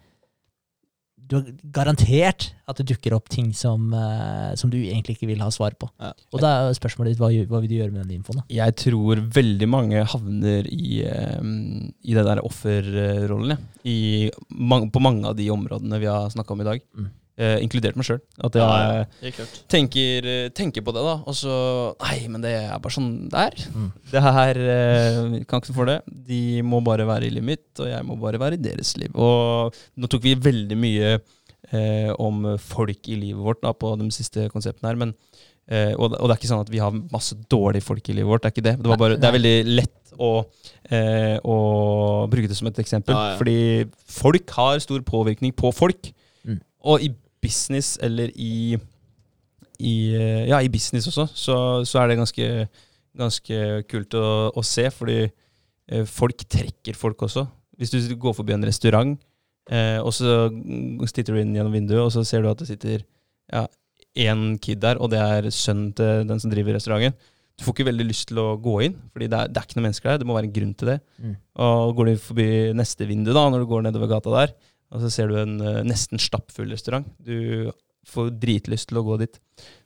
Du 1.28 1.36
har 1.36 1.48
garantert 1.76 2.54
at 2.72 2.78
det 2.80 2.86
dukker 2.88 3.12
opp 3.18 3.28
ting 3.32 3.50
som, 3.56 3.90
uh, 3.92 4.54
som 4.56 4.72
du 4.72 4.78
egentlig 4.80 5.18
ikke 5.18 5.28
vil 5.28 5.42
ha 5.44 5.50
svar 5.52 5.76
på. 5.80 5.90
Ja. 6.00 6.14
Og 6.32 6.44
da 6.44 6.52
er 6.70 6.78
spørsmålet 6.78 7.16
ditt 7.16 7.24
hva, 7.24 7.32
hva, 7.52 7.60
vil 7.64 7.72
du 7.72 7.76
gjøre 7.82 7.92
med 7.92 8.06
den 8.06 8.22
infoen? 8.22 8.40
da? 8.40 8.46
Jeg 8.56 8.78
tror 8.80 9.20
veldig 9.36 9.68
mange 9.72 10.06
havner 10.08 10.70
i, 10.72 11.02
um, 11.04 11.90
i 12.04 12.16
den 12.16 12.30
der 12.32 12.44
offerrollen. 12.48 13.58
Ja. 13.84 14.80
på 14.88 15.04
mange 15.04 15.28
av 15.28 15.36
de 15.40 15.50
områdene 15.52 16.00
vi 16.04 16.12
har 16.12 16.32
snakka 16.32 16.56
om 16.56 16.64
i 16.64 16.70
dag. 16.70 16.84
Mm. 16.96 17.12
Uh, 17.38 17.60
inkludert 17.62 17.94
meg 17.94 18.08
sjøl. 18.08 18.18
At 18.48 18.56
jeg 18.58 18.66
ja, 18.66 19.44
tenker, 19.70 20.26
eh, 20.26 20.48
tenker, 20.58 20.82
på 20.82 20.90
det, 20.96 21.04
da. 21.06 21.20
Og 21.30 21.36
så 21.38 21.58
Nei, 22.02 22.16
men 22.34 22.42
det 22.42 22.56
er 22.64 22.80
bare 22.82 22.96
sånn 22.96 23.12
det 23.30 23.44
er. 23.52 23.66
Mm. 23.76 23.92
Det 24.10 24.24
her 24.26 24.60
eh, 24.74 25.20
kan 25.46 25.62
ikke 25.62 25.76
for 25.76 25.86
det. 25.86 26.00
De 26.26 26.64
må 26.66 26.80
bare 26.82 27.06
være 27.06 27.28
i 27.28 27.36
livet 27.36 27.46
mitt, 27.52 27.68
og 27.78 27.92
jeg 27.92 28.08
må 28.08 28.18
bare 28.24 28.42
være 28.42 28.58
i 28.58 28.64
deres 28.64 28.96
liv. 28.98 29.14
Og 29.14 29.78
nå 30.02 30.10
tok 30.10 30.26
vi 30.26 30.34
veldig 30.48 30.78
mye 30.82 31.12
eh, 31.14 32.10
om 32.18 32.48
folk 32.58 33.12
i 33.14 33.20
livet 33.22 33.46
vårt 33.46 33.62
da, 33.68 33.76
på 33.78 33.94
de 34.02 34.10
siste 34.18 34.48
konseptene 34.56 34.90
her. 34.90 35.00
Men, 35.04 35.14
og, 35.94 36.08
og, 36.08 36.26
det 36.26 36.32
er 36.32 36.36
ikke 36.40 36.52
sånn 36.56 36.66
at 36.66 36.74
vi 36.74 36.82
har 36.82 36.98
masse 37.14 37.38
dårlige 37.54 37.86
folk 37.86 38.10
i 38.10 38.18
livet 38.18 38.32
vårt. 38.34 38.48
Det 38.48 38.50
er 38.50 38.56
ikke 38.56 38.66
det. 38.72 38.76
Det, 38.82 39.00
bare, 39.04 39.22
det 39.22 39.30
er 39.30 39.38
veldig 39.38 39.56
lett 39.76 40.18
å, 40.18 40.34
å, 40.42 41.62
bruke 42.34 42.50
det 42.50 42.58
som 42.58 42.74
et 42.74 42.82
eksempel. 42.82 43.14
Ja, 43.14 43.36
ja. 43.36 43.38
Fordi 43.38 43.62
folk 44.18 44.58
har 44.58 44.82
stor 44.82 45.06
påvirkning 45.06 45.54
på 45.54 45.70
folk. 45.84 46.10
Mm. 46.48 46.60
Og 46.90 47.06
i 47.06 47.14
business 47.48 47.96
eller 48.04 48.34
i, 48.36 48.78
i 49.80 49.96
Ja, 50.50 50.60
i 50.62 50.72
business 50.74 51.10
også, 51.10 51.28
så, 51.34 51.58
så 51.88 52.02
er 52.02 52.12
det 52.12 52.20
ganske, 52.20 52.52
ganske 53.18 53.64
kult 53.90 54.20
å, 54.20 54.28
å, 54.52 54.66
se, 54.66 54.90
fordi 54.94 55.24
eh, 55.24 56.06
folk 56.06 56.44
trekker 56.46 56.98
folk 56.98 57.26
også. 57.30 57.48
Hvis 57.78 57.94
du 57.94 58.16
går 58.20 58.36
forbi 58.38 58.56
en 58.56 58.68
restaurant, 58.68 59.18
eh, 59.70 60.00
og 60.02 60.14
så 60.16 60.50
titter 61.14 61.36
du 61.36 61.42
inn 61.42 61.56
gjennom 61.58 61.76
vinduet, 61.76 62.04
og 62.04 62.14
så 62.14 62.26
ser 62.26 62.44
du 62.44 62.52
at 62.52 62.62
det 62.62 62.70
sitter 62.72 63.04
ja, 63.54 63.68
én 64.18 64.56
kid 64.62 64.82
der, 64.84 65.00
og 65.02 65.12
det 65.14 65.22
er 65.22 65.50
sønnen 65.54 65.92
til 65.98 66.28
den 66.30 66.42
som 66.42 66.54
driver 66.54 66.78
restauranten. 66.78 67.18
Du 67.58 67.66
får 67.66 67.74
ikke 67.74 67.88
veldig 67.88 68.06
lyst 68.06 68.28
til 68.30 68.40
å 68.42 68.52
gå 68.62 68.76
inn, 68.86 68.96
fordi 69.14 69.30
det 69.32 69.38
er, 69.38 69.50
det 69.50 69.60
er 69.60 69.66
ikke 69.66 69.80
noen 69.80 69.88
mennesker 69.88 70.12
der. 70.12 70.20
Det 70.22 70.28
må 70.30 70.36
være 70.38 70.46
en 70.46 70.54
grunn 70.54 70.74
til 70.78 70.92
det. 70.92 70.98
Mm. 71.18 71.38
Og 71.66 71.94
går 71.98 72.10
du 72.10 72.20
forbi 72.22 72.50
neste 72.78 73.08
vindu, 73.10 73.32
da, 73.34 73.48
når 73.50 73.64
du 73.64 73.70
går 73.72 73.88
nedover 73.88 74.12
gata 74.12 74.34
der, 74.36 74.54
og 74.94 75.04
så 75.04 75.12
ser 75.12 75.32
du 75.32 75.38
en 75.42 75.58
uh, 75.62 75.84
nesten 75.88 76.22
stappfull 76.22 76.72
restaurant. 76.72 77.08
Du 77.20 77.70
får 78.08 78.32
dritlyst 78.40 78.88
til 78.90 79.02
å 79.02 79.04
gå 79.04 79.18
dit. 79.20 79.40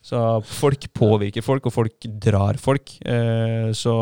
Så 0.04 0.18
folk 0.46 0.86
påvirker 0.94 1.44
folk, 1.44 1.66
og 1.66 1.74
folk 1.74 2.06
drar 2.22 2.60
folk. 2.62 2.94
Uh, 3.02 3.72
så 3.74 3.94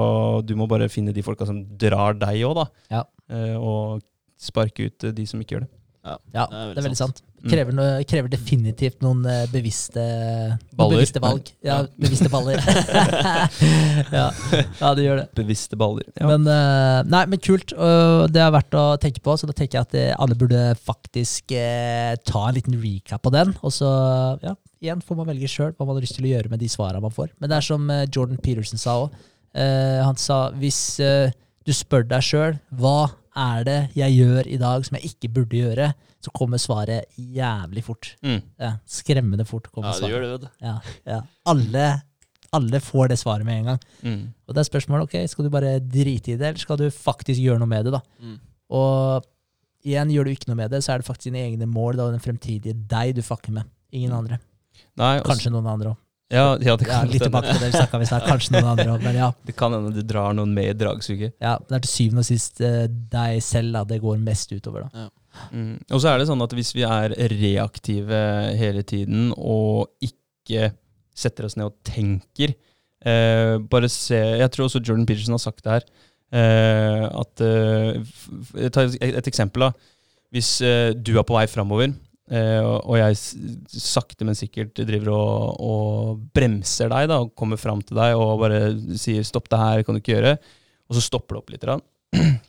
du 0.45 0.55
må 0.61 0.69
bare 0.71 0.91
finne 0.93 1.15
de 1.17 1.25
folka 1.25 1.49
som 1.49 1.63
drar 1.81 2.19
deg 2.21 2.45
òg, 2.49 2.61
da. 2.61 2.69
Ja. 2.93 3.05
Uh, 3.31 3.57
og 3.57 4.07
sparke 4.41 4.89
ut 4.89 5.11
de 5.17 5.29
som 5.29 5.41
ikke 5.41 5.57
gjør 5.57 5.67
det. 5.67 5.75
Ja, 6.01 6.15
ja 6.33 6.45
det, 6.49 6.57
er 6.57 6.71
det 6.71 6.81
er 6.81 6.87
veldig 6.87 6.99
sant. 6.99 7.21
sant. 7.21 7.27
Krever, 7.51 7.73
noe, 7.73 8.03
krever, 8.09 8.29
definitivt 8.29 9.01
noen 9.01 9.23
bevisste, 9.49 10.03
noen 10.77 10.93
bevisste 10.93 11.23
valg. 11.25 11.49
Ja, 11.65 11.79
bevisste 11.97 12.29
baller. 12.33 12.61
ja, 14.19 14.27
ja, 14.29 14.91
det 14.97 15.07
gjør 15.07 15.23
det. 15.23 15.27
Bevisste 15.39 15.79
baller. 15.81 16.05
Ja. 16.21 16.29
Men, 16.29 16.45
nei, 17.09 17.23
men 17.33 17.41
kult. 17.41 17.73
det 17.73 18.45
er 18.45 18.53
verdt 18.53 18.77
å 18.77 18.85
tenke 19.01 19.25
på, 19.25 19.39
så 19.41 19.49
da 19.49 19.57
tenker 19.57 19.81
jeg 19.81 19.89
at 19.89 20.21
alle 20.21 20.37
burde 20.37 20.67
faktisk 20.85 21.57
eh, 21.57 22.13
ta 22.29 22.45
en 22.49 22.61
liten 22.61 22.77
recap 22.83 23.25
på 23.25 23.33
den. 23.33 23.57
Og 23.65 23.73
så, 23.73 23.89
ja, 24.45 24.53
igjen 24.85 25.01
får 25.05 25.23
man 25.23 25.33
velge 25.33 25.49
sjøl 25.49 25.73
hva 25.73 25.89
man 25.89 25.97
har 25.97 26.05
lyst 26.05 26.21
til 26.21 26.29
å 26.29 26.35
gjøre 26.35 26.53
med 26.53 26.61
de 26.61 26.69
svarene 26.69 27.05
man 27.05 27.17
får. 27.17 27.33
Men 27.41 27.53
det 27.53 27.61
er 27.61 27.69
som 27.73 27.89
Jordan 28.13 28.41
Peterson 28.45 28.81
sa 28.81 29.01
òg. 29.07 29.21
Eh, 29.51 29.99
han 30.05 30.19
sa 30.21 30.45
hvis 30.61 31.01
eh, 31.03 31.33
du 31.67 31.73
spør 31.75 32.05
deg 32.07 32.23
sjøl 32.23 32.59
hva 32.79 33.11
er 33.37 33.65
det 33.67 33.79
jeg 33.95 34.17
gjør 34.19 34.49
i 34.51 34.59
dag 34.61 34.85
som 34.87 34.97
jeg 34.99 35.13
ikke 35.13 35.33
burde 35.39 35.61
gjøre, 35.61 35.89
så 36.21 36.33
kommer 36.37 36.61
svaret 36.61 37.09
jævlig 37.17 37.85
fort. 37.87 38.15
Mm. 38.27 38.41
Ja, 38.61 38.75
skremmende 38.89 39.47
fort 39.49 39.71
kommer 39.71 39.93
svaret. 39.93 40.03
Ja, 40.03 40.07
det 40.07 40.15
gjør 40.15 40.25
det, 40.25 40.31
vet 40.33 40.47
du. 40.47 40.67
Ja, 40.67 40.77
ja. 41.07 41.21
Alle, 41.53 41.87
alle, 42.57 42.81
får 42.85 43.13
det 43.13 43.19
svaret 43.23 43.47
med 43.47 43.61
en 43.61 43.73
gang. 43.73 43.81
Mm. 44.03 44.23
Og 44.47 44.55
det 44.55 44.65
er 44.65 44.71
spørsmålet 44.71 45.09
ok, 45.09 45.17
skal 45.31 45.47
du 45.47 45.53
bare 45.55 45.79
drite 45.81 46.35
i 46.35 46.37
det, 46.37 46.53
eller 46.53 46.63
skal 46.63 46.81
du 46.81 46.89
faktisk 46.91 47.41
gjøre 47.41 47.63
noe 47.63 47.71
med 47.71 47.89
det. 47.89 47.95
da? 47.97 48.03
Mm. 48.21 48.37
Og 48.77 49.27
igjen, 49.87 50.13
gjør 50.13 50.29
du 50.29 50.35
ikke 50.35 50.51
noe 50.51 50.61
med 50.61 50.75
det, 50.75 50.83
så 50.85 50.95
er 50.95 51.01
det 51.01 51.09
faktisk 51.09 51.31
dine 51.31 51.45
egne 51.47 51.71
mål 51.71 51.97
da, 51.97 52.09
og 52.09 52.17
den 52.17 52.25
fremtidige 52.25 52.77
deg 52.91 53.15
du 53.17 53.25
fucker 53.25 53.55
med. 53.57 53.71
Ingen 53.95 54.15
andre. 54.15 54.41
Nei, 55.01 55.19
Kanskje 55.25 55.53
noen 55.55 55.69
andre 55.71 55.95
òg. 55.95 56.07
Ja, 56.31 56.45
ja, 56.63 56.77
det 56.79 56.87
kan 56.87 57.07
ja, 57.07 57.11
litt 57.11 57.25
tilbake 57.27 57.51
til 57.51 57.63
det 57.65 57.73
vi 57.73 57.79
snakka 57.79 57.99
om 57.99 58.05
i 58.05 58.09
stad. 58.09 58.27
Kanskje 58.29 58.55
noen 58.55 58.69
andre 58.73 58.91
òg, 58.93 59.03
men 59.03 59.17
ja. 59.19 59.31
Det 59.47 59.55
kan 59.59 59.75
hende 59.75 59.91
du 59.97 60.05
drar 60.07 60.37
noen 60.39 60.53
med 60.55 60.69
i 60.71 60.77
dragsuget. 60.79 61.35
Ja, 61.43 61.57
det 61.67 61.79
er 61.79 61.83
til 61.87 61.91
syvende 61.91 62.23
og 62.23 62.29
sist 62.29 62.63
uh, 62.63 62.85
deg 62.87 63.41
selv 63.43 63.75
da, 63.75 63.83
det 63.91 63.99
går 64.05 64.21
mest 64.23 64.55
utover. 64.55 64.87
da. 64.87 65.07
Ja. 65.07 65.11
Mm. 65.55 65.77
Og 65.91 66.03
så 66.03 66.11
er 66.11 66.21
det 66.21 66.29
sånn 66.31 66.43
at 66.43 66.55
hvis 66.59 66.73
vi 66.75 66.85
er 66.87 67.15
reaktive 67.31 68.21
hele 68.59 68.83
tiden 68.87 69.31
og 69.37 69.91
ikke 70.03 70.73
setter 71.17 71.47
oss 71.47 71.57
ned 71.59 71.69
og 71.71 71.77
tenker 71.87 72.55
eh, 73.07 73.57
Bare 73.71 73.91
se 73.93 74.19
Jeg 74.41 74.51
tror 74.51 74.67
også 74.67 74.81
Jordan 74.83 75.07
Peterson 75.07 75.37
har 75.37 75.43
sagt 75.43 75.63
det 75.65 75.77
her. 75.77 75.87
Eh, 76.35 77.07
at 77.07 77.43
eh, 77.47 78.71
Ta 78.75 78.87
et, 78.87 78.99
et 79.11 79.31
eksempel. 79.31 79.69
da. 79.69 79.73
Hvis 80.35 80.61
eh, 80.67 80.93
du 80.95 81.17
er 81.19 81.27
på 81.27 81.37
vei 81.37 81.47
framover, 81.51 81.91
eh, 81.91 82.10
og 82.31 82.77
og 82.87 82.95
jeg 82.95 83.17
sakte, 83.75 84.23
men 84.27 84.39
sikkert 84.39 84.77
driver 84.87 85.11
og, 85.17 85.57
og 85.67 86.21
bremser 86.35 86.93
deg 86.93 87.09
da, 87.11 87.21
og 87.25 87.33
kommer 87.35 87.59
fram 87.59 87.83
til 87.83 87.99
deg 87.99 88.15
og 88.15 88.39
bare 88.43 88.61
sier 88.95 89.27
'stopp, 89.27 89.49
det 89.51 89.59
her 89.59 89.83
kan 89.83 89.97
du 89.97 90.03
ikke 90.03 90.15
gjøre', 90.15 90.37
og 90.87 90.95
så 90.95 91.03
stopper 91.03 91.35
det 91.35 91.43
opp 91.43 91.51
litt. 91.51 91.67
Rann. 91.67 91.83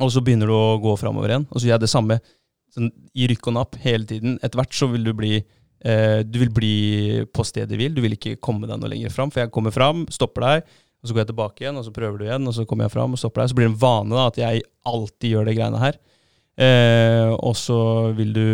Og 0.00 0.10
så 0.14 0.22
begynner 0.24 0.48
du 0.48 0.54
å 0.54 0.78
gå 0.80 0.92
framover 0.96 1.32
igjen, 1.32 1.46
og 1.50 1.58
så 1.58 1.66
gjør 1.66 1.74
jeg 1.74 1.82
det 1.82 1.90
samme 1.92 2.16
sånn, 2.74 2.90
i 3.12 3.26
rykk 3.30 3.48
og 3.50 3.56
napp 3.56 3.78
hele 3.82 4.06
tiden. 4.08 4.38
Etter 4.40 4.60
hvert 4.60 4.76
så 4.76 4.88
vil 4.92 5.04
du 5.04 5.10
bli 5.16 5.32
eh, 5.36 6.20
Du 6.24 6.38
vil 6.40 6.52
bli 6.54 6.74
på 7.34 7.44
stedet 7.44 7.76
hvil. 7.76 7.92
Du 7.96 8.00
vil 8.04 8.16
ikke 8.16 8.38
komme 8.40 8.70
deg 8.70 8.80
noe 8.80 8.92
lenger 8.92 9.12
fram. 9.12 9.32
For 9.32 9.42
jeg 9.42 9.52
kommer 9.54 9.74
fram, 9.74 10.06
stopper 10.12 10.46
deg, 10.46 10.70
og 11.00 11.08
så 11.08 11.16
går 11.16 11.24
jeg 11.24 11.30
tilbake 11.32 11.64
igjen, 11.64 11.80
og 11.80 11.86
så 11.86 11.94
prøver 11.96 12.20
du 12.20 12.24
igjen, 12.28 12.48
og 12.48 12.56
så 12.56 12.66
kommer 12.68 12.86
jeg 12.86 12.94
fram 12.94 13.16
og 13.16 13.20
stopper 13.20 13.42
deg. 13.42 13.52
Så 13.52 13.58
blir 13.58 13.68
det 13.68 13.74
en 13.74 13.82
vane 13.82 14.16
da, 14.16 14.26
at 14.30 14.40
jeg 14.40 14.64
alltid 14.94 15.34
gjør 15.34 15.50
de 15.50 15.56
greiene 15.58 15.82
her. 15.82 16.00
Eh, 16.60 17.30
og 17.40 17.54
så 17.56 17.78
vil 18.16 18.34
du 18.36 18.46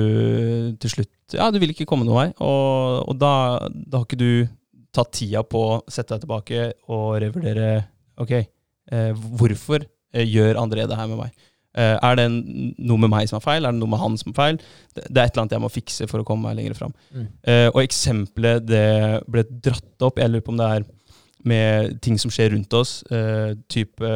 til 0.78 0.92
slutt 0.92 1.34
Ja, 1.34 1.48
du 1.50 1.58
vil 1.58 1.72
ikke 1.72 1.88
komme 1.88 2.06
noen 2.06 2.20
vei. 2.20 2.28
Og, 2.38 3.02
og 3.10 3.18
da, 3.18 3.32
da 3.66 4.02
har 4.02 4.06
ikke 4.06 4.20
du 4.20 4.46
tatt 4.94 5.12
tida 5.18 5.42
på 5.44 5.62
å 5.72 5.80
sette 5.90 6.14
deg 6.14 6.24
tilbake 6.24 6.68
og 6.94 7.18
revurdere 7.24 7.70
Ok, 8.22 8.32
eh, 8.32 9.26
hvorfor 9.36 9.82
eh, 9.82 10.24
gjør 10.24 10.62
André 10.62 10.86
det 10.88 10.96
her 10.96 11.10
med 11.10 11.20
meg? 11.20 11.34
Eh, 11.76 11.96
er 12.00 12.16
det 12.16 12.26
noe 12.32 13.00
med 13.02 13.12
meg 13.12 13.28
som 13.28 13.36
er 13.36 13.44
feil? 13.44 13.66
Er 13.66 13.74
det 13.74 13.82
noe 13.82 13.92
med 13.92 14.00
han 14.00 14.16
som 14.16 14.32
er 14.32 14.38
feil? 14.38 14.60
Det, 14.94 15.02
det 15.10 15.20
er 15.20 15.26
et 15.26 15.34
eller 15.34 15.42
annet 15.42 15.56
jeg 15.58 15.64
må 15.66 15.72
fikse 15.72 16.08
for 16.08 16.22
å 16.22 16.28
komme 16.28 16.48
meg 16.48 16.56
lenger 16.60 16.78
fram. 16.78 16.94
Mm. 17.12 17.26
Eh, 17.52 17.66
og 17.74 17.82
eksempelet 17.82 18.64
det 18.64 18.86
ble 19.28 19.44
dratt 19.50 20.06
opp, 20.06 20.22
jeg 20.22 20.32
lurer 20.32 20.46
på 20.46 20.54
om 20.54 20.62
det 20.62 20.70
er 20.78 20.86
med 21.46 21.98
ting 22.02 22.16
som 22.18 22.32
skjer 22.32 22.54
rundt 22.54 22.72
oss, 22.74 23.02
eh, 23.12 23.52
type 23.70 24.08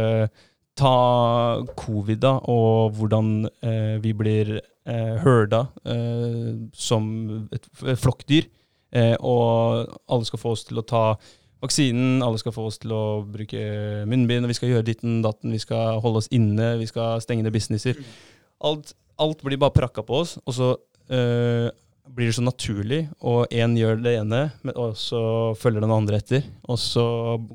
Ta 0.80 1.60
covid, 1.76 2.22
da, 2.22 2.38
og 2.48 2.96
hvordan 2.96 3.44
eh, 3.66 3.98
vi 4.00 4.14
blir 4.16 4.54
eh, 4.56 5.18
herda 5.20 5.66
eh, 5.84 6.54
som 6.72 7.10
et, 7.52 7.68
flokkdyr. 8.00 8.48
Eh, 8.96 9.14
og 9.20 9.92
alle 10.10 10.26
skal 10.26 10.40
få 10.40 10.54
oss 10.56 10.64
til 10.66 10.80
å 10.80 10.86
ta 10.86 11.04
vaksinen, 11.60 12.22
alle 12.24 12.40
skal 12.40 12.54
få 12.56 12.64
oss 12.70 12.80
til 12.80 12.94
å 12.96 13.20
bruke 13.28 13.60
munnbind, 14.08 14.48
vi 14.48 14.56
skal 14.56 14.72
gjøre 14.72 14.88
ditten 14.88 15.20
datten, 15.24 15.52
vi 15.52 15.60
skal 15.60 16.00
holde 16.00 16.22
oss 16.22 16.30
inne, 16.32 16.72
vi 16.80 16.88
skal 16.88 17.20
stenge 17.22 17.44
ned 17.44 17.54
businesser. 17.54 18.00
Alt, 18.64 18.94
alt 19.20 19.44
blir 19.44 19.60
bare 19.60 19.76
prakka 19.76 20.04
på 20.06 20.22
oss, 20.24 20.38
og 20.46 20.56
så 20.56 20.72
eh, 21.12 21.68
blir 22.14 22.26
det 22.30 22.34
så 22.36 22.42
naturlig, 22.44 23.00
og 23.22 23.52
én 23.54 23.76
gjør 23.78 24.00
det 24.02 24.12
ene, 24.20 24.40
og 24.74 24.96
så 24.98 25.20
følger 25.58 25.84
den 25.84 25.92
andre 25.94 26.18
etter. 26.20 26.42
Og 26.68 26.78
så 26.80 27.04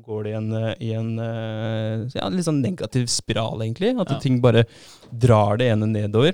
går 0.06 0.24
det 0.26 0.32
i 0.32 0.36
en, 0.38 0.48
i 0.80 0.90
en 0.96 1.10
eh, 1.22 2.06
ja, 2.16 2.28
litt 2.32 2.46
sånn 2.46 2.62
negativ 2.64 3.06
spiral, 3.12 3.60
egentlig. 3.64 3.92
At 4.00 4.14
Ja. 4.14 4.18
ting 4.22 4.40
bare 4.44 4.64
drar 5.12 5.58
det 5.60 5.68
ene 5.74 5.86
nedover. 5.90 6.32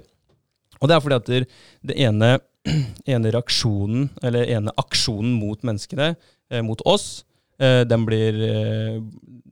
Og 0.81 0.89
det 0.89 0.97
er 0.97 1.03
fordi 1.05 1.19
at 1.19 1.49
det 1.91 1.99
ene, 1.99 2.39
ene 3.11 3.33
reaksjonen, 3.35 4.09
eller 4.23 4.47
ene 4.51 4.75
aksjonen 4.79 5.35
mot 5.39 5.61
menneskene, 5.67 6.15
eh, 6.51 6.63
mot 6.63 6.81
oss, 6.87 7.25
eh, 7.59 7.83
den 7.85 8.07
blir 8.09 8.39
eh, 8.49 9.01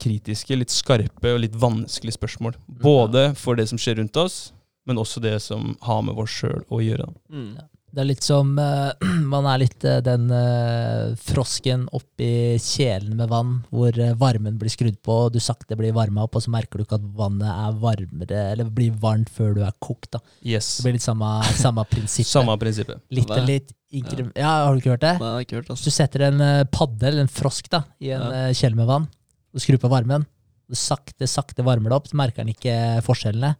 kritiske, 0.00 0.56
litt 0.58 0.72
skarpe 0.74 1.34
og 1.34 1.42
litt 1.44 1.54
vanskelige 1.58 2.16
spørsmål. 2.16 2.56
Både 2.66 3.28
for 3.38 3.58
det 3.58 3.68
som 3.70 3.80
skjer 3.80 4.00
rundt 4.00 4.16
oss, 4.20 4.52
men 4.88 4.98
også 5.00 5.22
det 5.22 5.36
som 5.42 5.74
har 5.84 6.02
med 6.04 6.18
oss 6.20 6.34
sjøl 6.40 6.64
å 6.68 6.80
gjøre. 6.82 7.06
Mm. 7.32 7.54
Det 7.94 8.02
er 8.02 8.08
litt 8.08 8.24
som 8.26 8.48
uh, 8.58 8.90
Man 9.34 9.46
er 9.46 9.60
litt 9.62 9.84
uh, 9.86 10.00
den 10.02 10.24
uh, 10.32 11.12
frosken 11.20 11.84
oppi 11.94 12.56
kjelen 12.58 13.14
med 13.20 13.30
vann, 13.30 13.52
hvor 13.70 13.94
varmen 14.18 14.56
blir 14.58 14.72
skrudd 14.72 14.96
på, 15.06 15.18
og 15.28 15.34
du 15.36 15.38
sakte 15.42 15.76
blir 15.78 15.94
varma 15.94 16.24
opp, 16.26 16.34
og 16.38 16.42
så 16.42 16.50
merker 16.54 16.80
du 16.80 16.86
ikke 16.86 16.98
at 16.98 17.06
vannet 17.18 17.46
er 17.52 17.76
varmere, 17.84 18.40
eller 18.54 18.72
blir 18.74 18.96
varmt 19.02 19.30
før 19.30 19.54
du 19.56 19.62
er 19.66 19.74
kokt. 19.84 20.10
da. 20.16 20.22
Yes. 20.42 20.72
Det 20.80 20.88
blir 20.88 20.96
litt 20.98 21.06
samme, 21.06 21.30
samme 21.64 21.86
prinsippet. 21.90 22.32
Samme 22.32 22.56
prinsippet. 22.60 23.02
Litt, 23.14 23.30
Hva? 23.30 23.42
litt 23.46 23.70
inkre- 23.94 24.26
ja, 24.34 24.52
har 24.66 24.74
du 24.74 24.82
ikke 24.82 24.96
hørt 24.96 25.06
det? 25.06 25.14
Nei, 25.22 25.28
jeg 25.30 25.38
har 25.38 25.46
ikke 25.48 25.58
hørt, 25.60 25.68
Hvis 25.70 25.76
altså. 25.78 25.92
du 25.94 25.98
setter 26.00 26.26
en 26.32 26.44
padde, 26.74 27.06
eller 27.12 27.22
en 27.28 27.30
frosk, 27.30 27.70
da, 27.70 27.84
i 28.02 28.10
en 28.16 28.26
Ja. 28.26 28.46
kjele 28.58 28.80
med 28.80 28.90
vann, 28.90 29.06
og 29.54 29.62
skrur 29.62 29.78
på 29.84 29.92
varmen, 29.92 30.26
og 30.66 30.80
sakte, 30.80 31.28
sakte 31.30 31.62
varmer 31.62 31.92
det 31.92 32.00
opp, 32.00 32.10
så 32.10 32.18
merker 32.18 32.42
den 32.42 32.54
ikke 32.56 32.74
forskjellene, 33.06 33.54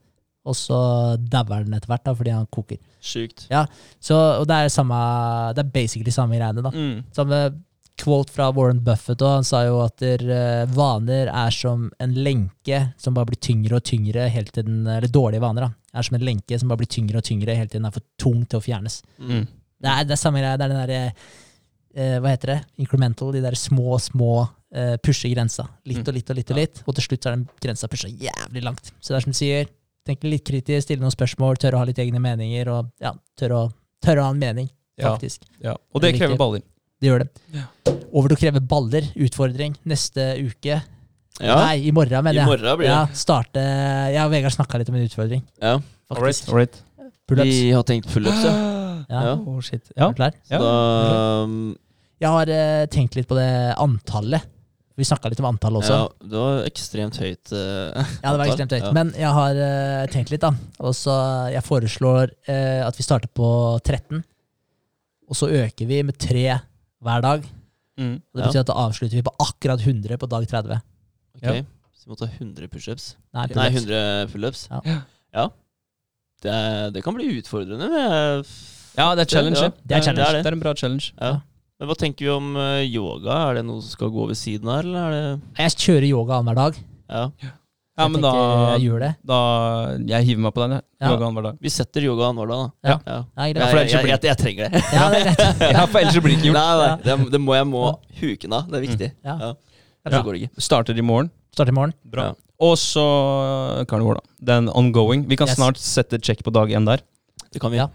og 0.45 0.57
så 0.59 0.79
dauer 1.19 1.65
den 1.65 1.75
etter 1.77 1.89
hvert, 1.89 2.05
da, 2.05 2.15
fordi 2.15 2.33
han 2.35 2.47
koker. 2.53 2.79
Sykt. 3.05 3.47
Ja, 3.51 3.67
Så, 4.01 4.17
og 4.41 4.47
det 4.49 4.57
er 4.65 4.69
samme, 4.73 4.99
det 5.57 5.65
er 5.65 5.71
basically 5.73 6.13
samme 6.13 6.37
greiene, 6.37 6.63
da. 6.65 6.71
Mm. 6.75 7.05
Samme 7.17 7.39
quote 7.97 8.33
fra 8.35 8.49
Warren 8.53 8.81
Buffett, 8.85 9.23
og 9.23 9.37
han 9.39 9.45
sa 9.47 9.61
jo 9.69 9.77
at 9.85 9.97
der, 10.03 10.25
eh, 10.35 10.65
vaner 10.75 11.29
er 11.31 11.51
som 11.55 11.91
en 12.03 12.15
lenke 12.27 12.81
som 12.99 13.15
bare 13.15 13.29
blir 13.31 13.39
tyngre 13.41 13.77
og 13.79 13.85
tyngre 13.87 14.29
helt 14.35 14.51
til 14.53 14.65
den, 14.67 14.81
eller 14.87 15.07
dårlige 15.09 15.41
vaner, 15.45 15.69
da, 15.69 15.71
er 15.95 16.03
som 16.03 16.17
en 16.19 16.27
lenke 16.27 16.59
som 16.59 16.69
bare 16.73 16.83
blir 16.83 16.91
tyngre 16.91 17.21
og 17.23 17.25
tyngre 17.29 17.55
helt 17.57 17.71
til 17.71 17.81
den 17.81 17.87
er 17.87 17.95
for 17.95 18.03
tung 18.19 18.43
til 18.51 18.59
å 18.59 18.65
fjernes. 18.65 18.99
Mm. 19.21 19.47
Det 19.85 19.91
er, 19.93 20.05
det 20.09 20.17
er 20.17 20.21
samme 20.21 20.41
greia. 20.43 20.57
Det 20.59 20.65
er 20.67 20.73
den 20.73 20.83
derre 20.83 21.01
eh, 21.95 22.19
Hva 22.21 22.31
heter 22.33 22.51
det? 22.55 22.59
Incremental. 22.83 23.33
De 23.35 23.41
der 23.45 23.55
små, 23.59 23.99
små 24.01 24.31
eh, 24.75 24.97
pusher 25.05 25.31
grensa. 25.35 25.67
Litt 25.87 26.01
Mm. 26.03 26.09
og 26.09 26.15
litt 26.17 26.31
og 26.31 26.37
litt 26.39 26.51
og 26.51 26.57
litt. 26.59 26.83
Og 26.89 26.95
til 26.97 27.05
slutt 27.07 27.23
så 27.23 27.31
er 27.31 27.37
den 27.37 27.49
grensa 27.63 27.87
pusha 27.93 28.09
jævlig 28.09 28.63
langt. 28.65 28.91
Så 29.01 29.13
det 29.13 29.19
er 29.19 29.27
som 29.27 29.35
du 29.35 29.39
sier, 29.39 29.69
tenke 30.07 30.29
litt 30.29 30.45
kritisk, 30.45 30.85
stille 30.87 31.01
noen 31.03 31.15
spørsmål, 31.15 31.57
tørre 31.63 31.79
å 31.79 31.83
ha 31.83 31.89
litt 31.89 31.99
egne 32.03 32.21
meninger, 32.21 32.69
og 32.73 32.91
ja, 33.01 33.13
tørre 33.41 33.55
å, 33.65 33.71
tørre 34.05 34.21
å 34.21 34.29
ha 34.29 34.35
en 34.35 34.39
mening, 34.43 34.69
faktisk. 35.01 35.45
ja. 35.65 35.73
Og 35.95 36.01
det 36.03 36.13
Det 36.13 36.15
er 36.15 36.19
krever 36.27 36.37
baller. 36.41 36.63
Det 37.01 37.09
gjør 37.11 37.25
det. 37.25 37.29
Ja. 37.53 37.65
Over 38.15 38.29
til 38.31 38.37
å 38.37 38.41
kreve 38.41 38.61
baller. 38.71 39.09
Utfordring 39.17 39.75
neste 39.85 40.29
uke. 40.41 40.77
Ja, 41.43 41.57
Nei, 41.67 41.89
i 41.89 41.91
morgen, 41.93 42.23
mener 42.25 42.39
jeg. 42.39 42.45
I 42.47 42.51
morgen 42.53 42.77
blir 42.79 42.87
det. 42.87 42.93
Ja, 42.93 43.01
starte 43.13 43.59
Jeg 44.15 44.21
og 44.23 44.31
Vegard 44.31 44.55
snakka 44.55 44.79
litt 44.79 44.89
om 44.89 44.95
en 44.95 45.03
utfordring, 45.09 45.43
Ja. 45.61 45.79
faktisk. 46.09 46.49
All 46.49 46.61
right. 46.61 46.83
Vi 47.29 47.71
har 47.73 47.83
tenkt 47.83 48.07
pullups, 48.13 48.45
ja. 48.45 48.55
Ja. 49.11 49.21
Ja. 49.27 49.33
Oh, 49.37 49.59
shit. 49.61 49.91
Er 49.97 50.01
Ja. 50.01 50.09
du 50.09 50.15
klar? 50.15 50.31
Så 50.49 50.53
Ja. 50.55 50.59
da 50.59 51.43
um, 51.45 51.77
Jeg 52.21 52.29
har 52.31 52.47
uh, 52.49 52.87
tenkt 52.87 53.17
litt 53.17 53.27
på 53.29 53.35
det 53.37 53.75
antallet. 53.77 54.47
Vi 54.97 55.03
snakka 55.09 55.27
litt 55.33 55.41
om 55.43 55.49
antall 55.49 55.75
også. 55.81 55.95
Ja, 55.97 56.29
det 56.31 56.39
var 56.39 56.61
ekstremt 56.69 57.17
høyt. 57.19 57.51
Uh, 57.51 57.97
Ja, 58.23 58.31
det 58.31 58.39
var 58.39 58.47
ekstremt 58.47 58.75
høyt. 58.77 58.85
Ja. 58.87 58.93
Men 58.95 59.11
jeg 59.19 59.33
har 59.39 59.59
uh, 59.59 60.05
tenkt 60.13 60.31
litt, 60.31 60.45
da. 60.45 60.53
Og 60.87 60.95
så 60.95 61.15
Jeg 61.51 61.65
foreslår 61.67 62.31
uh, 62.47 62.83
at 62.87 62.95
vi 63.01 63.07
starter 63.07 63.31
på 63.35 63.49
13. 63.83 64.23
Og 65.29 65.39
så 65.41 65.49
øker 65.51 65.89
vi 65.91 66.03
med 66.07 66.19
tre 66.21 66.45
hver 67.05 67.25
dag. 67.25 67.47
Mm. 67.99 68.15
Og 68.21 68.39
det 68.39 68.43
Ja. 68.45 68.47
betyr 68.51 68.61
at 68.63 68.71
da 68.71 68.77
avslutter 68.85 69.19
vi 69.19 69.25
på 69.27 69.35
akkurat 69.43 69.81
100 69.83 70.19
på 70.21 70.29
dag 70.31 70.47
30. 70.51 70.79
Ok, 71.39 71.43
Ja. 71.43 71.57
Så 71.95 72.07
vi 72.07 72.13
må 72.13 72.17
ta 72.21 72.27
100 72.31 72.69
pushups. 72.69 73.05
Nei, 73.35 73.47
Nei, 73.57 73.69
100 73.71 74.29
pullups. 74.31 74.67
Ja. 74.71 74.81
Ja. 74.85 74.97
ja. 75.35 75.49
Det, 76.45 76.53
er- 76.53 76.91
det 76.95 77.03
kan 77.03 77.15
bli 77.17 77.39
utfordrende. 77.41 77.89
Med 77.89 78.45
Ja, 78.99 79.15
det 79.17 79.25
er 79.25 79.31
challenge. 79.33 79.59
Ja, 79.59 79.69
det. 79.75 79.89
det 79.89 79.97
er 79.97 80.03
challenge. 80.07 80.23
det 80.23 80.29
er 80.29 80.37
det. 80.39 80.45
Det 80.45 80.53
er 80.53 80.57
en 80.59 80.61
bra 80.63 80.75
challenge. 80.79 81.13
Ja. 81.19 81.33
Men 81.85 81.91
hva 81.93 81.97
tenker 82.01 82.25
vi 82.25 82.31
om 82.33 82.47
eh, 82.57 82.87
yoga? 82.89 83.35
Er 83.51 83.59
det 83.59 83.65
noe 83.69 83.83
som 83.85 83.93
skal 83.93 84.09
gå 84.15 84.25
ved 84.31 84.39
siden 84.41 84.71
av, 84.73 84.79
eller 84.81 85.05
er 85.05 85.13
det 85.13 85.61
Jeg 85.61 85.75
kjører 85.85 86.07
yoga 86.09 86.39
annenhver 86.41 86.57
dag. 86.63 86.79
Ja. 87.13 87.25
Ja, 87.95 88.07
jeg 88.09 88.11
men 88.11 88.25
da, 88.25 88.31
jeg 88.75 88.81
gjør 88.89 89.03
det. 89.05 89.09
da 89.29 89.37
Jeg 90.11 90.27
hiver 90.27 90.41
meg 90.47 90.55
på 90.57 90.63
den, 90.65 90.73
jeg. 90.79 90.83
Ja. 91.05 91.11
Yoga 91.13 91.27
annenhver 91.29 91.45
dag. 91.51 91.59
Vi 91.63 91.71
setter 91.75 92.07
yoga 92.09 92.31
annenhver 92.31 92.49
dag, 92.55 92.63
da. 92.65 92.89
Ja. 92.89 92.97
Ja. 93.13 93.19
Nei, 93.37 93.49
Jeg, 93.53 93.61
for 93.69 93.79
ellers 93.83 93.93
jeg, 93.93 94.03
blir- 94.07 94.15
jeg, 94.15 94.25
jeg 94.31 94.41
trenger 94.41 94.65
det. 94.73 94.81
Ja, 94.97 95.05
det 95.13 95.21
er 95.21 95.29
greit. 95.29 95.63
Ja, 95.77 95.85
for 95.93 96.01
ellers 96.01 96.17
blir 96.25 96.33
det 96.33 96.39
ikke 96.41 96.49
gjort. 96.49 96.59
Nei, 96.59 96.73
nei, 96.81 96.97
det, 97.05 97.31
det 97.37 97.41
må 97.45 97.55
jeg 97.59 97.69
må 97.71 97.85
huke 98.23 98.51
av. 98.51 98.65
Det 98.73 98.81
er 98.81 98.85
viktig. 98.89 99.11
Ja. 99.29 99.37
Ja. 99.45 99.53
Ellers 99.53 100.17
Ja. 100.17 100.17
så 100.17 100.25
går 100.27 100.33
det 100.39 100.41
ikke. 100.49 100.65
Starter 100.71 100.99
i 100.99 101.07
morgen. 101.13 101.31
Starter 101.55 101.71
i 101.71 101.77
morgen. 101.77 101.95
Bra. 102.17 102.25
Ja. 102.33 102.35
Og 102.65 102.75
så 102.81 103.05
karnivor, 103.91 104.19
da. 104.23 104.27
Den 104.55 104.69
ongoing. 104.73 105.29
Vi 105.31 105.37
kan 105.39 105.47
Yes. 105.53 105.57
snart 105.61 105.79
sette 105.79 106.19
check 106.23 106.43
på 106.43 106.51
dag 106.55 106.71
én 106.75 106.87
der. 106.89 107.05
Det 107.53 107.61
kan 107.63 107.71
vi. 107.71 107.79
Ja. 107.79 107.89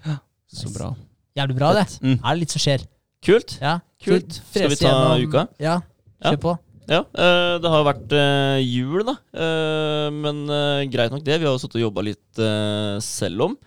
Så 0.47 0.71
bra. 0.73 0.93
Jævlig 1.37 1.55
bra, 1.59 1.73
det. 1.75 1.85
Mm. 2.01 2.15
Er 2.23 2.33
det 2.35 2.39
litt 2.45 2.51
som 2.55 2.59
skjer? 2.63 2.87
Kult. 3.25 3.57
Ja. 3.61 3.79
Kult. 3.99 4.23
kult. 4.23 4.39
Skal 4.53 4.69
vi 4.71 4.75
ta 4.79 4.89
gjennom- 4.89 5.27
uka? 5.27 5.47
Ja, 5.59 5.81
Ja. 6.23 6.35
på. 6.35 6.57
Ja, 6.89 7.01
eh, 7.13 7.59
det 7.61 7.69
har 7.69 7.83
vært 7.85 8.11
eh, 8.17 8.59
jul, 8.65 9.03
da. 9.05 9.13
Eh, 9.33 10.09
men 10.09 10.47
greit 10.89 11.11
nok 11.11 11.23
det. 11.23 11.37
Vi 11.39 11.45
har 11.45 11.53
jo 11.53 11.59
sittet 11.61 11.75
og 11.77 11.85
jobba 11.93 12.01
litt 12.03 12.41
selv 13.03 13.41
om. 13.45 13.57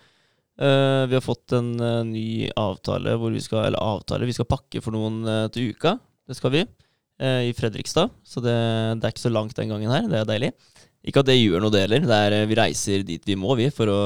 Vi 0.57 1.13
har 1.15 1.21
fått 1.23 1.51
en 1.57 1.71
ny 2.11 2.47
avtale 2.55 3.15
hvor 3.17 3.31
vi 3.33 3.39
skal 3.41 3.65
Eller 3.65 3.79
avtale, 3.81 4.25
vi 4.27 4.33
skal 4.35 4.45
pakke 4.45 4.81
for 4.83 4.91
noen 4.91 5.49
til 5.51 5.71
uka. 5.73 5.99
Det 6.27 6.35
skal 6.35 6.51
vi. 6.51 6.65
I 7.19 7.53
Fredrikstad. 7.57 8.11
Så 8.23 8.41
det, 8.43 8.53
det 8.99 9.07
er 9.07 9.11
ikke 9.15 9.27
så 9.29 9.31
langt 9.33 9.55
den 9.55 9.69
gangen 9.69 9.89
her. 9.89 10.05
Det 10.07 10.19
er 10.19 10.25
deilig. 10.29 10.51
Ikke 11.03 11.19
at 11.23 11.25
det 11.31 11.39
gjør 11.39 11.61
noe, 11.63 11.71
det 11.73 11.87
heller. 11.89 12.45
Vi 12.45 12.55
reiser 12.55 13.03
dit 13.03 13.23
vi 13.25 13.35
må, 13.35 13.55
vi, 13.57 13.69
for 13.71 13.87
å, 13.87 14.01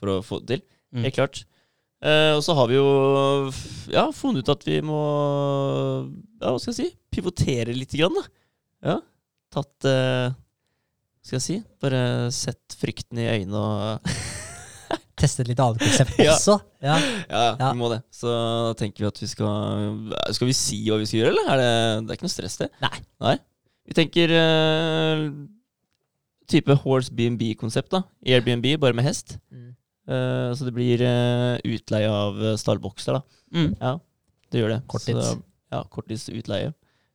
for 0.00 0.16
å 0.16 0.18
få 0.24 0.40
det 0.40 0.48
til. 0.58 0.64
Mm. 0.94 1.04
Helt 1.06 1.14
klart. 1.14 1.44
Eh, 2.00 2.32
og 2.32 2.40
så 2.46 2.54
har 2.56 2.68
vi 2.70 2.78
jo 2.78 2.86
ja, 3.92 4.06
funnet 4.16 4.40
ut 4.46 4.52
at 4.54 4.62
vi 4.64 4.78
må 4.80 5.00
Ja, 6.40 6.48
hva 6.54 6.58
skal 6.62 6.72
jeg 6.72 6.78
si? 6.78 6.86
Pivotere 7.12 7.74
litt, 7.76 7.92
grann, 7.92 8.14
da. 8.16 8.22
Ja. 8.88 8.94
Tatt 9.52 9.84
eh, 9.90 10.30
Hva 10.32 11.26
skal 11.28 11.36
jeg 11.36 11.44
si? 11.44 11.56
Bare 11.82 12.00
sett 12.32 12.76
frykten 12.80 13.20
i 13.20 13.28
øynene 13.28 13.60
og 13.60 14.14
Teste 15.20 15.44
et 15.44 15.50
litt 15.52 15.60
annet 15.60 15.82
konsept 15.84 16.16
Ja. 16.24 16.32
også. 16.38 16.54
Ja. 16.80 16.94
Ja, 17.28 17.42
Ja. 17.60 17.68
vi 17.74 17.76
må 17.82 17.90
det. 17.92 17.98
Så 18.16 18.30
da 18.32 18.72
tenker 18.80 19.04
vi 19.04 19.10
at 19.10 19.20
vi 19.20 19.28
skal 19.28 20.14
Skal 20.32 20.48
vi 20.48 20.54
si 20.56 20.78
hva 20.88 20.96
vi 21.02 21.04
skal 21.10 21.20
gjøre, 21.20 21.34
eller? 21.34 21.50
Er 21.52 21.60
det, 21.60 21.72
det 22.06 22.14
er 22.14 22.16
ikke 22.16 22.28
noe 22.30 22.32
stress, 22.38 22.56
det? 22.62 22.70
Nei. 22.80 23.34
Vi 23.90 23.96
tenker 24.00 24.32
eh, 24.32 25.26
type 26.48 26.72
horse 26.86 27.12
BNB-konsept, 27.12 27.92
da. 27.92 28.00
Airbnb, 28.24 28.64
bare 28.80 28.96
med 28.96 29.04
hest. 29.10 29.36
Mm. 29.52 29.69
Eh, 30.10 30.50
så 30.58 30.66
det 30.66 30.74
blir 30.74 31.02
uh, 31.06 31.56
utleie 31.70 32.10
av 32.10 32.40
eh, 32.42 32.56
stallbokser, 32.58 33.18
da. 33.20 33.40
Mm. 33.54 33.74
Ja, 33.78 33.96
det 34.50 34.62
gjør 34.62 34.74
det. 34.74 34.80
Korttids. 34.90 35.28
Så 35.28 35.38
ja, 35.70 35.84
korttids 35.92 36.26
utleie. 36.32 36.72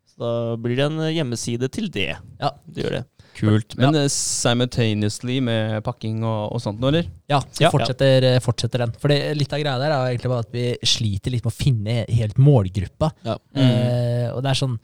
Så 0.08 0.22
da 0.22 0.32
blir 0.62 0.80
det 0.80 0.88
en 0.88 1.02
hjemmeside 1.12 1.68
til 1.76 1.90
det. 1.92 2.14
Ja. 2.40 2.54
Det 2.72 2.86
gjør 2.86 2.98
det. 3.02 3.04
Kult. 3.36 3.74
Men 3.76 3.98
ja. 3.98 4.06
simultaneously 4.12 5.42
med 5.44 5.82
pakking 5.84 6.22
og, 6.24 6.54
og 6.56 6.62
sånt 6.64 6.80
eller? 6.88 7.10
Ja, 7.28 7.42
så 7.52 7.66
Ja. 7.66 7.72
fortsetter, 7.74 8.30
fortsetter 8.44 8.86
den. 8.86 8.94
For 9.02 9.12
litt 9.12 9.52
av 9.52 9.60
greia 9.60 9.82
der 9.82 9.92
er 9.92 10.14
egentlig 10.14 10.32
bare 10.32 10.46
at 10.46 10.56
vi 10.56 10.70
sliter 10.88 11.36
litt 11.36 11.44
med 11.44 11.52
å 11.52 11.58
finne 11.58 11.98
helt 12.16 12.40
målgruppa. 12.40 13.12
Ja. 13.28 13.36
Eh, 13.60 14.30
og 14.32 14.40
det 14.46 14.54
er 14.54 14.62
sånn 14.62 14.78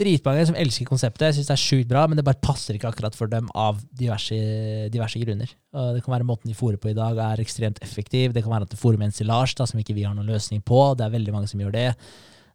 Dritmange 0.00 0.46
som 0.48 0.56
elsker 0.56 0.88
konseptet, 0.88 1.36
syns 1.36 1.50
det 1.50 1.54
er 1.54 1.60
sjukt 1.60 1.90
bra, 1.90 2.06
men 2.08 2.16
det 2.16 2.24
bare 2.24 2.40
passer 2.40 2.76
ikke 2.76 2.88
akkurat 2.88 3.16
for 3.16 3.30
dem 3.30 3.50
av 3.58 3.82
diverse, 4.00 4.38
diverse 4.92 5.20
grunner. 5.20 5.52
Og 5.76 5.96
det 5.96 6.04
kan 6.06 6.14
være 6.16 6.28
måten 6.28 6.48
de 6.50 6.56
fôrer 6.56 6.80
på 6.80 6.92
i 6.92 6.96
dag 6.96 7.20
er 7.20 7.42
ekstremt 7.44 7.82
effektiv. 7.84 8.32
Det 8.32 8.44
kan 8.46 8.54
være 8.54 8.68
at 8.68 8.72
de 8.72 8.80
fôrer 8.80 9.00
med 9.00 9.12
da, 9.12 9.66
som 9.68 9.80
ikke 9.80 9.96
vi 9.96 10.08
har 10.08 10.16
noen 10.16 10.30
løsning 10.30 10.64
på. 10.64 10.82
Det 10.96 11.04
er 11.06 11.16
veldig 11.16 11.36
mange 11.36 11.50
som 11.52 11.60
gjør 11.60 11.76
det. 11.76 11.88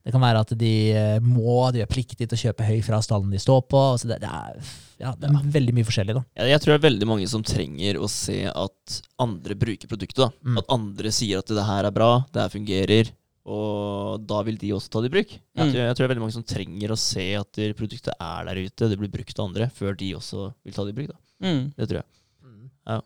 Det 0.06 0.14
kan 0.14 0.22
være 0.22 0.42
at 0.46 0.52
de 0.54 0.74
eh, 0.94 1.16
må, 1.26 1.64
de 1.74 1.82
er 1.82 1.90
pliktige 1.90 2.30
til 2.30 2.38
å 2.38 2.42
kjøpe 2.44 2.66
høy 2.68 2.78
fra 2.86 3.00
stallen 3.02 3.32
de 3.34 3.42
står 3.42 3.64
på. 3.74 3.82
Så 3.98 4.10
det, 4.10 4.20
det, 4.22 4.30
er, 4.30 4.74
ja, 5.02 5.14
det 5.18 5.32
er 5.32 5.48
veldig 5.56 5.74
mye 5.74 5.88
forskjellig, 5.88 6.18
da. 6.20 6.22
Jeg, 6.38 6.52
jeg 6.54 6.62
tror 6.62 6.74
det 6.74 6.78
er 6.78 6.84
veldig 6.86 7.08
mange 7.10 7.30
som 7.32 7.46
trenger 7.46 7.98
å 7.98 8.10
se 8.12 8.44
at 8.52 9.00
andre 9.26 9.58
bruker 9.58 9.90
produktet. 9.90 10.22
da. 10.22 10.30
Mm. 10.46 10.60
At 10.62 10.70
andre 10.78 11.14
sier 11.16 11.42
at 11.42 11.50
det 11.50 11.66
her 11.66 11.90
er 11.90 11.96
bra, 11.96 12.12
det 12.30 12.44
her 12.44 12.54
fungerer, 12.54 13.10
og 13.46 14.26
da 14.26 14.42
vil 14.44 14.58
de 14.58 14.72
også 14.74 14.90
ta 14.90 15.02
det 15.02 15.12
i 15.12 15.16
bruk. 15.16 15.30
Jeg, 15.30 15.40
Mm. 15.66 15.72
tror, 15.72 15.82
jeg 15.82 15.96
tror 15.96 16.02
det 16.02 16.06
er 16.10 16.14
veldig 16.16 16.24
mange 16.26 16.34
som 16.34 16.44
trenger 16.44 16.90
å 16.92 16.98
se 16.98 17.26
at 17.36 17.52
produktet 17.78 18.14
er 18.20 18.46
der 18.46 18.56
ute, 18.66 18.90
det 18.90 18.98
blir 19.00 19.12
brukt 19.14 19.40
av 19.40 19.46
andre, 19.48 19.68
før 19.70 19.96
de 19.98 20.14
også 20.16 20.54
vil 20.66 20.74
ta 20.74 20.84
det 20.84 20.96
i 20.96 21.00
bruk. 21.02 21.08
da. 21.14 21.48
Mm. 21.48 21.74
Det 21.78 21.88
tror 21.90 22.02
jeg. 22.02 23.02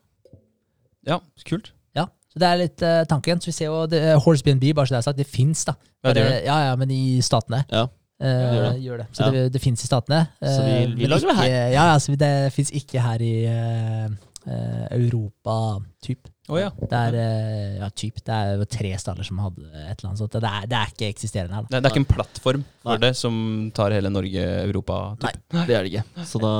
Ja, 1.07 1.20
kult. 1.48 1.72
Ja, 1.95 2.06
så 2.30 2.40
det 2.41 2.48
er 2.49 2.60
litt 2.60 2.82
uh, 2.86 3.03
tanken. 3.10 3.40
Så 3.41 3.49
vi 3.49 3.56
ser 3.56 3.70
jo 3.72 3.86
det, 3.90 4.02
Horse 4.26 4.44
BNB, 4.45 4.74
bare 4.76 4.90
så 4.90 4.98
det 4.98 4.99
er 4.99 5.07
sagt, 5.07 5.18
det 5.22 5.28
fins, 5.30 5.64
da. 5.66 5.74
Ja, 6.03 6.14
det 6.14 6.26
det. 6.28 6.41
Ja, 6.45 6.57
ja, 6.70 6.76
men 6.80 6.91
i 6.91 7.20
statene. 7.26 7.64
Ja. 7.72 7.88
Uh, 8.20 8.28
gjør 8.28 8.66
det. 8.66 8.82
gjør 8.84 8.98
det. 8.99 9.07
Så 9.16 9.24
Ja. 9.26 9.32
det, 9.32 9.44
det 9.56 9.61
fins 9.64 9.84
i 9.84 9.88
statene. 9.88 10.20
Så 10.44 10.60
vi- 10.66 10.84
eh, 10.84 10.95
vi 10.99 11.07
lager 11.07 11.28
det 11.32 11.38
her. 11.38 11.48
Ja, 11.72 11.86
ja, 11.94 11.95
så 11.98 12.16
det 12.20 12.52
fins 12.53 12.72
ikke 12.76 12.99
her 13.02 13.22
i 13.24 13.45
eh, 13.48 14.10
eh, 14.49 14.85
Europa, 14.97 15.55
typ. 16.03 16.27
Oh, 16.49 16.57
ja. 16.57 16.71
Det 16.81 16.97
er 16.97 17.15
eh, 17.21 17.76
ja, 17.77 17.89
typ. 17.93 18.15
Det 18.26 18.34
er 18.34 18.63
tre 18.73 18.91
staller 18.97 19.27
som 19.27 19.38
hadde 19.43 19.67
et 19.69 19.99
eller 19.99 20.07
annet 20.09 20.21
sånt. 20.23 20.34
Det 20.34 20.49
er, 20.49 20.63
det 20.71 20.77
er 20.80 20.93
ikke 20.95 21.09
eksisterende 21.13 21.53
her, 21.59 21.67
da. 21.67 21.69
Det, 21.76 21.81
det 21.84 21.89
er 21.91 21.93
ikke 21.93 22.01
en 22.01 22.09
plattform 22.15 22.63
for 22.81 22.95
Nei. 22.95 23.01
det 23.03 23.11
som 23.19 23.35
tar 23.77 23.93
hele 23.93 24.09
Norge, 24.09 24.45
Europa 24.65 24.97
Nei, 25.21 25.34
Det 25.53 25.76
er 25.77 25.85
det 25.85 25.91
ikke. 25.93 26.26
Så 26.31 26.41
da 26.41 26.53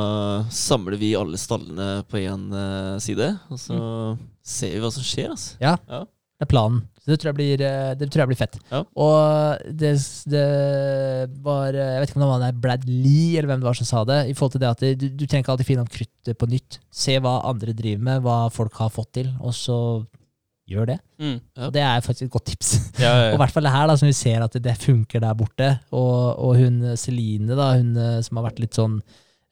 samler 0.54 1.00
vi 1.02 1.16
alle 1.18 1.42
stallene 1.42 1.90
på 2.06 2.22
én 2.22 2.46
eh, 2.54 2.96
side, 3.02 3.32
og 3.50 3.58
så 3.66 3.82
ser 4.46 4.76
vi 4.78 4.84
hva 4.86 4.94
som 4.94 5.06
skjer. 5.10 5.34
altså. 5.34 5.58
Ja, 5.64 5.76
Ja. 5.90 6.04
det 6.06 6.46
er 6.48 6.54
planen. 6.54 6.84
Så 7.10 7.16
det 7.16 7.24
tror 7.24 7.32
jeg 7.32 7.38
blir, 7.40 7.62
eh, 7.66 7.94
det 7.98 8.08
tror 8.14 8.22
jeg 8.22 8.30
blir 8.30 8.38
fett. 8.38 8.58
Ja. 8.70 8.84
Og 9.02 9.64
det, 9.82 9.96
det 10.30 10.44
var 11.42 11.74
eh, 11.74 11.96
Jeg 11.96 12.04
vet 12.04 12.12
ikke 12.12 12.20
om 12.20 12.26
det 12.28 12.30
var 12.30 12.60
Brad 12.68 12.86
Lee 12.86 13.40
eller 13.40 13.50
hvem 13.50 13.64
det 13.64 13.70
var 13.72 13.80
som 13.80 13.90
sa 13.90 14.04
det. 14.06 14.20
I 14.30 14.36
forhold 14.38 14.54
til 14.54 14.62
det 14.62 14.70
at 14.70 14.86
du, 15.02 15.08
du 15.10 15.26
trenger 15.26 15.42
ikke 15.42 15.56
alltid 15.56 15.70
finne 15.72 15.86
opp 15.88 15.94
kruttet 15.96 16.38
på 16.38 16.50
nytt. 16.54 16.78
Se 16.94 17.18
hva 17.18 17.40
andre 17.50 17.74
driver 17.74 18.06
med, 18.12 18.22
hva 18.28 18.38
folk 18.54 18.78
har 18.78 18.94
fått 18.94 19.16
til, 19.18 19.32
og 19.42 19.58
så 19.58 19.80
gjør 20.70 20.92
det. 20.92 21.00
Mm. 21.18 21.40
Ja. 21.40 21.64
Og 21.66 21.74
det 21.74 21.82
er 21.82 22.06
faktisk 22.06 22.28
et 22.28 22.36
godt 22.36 22.48
tips. 22.52 22.76
Ja, 23.02 23.10
ja, 23.10 23.26
Og 23.32 23.40
i 23.40 23.42
hvert 23.42 23.56
fall 23.56 23.66
det 23.66 23.74
her, 23.74 23.90
da, 23.90 23.98
som 23.98 24.12
vi 24.12 24.18
ser 24.18 24.46
at 24.46 24.54
det, 24.54 24.62
det 24.68 24.78
funker 24.84 25.26
der 25.26 25.40
borte. 25.42 25.72
Og, 25.90 26.22
og 26.38 26.62
hun 26.62 26.94
Celine, 26.94 27.58
da, 27.58 27.72
hun 27.80 27.98
eh, 27.98 28.20
som 28.26 28.38
har 28.38 28.52
vært 28.52 28.62
litt 28.62 28.78
sånn 28.78 29.00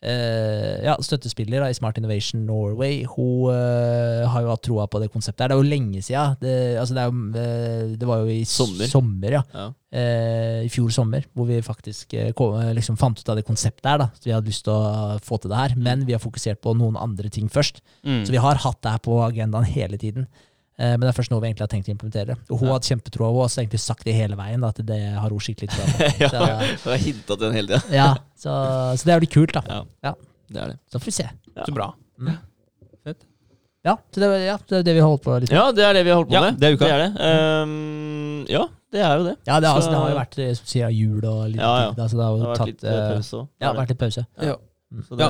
eh, 0.06 0.84
ja, 0.86 0.96
støttespiller 1.02 1.64
da, 1.64 1.70
i 1.72 1.78
Smart 1.78 1.98
Innovation 1.98 2.46
Norway, 2.48 3.02
hun 3.10 3.50
uh, 3.50 4.28
har 4.30 4.46
jo 4.46 4.52
hatt 4.54 4.64
troa 4.68 4.88
på 4.92 5.02
det 5.02 5.10
konseptet. 5.14 5.44
her. 5.44 5.52
Det 5.52 5.58
er 5.58 5.64
jo 5.64 5.72
lenge 5.72 6.04
siden. 6.06 6.38
Det, 6.42 6.54
altså 6.82 6.98
det, 6.98 7.08
uh, 7.10 7.98
det 7.98 8.10
var 8.10 8.24
jo 8.24 8.32
i 8.34 8.44
Sommer. 8.92 9.40
ja. 9.40 9.44
Ja. 9.54 9.72
Eh, 9.88 10.66
I 10.66 10.70
fjor 10.70 10.90
sommer, 10.92 11.24
hvor 11.32 11.46
vi 11.48 11.62
faktisk 11.64 12.12
kom, 12.36 12.58
liksom 12.76 12.98
fant 13.00 13.22
ut 13.22 13.30
av 13.32 13.38
det 13.40 13.46
konseptet 13.48 13.88
her. 13.88 14.02
da, 14.02 14.10
så 14.18 14.28
Vi 14.28 14.34
hadde 14.36 14.52
lyst 14.52 14.66
til 14.68 14.74
å 14.76 15.16
få 15.24 15.40
til 15.40 15.54
det 15.54 15.62
her, 15.62 15.76
men 15.80 16.04
vi 16.06 16.14
har 16.14 16.20
fokusert 16.20 16.60
på 16.62 16.76
noen 16.76 17.00
andre 17.00 17.32
ting 17.32 17.48
først. 17.48 17.80
Mm. 18.04 18.26
Så 18.28 18.36
vi 18.36 18.42
har 18.44 18.60
hatt 18.66 18.82
det 18.84 18.92
her 18.98 19.00
på 19.00 19.22
agendaen 19.24 19.64
hele 19.64 19.98
tiden. 19.98 20.28
Eh, 20.80 20.92
Men 20.94 21.00
det 21.02 21.10
er 21.10 21.18
først 21.18 21.32
nå 21.34 21.40
vi 21.42 21.48
egentlig 21.50 21.66
har 21.66 21.72
tenkt 21.74 21.88
å 21.90 21.94
implementere 21.96 22.26
det. 22.34 22.38
Og 22.52 22.60
hun 22.60 22.68
Ja. 22.68 22.74
har 22.74 22.80
hatt 22.80 22.90
kjempetroa, 22.92 23.28
hun 23.32 23.40
har 23.42 23.48
også 23.50 23.62
egentlig 23.64 23.80
sagt 23.82 24.04
det 24.06 24.14
hele 24.14 24.36
veien, 24.38 24.62
da, 24.62 24.68
at 24.70 24.82
det 24.86 25.00
har 25.18 25.30
hun 25.30 25.40
skikkelig 25.40 25.70
troa 25.74 25.86
på. 25.86 26.10
ja, 26.26 26.30
hun 26.84 26.92
har 26.94 26.98
hinta 27.02 27.34
til 27.34 27.46
den 27.48 27.54
hele 27.58 27.68
tida. 27.68 27.96
ja, 27.96 28.10
så, 28.38 28.52
så 28.98 29.04
det 29.04 29.12
er 29.14 29.18
jo 29.18 29.26
litt 29.26 29.34
kult, 29.34 29.54
da. 29.58 29.64
Ja. 29.68 29.80
Ja. 30.04 30.14
Det 30.48 30.62
er 30.64 30.68
det. 30.76 30.78
Så 30.94 31.00
får 31.02 31.06
vi 31.10 31.12
se. 31.18 31.30
Så 31.66 31.74
bra. 31.76 31.90
Fett 33.04 33.26
Ja, 33.88 33.96
så 34.12 34.20
det, 34.20 34.28
ja, 34.46 34.58
det 34.68 34.78
er 34.80 34.84
det 34.84 34.94
vi 34.98 35.02
holdt 35.04 35.24
på 35.24 35.34
litt 35.42 35.50
med. 35.52 35.58
Ja, 35.58 35.72
det 35.72 35.84
er 35.88 35.94
det 35.98 36.04
vi 36.06 36.10
har 36.12 36.18
holdt 36.22 36.30
på 36.30 36.36
Ja, 36.38 36.42
med. 36.46 36.58
det 36.60 36.68
er 36.70 36.74
uka. 36.78 36.86
Det 36.86 36.94
er 36.94 37.04
det. 37.04 37.28
Um, 37.64 38.46
ja, 38.52 38.64
det 38.92 39.02
er 39.02 39.18
jo 39.18 39.24
det. 39.28 39.36
Ja, 39.48 39.60
det, 39.60 39.68
har- 39.70 39.76
altså, 39.80 39.92
det 39.92 39.98
har 40.02 40.10
jo 40.14 40.18
vært 40.18 40.36
siden 40.38 40.56
som 40.60 40.66
sier, 40.72 40.90
jul 40.94 41.26
og 41.26 41.42
litt 41.52 41.62
Ja, 41.62 41.72
ja. 41.82 41.90
tid, 41.92 41.98
da, 41.98 42.08
så 42.08 42.18
det 42.20 42.26
har 42.28 42.38
Det 42.38 42.46
har 42.48 42.56
tatt, 42.56 42.68
vært 42.68 42.74
litt 42.74 42.84
eh, 42.84 42.98
eh, 42.98 43.14
pause 43.16 43.34
òg. 43.42 43.48
Ja, 43.62 43.74
vært 43.74 43.90
litt 43.94 44.00
pause. 44.06 44.26
Ja. 44.46 44.56
Så 45.04 45.18
det, 45.20 45.26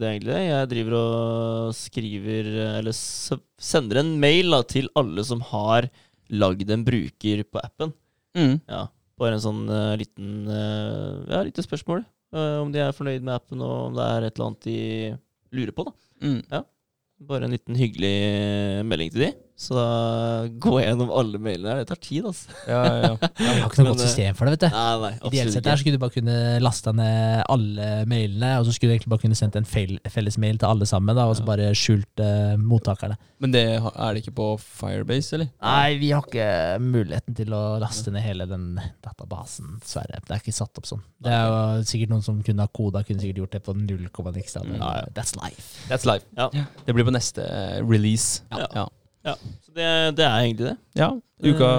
det 0.00 0.06
er 0.06 0.12
egentlig 0.16 0.32
det. 0.34 0.42
Jeg 0.48 0.68
driver 0.72 0.94
og 0.98 1.74
skriver 1.78 2.48
Eller 2.80 2.90
s- 2.96 3.36
sender 3.62 4.00
en 4.02 4.14
mail 4.18 4.50
da, 4.50 4.62
til 4.66 4.88
alle 4.98 5.22
som 5.24 5.40
har 5.52 5.86
lagd 6.34 6.70
en 6.74 6.82
bruker 6.84 7.44
på 7.46 7.60
appen. 7.62 7.92
Mm. 8.36 8.56
Ja, 8.68 8.86
Bare 9.16 9.38
en 9.38 9.44
sånn 9.44 9.62
uh, 9.70 9.94
liten 9.96 10.48
uh, 10.50 11.22
Ja, 11.30 11.44
lite 11.46 11.62
spørsmål. 11.64 12.02
Uh, 12.34 12.58
om 12.64 12.72
de 12.74 12.82
er 12.82 12.90
fornøyd 12.92 13.22
med 13.22 13.36
appen, 13.38 13.62
og 13.62 13.92
om 13.92 13.94
det 13.96 14.02
er 14.10 14.26
et 14.26 14.34
eller 14.36 14.48
annet 14.50 14.66
de 14.66 14.80
lurer 15.56 15.72
på. 15.76 15.86
da 15.86 15.94
Mm. 16.26 16.64
Bare 17.30 17.44
en 17.46 17.52
liten 17.54 17.76
hyggelig 17.78 18.14
melding 18.84 19.10
til 19.14 19.22
de. 19.22 19.30
Så 19.56 19.74
går 20.60 20.82
gjennom 20.82 21.08
alle 21.16 21.38
mailene 21.40 21.70
her. 21.70 21.78
Det 21.80 21.88
tar 21.88 22.00
tid, 22.04 22.26
altså. 22.28 22.52
Ja, 22.68 22.80
ja, 22.84 22.96
ja. 23.06 23.28
Vi 23.38 23.46
har 23.46 23.70
ikke 23.70 23.80
noe 23.80 23.86
Men, 23.86 23.94
godt 23.94 24.02
eh, 24.04 24.10
system 24.10 24.36
for 24.36 24.44
det, 24.44 24.52
vet 24.52 24.64
du. 24.66 24.74
Nei, 24.74 24.96
nei, 25.00 25.12
Ideelt 25.30 25.54
sett 25.54 25.68
så 25.70 25.76
skulle 25.80 25.96
du 25.96 26.02
bare 26.02 26.12
kunne 26.12 26.34
lasta 26.60 26.92
ned 26.92 27.40
alle 27.54 27.86
mailene, 28.10 28.50
og 28.60 28.66
så 28.68 28.74
skulle 28.76 28.92
du 28.92 28.96
egentlig 28.98 29.12
bare 29.14 29.24
kunne 29.24 29.38
sendt 29.38 29.56
en 29.56 29.68
felles 29.68 30.36
mail 30.42 30.60
til 30.60 30.68
alle 30.68 30.88
sammen, 30.88 31.16
da, 31.16 31.24
og 31.24 31.38
så 31.38 31.46
bare 31.48 31.70
skjult 31.72 32.20
uh, 32.20 32.52
mottakerne. 32.60 33.16
Men 33.40 33.54
det 33.54 33.64
er 33.78 34.12
det 34.12 34.22
ikke 34.22 34.34
på 34.36 34.50
Firebase, 34.60 35.38
eller? 35.38 35.48
Nei, 35.64 35.96
vi 36.04 36.12
har 36.12 36.28
ikke 36.28 36.50
muligheten 36.84 37.38
til 37.40 37.56
å 37.56 37.62
laste 37.80 38.12
ned 38.12 38.24
hele 38.26 38.44
den 38.50 38.68
databasen, 39.04 39.78
dessverre. 39.80 40.20
Det 40.20 40.36
er 40.36 40.44
ikke 40.44 40.56
satt 40.56 40.82
opp 40.82 40.88
sånn. 40.92 41.00
Det 41.24 41.32
er 41.32 41.48
jo 41.48 41.88
sikkert 41.88 42.12
noen 42.12 42.28
som 42.28 42.44
kunne 42.44 42.68
ha 42.68 42.72
koda, 42.76 43.06
kunne 43.08 43.24
sikkert 43.24 43.40
gjort 43.46 43.56
det 43.56 43.64
på 43.64 43.76
null 43.80 44.04
komma 44.12 44.36
niks, 44.36 44.60
ja. 44.60 44.92
that's 45.16 45.32
life. 45.40 45.80
That's 45.88 46.04
life. 46.08 46.28
Ja. 46.36 46.50
Det 46.84 46.92
blir 46.92 47.08
på 47.08 47.16
neste 47.16 47.48
eh, 47.48 47.80
release. 47.80 48.44
Ja. 48.52 48.84
Ja. 49.26 49.34
Så 49.66 49.72
det, 49.76 49.86
det 50.16 50.24
er 50.24 50.36
egentlig 50.46 50.68
det. 50.70 50.76
Ja, 51.02 51.10
uka, 51.42 51.70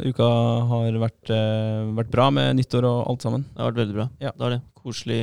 Eh, 0.00 0.08
uka 0.10 0.28
har 0.72 0.96
vært, 1.04 1.30
eh, 1.30 1.82
vært 2.00 2.10
bra 2.10 2.30
med 2.34 2.56
nyttår 2.58 2.86
og 2.88 3.02
alt 3.12 3.22
sammen. 3.26 3.44
Det 3.54 3.60
har 3.62 3.70
vært 3.72 3.82
veldig 3.84 3.98
bra. 4.00 4.06
Ja. 4.24 4.32
Da 4.38 4.46
er 4.48 4.56
det 4.56 4.62
koselig 4.80 5.20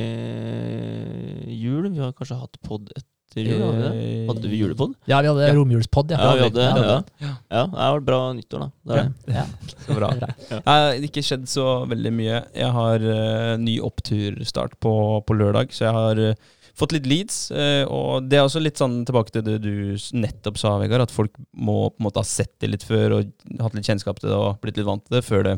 jul. 1.62 1.88
Vi 1.90 1.98
har 2.02 2.12
kanskje 2.16 2.38
hatt 2.40 2.56
pod 2.64 2.88
etter 2.96 3.46
jul? 3.48 3.60
Hadde, 3.62 3.74
vi 3.76 3.82
det? 3.82 3.92
Eh, 4.22 4.26
Hadde 4.30 4.48
vi 4.52 4.60
julepod? 4.62 4.94
Ja, 5.08 5.20
vi 5.24 5.28
hadde 5.30 5.46
Ja. 5.48 5.54
romjulspod, 5.56 6.10
ja. 6.10 6.18
Ja, 6.18 6.32
vi 6.34 6.42
hadde, 6.48 6.62
Ja. 6.62 6.76
ja. 6.76 7.02
Ja. 7.20 7.34
ja. 7.50 7.66
Det 7.66 7.78
har 7.78 7.98
vært 8.00 8.08
bra 8.08 8.20
nyttår, 8.32 8.58
da. 8.60 8.70
Det 8.86 8.96
er 8.96 9.02
det. 9.02 9.34
Ja. 9.34 9.44
Så 9.86 9.94
bra. 9.98 10.08
Bra. 10.22 10.28
Det 10.48 10.62
har 10.66 11.06
ikke 11.08 11.22
skjedd 11.26 11.46
så 11.48 11.66
veldig 11.88 12.12
mye. 12.12 12.42
Jeg 12.54 12.70
har 12.72 12.98
uh, 13.00 13.56
ny 13.58 13.78
oppturstart 13.80 14.78
på, 14.80 14.94
på 15.26 15.34
lørdag, 15.38 15.72
så 15.72 15.86
jeg 15.88 15.92
har 15.96 16.18
eh, 16.30 16.34
fått 16.78 16.92
litt 16.96 17.06
leads. 17.06 17.50
eh, 17.50 17.82
og 17.84 18.28
det 18.28 18.38
er 18.38 18.46
også 18.46 18.62
litt 18.62 18.78
sånn 18.80 19.04
tilbake 19.08 19.32
til 19.34 19.42
det 19.44 19.58
du 19.64 19.96
nettopp 20.16 20.56
sa, 20.58 20.78
Vegard, 20.80 21.02
at 21.06 21.12
folk 21.14 21.34
må 21.52 21.90
på 21.90 22.00
en 22.00 22.06
måte 22.08 22.22
ha 22.22 22.26
sett 22.26 22.54
det 22.62 22.70
litt 22.72 22.86
før 22.88 23.18
og 23.18 23.32
hatt 23.60 23.74
litt 23.76 23.86
kjennskap 23.88 24.20
til 24.22 24.30
det 24.32 24.38
og 24.38 24.60
blitt 24.64 24.76
litt 24.80 24.86
vant 24.88 25.04
til 25.06 25.18
det, 25.18 25.24
før 25.26 25.42
det 25.50 25.56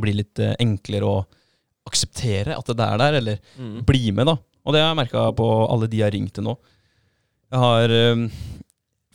blir 0.00 0.14
litt 0.20 0.38
eh, 0.38 0.54
enklere 0.62 1.08
å 1.08 1.20
akseptere 1.90 2.54
at 2.54 2.66
det 2.70 2.84
er 2.86 2.98
der, 3.00 3.14
eller 3.18 3.38
Mm. 3.58 3.84
bli 3.86 4.10
med, 4.12 4.26
da. 4.26 4.36
Og 4.66 4.74
det 4.74 4.82
har 4.82 4.90
jeg 4.94 5.00
merka 5.00 5.22
på 5.34 5.46
alle 5.72 5.88
de 5.88 5.96
jeg 5.98 6.04
har 6.06 6.12
ringt 6.14 6.34
til 6.36 6.44
nå. 6.44 6.56
Jeg 7.50 7.58
har 7.58 7.90
um, 8.12 8.26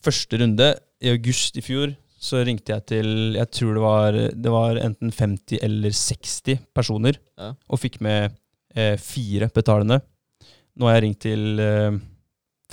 første 0.03 0.39
runde 0.41 0.67
i 1.05 1.11
august 1.13 1.55
i 1.57 1.61
fjor. 1.63 1.93
Så 2.19 2.41
ringte 2.43 2.73
jeg 2.73 2.85
til 2.89 3.35
Jeg 3.37 3.51
tror 3.53 3.73
det 3.77 3.83
var, 3.83 4.11
det 4.33 4.51
var 4.51 4.79
enten 4.81 5.11
50 5.13 5.59
eller 5.61 5.91
60 5.93 6.57
personer. 6.73 7.19
Ja. 7.37 7.53
Og 7.69 7.79
fikk 7.79 7.99
med 8.01 8.33
eh, 8.75 8.95
fire 8.97 9.47
betalende. 9.53 10.01
Nå 10.75 10.87
har 10.89 10.97
jeg 10.97 11.05
ringt 11.07 11.21
til 11.23 11.59
eh, 11.63 11.99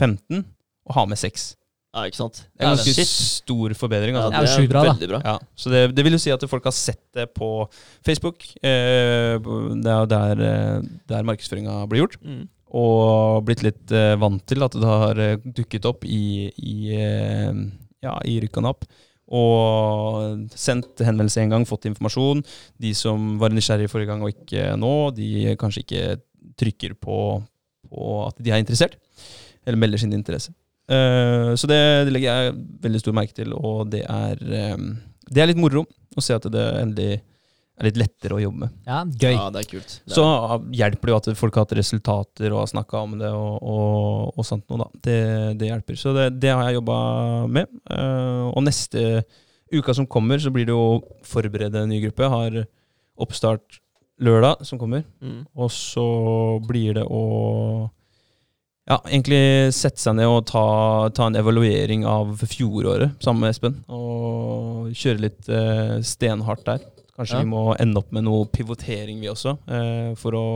15 0.00 0.44
og 0.88 0.96
har 0.96 1.06
med 1.10 1.20
6. 1.20 1.52
Ja, 1.92 2.06
ikke 2.08 2.16
sant? 2.16 2.38
Det 2.56 2.64
er 2.64 2.70
en 2.72 2.78
ganske 2.80 3.04
stor 3.04 3.74
forbedring. 3.76 4.16
Ja, 4.16 4.22
Altså. 4.24 4.32
det 4.32 4.40
er 4.40 4.48
jo 4.48 4.62
sjukt 4.62 4.72
bra, 4.72 4.82
da. 4.88 5.08
Bra. 5.10 5.20
Ja, 5.28 5.34
så 5.60 5.70
det, 5.74 5.82
det 5.94 6.04
vil 6.06 6.16
jo 6.16 6.20
si 6.22 6.32
at 6.32 6.46
folk 6.48 6.64
har 6.64 6.72
sett 6.72 7.02
det 7.14 7.26
på 7.36 7.50
Facebook. 8.06 8.46
Eh, 8.64 9.36
det 9.36 9.92
er 9.92 10.00
jo 10.00 10.08
der, 10.08 10.42
eh, 10.48 10.88
der 11.12 11.28
markedsføringa 11.28 11.76
blir 11.90 12.06
gjort. 12.06 12.16
Mm. 12.24 12.46
Og 12.72 13.44
blitt 13.44 13.60
litt 13.66 13.92
eh, 13.92 14.14
vant 14.16 14.40
til 14.48 14.64
at 14.64 14.72
det 14.72 14.88
har 14.88 15.20
eh, 15.20 15.36
dukket 15.44 15.84
opp 15.90 16.06
i, 16.08 16.48
i, 16.56 16.76
eh, 16.96 17.52
ja, 18.08 18.16
i 18.24 18.38
rykk 18.40 18.56
og 18.62 18.66
napp. 18.70 18.88
Og 19.32 20.48
sendt 20.56 21.00
henvendelse 21.04 21.44
en 21.44 21.52
gang, 21.52 21.68
fått 21.68 21.86
informasjon. 21.92 22.40
De 22.80 22.94
som 22.96 23.34
var 23.40 23.52
nysgjerrige 23.52 23.92
forrige 23.92 24.08
gang 24.14 24.24
og 24.24 24.32
ikke 24.32 24.72
nå, 24.80 24.94
de 25.16 25.54
kanskje 25.60 25.84
ikke 25.84 26.06
trykker 26.60 26.96
på, 27.00 27.18
på 27.92 28.12
at 28.26 28.40
de 28.40 28.52
er 28.52 28.62
interessert. 28.62 28.96
Eller 29.62 29.78
melder 29.78 30.00
sin 30.02 30.14
interesse. 30.16 30.54
Eh, 30.90 31.52
så 31.54 31.68
det, 31.70 31.80
det 32.08 32.14
legger 32.14 32.30
jeg 32.46 32.54
veldig 32.88 33.02
stor 33.02 33.14
merke 33.16 33.36
til, 33.36 33.52
og 33.54 33.84
det 33.92 34.02
er, 34.02 34.40
eh, 34.42 34.80
det 35.30 35.42
er 35.42 35.52
litt 35.52 35.60
moro 35.60 35.84
å 35.86 36.24
se 36.24 36.34
at 36.34 36.48
det 36.50 36.64
endelig 36.80 37.20
er 37.78 37.88
litt 37.88 38.00
lettere 38.00 38.36
å 38.36 38.40
jobbe 38.42 38.66
med. 38.66 38.72
Ja, 38.86 39.00
gøy. 39.06 39.32
Ja, 39.32 39.46
det 39.54 39.62
er 39.62 39.68
kult. 39.70 39.94
Det 40.04 40.12
er 40.12 40.16
Så 40.18 40.26
hjelper 40.76 41.08
det 41.08 41.14
jo 41.14 41.20
at 41.20 41.28
folk 41.38 41.56
har 41.56 41.64
hatt 41.64 41.76
resultater 41.78 42.52
og 42.52 42.60
har 42.62 42.72
snakka 42.74 43.00
om 43.06 43.14
det 43.22 43.30
og, 43.32 43.54
og, 43.62 44.34
og 44.36 44.46
sånt 44.46 44.66
noe, 44.70 44.84
da. 44.84 45.00
Det, 45.06 45.20
det 45.60 45.70
hjelper. 45.70 45.98
Så 45.98 46.12
det, 46.16 46.28
det 46.42 46.52
har 46.52 46.66
jeg 46.68 46.80
jobba 46.80 46.98
med. 47.50 47.72
Eh, 47.90 48.44
og 48.50 48.60
neste 48.66 49.24
uka 49.72 49.96
som 49.96 50.06
kommer, 50.10 50.42
så 50.42 50.52
blir 50.52 50.68
det 50.68 50.76
jo 50.76 51.00
forberede 51.26 51.82
en 51.82 51.90
ny 51.94 52.02
gruppe. 52.04 52.28
Har 52.28 52.60
oppstart 53.22 53.80
lørdag 54.22 54.62
som 54.68 54.78
kommer. 54.80 55.02
Mm. 55.22 55.42
Og 55.58 55.70
så 55.74 56.06
blir 56.68 56.94
det 57.00 57.04
å 57.06 57.22
ja, 58.88 58.96
egentlig 59.06 59.70
sette 59.76 60.02
seg 60.02 60.16
ned 60.18 60.26
og 60.26 60.40
ta, 60.50 60.62
ta 61.14 61.28
en 61.28 61.38
evaluering 61.38 62.02
av 62.08 62.32
fjoråret 62.42 63.14
sammen 63.22 63.44
med 63.44 63.54
Espen. 63.54 63.76
Og 63.94 64.90
kjøre 64.98 65.22
litt 65.28 65.50
eh, 65.52 66.00
stenhardt 66.06 66.64
der. 66.66 66.82
Kanskje 67.12 67.38
Ja. 67.38 67.44
vi 67.44 67.50
må 67.52 67.76
ende 67.78 68.00
opp 68.00 68.10
med 68.16 68.24
noe 68.26 68.48
pivotering, 68.50 69.20
vi 69.22 69.30
også. 69.30 69.54
Eh, 69.68 70.14
for 70.18 70.38
å 70.38 70.46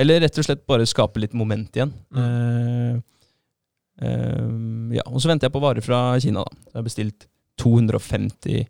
Eller 0.00 0.20
rett 0.22 0.38
og 0.38 0.46
slett 0.46 0.62
bare 0.70 0.86
skape 0.88 1.20
litt 1.20 1.34
moment 1.36 1.74
igjen. 1.76 1.90
Eh, 2.16 3.00
eh, 4.06 4.50
ja, 4.96 5.02
Og 5.10 5.20
så 5.20 5.28
venter 5.28 5.48
jeg 5.48 5.52
på 5.52 5.60
varer 5.60 5.84
fra 5.84 6.18
Kina, 6.22 6.44
da. 6.46 6.56
Jeg 6.70 6.78
har 6.78 6.86
bestilt 6.86 7.26
250 7.60 8.62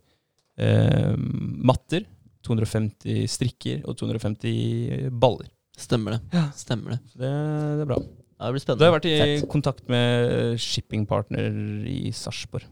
eh, 0.59 1.15
matter. 1.17 2.09
250 2.47 3.27
strikker 3.31 3.83
og 3.89 3.97
250 4.01 5.11
baller. 5.21 5.49
Stemmer 5.81 6.17
det. 6.17 6.21
Ja. 6.37 6.47
Stemmer 6.57 6.97
det. 6.97 7.01
Det, 7.15 7.31
det 7.31 7.85
er 7.85 7.89
bra. 7.89 8.01
Ja, 8.41 8.49
det 8.49 8.53
blir 8.57 8.67
Da 8.71 8.77
Du 8.81 8.85
har 8.87 8.95
vært 8.97 9.09
i 9.09 9.15
Fett. 9.21 9.47
kontakt 9.53 9.89
med 9.93 10.59
shippingpartner 10.61 11.49
i 11.89 12.13
Sarpsborg. 12.17 12.65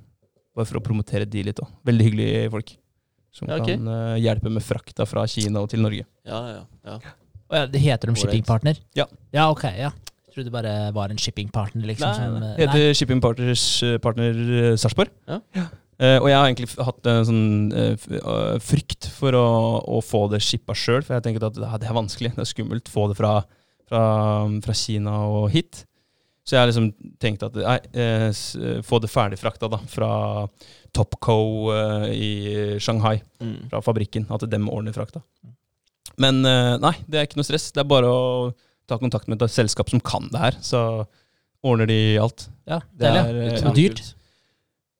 Bare 0.56 0.66
for 0.68 0.80
å 0.80 0.84
promotere 0.84 1.28
de 1.28 1.42
litt 1.46 1.60
òg. 1.62 1.70
Veldig 1.86 2.06
hyggelige 2.08 2.50
folk. 2.52 2.74
Som 3.32 3.48
Ja, 3.50 3.58
okay. 3.60 3.76
kan 3.76 3.86
eh, 3.92 4.18
hjelpe 4.24 4.50
med 4.50 4.64
frakta 4.64 5.04
fra 5.06 5.26
Kina 5.28 5.60
og 5.62 5.68
til 5.70 5.82
Norge. 5.84 6.06
Ja, 6.26 6.40
ja, 6.56 6.62
ja. 6.88 6.98
Å 7.48 7.60
ja, 7.62 7.66
det 7.70 7.80
heter 7.80 8.10
de 8.10 8.16
shippingpartner? 8.20 8.80
Ja. 8.96 9.06
Ja, 9.32 9.46
ok, 9.52 9.64
ja. 9.76 9.92
Jeg 10.28 10.34
trodde 10.34 10.48
det 10.48 10.54
bare 10.56 10.72
var 10.96 11.12
en 11.12 11.20
shippingpartner, 11.20 11.84
liksom. 11.88 12.14
som, 12.16 12.38
nei. 12.42 12.54
Heter 12.58 12.92
shippingpartner 12.96 13.52
Ja, 13.54 13.98
partner 14.04 14.40
eh, 14.58 14.74
Sarpsborg. 14.80 15.12
Ja. 15.28 15.40
Eh, 15.98 16.16
og 16.20 16.28
jeg 16.30 16.38
har 16.38 16.46
egentlig 16.46 16.68
hatt 16.86 17.08
en 17.10 17.24
sånn 17.26 17.46
uh, 17.74 18.08
eh, 18.20 18.58
frykt 18.62 19.08
for 19.16 19.34
å, 19.34 19.46
å 19.82 19.98
få 20.04 20.26
det 20.30 20.38
shippa 20.46 20.76
sjøl, 20.78 21.02
for 21.02 21.16
jeg 21.16 21.26
tenker 21.26 21.48
at 21.48 21.58
det, 21.58 21.70
det 21.82 21.88
er 21.90 21.96
vanskelig. 21.96 22.36
Det 22.36 22.44
er 22.44 22.50
skummelt 22.52 22.90
få 22.92 23.08
det 23.10 23.18
fra, 23.18 23.32
fra, 23.90 24.02
fra 24.62 24.76
Kina 24.78 25.16
og 25.26 25.48
hit. 25.54 25.82
Så 26.48 26.54
jeg 26.56 26.62
har 26.62 26.70
liksom 26.70 26.92
tenkt 27.20 27.42
at 27.44 27.56
nei, 27.60 27.76
uh, 27.98 28.28
eh, 28.30 28.78
få 28.86 29.02
det 29.04 29.10
ferdig 29.12 29.36
frakta 29.40 29.68
da, 29.68 29.82
fra 29.90 30.12
Topco 30.96 31.38
eh, 31.74 32.06
i 32.14 32.32
Shanghai, 32.80 33.18
Mm. 33.38 33.68
fra 33.70 33.78
fabrikken. 33.84 34.24
At 34.34 34.42
dem 34.50 34.64
ordner 34.72 34.94
frakta. 34.96 35.20
Men 36.18 36.40
eh, 36.48 36.74
nei, 36.82 36.94
det 37.06 37.20
er 37.20 37.28
ikke 37.28 37.38
noe 37.38 37.46
stress. 37.46 37.68
Det 37.70 37.84
er 37.84 37.90
bare 37.90 38.08
å 38.10 38.22
ta 38.88 38.96
kontakt 38.98 39.28
med 39.28 39.42
et 39.44 39.52
selskap 39.52 39.92
som 39.92 40.00
kan 40.02 40.26
det 40.32 40.40
her, 40.40 40.56
så 40.64 40.80
ordner 41.62 41.86
de 41.86 42.00
alt. 42.18 42.48
Ja, 42.66 42.80
Det 42.90 43.04
det 43.04 43.12
er, 43.12 43.38
er, 43.60 43.74
dyrt. 43.76 44.02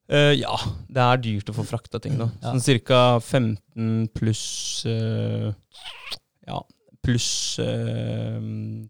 Eh, 0.09 0.33
ja, 0.41 0.55
det 0.89 1.05
er 1.05 1.21
dyrt 1.21 1.51
å 1.53 1.55
få 1.59 1.67
frakta 1.69 2.01
ting 2.01 2.15
da 2.17 2.31
Ja. 2.41 2.51
Sånn 2.55 2.65
cirka 2.65 2.99
15 3.21 4.07
pluss 4.17 4.45
uh, 4.89 5.51
Ja, 6.49 6.63
pluss 7.05 7.29
uh, 7.61 8.39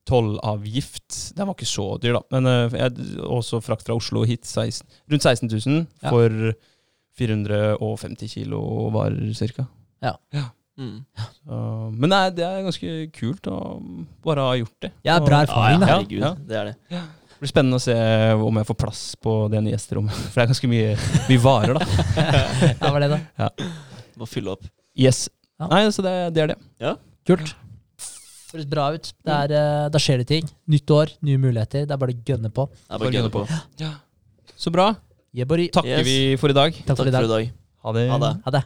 tollavgift. 0.06 1.34
Den 1.38 1.48
var 1.50 1.56
ikke 1.58 1.68
så 1.70 1.88
dyr, 2.02 2.18
da. 2.20 2.22
Men 2.36 2.46
uh, 2.50 2.76
jeg, 2.78 3.08
også 3.26 3.60
frakt 3.64 3.86
fra 3.88 3.96
Oslo 3.98 4.22
hit, 4.28 4.46
16, 4.46 4.86
rundt 5.10 5.26
16 5.26 5.50
000 5.50 5.82
Ja. 6.04 6.12
for 6.14 6.54
450 7.18 8.30
kilo 8.30 8.62
varer, 8.94 9.34
cirka. 9.34 9.66
Mm. 10.78 11.02
Uh, 11.50 11.88
men 11.90 12.12
nei, 12.12 12.28
det 12.30 12.44
er 12.46 12.62
ganske 12.62 12.90
kult 13.16 13.48
å 13.50 13.56
bare 14.22 14.44
ha 14.46 14.52
gjort 14.60 14.76
det. 14.86 14.92
Ja, 15.02 15.16
bra 15.18 15.40
erfaring, 15.42 15.80
ja, 15.80 15.82
da. 15.82 15.88
herregud. 15.90 16.22
Ja. 16.22 16.30
Det 16.38 16.60
er 16.60 16.70
det. 16.70 17.00
Det 17.38 17.44
blir 17.44 17.50
spennende 17.52 17.78
å 17.78 17.82
se 17.82 17.94
om 18.34 18.56
jeg 18.58 18.66
får 18.66 18.76
plass 18.80 19.00
på 19.22 19.32
det 19.52 19.60
nye 19.62 19.70
gjesterommet. 19.76 20.16
For 20.32 20.40
det 20.40 20.42
er 20.42 20.50
ganske 20.50 20.70
mye, 20.72 20.96
mye 21.28 21.42
varer, 21.44 21.78
da. 21.78 21.86
Ja, 22.80 22.90
var 22.90 23.04
det 23.04 23.10
da. 23.12 23.48
Må 24.18 24.26
fylle 24.26 24.56
opp. 24.56 24.64
Yes. 24.98 25.28
Ja. 25.54 25.68
Nei, 25.70 25.84
så 25.94 26.02
det, 26.02 26.14
det 26.34 26.42
er 26.42 26.50
det. 26.50 26.56
Ja. 26.82 26.96
Kult. 27.30 27.52
Høres 28.50 28.66
bra 28.66 28.88
ut. 28.96 29.12
Det 29.22 29.36
er, 29.36 29.54
eh, 29.54 29.84
da 29.94 30.00
skjer 30.02 30.24
det 30.24 30.26
ting. 30.32 30.50
Nytt 30.74 30.90
år, 30.96 31.14
nye 31.30 31.38
muligheter. 31.38 31.86
Det 31.86 31.94
er 31.94 32.00
bare 32.02 32.16
å 32.16 32.18
gønne 32.26 32.50
på. 32.50 32.66
Det 32.74 32.96
er 32.96 33.04
bare 33.04 33.12
å 33.12 33.16
gønne 33.20 33.32
på. 33.34 33.44
Så 34.58 34.74
bra. 34.74 34.88
Yeah. 35.36 35.46
Takker 35.46 36.00
Yes. 36.00 36.06
vi 36.08 36.18
for 36.42 36.50
i 36.50 36.58
dag. 36.58 36.74
Takk 36.88 36.98
for 36.98 37.06
i 37.06 37.14
dag. 37.14 37.28
dag. 37.28 37.52
Ha 37.86 37.94
det. 37.94 38.08
Ha 38.10 38.18
det. 38.18 38.32
Ha 38.48 38.56
det. 38.58 38.64